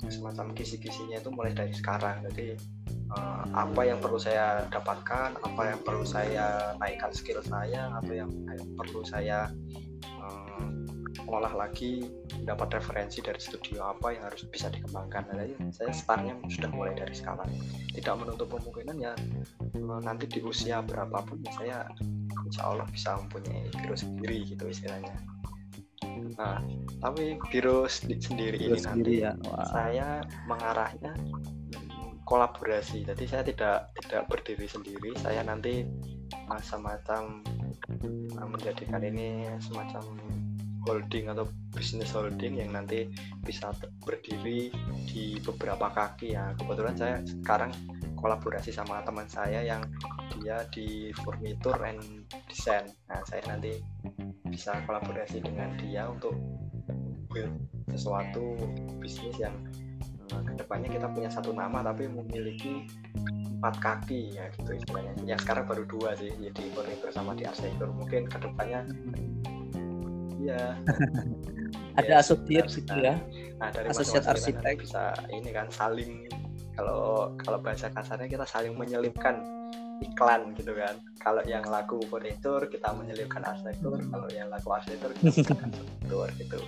semacam 0.06 0.54
kisi-kisinya 0.54 1.18
itu 1.18 1.30
mulai 1.34 1.52
dari 1.52 1.74
sekarang. 1.74 2.22
Jadi 2.30 2.54
uh, 3.12 3.44
apa 3.52 3.82
yang 3.84 3.98
perlu 3.98 4.16
saya 4.20 4.64
dapatkan 4.70 5.40
apa 5.42 5.62
yang 5.74 5.80
perlu 5.82 6.06
saya 6.06 6.76
naikkan 6.78 7.10
skill 7.10 7.42
saya 7.42 7.90
atau 8.00 8.12
yang 8.14 8.30
perlu 8.78 9.02
saya 9.02 9.50
uh, 10.22 10.66
olah 11.30 11.52
lagi 11.54 12.04
dapat 12.42 12.82
referensi 12.82 13.22
dari 13.22 13.38
studio 13.38 13.94
apa 13.94 14.10
yang 14.10 14.26
harus 14.26 14.42
bisa 14.50 14.66
dikembangkan. 14.74 15.30
Nah, 15.30 15.46
saya 15.70 15.94
startnya 15.94 16.34
sudah 16.50 16.70
mulai 16.74 16.98
dari 16.98 17.14
sekarang. 17.14 17.46
Tidak 17.94 18.14
menutup 18.18 18.50
kemungkinan 18.50 18.96
ya 18.98 19.14
uh, 19.90 20.00
nanti 20.02 20.24
di 20.26 20.40
usia 20.42 20.80
berapapun 20.80 21.40
ya 21.44 21.52
saya 21.56 21.78
insya 22.46 22.62
Allah 22.66 22.86
bisa 22.90 23.16
mempunyai 23.20 23.68
biro 23.74 23.96
sendiri 23.96 24.36
gitu 24.48 24.64
istilahnya. 24.68 25.14
Nah 26.38 26.60
tapi 27.00 27.36
biro 27.50 27.86
sendiri 27.88 28.56
biro 28.58 28.76
ini 28.76 28.80
sendiri 28.80 29.14
nanti 29.24 29.44
ya. 29.44 29.64
saya 29.70 30.08
mengarahnya 30.48 31.12
kolaborasi. 32.24 33.04
Jadi 33.04 33.24
saya 33.28 33.42
tidak 33.44 33.92
tidak 34.00 34.22
berdiri 34.32 34.66
sendiri. 34.66 35.12
Saya 35.20 35.44
nanti 35.44 35.84
uh, 36.48 36.62
semacam 36.64 37.44
uh, 38.40 38.48
menjadikan 38.48 39.02
ini 39.04 39.48
semacam 39.60 40.02
holding 40.84 41.32
atau 41.32 41.48
bisnis 41.72 42.12
holding 42.12 42.60
yang 42.60 42.70
nanti 42.76 43.08
bisa 43.42 43.72
berdiri 44.04 44.70
di 45.08 45.40
beberapa 45.40 45.90
kaki 45.90 46.36
ya. 46.36 46.52
Kebetulan 46.56 46.94
saya 46.96 47.16
sekarang 47.24 47.72
kolaborasi 48.20 48.72
sama 48.72 49.04
teman 49.04 49.28
saya 49.28 49.60
yang 49.60 49.84
dia 50.36 50.64
di 50.72 51.12
furniture 51.24 51.80
and 51.84 52.28
design. 52.48 52.88
Nah 53.08 53.20
saya 53.28 53.42
nanti 53.48 53.80
bisa 54.48 54.80
kolaborasi 54.88 55.42
dengan 55.42 55.76
dia 55.76 56.08
untuk 56.08 56.36
build 57.28 57.52
sesuatu 57.90 58.54
bisnis 59.02 59.36
yang 59.36 59.52
uh, 60.30 60.42
ke 60.46 60.52
depannya 60.54 60.88
kita 60.88 61.10
punya 61.10 61.28
satu 61.28 61.50
nama 61.50 61.82
tapi 61.82 62.06
memiliki 62.06 62.86
empat 63.58 63.80
kaki 63.80 64.36
ya 64.36 64.48
gitu 64.56 64.76
istilahnya. 64.76 65.12
Yang 65.24 65.48
sekarang 65.48 65.64
baru 65.68 65.84
dua 65.88 66.16
sih 66.16 66.30
jadi 66.36 66.62
furniture 66.72 67.12
sama 67.12 67.32
di 67.36 67.44
arsitektur 67.44 67.90
mungkin 67.92 68.28
ke 68.28 68.38
depannya 68.40 68.86
ya 70.44 70.76
ada 71.98 72.12
ya, 72.18 72.22
asosiat 72.22 72.66
gitu 72.70 72.94
ya? 72.98 73.14
Nah 73.58 73.70
dari 73.70 73.86
asosiat 73.90 74.24
arsitek. 74.26 74.82
bisa 74.82 75.14
ini 75.30 75.50
kan 75.54 75.70
saling 75.70 76.26
kalau 76.74 77.30
kalau 77.38 77.58
bahasa 77.62 77.86
kasarnya 77.86 78.26
kita 78.26 78.46
saling 78.46 78.74
menyelipkan 78.74 79.46
iklan 80.02 80.52
gitu 80.58 80.74
kan. 80.74 80.98
Kalau 81.22 81.40
yang 81.46 81.62
laku 81.70 82.02
furniture 82.10 82.66
kita 82.66 82.90
menyelipkan 82.90 83.46
arsitektur. 83.46 84.02
Kalau 84.10 84.28
yang 84.34 84.50
laku 84.50 84.74
arsitektur 84.74 85.14
kita 85.14 85.54
menyelipkan 85.54 86.30
gitu. 86.42 86.58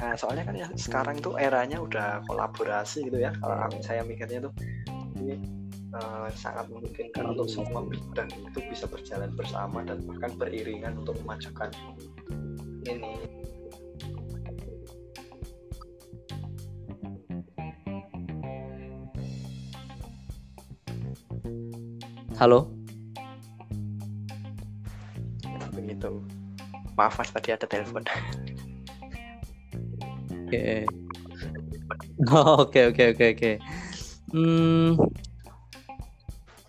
Nah, 0.00 0.16
soalnya 0.16 0.48
kan 0.48 0.56
ya 0.56 0.68
sekarang 0.80 1.20
tuh 1.20 1.36
eranya 1.36 1.76
udah 1.78 2.24
kolaborasi 2.26 3.06
gitu 3.06 3.20
ya. 3.22 3.30
Kalau 3.38 3.70
saya 3.84 4.02
mikirnya 4.02 4.48
tuh 4.48 4.52
ini 5.20 5.36
uh, 5.94 6.26
sangat 6.32 6.66
memungkinkan 6.72 7.36
untuk 7.36 7.46
semua 7.46 7.84
bidang 7.84 8.32
itu 8.32 8.58
bisa 8.66 8.88
berjalan 8.88 9.30
bersama 9.36 9.84
dan 9.84 10.00
bahkan 10.08 10.32
beriringan 10.40 10.98
untuk 10.98 11.20
memajukan 11.22 11.68
ini. 12.86 13.12
Halo. 22.40 22.72
Begitu. 25.76 26.24
Maaf 26.96 27.20
mas 27.20 27.28
tadi 27.28 27.52
ada 27.52 27.68
telepon. 27.68 28.04
Oke. 30.48 30.88
Oke 32.30 32.80
oke 32.92 33.02
oke 33.16 33.24
oke. 33.36 33.52
Hmm, 34.30 34.94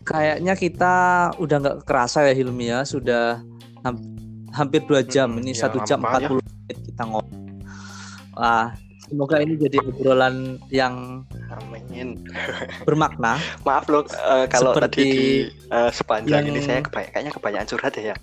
kayaknya 0.01 0.53
kita 0.57 0.95
udah 1.38 1.57
nggak 1.61 1.77
kerasa 1.85 2.25
ya 2.27 2.33
Hilmi 2.33 2.73
ya 2.73 2.83
sudah 2.83 3.39
hampir 4.51 4.83
dua 4.85 5.01
jam 5.03 5.31
hmm, 5.31 5.39
ini 5.43 5.51
ya, 5.55 5.59
satu 5.67 5.79
ya, 5.83 5.95
jam 5.95 5.99
empat 6.03 6.21
puluh 6.27 6.43
menit 6.43 6.77
kita 6.91 7.03
ngobrol. 7.07 7.39
Wah, 8.35 8.75
semoga 9.03 9.43
ini 9.43 9.59
jadi 9.59 9.83
obrolan 9.83 10.55
yang 10.71 11.27
Amin. 11.51 12.23
bermakna. 12.87 13.35
Maaf 13.67 13.91
loh 13.91 14.07
uh, 14.07 14.47
kalau 14.47 14.71
Seperti 14.71 14.87
tadi 14.87 15.11
di, 15.11 15.51
uh, 15.71 15.91
sepanjang 15.91 16.47
yang... 16.47 16.55
ini 16.55 16.63
saya 16.63 16.79
kebanyakan 16.79 17.11
kayaknya 17.11 17.31
kebanyakan 17.35 17.67
curhat 17.67 17.91
ya. 17.99 18.15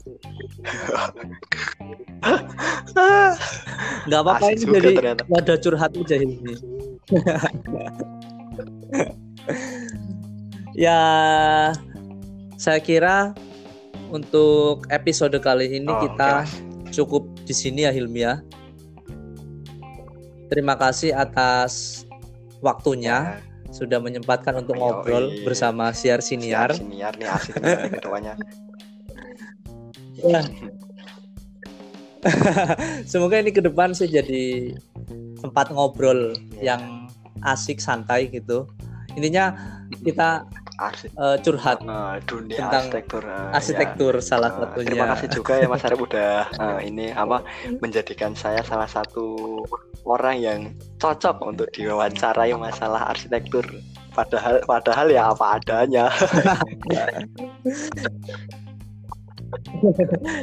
nggak 4.09 4.21
apa-apa 4.25 4.57
ini 4.57 4.65
jadi 4.67 5.15
ada 5.15 5.55
curhat 5.61 5.93
aja 5.95 6.17
ini 6.19 6.35
ya 10.89 11.01
saya 12.59 12.81
kira 12.83 13.39
untuk 14.09 14.89
episode 14.89 15.37
kali 15.41 15.81
ini 15.81 15.89
oh, 15.89 16.01
kita 16.03 16.45
okay. 16.45 16.93
cukup 16.93 17.29
di 17.45 17.55
sini 17.55 17.85
ya 17.85 17.93
Hilmi 17.93 18.21
ya 18.25 18.41
terima 20.49 20.75
kasih 20.75 21.13
atas 21.13 22.05
waktunya 22.65 23.39
ya. 23.39 23.73
sudah 23.73 24.01
menyempatkan 24.01 24.65
untuk 24.65 24.81
ngobrol 24.81 25.31
bersama 25.45 25.93
siar 25.93 26.25
siniar. 26.25 26.73
Siar 26.73 26.83
siniar 26.83 27.13
nih 27.21 27.29
asik 27.29 27.55
ketuanya. 28.01 28.35
Ya. 30.19 30.43
Semoga 33.13 33.39
ini 33.39 33.55
ke 33.55 33.63
depan 33.63 33.95
sih 33.95 34.11
jadi 34.11 34.75
tempat 35.39 35.71
ngobrol 35.71 36.35
yang 36.59 37.07
asik 37.47 37.79
santai 37.79 38.27
gitu. 38.27 38.67
Intinya 39.15 39.55
kita 40.03 40.49
Uh, 40.79 41.35
curhat 41.43 41.83
Nah, 41.83 42.23
dunia 42.23 42.55
Tentang 42.57 42.87
arsitektur. 42.87 43.27
ah, 43.27 43.51
arsitektur 43.51 44.15
ya. 44.15 44.23
salah 44.23 44.47
Ah, 44.49 44.63
satunya 44.63 44.87
Terima 44.89 45.07
kasih 45.11 45.29
juga 45.29 45.53
ya 45.55 45.67
Mas 45.67 45.83
Arif 45.83 45.99
udah 45.99 46.47
ah, 46.55 46.79
ini 46.89 47.11
apa 47.11 47.43
menjadikan 47.79 48.31
saya 48.33 48.63
salah 48.63 48.87
satu 48.87 49.59
orang 50.05 50.39
yang 50.39 50.61
cocok 50.97 51.43
untuk 51.43 51.67
diwawancarai 51.73 52.55
masalah 52.55 53.11
arsitektur. 53.11 53.67
Padahal 54.11 54.63
padahal 54.65 55.07
ya 55.09 55.29
apa 55.29 55.59
adanya. 55.59 56.07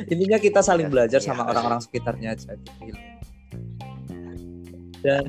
intinya 0.08 0.38
kita 0.38 0.60
saling 0.60 0.88
Ya, 0.88 0.92
belajar 0.92 1.20
sama 1.22 1.44
iya. 1.44 1.50
orang-orang 1.52 1.80
sekitarnya 1.80 2.34
aja 2.34 2.52
gitu. 2.58 3.00
dan 5.00 5.26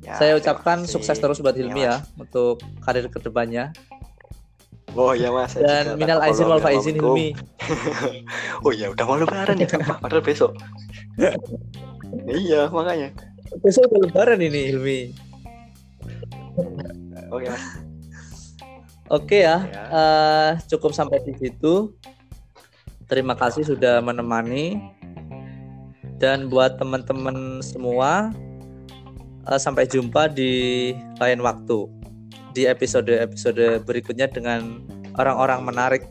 Ya, 0.00 0.16
saya 0.16 0.32
ucapkan 0.34 0.88
sukses 0.88 1.14
terus 1.14 1.36
buat 1.38 1.52
Hilmi 1.52 1.84
Mas. 1.84 1.84
ya 1.84 1.96
untuk 2.16 2.56
karir 2.80 3.04
ke 3.06 3.20
depannya 3.20 3.76
Oh 4.92 5.12
iya 5.12 5.28
Mas. 5.28 5.52
dan 5.54 5.94
minal 5.96 6.18
aizin 6.20 6.48
wal 6.48 6.58
faizin. 6.58 6.96
Hilmi 6.96 7.36
Oh 8.64 8.72
iya 8.72 8.88
udah 8.88 9.04
mau 9.04 9.16
lebaran 9.16 9.56
ya 9.56 9.68
padahal 10.02 10.22
besok. 10.22 10.52
iya 12.26 12.66
makanya. 12.68 13.12
besok 13.60 13.88
udah 13.88 14.00
lebaran 14.08 14.38
ini 14.40 14.60
Hilmi 14.70 15.00
Oke 17.28 17.46
Mas. 17.46 17.64
Oke 19.08 19.40
ya, 19.40 19.64
Ya. 19.64 19.82
eh, 19.88 20.50
cukup 20.68 20.92
sampai 20.92 21.24
di 21.24 21.32
situ. 21.34 21.96
Terima 23.08 23.32
kasih 23.32 23.64
sudah 23.64 24.04
menemani. 24.04 24.76
Dan 26.18 26.50
buat 26.50 26.76
teman-teman 26.76 27.64
semua, 27.64 28.28
eh, 29.44 29.56
sampai 29.56 29.88
jumpa 29.88 30.28
di 30.28 30.92
lain 31.16 31.40
waktu 31.40 31.88
di 32.52 32.68
episode-episode 32.68 33.84
berikutnya 33.84 34.28
dengan 34.30 34.82
orang-orang 35.18 35.60
menarik 35.66 36.02